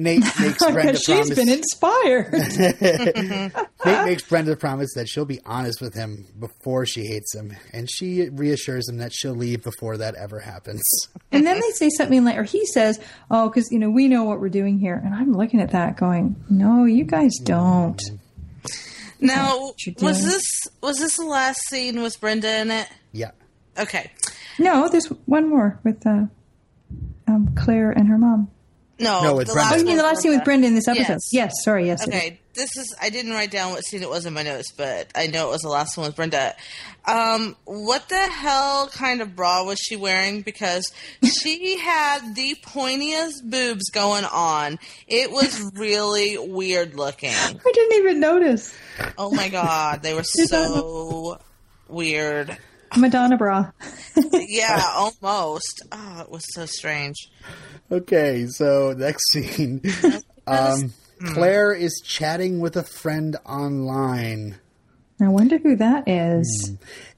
Nate 0.00 0.20
makes 0.40 0.58
Brenda 0.64 0.82
Because 0.92 1.00
she's 1.00 1.16
promise. 1.16 1.34
been 1.34 1.48
inspired. 1.48 2.32
Nate 3.84 4.04
makes 4.06 4.22
Brenda 4.28 4.54
promise 4.56 4.94
that 4.94 5.08
she'll 5.08 5.24
be 5.24 5.40
honest 5.44 5.80
with 5.80 5.92
him 5.94 6.24
before 6.38 6.86
she 6.86 7.04
hates 7.06 7.34
him, 7.34 7.56
and 7.72 7.90
she 7.90 8.28
reassures 8.28 8.88
him 8.88 8.98
that 8.98 9.12
she'll 9.12 9.34
leave 9.34 9.62
before 9.64 9.96
that 9.96 10.14
ever 10.14 10.38
happens. 10.38 10.80
And 11.32 11.44
then 11.44 11.60
they 11.60 11.70
say 11.70 11.90
something 11.90 12.24
like, 12.24 12.36
or 12.38 12.44
he 12.44 12.64
says, 12.66 13.00
"Oh, 13.30 13.48
because 13.48 13.72
you 13.72 13.78
know 13.80 13.90
we 13.90 14.06
know 14.06 14.22
what 14.22 14.40
we're 14.40 14.48
doing 14.48 14.78
here." 14.78 14.94
And 15.04 15.12
I'm 15.12 15.32
looking 15.32 15.60
at 15.60 15.72
that, 15.72 15.96
going, 15.96 16.36
"No, 16.48 16.84
you 16.84 17.02
guys 17.04 17.32
don't." 17.42 18.00
Now, 19.20 19.72
was 20.00 20.24
this 20.24 20.44
was 20.80 20.98
this 20.98 21.16
the 21.16 21.24
last 21.24 21.58
scene 21.68 22.02
with 22.02 22.20
Brenda 22.20 22.60
in 22.60 22.70
it? 22.70 22.88
Yeah. 23.12 23.32
Okay. 23.76 24.12
No, 24.60 24.88
there's 24.88 25.06
one 25.26 25.48
more 25.50 25.80
with 25.82 26.06
uh, 26.06 26.26
um, 27.26 27.52
Claire 27.56 27.90
and 27.90 28.06
her 28.08 28.16
mom. 28.18 28.48
No, 29.00 29.22
No, 29.22 29.36
with 29.36 29.46
the 29.46 29.52
Brenda. 29.52 29.68
Oh, 29.68 29.72
last 29.72 29.80
you 29.80 29.86
mean 29.86 29.96
the 29.96 30.02
last 30.02 30.22
scene 30.22 30.30
with 30.32 30.44
Brenda. 30.44 30.62
Brenda 30.62 30.66
in 30.68 30.74
this 30.74 30.88
episode? 30.88 31.12
Yes. 31.12 31.28
Yes. 31.32 31.52
Sorry. 31.62 31.86
Yes. 31.86 32.02
it 32.06 32.08
is. 32.08 32.14
Okay, 32.14 32.40
this 32.54 32.76
is 32.76 32.94
I 33.00 33.10
didn't 33.10 33.32
write 33.32 33.50
down 33.52 33.72
what 33.72 33.84
scene 33.84 34.02
it 34.02 34.10
was 34.10 34.26
in 34.26 34.34
my 34.34 34.42
notes, 34.42 34.72
but 34.76 35.10
I 35.14 35.28
know 35.28 35.48
it 35.48 35.52
was 35.52 35.62
the 35.62 35.68
last 35.68 35.96
one 35.96 36.06
with 36.08 36.16
Brenda. 36.16 36.54
Um, 37.04 37.56
what 37.64 38.08
the 38.08 38.16
hell 38.18 38.88
kind 38.88 39.22
of 39.22 39.34
bra 39.36 39.64
was 39.64 39.78
she 39.78 39.96
wearing? 39.96 40.42
Because 40.42 40.92
she 41.22 41.78
had 41.82 42.34
the 42.34 42.56
pointiest 42.66 43.44
boobs 43.44 43.88
going 43.90 44.24
on. 44.24 44.78
It 45.06 45.30
was 45.30 45.70
really 45.74 46.36
weird 46.36 46.94
looking. 46.94 47.30
I 47.34 47.72
didn't 47.72 47.98
even 47.98 48.20
notice 48.20 48.76
Oh 49.16 49.30
my 49.30 49.48
god, 49.48 50.02
they 50.02 50.12
were 50.14 50.22
so 50.24 51.40
weird. 51.88 52.56
Madonna 52.96 53.36
bra. 53.36 53.70
Yeah, 54.32 54.82
almost. 54.94 55.82
Oh, 55.92 56.20
it 56.22 56.30
was 56.30 56.44
so 56.54 56.66
strange. 56.66 57.28
Okay, 57.90 58.46
so 58.46 58.94
next 58.96 59.24
scene. 59.32 59.82
Um, 60.46 60.92
Claire 61.32 61.72
is 61.72 62.00
chatting 62.04 62.60
with 62.60 62.76
a 62.76 62.82
friend 62.82 63.36
online. 63.46 64.58
I 65.20 65.28
wonder 65.28 65.58
who 65.58 65.76
that 65.76 66.08
is. 66.08 66.76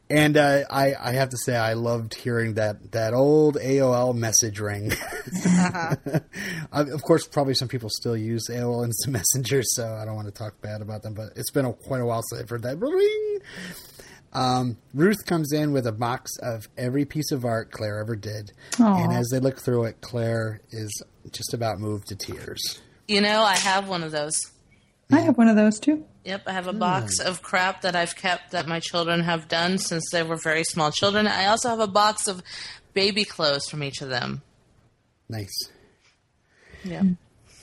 And 0.09 0.37
uh, 0.37 0.65
I, 0.69 0.95
I 0.99 1.13
have 1.13 1.29
to 1.29 1.37
say, 1.37 1.57
I 1.57 1.75
loved 1.75 2.15
hearing 2.15 2.55
that, 2.55 2.91
that 2.93 3.15
old 3.15 3.57
AOL 3.57 4.15
message 4.15 4.59
ring. 4.59 4.91
of 6.73 7.03
course, 7.03 7.29
probably 7.29 7.55
some 7.55 7.69
people 7.69 7.89
still 7.91 8.17
use 8.17 8.49
AOL 8.51 8.85
Instant 8.85 9.13
Messenger, 9.35 9.63
so 9.63 9.95
I 9.95 10.05
don't 10.05 10.17
want 10.17 10.27
to 10.27 10.35
talk 10.35 10.61
bad 10.61 10.83
about 10.83 11.03
them. 11.03 11.15
But 11.15 11.35
it's 11.37 11.53
been 11.53 11.65
a, 11.65 11.73
quite 11.73 12.01
a 12.01 12.07
while 12.07 12.23
since 12.23 12.43
I've 12.43 12.49
heard 12.49 12.63
that 12.63 12.79
ring. 12.79 13.39
Um, 14.33 14.77
Ruth 14.95 15.27
comes 15.27 15.53
in 15.53 15.73
with 15.73 15.87
a 15.87 15.93
box 15.93 16.31
of 16.39 16.69
every 16.79 17.05
piece 17.05 17.33
of 17.33 17.45
art 17.45 17.73
Claire 17.73 17.99
ever 17.99 18.15
did, 18.15 18.53
Aw. 18.79 19.03
and 19.05 19.13
as 19.13 19.29
they 19.31 19.41
look 19.41 19.59
through 19.59 19.85
it, 19.85 20.01
Claire 20.01 20.61
is 20.71 21.03
just 21.33 21.53
about 21.53 21.81
moved 21.81 22.09
to 22.09 22.17
tears. 22.17 22.81
You 23.09 23.21
know, 23.21 23.43
I 23.43 23.57
have 23.57 23.89
one 23.89 24.05
of 24.05 24.13
those. 24.13 24.35
I 25.13 25.19
have 25.21 25.37
one 25.37 25.49
of 25.49 25.57
those 25.57 25.81
too. 25.81 26.05
Yep, 26.25 26.43
I 26.47 26.53
have 26.53 26.69
a 26.69 26.73
box 26.73 27.19
of 27.19 27.43
crap 27.43 27.81
that 27.83 27.97
I've 27.97 28.15
kept 28.15 28.53
that 28.53 28.69
my 28.69 28.79
children 28.79 29.21
have 29.25 29.49
done 29.49 29.79
since 29.79 30.05
they 30.13 30.23
were 30.23 30.37
very 30.37 30.63
small 30.63 30.93
children. 30.93 31.27
I 31.27 31.47
also 31.47 31.69
have 31.71 31.81
a 31.81 31.89
box 31.89 32.29
of 32.29 32.43
baby 32.95 33.25
clothes 33.25 33.67
from 33.69 33.83
each 33.83 34.01
of 34.03 34.09
them. 34.11 34.43
Nice. 35.29 35.71
Yeah. 36.85 37.03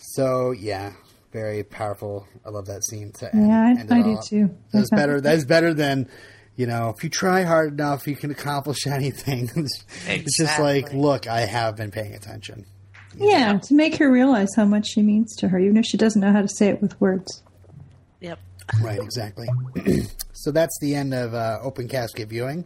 So 0.01 0.51
yeah, 0.51 0.93
very 1.31 1.63
powerful. 1.63 2.27
I 2.45 2.49
love 2.49 2.65
that 2.65 2.83
scene. 2.83 3.13
To 3.19 3.33
end, 3.33 3.47
Yeah, 3.47 3.61
I- 3.61 3.69
end 3.79 3.91
it 3.91 3.93
I 3.93 4.01
do 4.01 4.17
too. 4.27 4.47
That's 4.73 4.89
That's 4.89 5.01
better. 5.01 5.21
That's 5.21 5.45
better 5.45 5.73
than 5.73 6.09
you 6.57 6.67
know. 6.67 6.93
If 6.95 7.03
you 7.03 7.09
try 7.09 7.43
hard 7.43 7.71
enough, 7.71 8.05
you 8.05 8.17
can 8.17 8.31
accomplish 8.31 8.79
anything. 8.87 9.49
It's 9.55 10.37
just 10.37 10.59
like, 10.59 10.91
look, 10.91 11.27
I 11.27 11.41
have 11.41 11.77
been 11.77 11.91
paying 11.91 12.13
attention. 12.13 12.65
Yeah, 13.15 13.57
to 13.57 13.73
make 13.73 13.95
her 13.97 14.11
realize 14.11 14.49
how 14.55 14.65
much 14.65 14.87
she 14.89 15.01
means 15.01 15.35
to 15.37 15.47
her, 15.47 15.57
even 15.57 15.77
if 15.77 15.85
she 15.85 15.97
doesn't 15.97 16.21
know 16.21 16.31
how 16.31 16.41
to 16.41 16.47
say 16.47 16.67
it 16.67 16.81
with 16.81 16.99
words. 16.99 17.41
Yep. 18.19 18.39
Right, 18.81 18.99
exactly. 18.99 19.47
so 20.33 20.51
that's 20.51 20.77
the 20.81 20.93
end 20.93 21.13
of 21.13 21.33
uh, 21.33 21.59
open 21.63 21.87
casket 21.87 22.29
viewing. 22.29 22.65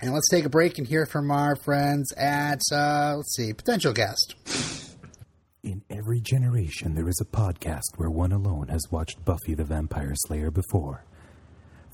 And 0.00 0.14
let's 0.14 0.28
take 0.30 0.44
a 0.44 0.48
break 0.48 0.78
and 0.78 0.86
hear 0.86 1.06
from 1.06 1.30
our 1.30 1.56
friends 1.56 2.12
at, 2.12 2.60
uh, 2.72 3.14
let's 3.16 3.34
see, 3.34 3.52
Potential 3.52 3.92
Cast. 3.92 4.34
In 5.62 5.82
every 5.90 6.20
generation, 6.20 6.94
there 6.94 7.08
is 7.08 7.20
a 7.20 7.24
podcast 7.24 7.96
where 7.96 8.10
one 8.10 8.32
alone 8.32 8.68
has 8.68 8.86
watched 8.90 9.24
Buffy 9.24 9.54
the 9.54 9.64
Vampire 9.64 10.14
Slayer 10.14 10.50
before. 10.50 11.04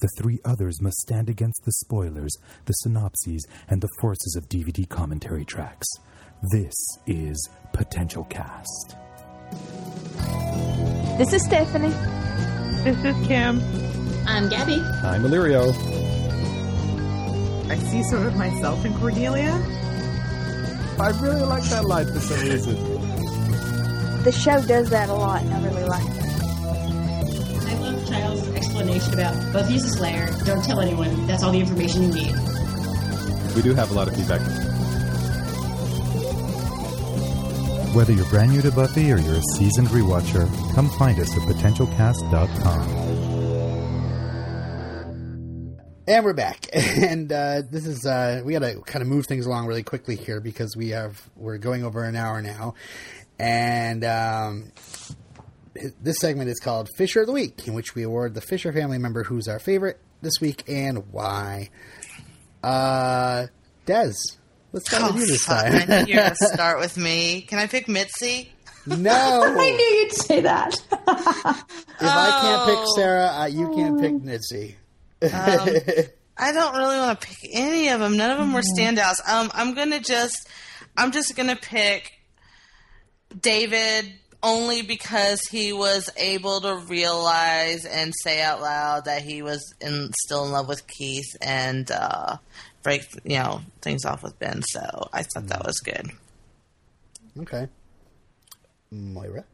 The 0.05 0.23
three 0.23 0.39
others 0.45 0.83
must 0.83 0.99
stand 0.99 1.31
against 1.31 1.65
the 1.65 1.73
spoilers, 1.73 2.37
the 2.67 2.75
synopses, 2.75 3.47
and 3.69 3.81
the 3.81 3.89
forces 4.03 4.37
of 4.37 4.47
DVD 4.51 4.87
commentary 4.87 5.47
tracks. 5.47 5.87
This 6.53 6.75
is 7.07 7.49
Potential 7.73 8.25
Cast. 8.25 8.97
This 11.17 11.33
is 11.33 11.43
Stephanie. 11.47 11.89
This 12.85 13.03
is 13.03 13.27
Kim. 13.27 13.63
I'm 14.27 14.51
Gabby. 14.51 14.83
I'm 15.03 15.23
Illyrio. 15.23 15.73
I 17.71 17.79
see 17.79 18.03
sort 18.03 18.27
of 18.27 18.37
myself 18.37 18.85
in 18.85 18.93
Cordelia. 18.99 19.55
I 21.01 21.19
really 21.23 21.47
like 21.47 21.65
that 21.71 21.87
line 21.87 22.13
for 22.13 22.21
some 22.21 22.41
reason. 22.41 22.75
The 24.23 24.33
show 24.33 24.61
does 24.67 24.91
that 24.91 25.09
a 25.09 25.15
lot, 25.15 25.41
and 25.41 25.55
I 25.55 25.65
really 25.65 25.85
like 25.85 26.05
it. 26.05 26.24
I 28.15 28.29
love 28.29 28.39
Giles' 28.39 28.57
explanation 28.57 29.15
about 29.15 29.53
Buffy's 29.53 29.85
a 29.85 29.91
Slayer. 29.91 30.31
Don't 30.45 30.65
tell 30.65 30.81
anyone. 30.81 31.27
That's 31.27 31.43
all 31.43 31.53
the 31.53 31.61
information 31.61 32.03
you 32.05 32.13
need. 32.13 32.35
We 33.55 33.63
do 33.63 33.75
have 33.75 33.91
a 33.91 33.95
lot 33.95 34.09
of 34.09 34.17
feedback. 34.17 34.41
Whether 37.95 38.13
you're 38.13 38.27
brand 38.27 38.51
new 38.53 38.63
to 38.63 38.73
Buffy 38.73 39.13
or 39.13 39.19
you're 39.19 39.37
a 39.37 39.43
seasoned 39.57 39.89
rewatcher, 39.89 40.49
come 40.75 40.89
find 40.99 41.19
us 41.21 41.31
at 41.37 41.43
potentialcast.com. 41.43 43.05
And 46.07 46.25
we're 46.25 46.33
back. 46.35 46.67
And 46.75 47.33
uh, 47.33 47.63
this 47.71 47.87
is, 47.87 48.05
uh, 48.05 48.43
we 48.45 48.53
got 48.53 48.61
to 48.61 48.81
kind 48.83 49.03
of 49.03 49.09
move 49.09 49.27
things 49.27 49.47
along 49.47 49.67
really 49.67 49.83
quickly 49.83 50.17
here 50.17 50.41
because 50.41 50.77
we 50.77 50.91
have, 50.91 51.29
we're 51.37 51.59
going 51.59 51.85
over 51.85 52.05
an 52.05 52.17
hour 52.17 52.43
now. 52.43 52.75
And 53.39 54.05
um, 54.05 54.73
this 56.01 56.17
segment 56.19 56.49
is 56.51 56.61
called 56.61 56.89
Fisher 56.97 57.21
of 57.23 57.27
the 57.27 57.33
Week, 57.33 57.67
in 57.67 57.75
which 57.75 57.95
we 57.95 58.03
award 58.03 58.35
the 58.35 58.41
Fisher 58.41 58.73
family 58.73 58.99
member 58.99 59.25
who's 59.25 59.49
our 59.49 59.59
favorite 59.59 60.01
this 60.23 60.41
week 60.41 60.63
and 60.69 61.11
why. 61.13 61.71
Uh, 62.63 63.47
Des, 63.87 64.13
let's 64.73 64.89
start 64.89 65.13
with 65.13 65.23
you 65.23 65.27
this 65.29 65.45
fuck, 65.45 65.65
time. 65.67 65.75
I 65.91 66.03
knew 66.03 66.09
you 66.13 66.17
were 66.17 66.23
going 66.23 66.31
to 66.39 66.47
start 66.47 66.79
with 66.79 66.97
me. 66.97 67.43
Can 67.43 67.59
I 67.59 67.67
pick 67.67 67.89
Mitzi? 67.89 68.51
no! 68.87 69.13
I 69.59 69.71
knew 69.71 69.85
you'd 70.01 70.13
say 70.13 70.41
that. 70.43 70.75
If 70.75 70.91
I 72.01 72.39
can't 72.41 72.67
pick 72.69 72.79
Oh. 72.79 72.93
Sarah, 72.97 73.27
uh, 73.41 73.47
you 73.47 73.71
can't 73.75 74.01
pick 74.01 74.15
Mitzi. 74.23 74.77
Um, 75.23 75.31
I 76.37 76.53
don't 76.53 76.75
really 76.77 76.99
want 76.99 77.21
to 77.21 77.27
pick 77.27 77.39
any 77.53 77.89
of 77.89 78.01
them. 78.01 78.17
None 78.17 78.31
of 78.31 78.39
them 78.39 78.53
were 78.53 78.63
standouts. 78.77 79.17
Um, 79.29 79.51
I'm 79.55 79.75
gonna 79.75 80.01
just, 80.01 80.49
I'm 80.97 81.13
just 81.13 81.37
gonna 81.37 81.57
pick 81.57 82.13
David 83.41 84.13
only 84.45 84.83
because 84.83 85.41
he 85.51 85.73
was 85.73 86.11
able 86.17 86.61
to 86.61 86.77
realize 86.77 87.85
and 87.87 88.13
say 88.23 88.43
out 88.43 88.61
loud 88.61 89.07
that 89.07 89.23
he 89.23 89.43
was 89.43 89.75
in, 89.81 90.11
still 90.25 90.45
in 90.45 90.53
love 90.53 90.69
with 90.69 90.87
Keith 90.87 91.37
and 91.41 91.91
uh, 91.91 92.37
break, 92.83 93.03
you 93.25 93.39
know, 93.39 93.63
things 93.81 94.05
off 94.05 94.23
with 94.23 94.39
Ben. 94.39 94.63
So 94.63 95.09
I 95.13 95.23
thought 95.23 95.49
that 95.49 95.65
was 95.65 95.81
good. 95.81 96.11
okay. 97.41 97.69
Moira? 98.93 99.45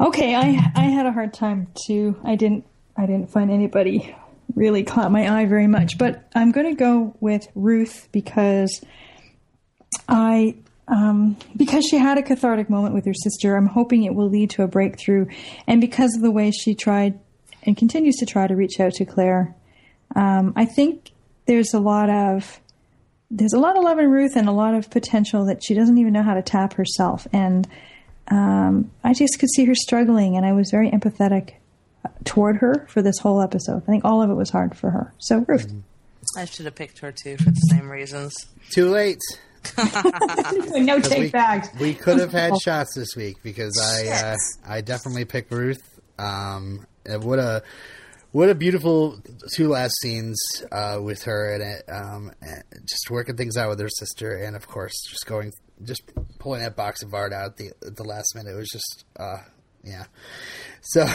Okay, 0.00 0.34
I 0.34 0.72
I 0.74 0.84
had 0.84 1.06
a 1.06 1.12
hard 1.12 1.34
time 1.34 1.68
too. 1.86 2.16
I 2.24 2.36
didn't 2.36 2.64
I 2.96 3.06
didn't 3.06 3.30
find 3.30 3.50
anybody 3.50 4.14
really 4.54 4.82
caught 4.82 5.10
my 5.10 5.40
eye 5.40 5.46
very 5.46 5.66
much, 5.66 5.98
but 5.98 6.28
I'm 6.34 6.52
going 6.52 6.66
to 6.66 6.78
go 6.78 7.14
with 7.20 7.46
Ruth 7.54 8.08
because 8.12 8.82
I 10.08 10.56
um, 10.88 11.36
because 11.56 11.84
she 11.84 11.98
had 11.98 12.18
a 12.18 12.22
cathartic 12.22 12.70
moment 12.70 12.94
with 12.94 13.04
her 13.06 13.14
sister. 13.14 13.56
I'm 13.56 13.66
hoping 13.66 14.04
it 14.04 14.14
will 14.14 14.28
lead 14.28 14.50
to 14.50 14.62
a 14.62 14.68
breakthrough, 14.68 15.26
and 15.66 15.80
because 15.80 16.14
of 16.14 16.22
the 16.22 16.30
way 16.30 16.50
she 16.50 16.74
tried 16.74 17.18
and 17.62 17.76
continues 17.76 18.16
to 18.16 18.26
try 18.26 18.46
to 18.46 18.54
reach 18.54 18.78
out 18.78 18.92
to 18.94 19.04
Claire, 19.04 19.54
um, 20.14 20.52
I 20.56 20.64
think 20.64 21.12
there's 21.46 21.74
a 21.74 21.80
lot 21.80 22.10
of 22.10 22.60
there's 23.30 23.52
a 23.52 23.58
lot 23.58 23.76
of 23.76 23.82
love 23.82 23.98
in 23.98 24.10
Ruth 24.10 24.36
and 24.36 24.48
a 24.48 24.52
lot 24.52 24.74
of 24.74 24.90
potential 24.90 25.46
that 25.46 25.62
she 25.64 25.74
doesn't 25.74 25.98
even 25.98 26.12
know 26.12 26.22
how 26.22 26.34
to 26.34 26.42
tap 26.42 26.74
herself. 26.74 27.26
And 27.32 27.68
um, 28.28 28.90
I 29.02 29.14
just 29.14 29.38
could 29.38 29.50
see 29.50 29.64
her 29.64 29.74
struggling, 29.74 30.36
and 30.36 30.46
I 30.46 30.52
was 30.52 30.70
very 30.70 30.90
empathetic 30.90 31.54
toward 32.24 32.58
her 32.58 32.86
for 32.88 33.02
this 33.02 33.18
whole 33.18 33.40
episode. 33.42 33.82
I 33.82 33.86
think 33.86 34.04
all 34.04 34.22
of 34.22 34.30
it 34.30 34.34
was 34.34 34.50
hard 34.50 34.76
for 34.76 34.90
her. 34.90 35.12
So, 35.18 35.44
Ruth. 35.46 35.72
I 36.36 36.44
should 36.44 36.66
have 36.66 36.74
picked 36.74 36.98
her 36.98 37.12
too 37.12 37.36
for 37.36 37.50
the 37.50 37.60
same 37.70 37.88
reasons. 37.88 38.34
Too 38.70 38.90
late. 38.90 39.20
no 40.76 41.00
take 41.00 41.32
we. 41.32 41.68
We 41.78 41.94
could 41.94 42.18
have 42.18 42.32
had 42.32 42.56
shots 42.62 42.94
this 42.94 43.14
week 43.16 43.36
because 43.42 43.78
I 43.80 44.08
uh, 44.08 44.36
I 44.66 44.80
definitely 44.80 45.24
picked 45.24 45.52
Ruth. 45.52 45.82
Um, 46.18 46.86
and 47.04 47.22
what 47.24 47.38
a 47.38 47.62
what 48.32 48.50
a 48.50 48.54
beautiful 48.54 49.20
two 49.54 49.68
last 49.68 49.94
scenes 50.00 50.38
uh, 50.70 50.98
with 51.02 51.22
her 51.24 51.54
and 51.54 51.62
it, 51.62 51.84
um, 51.90 52.32
just 52.88 53.10
working 53.10 53.36
things 53.36 53.56
out 53.56 53.70
with 53.70 53.80
her 53.80 53.88
sister, 53.88 54.36
and 54.36 54.56
of 54.56 54.66
course 54.66 54.94
just 55.08 55.26
going 55.26 55.52
just 55.82 56.02
pulling 56.38 56.62
that 56.62 56.76
box 56.76 57.02
of 57.02 57.14
art 57.14 57.32
out 57.32 57.46
at 57.52 57.56
the 57.56 57.70
at 57.86 57.96
the 57.96 58.04
last 58.04 58.34
minute. 58.34 58.52
It 58.52 58.56
was 58.56 58.68
just 58.68 59.04
uh, 59.18 59.38
yeah. 59.82 60.04
So 60.82 61.06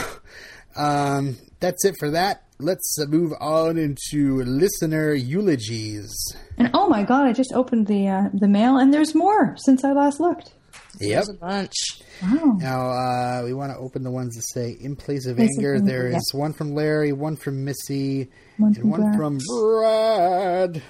um, 0.76 1.36
that's 1.60 1.84
it 1.84 1.94
for 1.98 2.10
that. 2.10 2.42
Let's 2.58 2.96
uh, 3.00 3.06
move 3.06 3.32
on 3.40 3.76
into 3.76 4.42
listener 4.44 5.14
eulogies. 5.14 6.12
And 6.58 6.70
oh 6.74 6.88
my 6.88 7.02
god, 7.02 7.26
I 7.26 7.32
just 7.32 7.52
opened 7.52 7.86
the 7.88 8.08
uh, 8.08 8.28
the 8.32 8.46
mail, 8.48 8.78
and 8.78 8.92
there's 8.94 9.14
more 9.14 9.56
since 9.58 9.82
I 9.84 9.92
last 9.92 10.20
looked. 10.20 10.52
Yep. 11.00 11.10
There's 11.24 11.28
a 11.30 11.34
bunch. 11.34 11.74
Wow. 12.22 12.56
Now 12.60 12.90
uh, 12.90 13.42
we 13.44 13.52
want 13.54 13.72
to 13.72 13.78
open 13.78 14.02
the 14.04 14.10
ones 14.10 14.36
that 14.36 14.42
say 14.52 14.76
"In 14.80 14.94
place 14.94 15.26
of 15.26 15.36
Place 15.36 15.48
of 15.58 15.58
anger." 15.58 15.74
anger, 15.74 15.86
There 15.86 16.06
is 16.08 16.30
yeah. 16.32 16.38
one 16.40 16.52
from 16.52 16.74
Larry, 16.74 17.12
one 17.12 17.34
from 17.36 17.64
Missy, 17.64 18.30
One 18.58 18.68
and 18.68 18.76
from 18.76 18.90
one 18.90 19.00
Brad. 19.00 19.16
from 19.16 19.38
Brad. 19.48 20.82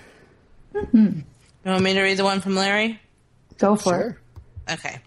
You 0.92 1.70
want 1.70 1.82
me 1.84 1.94
to 1.94 2.02
read 2.02 2.18
the 2.18 2.24
one 2.24 2.40
from 2.40 2.54
Larry? 2.56 3.00
Go 3.58 3.76
for 3.76 3.90
Sure. 3.90 4.18
Okay. 4.70 4.98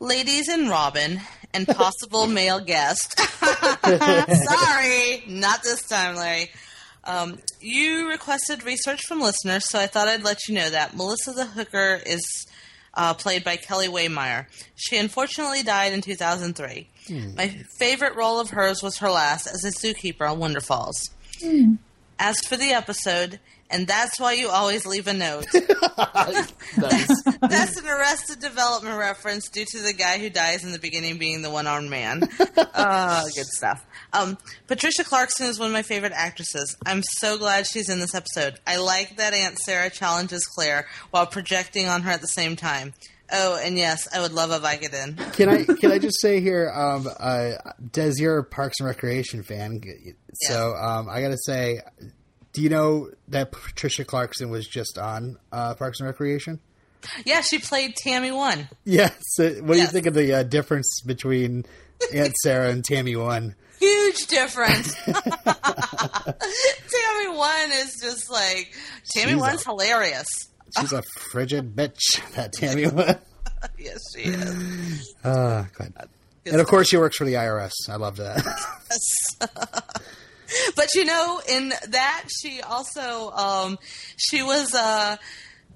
Ladies 0.00 0.48
and 0.48 0.68
Robin 0.68 1.20
and 1.54 1.66
possible 1.66 2.26
male 2.26 2.60
guest. 2.60 3.18
Sorry, 3.84 5.22
not 5.26 5.62
this 5.62 5.82
time, 5.88 6.16
Larry. 6.16 6.50
Um, 7.04 7.38
you 7.60 8.08
requested 8.08 8.62
research 8.64 9.04
from 9.06 9.20
listeners, 9.20 9.64
so 9.68 9.78
I 9.78 9.86
thought 9.86 10.08
I'd 10.08 10.22
let 10.22 10.46
you 10.48 10.54
know 10.54 10.70
that 10.70 10.96
Melissa 10.96 11.32
the 11.32 11.46
Hooker 11.46 12.00
is 12.06 12.20
uh, 12.94 13.14
played 13.14 13.42
by 13.42 13.56
Kelly 13.56 13.88
Waymire. 13.88 14.46
She 14.76 14.96
unfortunately 14.96 15.62
died 15.62 15.92
in 15.92 16.00
2003. 16.00 16.88
My 17.36 17.48
favorite 17.78 18.14
role 18.14 18.38
of 18.38 18.50
hers 18.50 18.82
was 18.82 18.98
her 18.98 19.10
last 19.10 19.46
as 19.48 19.64
a 19.64 19.72
zookeeper 19.72 20.30
on 20.30 20.38
Wonderfalls. 20.38 20.92
As 22.18 22.38
for 22.46 22.56
the 22.56 22.70
episode, 22.70 23.40
and 23.72 23.86
that's 23.86 24.20
why 24.20 24.34
you 24.34 24.48
always 24.48 24.86
leave 24.86 25.06
a 25.06 25.14
note. 25.14 25.46
Nice. 26.76 27.22
That's 27.40 27.76
an 27.76 27.86
Arrested 27.86 28.40
Development 28.40 28.98
reference 28.98 29.48
due 29.48 29.64
to 29.64 29.80
the 29.80 29.92
guy 29.92 30.18
who 30.18 30.30
dies 30.30 30.64
in 30.64 30.72
the 30.72 30.78
beginning 30.78 31.18
being 31.18 31.42
the 31.42 31.50
one 31.50 31.66
armed 31.66 31.90
man. 31.90 32.22
Uh, 32.56 33.24
good 33.34 33.46
stuff. 33.46 33.84
Um, 34.12 34.38
Patricia 34.66 35.04
Clarkson 35.04 35.46
is 35.46 35.58
one 35.58 35.68
of 35.68 35.72
my 35.72 35.82
favorite 35.82 36.12
actresses. 36.14 36.76
I'm 36.86 37.02
so 37.02 37.38
glad 37.38 37.66
she's 37.66 37.88
in 37.88 38.00
this 38.00 38.14
episode. 38.14 38.58
I 38.66 38.76
like 38.76 39.16
that 39.16 39.34
Aunt 39.34 39.58
Sarah 39.58 39.90
challenges 39.90 40.46
Claire 40.46 40.86
while 41.10 41.26
projecting 41.26 41.88
on 41.88 42.02
her 42.02 42.10
at 42.10 42.20
the 42.20 42.26
same 42.26 42.56
time. 42.56 42.94
Oh, 43.34 43.58
and 43.62 43.78
yes, 43.78 44.08
I 44.14 44.20
would 44.20 44.32
love 44.32 44.50
a 44.50 44.58
Vicodin. 44.58 45.16
Can 45.32 45.48
I 45.48 45.64
can 45.64 45.90
I 45.90 45.98
just 45.98 46.20
say 46.20 46.40
here, 46.40 46.70
um, 46.70 47.08
uh, 47.18 47.52
Des, 47.90 48.12
you're 48.18 48.38
a 48.38 48.44
Parks 48.44 48.78
and 48.78 48.86
Recreation 48.86 49.42
fan, 49.42 49.80
so 50.34 50.74
um, 50.74 51.08
I 51.08 51.22
got 51.22 51.28
to 51.28 51.38
say, 51.38 51.80
do 52.52 52.60
you 52.62 52.68
know 52.68 53.10
that 53.28 53.52
Patricia 53.52 54.04
Clarkson 54.04 54.50
was 54.50 54.66
just 54.66 54.98
on 54.98 55.38
uh, 55.52 55.74
Parks 55.74 56.00
and 56.00 56.06
Recreation? 56.06 56.60
Yeah, 57.24 57.40
she 57.40 57.58
played 57.58 57.94
Tammy 57.96 58.30
One. 58.30 58.68
Yes. 58.84 59.14
So 59.34 59.50
what 59.62 59.74
do 59.74 59.80
you 59.80 59.86
think 59.86 60.06
of 60.06 60.14
the 60.14 60.32
uh, 60.34 60.42
difference 60.44 61.00
between 61.04 61.64
Aunt 62.14 62.34
Sarah 62.42 62.68
and 62.70 62.84
Tammy 62.84 63.16
One? 63.16 63.54
Huge 63.80 64.26
difference. 64.28 64.94
Tammy 65.04 65.16
One 67.36 67.72
is 67.72 67.98
just 68.00 68.30
like 68.30 68.72
Tammy 69.14 69.32
She's 69.32 69.40
One's 69.40 69.62
a- 69.62 69.70
hilarious. 69.70 70.26
She's 70.78 70.92
a 70.92 71.02
frigid 71.18 71.74
bitch. 71.74 71.98
That 72.34 72.52
Tammy 72.52 72.86
One. 72.86 73.18
yes, 73.78 73.98
she 74.16 74.22
is. 74.22 75.14
Uh, 75.24 75.64
glad. 75.74 75.92
And 76.46 76.60
of 76.60 76.66
course, 76.66 76.88
she 76.88 76.96
works 76.96 77.16
for 77.16 77.24
the 77.24 77.34
IRS. 77.34 77.72
I 77.88 77.96
love 77.96 78.16
that. 78.16 78.44
But 80.82 80.94
you 80.96 81.04
know, 81.04 81.40
in 81.48 81.68
that 81.90 82.24
she 82.28 82.60
also 82.60 83.30
um, 83.30 83.78
she 84.16 84.42
was 84.42 84.74
uh, 84.74 85.16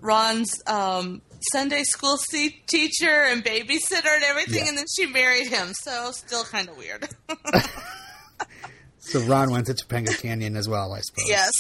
Ron's 0.01 0.51
um, 0.67 1.23
Sunday 1.53 1.85
school 1.85 2.17
se- 2.17 2.61
teacher 2.67 3.09
and 3.23 3.45
babysitter 3.45 4.13
and 4.15 4.25
everything, 4.25 4.65
Yeah. 4.65 4.69
and 4.71 4.79
then 4.79 4.87
she 4.97 5.07
married 5.07 5.47
him. 5.47 5.73
So 5.75 6.11
still 6.11 6.43
kind 6.43 6.69
of 6.69 6.77
weird. 6.77 7.09
so 8.99 9.21
Ron 9.21 9.53
went 9.53 9.67
to 9.67 9.75
Topanga 9.75 10.21
Canyon 10.21 10.57
as 10.57 10.69
well, 10.69 10.93
I 10.93 11.01
suppose. 11.03 11.29
yes. 11.29 11.53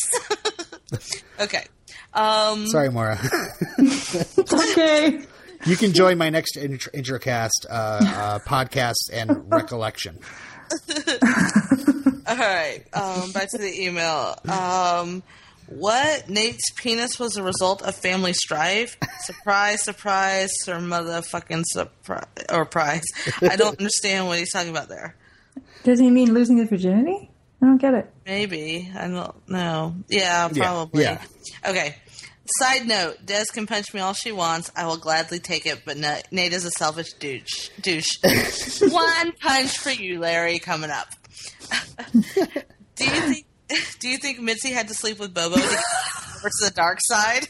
okay. 1.40 1.66
Um, 2.14 2.66
Sorry, 2.66 2.90
Maura. 2.90 3.16
okay. 3.78 5.20
You 5.66 5.76
can 5.76 5.92
join 5.92 6.18
my 6.18 6.30
next 6.30 6.56
intro- 6.56 6.92
Introcast 6.92 7.64
uh, 7.70 7.72
uh, 7.72 8.38
podcast 8.40 9.10
and 9.12 9.44
recollection. 9.52 10.18
All 12.28 12.36
right. 12.36 12.82
Um, 12.92 13.32
back 13.32 13.50
to 13.50 13.58
the 13.58 13.82
email. 13.84 14.36
Um, 14.48 15.22
what? 15.68 16.28
Nate's 16.28 16.70
penis 16.76 17.18
was 17.18 17.36
a 17.36 17.42
result 17.42 17.82
of 17.82 17.94
family 17.94 18.32
strife? 18.32 18.96
Surprise, 19.20 19.82
surprise, 19.84 20.50
or 20.68 20.74
motherfucking 20.76 21.64
surprise 21.66 22.24
or 22.52 22.64
prize. 22.64 23.04
I 23.42 23.56
don't 23.56 23.76
understand 23.78 24.26
what 24.26 24.38
he's 24.38 24.52
talking 24.52 24.70
about 24.70 24.88
there. 24.88 25.14
Does 25.84 26.00
he 26.00 26.10
mean 26.10 26.34
losing 26.34 26.58
his 26.58 26.68
virginity? 26.68 27.30
I 27.62 27.66
don't 27.66 27.78
get 27.80 27.94
it. 27.94 28.10
Maybe. 28.26 28.90
I 28.94 29.08
don't 29.08 29.48
know. 29.48 29.94
Yeah, 30.08 30.48
Yeah, 30.52 30.62
probably. 30.64 31.02
yeah. 31.04 31.22
Okay. 31.66 31.96
Side 32.60 32.86
note, 32.86 33.16
Des 33.24 33.46
can 33.52 33.66
punch 33.66 33.92
me 33.92 34.00
all 34.00 34.12
she 34.12 34.30
wants. 34.30 34.70
I 34.76 34.86
will 34.86 34.98
gladly 34.98 35.40
take 35.40 35.66
it, 35.66 35.82
but 35.84 35.96
Na- 35.96 36.20
Nate 36.30 36.52
is 36.52 36.64
a 36.64 36.70
selfish 36.70 37.12
douche. 37.14 37.70
douche. 37.80 38.10
One 38.82 39.32
punch 39.40 39.78
for 39.78 39.90
you, 39.90 40.20
Larry, 40.20 40.58
coming 40.60 40.90
up. 40.90 41.08
do 42.96 43.04
you 43.04 43.20
think 43.20 43.46
do 44.00 44.08
you 44.08 44.18
think 44.18 44.40
Mitzi 44.40 44.70
had 44.70 44.88
to 44.88 44.94
sleep 44.94 45.18
with 45.18 45.34
Bobo 45.34 45.56
to 45.56 45.60
get 45.60 45.70
over 46.38 46.48
to 46.48 46.64
the 46.64 46.72
dark 46.74 46.98
side? 47.02 47.48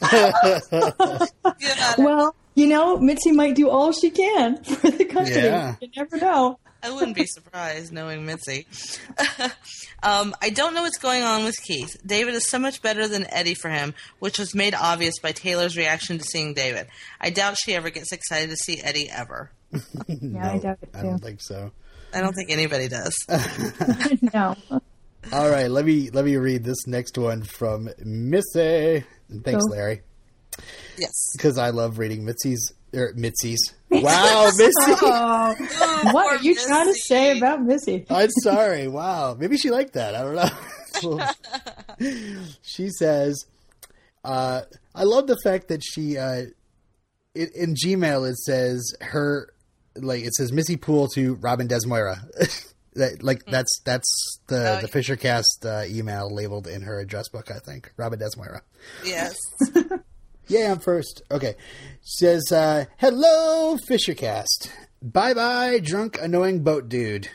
yeah, 1.60 1.94
Well, 1.98 2.34
you 2.54 2.66
know, 2.66 2.98
Mitzi 2.98 3.32
might 3.32 3.54
do 3.54 3.68
all 3.68 3.92
she 3.92 4.10
can 4.10 4.62
for 4.64 4.90
the 4.90 5.04
company. 5.04 5.36
Yeah. 5.36 5.76
You 5.80 5.88
never 5.96 6.16
know. 6.16 6.58
I 6.82 6.90
wouldn't 6.90 7.16
be 7.16 7.26
surprised 7.26 7.92
knowing 7.92 8.24
Mitzi. 8.26 8.66
um, 10.02 10.34
I 10.40 10.50
don't 10.50 10.72
know 10.74 10.82
what's 10.82 10.98
going 10.98 11.22
on 11.22 11.44
with 11.44 11.56
Keith. 11.62 11.96
David 12.06 12.34
is 12.34 12.48
so 12.48 12.58
much 12.58 12.80
better 12.80 13.08
than 13.08 13.26
Eddie 13.30 13.54
for 13.54 13.68
him, 13.68 13.92
which 14.20 14.38
was 14.38 14.54
made 14.54 14.74
obvious 14.74 15.18
by 15.18 15.32
Taylor's 15.32 15.76
reaction 15.76 16.18
to 16.18 16.24
seeing 16.24 16.54
David. 16.54 16.86
I 17.20 17.30
doubt 17.30 17.56
she 17.58 17.74
ever 17.74 17.90
gets 17.90 18.12
excited 18.12 18.50
to 18.50 18.56
see 18.56 18.80
Eddie 18.80 19.10
ever. 19.10 19.50
Yeah, 20.06 20.52
I 20.52 20.58
doubt 20.58 20.78
it 20.80 20.90
I 20.94 21.02
don't 21.02 21.18
think 21.18 21.40
so. 21.40 21.72
I 22.14 22.20
don't 22.20 22.32
think 22.32 22.50
anybody 22.50 22.88
does. 22.88 23.14
no. 24.34 24.56
All 25.32 25.50
right, 25.50 25.70
let 25.70 25.84
me 25.84 26.10
let 26.10 26.24
me 26.24 26.36
read 26.36 26.64
this 26.64 26.86
next 26.86 27.18
one 27.18 27.42
from 27.42 27.88
Missy. 28.04 29.04
And 29.28 29.44
Thanks, 29.44 29.64
Cool. 29.64 29.76
Larry. 29.76 30.02
Yes, 30.98 31.32
because 31.36 31.58
I 31.58 31.70
love 31.70 31.98
reading 31.98 32.24
Mitzi's 32.24 32.72
or 32.94 33.12
Mitzi's. 33.14 33.74
Wow, 33.88 34.50
Missy. 34.56 34.72
Oh, 35.00 35.54
what 36.12 36.26
are 36.26 36.42
you 36.42 36.54
trying 36.54 36.86
to 36.86 36.94
say 36.94 37.38
about 37.38 37.62
Missy? 37.62 38.04
I'm 38.10 38.28
sorry. 38.42 38.88
Wow, 38.88 39.34
maybe 39.38 39.56
she 39.56 39.70
liked 39.70 39.94
that. 39.94 40.14
I 40.14 40.22
don't 40.22 40.34
know. 41.10 41.32
she 42.62 42.88
says, 42.90 43.46
uh, 44.24 44.62
"I 44.94 45.04
love 45.04 45.28
the 45.28 45.38
fact 45.44 45.68
that 45.68 45.82
she 45.84 46.18
uh, 46.18 46.46
it, 47.34 47.54
in 47.54 47.74
Gmail 47.74 48.28
it 48.28 48.36
says 48.38 48.92
her 49.00 49.50
like 50.00 50.24
it 50.24 50.34
says 50.34 50.52
Missy 50.52 50.76
Pool 50.76 51.08
to 51.08 51.34
Robin 51.36 51.68
Desmoira. 51.68 52.18
that 52.94 53.22
like 53.22 53.44
that's 53.46 53.80
that's 53.84 54.38
the 54.46 54.78
the 54.82 54.88
Fisher 54.88 55.16
Cast 55.16 55.64
uh, 55.66 55.82
email 55.86 56.32
labeled 56.32 56.66
in 56.66 56.82
her 56.82 56.98
address 57.00 57.28
book. 57.28 57.50
I 57.50 57.58
think 57.58 57.92
Robin 57.96 58.18
Desmoira. 58.18 58.60
Yes. 59.04 59.36
Yeah, 60.48 60.70
I'm 60.70 60.78
first. 60.78 61.22
Okay. 61.28 61.56
Says, 62.02 62.52
uh, 62.52 62.84
hello, 62.98 63.76
Fishercast. 63.90 64.70
Bye 65.02 65.34
bye, 65.34 65.80
drunk, 65.82 66.18
annoying 66.22 66.62
boat 66.62 66.88
dude. 66.88 67.28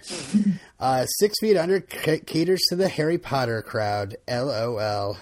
Uh, 0.80 1.06
six 1.06 1.36
feet 1.42 1.58
under 1.58 1.86
c- 1.92 2.20
caters 2.20 2.62
to 2.70 2.78
the 2.78 2.88
Harry 2.88 3.18
Potter 3.18 3.62
crowd. 3.62 4.16
LOL. 4.30 5.18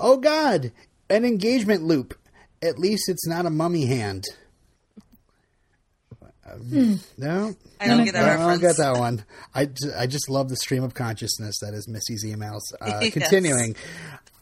Oh 0.00 0.16
god, 0.16 0.72
an 1.10 1.26
engagement 1.26 1.82
loop. 1.82 2.14
At 2.62 2.78
least 2.78 3.10
it's 3.10 3.26
not 3.26 3.44
a 3.44 3.50
mummy 3.50 3.84
hand. 3.84 4.24
Hmm. 6.56 6.94
No, 7.16 7.54
I 7.80 7.86
don't 7.88 8.04
get 8.04 8.14
that 8.14 8.38
I 8.38 8.46
don't 8.48 8.60
get 8.60 8.76
that 8.78 8.96
one. 8.98 9.24
I, 9.54 9.68
I 9.96 10.06
just 10.06 10.28
love 10.28 10.48
the 10.48 10.56
stream 10.56 10.82
of 10.84 10.94
consciousness 10.94 11.58
that 11.60 11.74
is 11.74 11.88
Missy's 11.88 12.24
emails. 12.26 12.60
Uh, 12.80 13.00
Yes. 13.02 13.12
Continuing, 13.12 13.76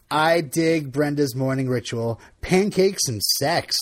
I 0.09 0.41
dig 0.41 0.91
Brenda's 0.91 1.35
morning 1.35 1.67
ritual: 1.69 2.19
pancakes 2.41 3.07
and 3.07 3.21
sex. 3.21 3.75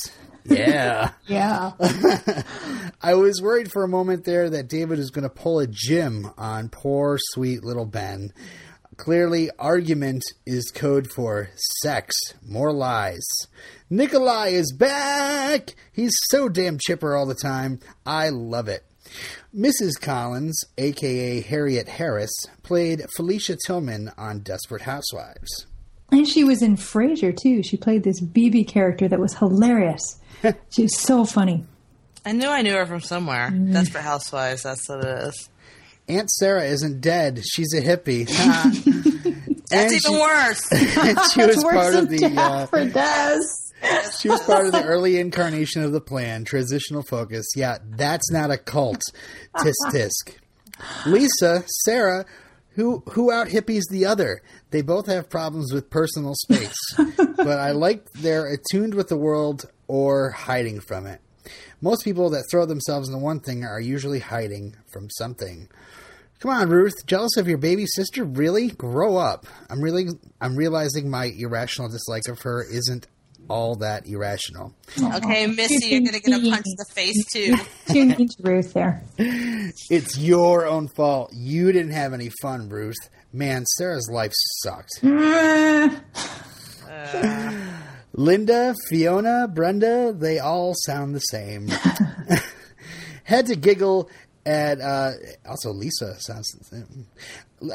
Yeah. 0.46 1.12
Yeah. 1.28 1.72
I 3.02 3.16
was 3.16 3.42
worried 3.42 3.72
for 3.72 3.84
a 3.84 3.88
moment 3.88 4.26
there 4.26 4.50
that 4.52 4.68
David 4.68 5.00
was 5.00 5.10
going 5.10 5.24
to 5.24 5.30
pull 5.30 5.60
a 5.60 5.66
Jim 5.68 6.30
on 6.38 6.70
poor, 6.70 7.18
sweet 7.20 7.64
little 7.64 7.86
Ben. 7.86 8.32
Clearly, 8.98 9.50
argument 9.60 10.24
is 10.46 10.72
code 10.72 11.12
for 11.12 11.50
sex. 11.82 12.16
More 12.48 12.72
lies. 12.72 13.26
Nikolai 13.90 14.48
is 14.48 14.72
back! 14.72 15.76
He's 15.92 16.14
so 16.30 16.50
damn 16.50 16.78
chipper 16.80 17.16
all 17.16 17.26
the 17.26 17.36
time. 17.36 17.80
I 18.06 18.30
love 18.30 18.68
it. 18.68 18.84
Mrs. 19.56 20.00
Collins, 20.02 20.60
aka 20.78 21.42
Harriet 21.42 21.88
Harris, 21.88 22.34
played 22.64 23.06
Felicia 23.16 23.58
Tillman 23.66 24.12
on 24.18 24.40
Desperate 24.40 24.84
Housewives. 24.84 25.68
And 26.12 26.28
she 26.28 26.44
was 26.44 26.62
in 26.62 26.78
Frasier 26.78 27.36
too. 27.36 27.64
She 27.64 27.78
played 27.78 28.04
this 28.04 28.22
Bebe 28.22 28.64
character 28.64 29.08
that 29.08 29.20
was 29.20 29.36
hilarious. 29.36 30.20
she 30.72 30.84
was 30.84 30.98
so 30.98 31.26
funny. 31.26 31.66
I 32.26 32.32
knew 32.32 32.48
I 32.48 32.62
knew 32.62 32.74
her 32.74 32.86
from 32.86 33.02
somewhere. 33.02 33.52
Mm. 33.52 33.74
Desperate 33.74 34.04
Housewives, 34.04 34.64
that's 34.64 34.88
what 34.90 35.04
it 35.06 35.28
is. 35.28 35.50
Aunt 36.08 36.30
Sarah 36.30 36.64
isn't 36.66 37.02
dead. 37.02 37.42
She's 37.46 37.74
a 37.74 37.82
hippie. 37.82 38.28
That's 39.68 39.72
And 39.72 39.92
even 39.92 40.00
she- 40.00 40.12
worse. 40.12 40.72
and 40.72 41.18
she 41.34 41.46
was 41.46 41.64
worse 41.64 41.74
part 41.76 41.96
of 41.96 42.10
the 42.10 42.18
death 42.18 42.38
uh, 42.38 42.66
for 42.68 42.86
Des. 42.86 43.40
she 44.20 44.30
was 44.30 44.42
part 44.44 44.66
of 44.68 44.72
the 44.72 44.84
early 44.84 45.18
incarnation 45.20 45.84
of 45.84 45.92
the 45.92 46.02
plan 46.02 46.44
transitional 46.46 47.04
focus 47.04 47.46
yeah 47.56 47.78
that's 47.92 48.32
not 48.32 48.50
a 48.50 48.58
cult 48.58 49.02
tisk 49.58 49.74
tisk 49.92 50.36
lisa 51.06 51.64
sarah 51.84 52.26
who 52.72 53.04
who 53.12 53.32
out 53.32 53.48
hippies 53.48 53.84
the 53.92 54.06
other 54.06 54.42
they 54.72 54.82
both 54.82 55.06
have 55.08 55.30
problems 55.30 55.72
with 55.74 55.90
personal 55.92 56.34
space 56.36 56.76
but 57.36 57.60
i 57.60 57.72
like 57.72 58.12
they're 58.14 58.48
attuned 58.52 58.96
with 58.96 59.08
the 59.10 59.18
world 59.18 59.66
or 59.88 60.32
hiding 60.32 60.80
from 60.80 61.06
it 61.06 61.20
most 61.86 62.04
people 62.04 62.32
that 62.32 62.44
throw 62.52 62.66
themselves 62.66 63.08
into 63.08 63.20
one 63.20 63.40
thing 63.40 63.64
are 63.64 63.80
usually 63.80 64.20
hiding 64.20 64.76
from 64.92 65.08
something 65.12 65.70
Come 66.40 66.52
on, 66.52 66.70
Ruth. 66.70 67.06
Jealous 67.08 67.38
of 67.38 67.48
your 67.48 67.58
baby 67.58 67.86
sister? 67.88 68.24
Really? 68.24 68.68
Grow 68.68 69.16
up. 69.18 69.48
I'm 69.70 69.82
really 69.82 70.08
I'm 70.42 70.56
realizing 70.56 71.10
my 71.10 71.32
irrational 71.36 71.90
dislike 71.90 72.28
of 72.28 72.42
her 72.42 72.62
isn't 72.62 73.08
all 73.50 73.76
that 73.78 74.06
irrational. 74.08 74.74
Okay, 75.02 75.48
Missy, 75.48 75.88
you're 75.88 76.02
gonna 76.02 76.20
get 76.20 76.34
a 76.34 76.50
punch 76.50 76.66
in 76.66 76.76
the 76.78 76.86
face 76.94 77.26
too. 77.32 77.56
Too 77.94 78.06
mean 78.06 78.30
Ruth 78.42 78.74
there. 78.74 79.04
It's 79.18 80.18
your 80.18 80.68
own 80.68 80.88
fault. 80.90 81.32
You 81.34 81.72
didn't 81.72 81.94
have 81.94 82.14
any 82.14 82.30
fun, 82.42 82.70
Ruth. 82.70 83.10
Man, 83.32 83.66
Sarah's 83.78 84.10
life 84.12 84.34
sucked. 84.62 85.00
Uh. 86.96 87.82
Linda, 88.18 88.74
Fiona, 88.88 89.48
Brenda, 89.48 90.14
they 90.14 90.40
all 90.40 90.74
sound 90.86 91.14
the 91.14 91.20
same. 91.20 91.68
Had 93.24 93.48
to 93.48 93.56
giggle 93.56 94.10
at, 94.46 94.80
uh, 94.80 95.12
also 95.48 95.72
Lisa 95.72 96.20
sounds 96.20 96.50
the 96.52 96.64
same. 96.64 97.08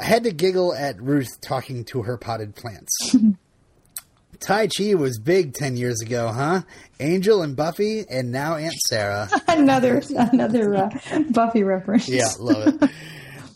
Had 0.01 0.25
to 0.25 0.33
giggle 0.33 0.75
at 0.75 1.01
Ruth 1.01 1.41
talking 1.41 1.85
to 1.87 2.03
her 2.03 2.17
potted 2.17 2.55
plants. 2.55 3.15
Tai 4.41 4.69
Chi 4.69 4.95
was 4.95 5.19
big 5.19 5.53
10 5.53 5.77
years 5.77 6.01
ago, 6.01 6.29
huh? 6.29 6.63
Angel 6.99 7.43
and 7.43 7.55
Buffy, 7.55 8.07
and 8.09 8.33
now 8.33 8.57
Aunt 8.57 8.73
Sarah. 8.89 9.29
another 9.49 10.03
another 10.17 10.75
uh, 10.77 10.91
Buffy 11.31 11.63
reference. 11.63 12.09
Yeah, 12.09 12.29
love 12.39 12.81
it. 12.83 12.91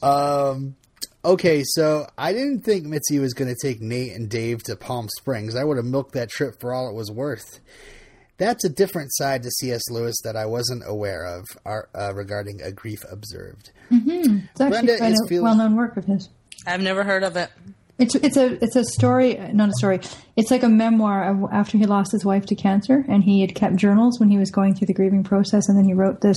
um, 0.03 0.77
okay, 1.25 1.63
so 1.65 2.07
I 2.19 2.33
didn't 2.33 2.61
think 2.61 2.85
Mitzi 2.85 3.19
was 3.19 3.33
going 3.35 3.53
to 3.53 3.57
take 3.61 3.81
Nate 3.81 4.13
and 4.13 4.29
Dave 4.29 4.63
to 4.65 4.77
Palm 4.77 5.09
Springs. 5.19 5.57
I 5.57 5.65
would 5.65 5.77
have 5.77 5.87
milked 5.87 6.13
that 6.13 6.31
trip 6.31 6.61
for 6.61 6.73
all 6.73 6.89
it 6.89 6.95
was 6.95 7.11
worth. 7.11 7.61
That's 8.37 8.65
a 8.65 8.69
different 8.69 9.15
side 9.15 9.45
to 9.45 9.51
C.S. 9.51 9.83
Lewis 9.91 10.17
that 10.25 10.37
I 10.37 10.47
wasn't 10.47 10.83
aware 10.87 11.25
of 11.25 11.45
uh, 11.65 12.13
regarding 12.15 12.61
a 12.63 12.73
grief 12.73 12.99
observed. 13.11 13.71
Mm-hmm. 13.93 14.39
It's 14.51 14.61
actually 14.61 14.69
Brenda 14.71 14.97
quite 14.97 15.13
is 15.13 15.23
a 15.25 15.29
feeling- 15.29 15.45
well-known 15.45 15.77
work 15.77 15.97
of 15.97 16.05
his. 16.05 16.29
I've 16.67 16.81
never 16.81 17.05
heard 17.05 17.23
of 17.23 17.37
it. 17.37 17.51
It's 17.97 18.17
it's 18.17 18.37
a 18.37 18.63
it's 18.65 18.75
a 18.75 18.83
story, 18.83 19.37
not 19.53 19.69
a 19.69 19.73
story. 19.79 20.01
It's 20.35 20.51
like 20.51 20.65
a 20.65 20.69
memoir 20.69 21.31
of 21.31 21.53
after 21.53 21.79
he 21.79 21.87
lost 21.87 22.11
his 22.11 22.25
wife 22.25 22.45
to 22.47 22.57
cancer, 22.57 23.05
and 23.09 23.23
he 23.23 23.41
had 23.41 23.55
kept 23.55 23.77
journals 23.77 24.19
when 24.19 24.31
he 24.31 24.37
was 24.37 24.51
going 24.51 24.75
through 24.75 24.89
the 24.89 24.95
grieving 24.95 25.23
process, 25.23 25.69
and 25.69 25.79
then 25.79 25.85
he 25.85 25.95
wrote 25.95 26.21
this 26.21 26.37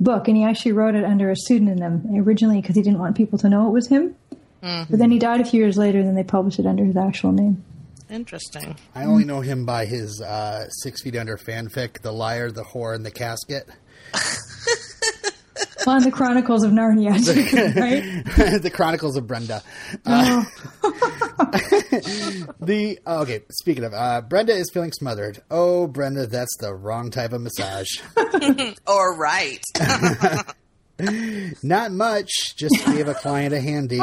book, 0.00 0.28
and 0.28 0.36
he 0.36 0.44
actually 0.44 0.72
wrote 0.72 0.94
it 0.94 1.04
under 1.04 1.30
a 1.30 1.36
pseudonym 1.36 2.06
originally 2.16 2.60
because 2.60 2.76
he 2.76 2.82
didn't 2.82 2.98
want 2.98 3.16
people 3.16 3.38
to 3.38 3.48
know 3.48 3.68
it 3.68 3.72
was 3.72 3.88
him. 3.88 4.14
But 4.60 4.98
then 4.98 5.10
he 5.10 5.18
died 5.18 5.40
a 5.40 5.44
few 5.44 5.60
years 5.60 5.76
later, 5.78 5.98
and 5.98 6.08
then 6.08 6.14
they 6.14 6.24
published 6.24 6.58
it 6.58 6.66
under 6.66 6.84
his 6.84 6.96
actual 6.96 7.32
name. 7.32 7.62
Interesting. 8.10 8.76
I 8.94 9.04
only 9.04 9.24
know 9.24 9.40
him 9.40 9.66
by 9.66 9.84
his 9.84 10.20
uh, 10.20 10.68
Six 10.70 11.02
Feet 11.02 11.14
Under 11.14 11.36
fanfic, 11.36 12.00
The 12.00 12.12
Liar, 12.12 12.50
the 12.50 12.64
Whore, 12.64 12.94
and 12.94 13.04
the 13.04 13.10
Casket. 13.10 13.68
On 15.86 16.02
the 16.02 16.10
Chronicles 16.10 16.64
of 16.64 16.72
Narnia, 16.72 17.10
right? 17.76 18.62
the 18.62 18.70
Chronicles 18.70 19.16
of 19.16 19.26
Brenda. 19.26 19.62
Uh, 20.04 20.44
the 22.60 22.98
oh, 23.06 23.22
okay. 23.22 23.40
Speaking 23.50 23.84
of, 23.84 23.94
uh, 23.94 24.20
Brenda 24.22 24.54
is 24.54 24.70
feeling 24.72 24.92
smothered. 24.92 25.40
Oh, 25.50 25.86
Brenda, 25.86 26.26
that's 26.26 26.56
the 26.58 26.74
wrong 26.74 27.10
type 27.10 27.32
of 27.32 27.40
massage. 27.40 27.86
or 28.86 29.16
right. 29.16 29.62
Not 31.62 31.92
much. 31.92 32.30
Just 32.56 32.84
gave 32.86 33.06
a 33.06 33.14
client 33.14 33.54
a 33.54 33.60
handy. 33.60 34.00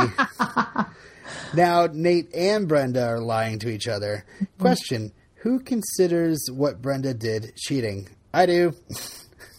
now 1.54 1.88
Nate 1.92 2.34
and 2.34 2.68
Brenda 2.68 3.06
are 3.06 3.20
lying 3.20 3.60
to 3.60 3.70
each 3.70 3.88
other. 3.88 4.26
Question: 4.60 5.12
Who 5.38 5.60
considers 5.60 6.48
what 6.52 6.82
Brenda 6.82 7.14
did 7.14 7.54
cheating? 7.58 8.08
I 8.34 8.46
do. 8.46 8.74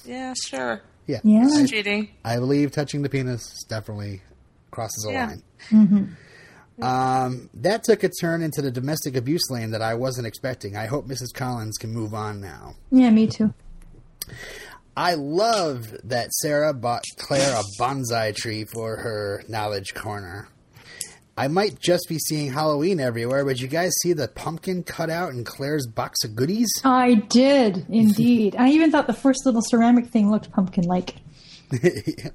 yeah, 0.07 0.33
sure. 0.43 0.83
Yeah. 1.07 1.21
Yeah. 1.25 1.47
I, 1.53 1.67
Cheating. 1.67 2.09
I 2.25 2.37
believe 2.37 2.73
touching 2.73 3.03
the 3.03 3.09
penis 3.09 3.65
definitely 3.69 4.23
crosses 4.71 5.07
a 5.09 5.13
Yeah. 5.13 5.27
line. 5.27 5.43
Mm-hmm. 5.71 6.83
Um, 6.83 7.49
that 7.55 7.85
took 7.85 8.03
a 8.03 8.11
turn 8.21 8.43
into 8.43 8.61
the 8.61 8.71
domestic 8.71 9.17
abuse 9.17 9.51
lane 9.51 9.71
that 9.71 9.81
I 9.81 9.95
wasn't 9.95 10.27
expecting. 10.27 10.77
I 10.77 10.87
hope 10.87 11.07
Mrs. 11.07 11.33
Collins 11.33 11.79
can 11.79 11.91
move 11.93 12.13
on 12.13 12.41
now. 12.41 12.75
Yeah, 12.91 13.11
me 13.11 13.27
too. 13.27 13.55
I 14.97 15.15
love 15.15 15.95
that 16.05 16.33
Sarah 16.33 16.75
bought 16.75 17.05
Claire 17.19 17.55
a 17.55 17.63
bonsai 17.79 18.35
tree 18.35 18.65
for 18.65 18.97
her 18.97 19.43
knowledge 19.49 19.95
corner. 19.95 20.49
I 21.37 21.49
might 21.49 21.79
just 21.79 22.09
be 22.09 22.19
seeing 22.19 22.51
Halloween 22.51 22.99
everywhere, 22.99 23.45
but 23.45 23.61
you 23.61 23.69
guys 23.69 23.93
see 24.01 24.15
the 24.15 24.27
pumpkin 24.27 24.83
cut 24.83 25.11
out 25.11 25.33
in 25.33 25.45
Claire's 25.45 25.87
box 25.87 26.25
of 26.25 26.35
goodies? 26.35 26.69
I 26.83 27.15
did 27.15 27.87
indeed. 27.91 28.57
I 28.59 28.71
even 28.71 28.91
thought 28.91 29.07
the 29.07 29.13
first 29.13 29.45
little 29.45 29.61
ceramic 29.61 30.09
thing 30.09 30.31
looked 30.31 30.51
pumpkin-like. 30.51 31.17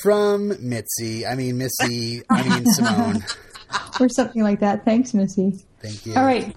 From 0.00 0.48
Mitzi. 0.66 1.26
I 1.26 1.34
mean, 1.34 1.58
Missy. 1.58 2.22
I 2.30 2.48
mean, 2.48 2.66
Simone. 2.66 3.24
or 4.00 4.08
something 4.08 4.42
like 4.42 4.60
that. 4.60 4.84
Thanks, 4.84 5.12
Missy. 5.12 5.64
Thank 5.80 6.06
you. 6.06 6.14
All 6.14 6.24
right. 6.24 6.56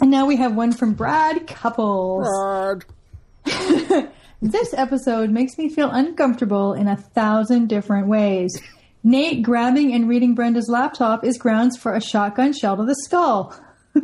And 0.00 0.10
now 0.10 0.26
we 0.26 0.36
have 0.36 0.54
one 0.54 0.72
from 0.72 0.94
Brad 0.94 1.46
Couples. 1.46 2.26
Brad. 2.26 2.84
This 4.40 4.72
episode 4.72 5.30
makes 5.30 5.58
me 5.58 5.68
feel 5.68 5.90
uncomfortable 5.90 6.72
in 6.72 6.86
a 6.86 6.96
thousand 6.96 7.68
different 7.68 8.06
ways. 8.06 8.62
Nate 9.08 9.42
grabbing 9.42 9.94
and 9.94 10.06
reading 10.06 10.34
Brenda's 10.34 10.68
laptop 10.68 11.24
is 11.24 11.38
grounds 11.38 11.78
for 11.78 11.94
a 11.94 12.00
shotgun 12.00 12.52
shell 12.52 12.76
to 12.76 12.84
the 12.84 12.94
skull. 13.06 13.58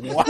Wow. 0.00 0.24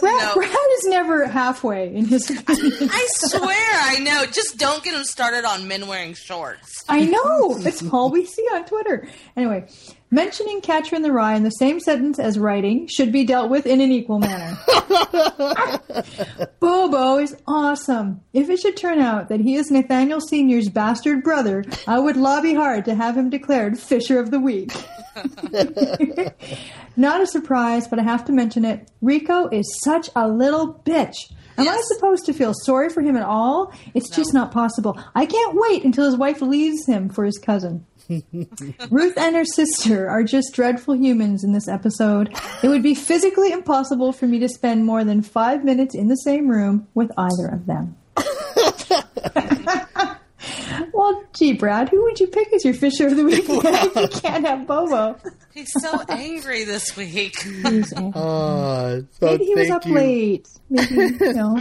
Brad, 0.00 0.34
Brad 0.34 0.56
is 0.78 0.86
never 0.86 1.26
halfway 1.26 1.94
in 1.94 2.06
his 2.06 2.30
opinion. 2.30 2.88
I 2.90 3.06
swear 3.10 3.70
I 3.82 3.98
know. 3.98 4.24
Just 4.24 4.56
don't 4.56 4.82
get 4.82 4.94
him 4.94 5.04
started 5.04 5.44
on 5.44 5.68
men 5.68 5.88
wearing 5.88 6.14
shorts. 6.14 6.82
I 6.88 7.04
know. 7.04 7.58
It's 7.58 7.86
all 7.92 8.10
we 8.10 8.24
see 8.24 8.42
on 8.54 8.64
Twitter. 8.64 9.06
Anyway, 9.36 9.66
mentioning 10.10 10.60
Catcher 10.60 10.96
in 10.96 11.02
the 11.02 11.12
Rye 11.12 11.34
in 11.34 11.42
the 11.42 11.50
same 11.50 11.80
sentence 11.80 12.18
as 12.18 12.38
writing 12.38 12.88
should 12.88 13.12
be 13.12 13.24
dealt 13.24 13.50
with 13.50 13.66
in 13.66 13.80
an 13.80 13.92
equal 13.92 14.18
manner. 14.18 14.58
Bobo 16.60 17.18
is 17.18 17.36
awesome. 17.46 18.20
If 18.32 18.50
it 18.50 18.58
should 18.60 18.76
turn 18.76 18.98
out 18.98 19.28
that 19.28 19.40
he 19.40 19.54
is 19.54 19.70
Nathaniel 19.70 20.20
Sr.'s 20.20 20.68
bastard 20.68 21.22
brother, 21.22 21.64
I 21.86 21.98
would 21.98 22.16
lobby 22.16 22.54
hard 22.54 22.84
to 22.86 22.94
have 22.94 23.16
him 23.16 23.30
declared 23.30 23.78
Fisher 23.78 24.18
of 24.18 24.30
the 24.30 24.40
Week. 24.40 24.72
Not 26.96 27.20
a 27.20 27.26
surprise, 27.26 27.88
but 27.88 27.98
I 27.98 28.02
have 28.02 28.24
to 28.26 28.32
mention 28.32 28.64
it. 28.64 28.90
Rico 29.00 29.48
is 29.48 29.80
such 29.82 30.10
a 30.16 30.28
little 30.28 30.74
bitch. 30.84 31.32
Am 31.58 31.68
I 31.68 31.80
supposed 31.84 32.24
to 32.26 32.32
feel 32.32 32.54
sorry 32.54 32.88
for 32.88 33.02
him 33.02 33.16
at 33.16 33.22
all? 33.22 33.72
It's 33.92 34.08
just 34.08 34.32
not 34.32 34.50
possible. 34.50 34.98
I 35.14 35.26
can't 35.26 35.56
wait 35.60 35.84
until 35.84 36.06
his 36.06 36.16
wife 36.16 36.40
leaves 36.40 36.86
him 36.86 37.10
for 37.10 37.24
his 37.24 37.38
cousin. 37.38 37.84
Ruth 38.90 39.16
and 39.16 39.36
her 39.36 39.44
sister 39.44 40.08
are 40.08 40.24
just 40.24 40.52
dreadful 40.52 40.96
humans 40.96 41.44
in 41.44 41.52
this 41.52 41.68
episode. 41.68 42.34
It 42.62 42.68
would 42.68 42.82
be 42.82 42.94
physically 42.94 43.52
impossible 43.52 44.12
for 44.12 44.26
me 44.26 44.38
to 44.40 44.48
spend 44.48 44.84
more 44.84 45.04
than 45.04 45.22
five 45.22 45.64
minutes 45.64 45.94
in 45.94 46.08
the 46.08 46.16
same 46.16 46.48
room 46.48 46.88
with 46.94 47.10
either 47.16 47.46
of 47.46 47.66
them. 47.66 47.96
well, 51.12 51.24
gee, 51.34 51.52
Brad, 51.52 51.88
who 51.88 52.02
would 52.02 52.18
you 52.20 52.26
pick 52.26 52.52
as 52.52 52.64
your 52.64 52.74
Fisher 52.74 53.06
of 53.08 53.16
the 53.16 53.24
Week 53.24 53.44
if 53.48 54.14
you 54.14 54.20
can't 54.20 54.46
have 54.46 54.66
Bobo? 54.66 55.16
He's 55.52 55.70
so 55.80 56.00
angry 56.08 56.64
this 56.64 56.96
week. 56.96 57.34
Uh, 57.44 59.00
so 59.00 59.06
Maybe 59.22 59.44
he 59.44 59.54
was 59.54 59.70
up 59.70 59.84
you. 59.86 59.94
late. 59.94 60.48
Maybe, 60.68 60.94
you 60.94 61.32
know. 61.32 61.58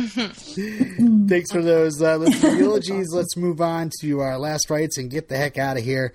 Thanks 1.27 1.51
for 1.51 1.61
those 1.61 2.01
uh, 2.01 2.17
listener 2.17 2.55
eulogies. 2.55 3.07
Let's 3.11 3.35
move 3.35 3.61
on 3.61 3.89
to 4.01 4.19
our 4.19 4.37
last 4.37 4.69
rites 4.69 4.97
and 4.97 5.09
get 5.09 5.27
the 5.27 5.37
heck 5.37 5.57
out 5.57 5.77
of 5.77 5.83
here. 5.83 6.13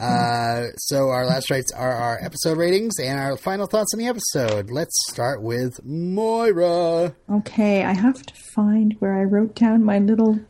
Uh, 0.00 0.68
so 0.78 1.10
our 1.10 1.26
last 1.26 1.50
rites 1.50 1.70
are 1.70 1.92
our 1.92 2.18
episode 2.22 2.56
ratings 2.56 2.94
and 2.98 3.20
our 3.20 3.36
final 3.36 3.66
thoughts 3.66 3.92
on 3.94 4.00
the 4.00 4.06
episode. 4.06 4.70
Let's 4.70 4.94
start 5.10 5.42
with 5.42 5.84
Moira 5.84 7.14
Okay, 7.30 7.84
I 7.84 7.92
have 7.92 8.22
to 8.24 8.34
find 8.54 8.96
where 9.00 9.12
I 9.18 9.24
wrote 9.24 9.54
down 9.54 9.84
my 9.84 9.98
little. 9.98 10.40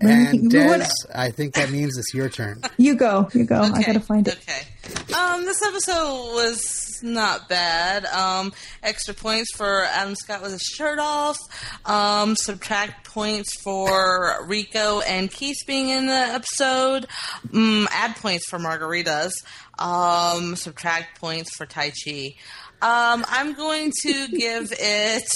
And 0.00 0.50
Des. 0.50 0.86
I 1.14 1.30
think 1.30 1.54
that 1.54 1.70
means 1.70 1.96
it's 1.98 2.12
your 2.14 2.28
turn. 2.28 2.62
You 2.78 2.96
go, 2.96 3.28
you 3.32 3.44
go. 3.44 3.60
I 3.60 3.82
gotta 3.82 4.00
find 4.00 4.26
it. 4.26 4.38
Okay. 4.38 5.14
Um, 5.16 5.44
this 5.44 5.62
episode 5.64 6.32
was 6.34 6.98
not 7.02 7.48
bad. 7.48 8.06
Um, 8.06 8.52
extra 8.82 9.14
points 9.14 9.54
for 9.54 9.82
Adam 9.84 10.14
Scott 10.16 10.42
with 10.42 10.52
his 10.52 10.62
shirt 10.62 10.98
off. 10.98 11.36
Um, 11.84 12.34
subtract 12.34 13.06
points 13.08 13.54
for 13.60 14.44
Rico 14.46 15.00
and 15.00 15.30
Keith 15.30 15.58
being 15.66 15.90
in 15.90 16.06
the 16.06 16.12
episode. 16.12 17.06
Um, 17.54 17.86
add 17.92 18.16
points 18.16 18.48
for 18.48 18.58
Margaritas. 18.58 19.32
Um, 19.78 20.56
subtract 20.56 21.20
points 21.20 21.54
for 21.54 21.66
Tai 21.66 21.92
Chi. 22.04 22.34
Um, 22.80 23.24
I'm 23.28 23.52
going 23.54 23.92
to 24.02 24.28
give 24.36 24.72
it 24.76 25.28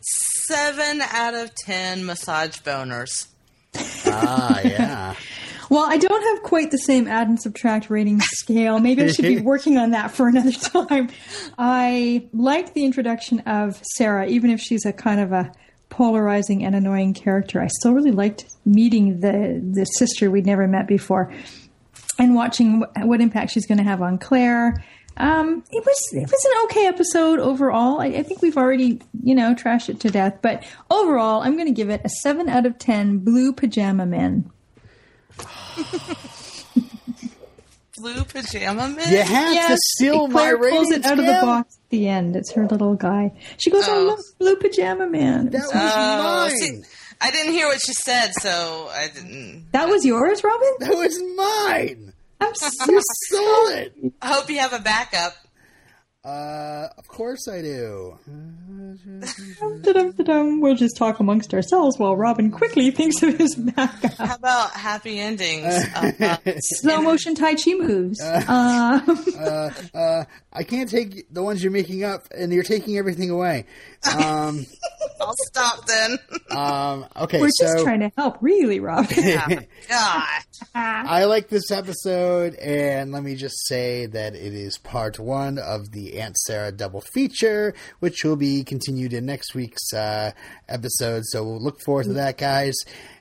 seven 0.00 1.02
out 1.02 1.34
of 1.34 1.54
ten 1.54 2.06
massage 2.06 2.58
boners. 2.60 3.26
Ah, 4.06 4.60
yeah. 4.62 5.14
Well, 5.68 5.84
I 5.84 5.96
don't 5.98 6.22
have 6.34 6.42
quite 6.44 6.70
the 6.70 6.78
same 6.78 7.08
add 7.08 7.28
and 7.28 7.40
subtract 7.40 7.90
rating 7.90 8.20
scale. 8.20 8.78
Maybe 8.78 9.02
I 9.02 9.08
should 9.08 9.24
be 9.24 9.40
working 9.42 9.76
on 9.78 9.90
that 9.90 10.12
for 10.12 10.28
another 10.28 10.52
time. 10.52 11.08
I 11.58 12.28
like 12.32 12.72
the 12.74 12.84
introduction 12.84 13.40
of 13.40 13.82
Sarah, 13.96 14.26
even 14.28 14.50
if 14.50 14.60
she's 14.60 14.84
a 14.86 14.92
kind 14.92 15.20
of 15.20 15.32
a 15.32 15.50
polarizing 15.88 16.64
and 16.64 16.74
annoying 16.74 17.14
character. 17.14 17.60
I 17.60 17.66
still 17.80 17.94
really 17.94 18.12
liked 18.12 18.44
meeting 18.64 19.20
the 19.20 19.60
the 19.72 19.84
sister 19.84 20.30
we'd 20.30 20.46
never 20.46 20.68
met 20.68 20.86
before, 20.86 21.32
and 22.18 22.34
watching 22.36 22.82
wh- 22.82 23.04
what 23.06 23.20
impact 23.20 23.50
she's 23.50 23.66
going 23.66 23.78
to 23.78 23.84
have 23.84 24.02
on 24.02 24.18
Claire. 24.18 24.84
Um, 25.18 25.64
it 25.70 25.84
was 25.84 25.96
it 26.12 26.30
was 26.30 26.44
an 26.44 26.52
okay 26.64 26.86
episode 26.86 27.38
overall. 27.38 28.00
I, 28.00 28.06
I 28.06 28.22
think 28.22 28.42
we've 28.42 28.56
already 28.58 29.00
you 29.22 29.34
know 29.34 29.54
trashed 29.54 29.88
it 29.88 30.00
to 30.00 30.10
death, 30.10 30.38
but 30.42 30.62
overall, 30.90 31.40
I'm 31.42 31.54
going 31.54 31.66
to 31.68 31.72
give 31.72 31.88
it 31.90 32.02
a 32.04 32.08
seven 32.08 32.48
out 32.48 32.66
of 32.66 32.78
ten. 32.78 33.18
Blue 33.18 33.52
pajama 33.52 34.04
men. 34.06 34.50
Blue 37.98 38.24
pajama 38.24 38.88
man. 38.90 39.10
You 39.10 39.22
have 39.22 39.68
to 39.70 39.76
steal 39.94 40.28
my 40.28 40.32
Claire 40.40 40.58
pulls 40.58 40.90
ratings, 40.90 40.92
it 40.92 41.06
out 41.06 41.18
of 41.18 41.24
the 41.24 41.32
box 41.40 41.76
at 41.78 41.88
the 41.90 42.08
end. 42.08 42.36
It's 42.36 42.52
her 42.52 42.66
little 42.66 42.94
guy. 42.94 43.32
She 43.56 43.70
goes, 43.70 43.84
"Oh, 43.88 44.00
Oh. 44.00 44.04
look, 44.04 44.20
blue 44.38 44.56
pajama 44.56 45.06
man." 45.06 45.48
That 45.48 45.62
was 45.62 45.72
Oh, 45.74 46.48
mine. 46.48 46.50
see, 46.58 46.82
I 47.22 47.30
didn't 47.30 47.54
hear 47.54 47.66
what 47.66 47.80
she 47.80 47.94
said, 47.94 48.32
so 48.34 48.90
I 48.92 49.08
didn't. 49.08 49.68
That 49.72 49.88
was 49.88 50.04
yours, 50.04 50.44
Robin. 50.44 50.68
That 50.80 50.94
was 50.94 51.18
mine. 51.36 52.12
I'm 52.40 52.52
You 52.88 53.00
stole 53.24 53.68
it. 53.68 53.94
I 54.22 54.34
hope 54.34 54.48
you 54.50 54.58
have 54.58 54.72
a 54.72 54.78
backup. 54.80 55.34
Uh, 56.26 56.88
of 56.98 57.06
course 57.06 57.46
I 57.46 57.62
do. 57.62 58.18
We'll 60.60 60.74
just 60.74 60.96
talk 60.96 61.20
amongst 61.20 61.54
ourselves 61.54 62.00
while 62.00 62.16
Robin 62.16 62.50
quickly 62.50 62.90
thinks 62.98 63.22
of 63.22 63.38
his 63.38 63.54
backup. 63.54 64.14
How 64.14 64.34
about 64.34 64.72
happy 64.72 65.20
endings? 65.20 65.72
Uh, 65.94 66.10
uh, 66.18 66.36
Slow 66.58 67.00
motion 67.00 67.36
Tai 67.36 67.54
Chi 67.54 67.74
moves. 67.74 68.20
Uh, 68.20 69.00
uh, 69.38 69.70
uh, 69.96 70.24
I 70.52 70.64
can't 70.64 70.90
take 70.90 71.32
the 71.32 71.44
ones 71.44 71.62
you're 71.62 71.70
making 71.70 72.02
up, 72.02 72.26
and 72.36 72.52
you're 72.52 72.64
taking 72.64 72.98
everything 72.98 73.30
away. 73.30 73.66
Um, 74.14 74.66
I'll 75.20 75.34
stop 75.46 75.86
then. 75.86 76.18
um, 76.50 77.06
okay, 77.16 77.40
we're 77.40 77.48
so 77.50 77.64
just 77.64 77.84
trying 77.84 78.00
to 78.00 78.12
help, 78.16 78.36
really, 78.40 78.80
Robin. 78.80 79.66
God. 79.88 80.26
I 80.74 81.24
like 81.24 81.48
this 81.48 81.70
episode, 81.70 82.54
and 82.56 83.12
let 83.12 83.22
me 83.22 83.34
just 83.34 83.66
say 83.66 84.06
that 84.06 84.34
it 84.34 84.54
is 84.54 84.78
part 84.78 85.18
one 85.18 85.58
of 85.58 85.92
the 85.92 86.20
Aunt 86.20 86.36
Sarah 86.38 86.72
double 86.72 87.00
feature, 87.00 87.74
which 88.00 88.24
will 88.24 88.36
be 88.36 88.62
continued 88.64 89.12
in 89.12 89.26
next 89.26 89.54
week's 89.54 89.92
uh, 89.92 90.32
episode. 90.68 91.22
So 91.26 91.44
we'll 91.44 91.62
look 91.62 91.80
forward 91.80 92.04
to 92.04 92.12
that, 92.14 92.38
guys. 92.38 92.74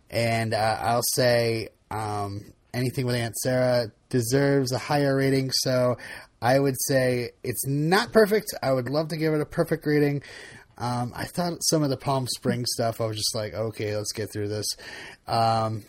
And 0.09 0.53
uh, 0.53 0.77
I'll 0.81 1.03
say 1.13 1.69
um, 1.91 2.53
anything 2.73 3.05
with 3.05 3.15
Aunt 3.15 3.35
Sarah 3.37 3.91
deserves 4.09 4.71
a 4.71 4.77
higher 4.77 5.15
rating. 5.15 5.51
So 5.51 5.97
I 6.41 6.59
would 6.59 6.75
say 6.79 7.31
it's 7.43 7.65
not 7.65 8.11
perfect. 8.11 8.47
I 8.61 8.71
would 8.71 8.89
love 8.89 9.07
to 9.09 9.17
give 9.17 9.33
it 9.33 9.41
a 9.41 9.45
perfect 9.45 9.85
rating. 9.85 10.21
Um, 10.77 11.13
I 11.15 11.25
thought 11.25 11.57
some 11.61 11.83
of 11.83 11.89
the 11.89 11.97
Palm 11.97 12.27
Springs 12.27 12.67
stuff, 12.73 12.99
I 13.01 13.05
was 13.05 13.17
just 13.17 13.33
like, 13.35 13.53
okay, 13.53 13.95
let's 13.95 14.11
get 14.11 14.31
through 14.31 14.49
this. 14.49 14.65
Um, 15.27 15.83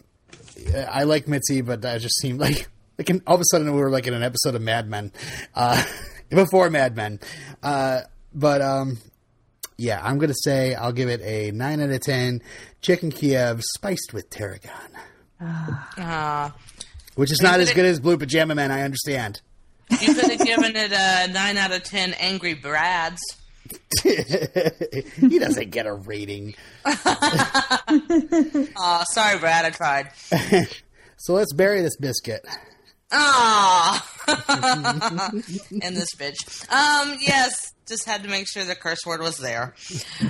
I 0.89 1.05
like 1.05 1.27
Mitzi, 1.29 1.61
but 1.61 1.83
that 1.83 2.01
just 2.01 2.19
seemed 2.21 2.41
like 2.41 2.69
like 2.99 3.11
an, 3.11 3.23
all 3.27 3.35
of 3.35 3.41
a 3.41 3.45
sudden 3.51 3.73
we 3.75 3.81
were 3.81 3.91
like 3.91 4.07
in 4.07 4.15
an 4.15 4.23
episode 4.23 4.55
of 4.55 4.63
Mad 4.63 4.89
Men, 4.89 5.13
uh, 5.55 5.83
before 6.31 6.71
Mad 6.71 6.97
Men. 6.97 7.21
Uh, 7.63 8.03
but 8.35 8.63
um, 8.63 8.99
yeah, 9.77 10.01
I'm 10.03 10.19
gonna 10.19 10.35
say 10.45 10.75
I'll 10.75 10.93
give 10.93 11.09
it 11.09 11.21
a 11.23 11.51
nine 11.51 11.81
out 11.81 11.91
of 11.91 12.01
ten. 12.01 12.41
Chicken 12.81 13.11
Kiev 13.11 13.63
spiced 13.63 14.13
with 14.15 14.31
tarragon, 14.31 14.71
Uh, 15.41 16.51
which 17.17 17.33
is 17.33 17.41
not 17.43 17.61
as 17.61 17.73
good 17.73 17.85
as 17.85 17.99
Blue 18.01 18.17
Pajama 18.17 18.55
Man. 18.55 18.71
I 18.71 18.83
understand. 18.83 19.41
you 20.01 20.15
could 20.15 20.31
have 20.31 20.45
given 20.47 20.75
it 20.77 20.93
a 20.93 21.33
9 21.33 21.57
out 21.59 21.71
of 21.73 21.83
10 21.85 22.15
Angry 22.15 22.55
Brads. 22.55 23.21
he 24.03 25.39
doesn't 25.39 25.71
get 25.71 25.87
a 25.87 25.95
rating. 25.95 26.55
Aw, 26.87 27.85
sorry, 29.13 29.39
Brad, 29.39 29.65
I 29.65 29.71
tried. 29.71 30.11
So 31.19 31.33
let's 31.33 31.55
bury 31.55 31.81
this 31.81 31.97
biscuit. 31.97 32.47
Ah, 33.11 34.07
and 35.83 35.97
this 35.97 36.15
bitch. 36.15 36.37
Um, 36.71 37.17
yes, 37.21 37.73
just 37.89 38.05
had 38.05 38.23
to 38.25 38.29
make 38.29 38.47
sure 38.47 38.65
the 38.65 38.75
curse 38.75 38.99
word 39.07 39.23
was 39.23 39.39
there. 39.39 39.75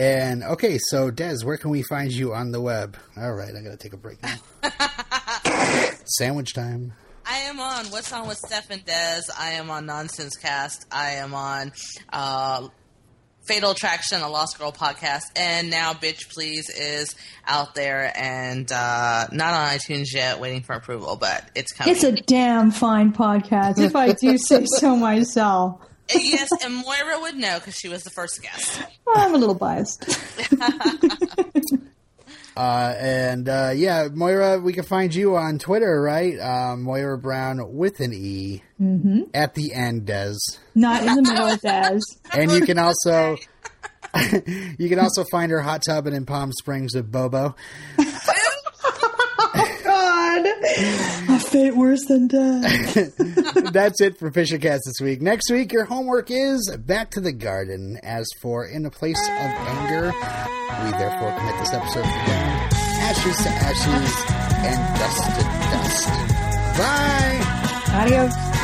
And 0.02 0.44
okay, 0.44 0.80
so 0.90 1.11
Des, 1.11 1.44
where 1.44 1.57
can 1.57 1.69
we 1.69 1.84
find 1.84 2.11
you 2.11 2.34
on 2.34 2.52
the 2.52 2.60
web? 2.60 2.98
All 3.15 3.34
right, 3.34 3.56
I 3.56 3.61
gotta 3.61 3.78
take 3.78 3.94
a 3.94 3.98
break 3.98 4.18
now. 4.23 4.34
Sandwich 6.06 6.56
time. 6.56 6.94
I 7.23 7.38
am 7.41 7.60
on 7.60 7.86
What's 7.91 8.11
On 8.11 8.28
with 8.28 8.40
Steph 8.40 8.72
and 8.72 8.84
Des. 8.84 9.22
I 9.38 9.52
am 9.52 9.69
on 9.69 9.86
Nonsense 9.86 10.38
Cast. 10.38 10.88
I 10.91 11.11
am 11.11 11.36
on 11.36 11.72
uh, 12.11 12.69
Fatal 13.45 13.69
Attraction, 13.69 14.23
a 14.23 14.28
Lost 14.28 14.57
Girl 14.57 14.72
podcast. 14.72 15.22
And 15.36 15.69
now 15.69 15.94
Bitch 15.94 16.30
Please 16.34 16.72
is 16.72 17.15
out 17.45 17.76
there 17.76 18.11
and 18.15 18.72
uh, 18.72 19.28
not 19.32 19.53
on 19.53 19.68
iTunes 19.68 20.07
yet, 20.15 20.40
waiting 20.40 20.64
for 20.64 20.73
approval, 20.73 21.15
but 21.15 21.48
it's 21.53 21.73
coming. 21.73 21.94
It's 21.94 22.03
a 22.03 22.14
damn 22.14 22.72
fine 22.72 23.14
podcast, 23.14 23.78
if 23.78 23.95
I 23.95 24.14
do 24.14 24.36
say 24.40 24.65
so 24.65 24.95
myself. 24.95 25.80
Yes, 26.15 26.49
and 26.63 26.75
Moira 26.75 27.19
would 27.21 27.35
know 27.35 27.59
because 27.59 27.75
she 27.75 27.89
was 27.89 28.03
the 28.03 28.09
first 28.09 28.41
guest. 28.41 28.81
I'm 29.15 29.35
a 29.35 29.38
little 29.38 29.55
biased. 29.55 30.05
Uh, 32.55 32.93
and 32.99 33.47
uh, 33.47 33.71
yeah, 33.73 34.09
Moira, 34.11 34.59
we 34.59 34.73
can 34.73 34.83
find 34.83 35.15
you 35.15 35.38
on 35.38 35.57
Twitter, 35.57 36.01
right? 36.01 36.38
Uh, 36.38 36.75
Moira 36.75 37.17
Brown 37.17 37.75
with 37.75 37.99
an 38.01 38.13
E 38.13 38.61
hmm 38.77 39.21
at 39.33 39.53
the 39.53 39.73
end, 39.73 40.05
Des. 40.05 40.35
Not 40.75 41.01
in 41.05 41.15
the 41.15 41.21
middle, 41.21 41.55
Des. 41.57 41.99
And 42.33 42.51
you 42.51 42.61
can 42.61 42.77
also 42.77 43.38
you 44.77 44.89
can 44.89 44.99
also 44.99 45.23
find 45.31 45.51
her 45.51 45.61
hot 45.61 45.83
tubbing 45.88 46.13
in 46.13 46.25
Palm 46.25 46.51
Springs 46.51 46.93
with 46.93 47.09
Bobo. 47.09 47.55
A 50.63 51.39
fate 51.39 51.75
worse 51.75 52.05
than 52.05 52.27
death. 52.27 52.93
That's 53.73 53.99
it 54.01 54.17
for 54.17 54.31
Fisher 54.31 54.57
Fishercast 54.57 54.81
this 54.85 55.01
week. 55.01 55.21
Next 55.21 55.49
week, 55.49 55.71
your 55.71 55.85
homework 55.85 56.29
is 56.29 56.75
back 56.77 57.11
to 57.11 57.21
the 57.21 57.33
garden. 57.33 57.97
As 58.03 58.27
for 58.41 58.65
in 58.65 58.85
a 58.85 58.91
place 58.91 59.21
of 59.21 59.31
anger, 59.31 60.05
we 60.05 60.91
therefore 60.91 61.35
commit 61.38 61.57
this 61.59 61.73
episode 61.73 62.03
to 62.03 62.61
ashes 63.01 63.38
to 63.38 63.49
ashes, 63.49 64.13
and 64.63 64.99
dust 64.99 65.23
to 65.35 65.43
dust. 65.73 66.07
Bye. 66.77 67.41
Adios. 67.93 68.60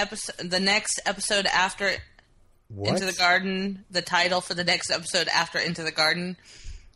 Episode, 0.00 0.50
the 0.50 0.60
next 0.60 1.00
episode 1.06 1.46
after 1.46 1.92
What? 2.68 2.90
Into 2.94 3.06
the 3.06 3.12
Garden, 3.12 3.84
the 3.90 4.02
title 4.02 4.40
for 4.40 4.54
the 4.54 4.64
next 4.64 4.90
episode 4.90 5.28
after 5.28 5.58
Into 5.58 5.82
the 5.82 5.92
Garden? 5.92 6.36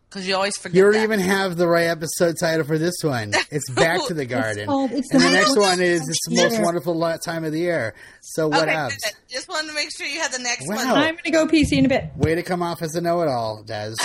Because 0.08 0.28
you 0.28 0.36
always 0.36 0.56
forget 0.56 0.76
You 0.76 0.82
don't 0.84 0.92
that. 0.92 1.02
even 1.02 1.18
have 1.18 1.56
the 1.56 1.66
right 1.66 1.88
episode 1.88 2.36
title 2.38 2.64
for 2.64 2.78
this 2.78 2.94
one. 3.02 3.32
It's 3.50 3.68
Back 3.70 4.06
to 4.06 4.14
the 4.14 4.26
Garden. 4.36 4.66
called- 4.66 4.92
it's 4.92 5.10
and 5.12 5.20
the 5.20 5.26
the 5.26 5.32
next 5.32 5.56
one 5.58 5.80
is 5.80 6.08
It's 6.08 6.18
the 6.28 6.36
most 6.36 6.60
wonderful 6.62 7.18
time 7.18 7.42
of 7.44 7.50
the 7.50 7.58
year. 7.58 7.94
So 8.22 8.46
what 8.46 8.68
okay, 8.68 8.76
else? 8.76 8.94
good. 8.94 9.12
Just 9.28 9.48
wanted 9.48 9.68
to 9.68 9.74
make 9.74 9.88
sure 9.96 10.06
you 10.06 10.20
had 10.20 10.30
the 10.32 10.38
next 10.38 10.68
Wow. 10.68 10.76
one. 10.76 11.02
I'm 11.02 11.16
gonna 11.16 11.32
go 11.32 11.46
PC 11.52 11.78
in 11.78 11.86
a 11.86 11.88
bit. 11.88 12.10
Way 12.16 12.36
to 12.36 12.44
come 12.44 12.62
off 12.62 12.80
as 12.82 12.94
a 12.94 13.00
know-it-all, 13.00 13.64
Des. 13.64 13.94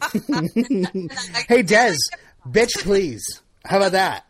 hey, 1.48 1.62
Des, 1.62 1.96
bitch, 2.48 2.70
please. 2.82 3.24
How 3.64 3.78
about 3.78 3.92
that? 3.92 4.24